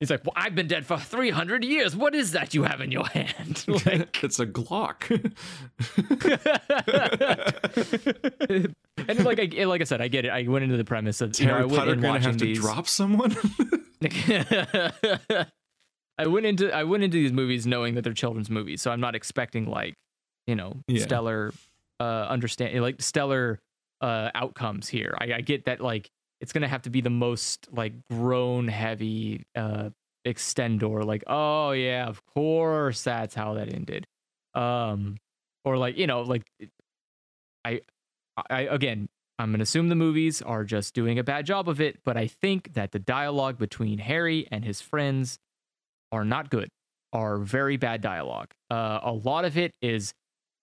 [0.00, 1.94] he's like, "Well, I've been dead for 300 years.
[1.94, 5.06] What is that you have in your hand?" like, it's a Glock.
[9.08, 10.28] and like I like I said, I get it.
[10.30, 12.88] I went into the premise of you know, I Potter gonna watching have to drop
[12.88, 13.36] someone.
[16.18, 19.00] I went into I went into these movies knowing that they're children's movies, so I'm
[19.00, 19.94] not expecting like
[20.46, 21.02] you know Yeah.
[21.02, 21.52] stellar
[21.98, 23.58] uh understand like stellar
[24.00, 25.14] uh outcomes here.
[25.18, 26.10] I, I get that like
[26.40, 29.90] it's gonna have to be the most like grown heavy uh
[30.26, 34.06] extendor like oh yeah of course that's how that ended
[34.54, 35.16] um
[35.64, 36.42] or like you know like
[37.64, 37.80] I
[38.48, 42.00] I again I'm gonna assume the movies are just doing a bad job of it,
[42.04, 45.38] but I think that the dialogue between Harry and his friends
[46.12, 46.68] are not good,
[47.14, 48.50] are very bad dialogue.
[48.70, 50.12] Uh, a lot of it is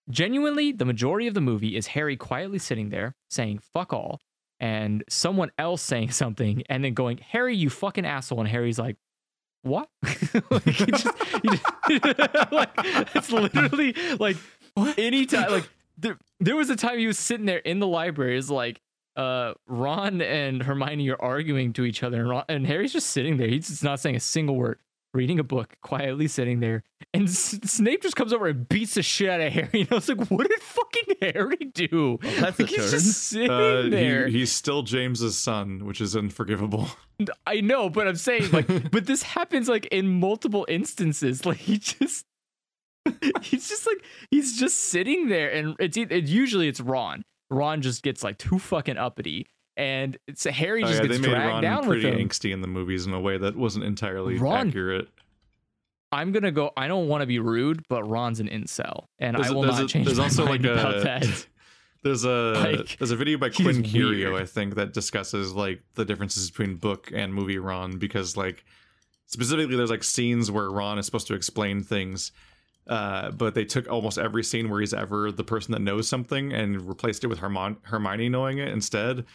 [0.08, 4.20] genuinely the majority of the movie is Harry quietly sitting there saying "fuck all"
[4.60, 8.96] and someone else saying something, and then going "Harry, you fucking asshole," and Harry's like.
[9.62, 9.88] What?
[10.50, 11.08] like, he just,
[11.42, 14.36] he just- like, it's literally like
[14.96, 18.50] anytime like there, there was a time he was sitting there in the library is
[18.50, 18.80] like
[19.16, 23.36] uh ron and hermione are arguing to each other and, ron, and harry's just sitting
[23.36, 24.78] there he's just not saying a single word
[25.14, 26.82] reading a book quietly sitting there
[27.14, 29.94] and S- snape just comes over and beats the shit out of harry and i
[29.94, 32.90] was like what did fucking harry do Well, that's a he's turn.
[32.90, 36.88] just sitting Uh, he- there he's still James's son, which is unforgivable.
[37.46, 41.42] I know, but I'm saying like, but this happens like in multiple instances.
[41.46, 42.26] Like he just,
[43.42, 47.24] he's just like he's just sitting there, and it's it, usually it's Ron.
[47.50, 49.46] Ron just gets like too fucking uppity,
[49.78, 52.20] and it's Harry just Oh, just yeah, gets they made dragged Ron down with pretty
[52.20, 52.28] him.
[52.28, 55.08] angsty in the movies in a way that wasn't entirely Ron- accurate.
[56.12, 56.72] I'm gonna go.
[56.76, 59.62] I don't want to be rude, but Ron's an incel, and There's I a- will
[59.62, 61.46] there's not a- change there's my also mind like about a- that.
[62.04, 64.36] There's a Like, there's a video by Quinn Curio.
[64.36, 68.64] I think, that discusses like the differences between book and movie Ron because like
[69.26, 72.30] specifically there's like scenes where Ron is supposed to explain things.
[72.86, 76.52] Uh, but they took almost every scene where he's ever the person that knows something
[76.52, 79.26] and replaced it with Hermione, Hermione knowing it instead,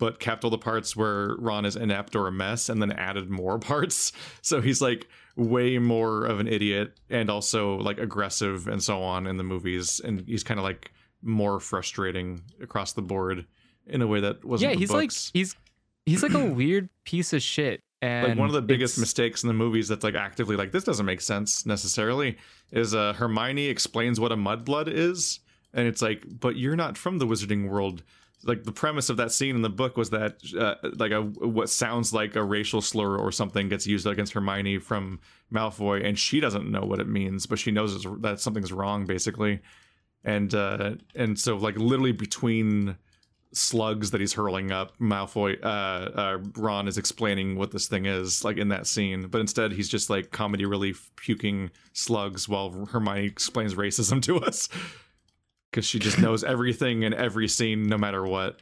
[0.00, 3.30] but kept all the parts where Ron is inept or a mess and then added
[3.30, 4.10] more parts.
[4.42, 5.06] So he's like
[5.36, 10.00] way more of an idiot and also like aggressive and so on in the movies.
[10.02, 10.90] And he's kind of like
[11.22, 13.44] more frustrating across the board
[13.86, 15.30] in a way that wasn't yeah, he's books.
[15.30, 15.54] like he's
[16.06, 17.82] he's like a weird piece of shit.
[18.02, 20.72] And like one of the biggest it's- mistakes in the movies that's like actively like
[20.72, 22.38] this doesn't make sense necessarily
[22.72, 25.40] is uh Hermione explains what a mudblood is
[25.74, 28.02] and it's like but you're not from the wizarding world
[28.44, 31.68] like the premise of that scene in the book was that uh, like a what
[31.68, 35.20] sounds like a racial slur or something gets used against Hermione from
[35.52, 39.60] Malfoy and she doesn't know what it means but she knows that something's wrong basically.
[40.24, 42.96] And uh and so like literally between
[43.52, 48.44] slugs that he's hurling up malfoy uh, uh ron is explaining what this thing is
[48.44, 49.26] like in that scene.
[49.26, 54.68] But instead he's just like comedy relief puking slugs while hermione explains racism to us
[55.70, 58.60] because she just knows everything in every scene no matter what.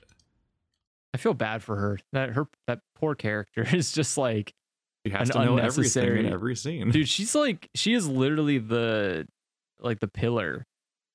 [1.15, 1.99] I feel bad for her.
[2.13, 4.53] That her that poor character is just like
[5.07, 6.91] she has to know everything in every scene.
[6.91, 9.27] Dude she's like she is literally the
[9.81, 10.67] like the pillar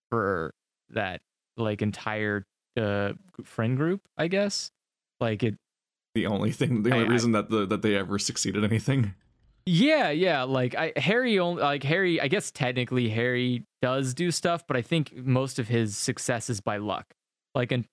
[0.09, 0.53] for
[0.89, 1.22] that
[1.57, 2.45] like entire
[2.77, 3.13] uh
[3.43, 4.72] friend group i guess.
[5.19, 5.55] Like it
[6.15, 9.13] the only thing the only I- I- reason that the that they ever succeeded anything
[9.66, 14.66] yeah yeah like i harry only like harry i guess technically harry does do stuff
[14.67, 17.14] but i think most of his success is by luck.
[17.56, 17.85] Like and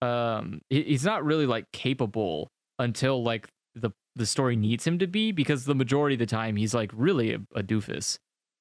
[0.00, 5.06] um he- he's not really like capable until like the the story needs him to
[5.06, 8.18] be because the majority of the time he's like really a, a doofus.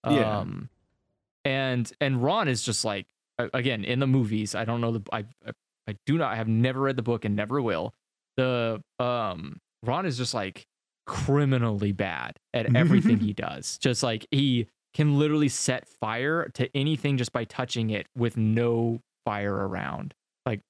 [0.10, 0.40] Yeah.
[0.40, 0.70] um
[1.46, 3.06] and and ron is just like
[3.54, 5.52] again in the movies i don't know the i i,
[5.88, 7.94] I do not i have never read the book and never will.
[8.36, 10.66] The um ron is just like
[11.08, 12.76] criminally bad at mm-hmm.
[12.76, 13.80] everything he does.
[13.80, 19.00] Just like he can literally set fire to anything just by touching it with no
[19.26, 20.14] fire around.
[20.46, 20.62] Like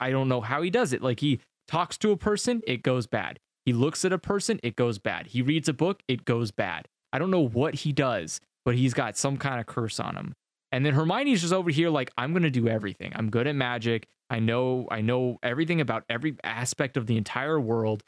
[0.00, 1.02] i don't know how he does it.
[1.02, 3.38] Like he talks to a person it goes bad.
[3.64, 5.28] He looks at a person it goes bad.
[5.28, 6.88] He reads a book it goes bad.
[7.12, 10.34] I don't know what he does but he's got some kind of curse on him.
[10.70, 13.12] And then hermione's just over here like i'm gonna do everything.
[13.14, 14.06] I'm good at magic.
[14.30, 18.02] I know i know everything about every aspect of the entire world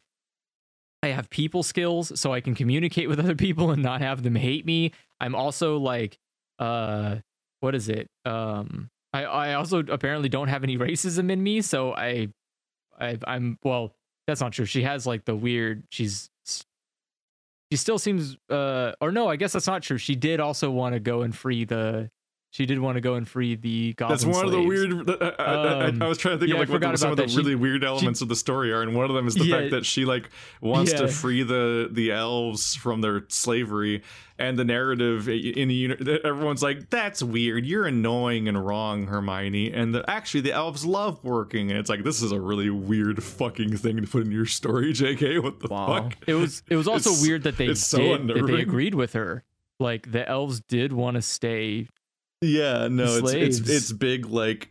[1.05, 4.35] I have people skills so I can communicate with other people and not have them
[4.35, 4.93] hate me.
[5.21, 6.19] I'm also like
[6.59, 7.17] uh
[7.61, 8.09] what is it?
[8.25, 12.29] Um I I also apparently don't have any racism in me, so I
[12.99, 13.95] I, I'm well.
[14.27, 14.65] That's not true.
[14.65, 15.85] She has like the weird.
[15.91, 16.31] She's
[17.71, 19.99] she still seems uh or no, I guess that's not true.
[19.99, 22.11] She did also want to go and free the
[22.55, 24.55] she did want to go and free the goblin That's one slaves.
[24.55, 25.11] of the weird.
[25.11, 27.17] Uh, I, I, Um, I, was trying to think yeah, of like what some of
[27.17, 27.27] the.
[27.27, 29.59] She- really weird elements of the story are, and one of them is the Yeah.
[29.59, 34.03] fact that she like wants to free the the elves from their slavery,
[34.39, 37.67] and the narrative in the uni- everyone's like, "That's weird.
[37.67, 42.05] You're annoying and wrong, Hermione." And the, actually, the elves love working, and it's like
[42.05, 45.41] this is a really weird fucking thing to put in your story, J.K.
[45.41, 45.87] What the Wow.
[46.05, 46.17] fuck?
[46.29, 48.95] It was it was also It's- weird that they it's so did that they agreed
[48.95, 49.43] with her.
[49.81, 51.89] Like the elves did want to stay.
[52.47, 54.71] Yeah, no, it's it's it's big like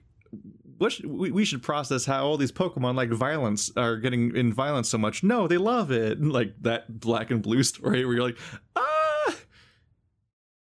[0.78, 4.52] what should, we, we should process how all these Pokemon like violence are getting in
[4.54, 5.24] violence so much.
[5.24, 6.18] No, they love it.
[6.20, 8.38] And, like that black and blue story where you're like,
[8.76, 9.36] ah,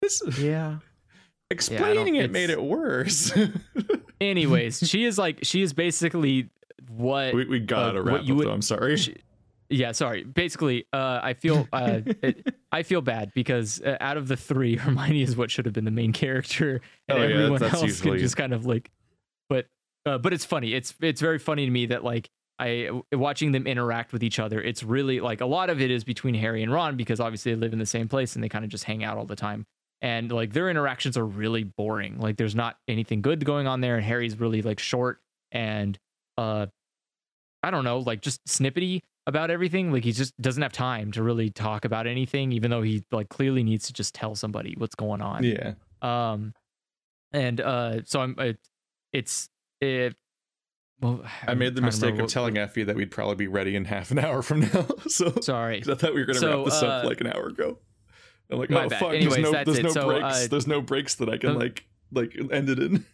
[0.02, 0.78] this Yeah.
[1.50, 3.32] explaining it made it worse.
[4.20, 6.50] Anyways, she is like she is basically
[6.88, 8.52] what we, we gotta Uh, wrap up would- though.
[8.52, 8.96] I'm sorry.
[8.96, 9.16] she-
[9.70, 14.28] yeah sorry basically uh i feel uh it, i feel bad because uh, out of
[14.28, 17.60] the three hermione is what should have been the main character and Oh, yeah, everyone
[17.60, 18.90] that's else usually- can just kind of like
[19.48, 19.66] but
[20.06, 23.66] uh, but it's funny it's it's very funny to me that like I watching them
[23.66, 24.60] interact with each other.
[24.60, 27.58] It's really like a lot of it is between Harry and Ron because obviously they
[27.58, 29.64] live in the same place and they kind of just hang out all the time.
[30.02, 32.18] And like their interactions are really boring.
[32.18, 33.96] Like there's not anything good going on there.
[33.96, 35.98] And Harry's really like short and
[36.36, 36.66] uh
[37.62, 39.92] I don't know, like just snippety about everything.
[39.92, 43.28] Like he just doesn't have time to really talk about anything, even though he like
[43.28, 45.44] clearly needs to just tell somebody what's going on.
[45.44, 45.74] yeah.
[46.02, 46.54] Um,
[47.32, 48.34] and uh, so I'm.
[48.38, 48.58] It,
[49.12, 49.48] it's
[49.80, 50.16] it.
[51.00, 53.76] Well, I I'm made the mistake remember of telling Effie that we'd probably be ready
[53.76, 54.86] in half an hour from now.
[55.08, 55.80] so sorry, Sorry.
[55.80, 57.78] 'cause I thought we were gonna So, wrap this up uh, like an hour ago.
[58.50, 58.98] I'm like, my oh bad.
[59.00, 59.82] fuck, Anyways, there's no that's there's it.
[59.84, 60.24] no So, breaks.
[60.24, 63.04] uh, there's no breaks that I can the- like like end it in.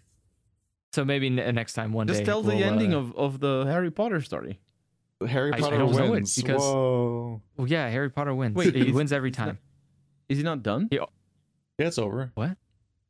[0.94, 3.40] So maybe n- next time, one Just day, tell the we'll, ending uh, of, of
[3.40, 4.60] the Harry Potter story.
[5.26, 7.42] Harry I- I Potter don't know wins because- Whoa.
[7.56, 8.54] Well, yeah, Harry Potter wins.
[8.56, 9.58] Wait, he wins every is that- time.
[10.28, 10.88] Is he not done?
[10.90, 11.04] Yeah,
[11.78, 12.32] it's over.
[12.34, 12.56] What?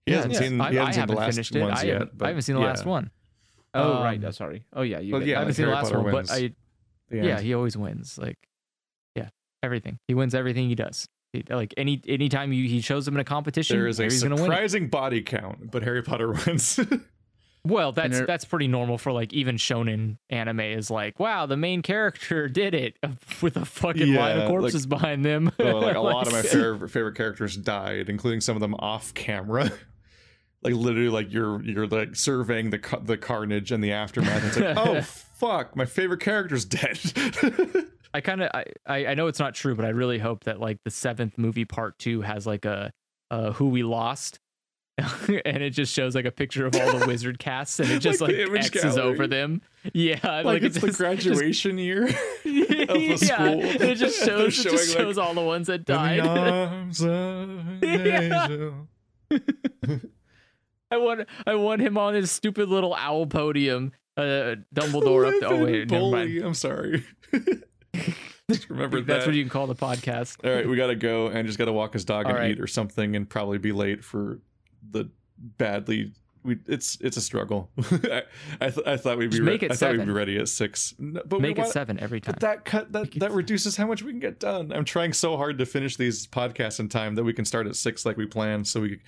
[0.04, 0.38] He Yeah, hasn't yeah.
[0.40, 0.60] seen.
[0.60, 1.60] I, he hasn't seen the haven't last finished it.
[1.62, 1.92] ones I yet.
[1.94, 2.66] haven't, but I haven't seen the yeah.
[2.68, 3.10] last one.
[3.74, 4.18] Oh, right.
[4.18, 4.64] Um, uh, sorry.
[4.72, 5.00] Oh, yeah.
[5.00, 6.28] You But yeah, I haven't like seen the Harry last Potter one, wins.
[6.28, 6.54] but I
[7.10, 8.18] yeah, he always wins.
[8.18, 8.38] Like,
[9.14, 9.28] yeah,
[9.62, 9.98] everything.
[10.08, 11.08] He wins everything he does.
[11.32, 14.22] He, like any anytime you, he shows him in a competition, there is a Harry's
[14.22, 14.44] gonna win.
[14.44, 14.46] it.
[14.46, 16.78] surprising body count, but Harry Potter wins.
[17.66, 21.56] Well, that's there- that's pretty normal for like even shonen anime is like, wow, the
[21.56, 22.96] main character did it
[23.42, 25.50] with a fucking line Yeah, of like- corpses behind them.
[25.58, 29.12] oh, like a lot of my favorite favorite characters died, including some of them off
[29.14, 29.70] camera.
[30.62, 34.44] like literally, like you're you're like surveying the the carnage and the aftermath.
[34.44, 36.98] It's like, oh fuck, my favorite character's dead.
[38.14, 40.58] I kind of I, I I know it's not true, but I really hope that
[40.60, 42.90] like the seventh movie part two has like a
[43.30, 44.38] uh who we lost.
[45.44, 48.20] and it just shows like a picture of all the wizard casts and it just
[48.22, 49.60] Like like, X's over them.
[49.92, 52.08] Yeah, like, it's it the just- graduation year.
[52.44, 53.60] yeah, the school.
[53.62, 56.20] and it just shows it just showing, like, shows all the ones that died.
[56.20, 56.96] of
[60.90, 63.92] I want I want him on his stupid little owl podium.
[64.16, 65.40] Uh, Dumbledore up.
[65.40, 66.38] The, oh wait, never mind.
[66.42, 67.04] I'm sorry.
[68.50, 69.28] Just remember That's that.
[69.30, 70.44] what you can call the podcast.
[70.46, 72.50] All right, we gotta go and just gotta walk his dog All and right.
[72.52, 74.38] eat or something, and probably be late for
[74.90, 76.12] the badly.
[76.42, 77.70] We it's it's a struggle.
[77.78, 78.22] I
[78.60, 80.94] I, th- I thought we'd be re- it I thought we'd be ready at six,
[80.98, 82.34] No, but Make it seven every time.
[82.34, 83.36] But that cut that Make that seven.
[83.36, 84.72] reduces how much we can get done.
[84.72, 87.74] I'm trying so hard to finish these podcasts in time that we can start at
[87.74, 89.00] six like we planned, so we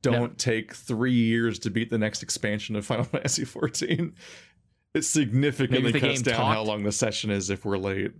[0.00, 4.14] don't take three years to beat the next expansion of Final Fantasy 14.
[4.94, 8.12] It significantly Maybe if the cuts down how long the session is if we're late.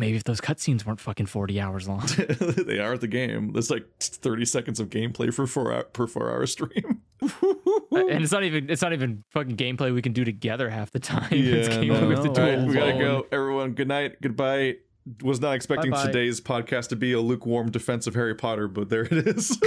[0.00, 2.00] Maybe if those cutscenes weren't fucking forty hours long.
[2.16, 3.52] they are the game.
[3.52, 7.02] There's like 30 seconds of gameplay for four hour, per four hour stream.
[7.20, 11.00] and it's not even it's not even fucking gameplay we can do together half the
[11.00, 11.28] time.
[11.30, 12.08] Yeah, gameplay no.
[12.08, 12.34] we have to no.
[12.34, 13.26] do All right, we gotta go.
[13.30, 14.76] Everyone, good night, goodbye.
[15.22, 16.06] Was not expecting Bye-bye.
[16.06, 19.58] today's podcast to be a lukewarm defense of Harry Potter, but there it is.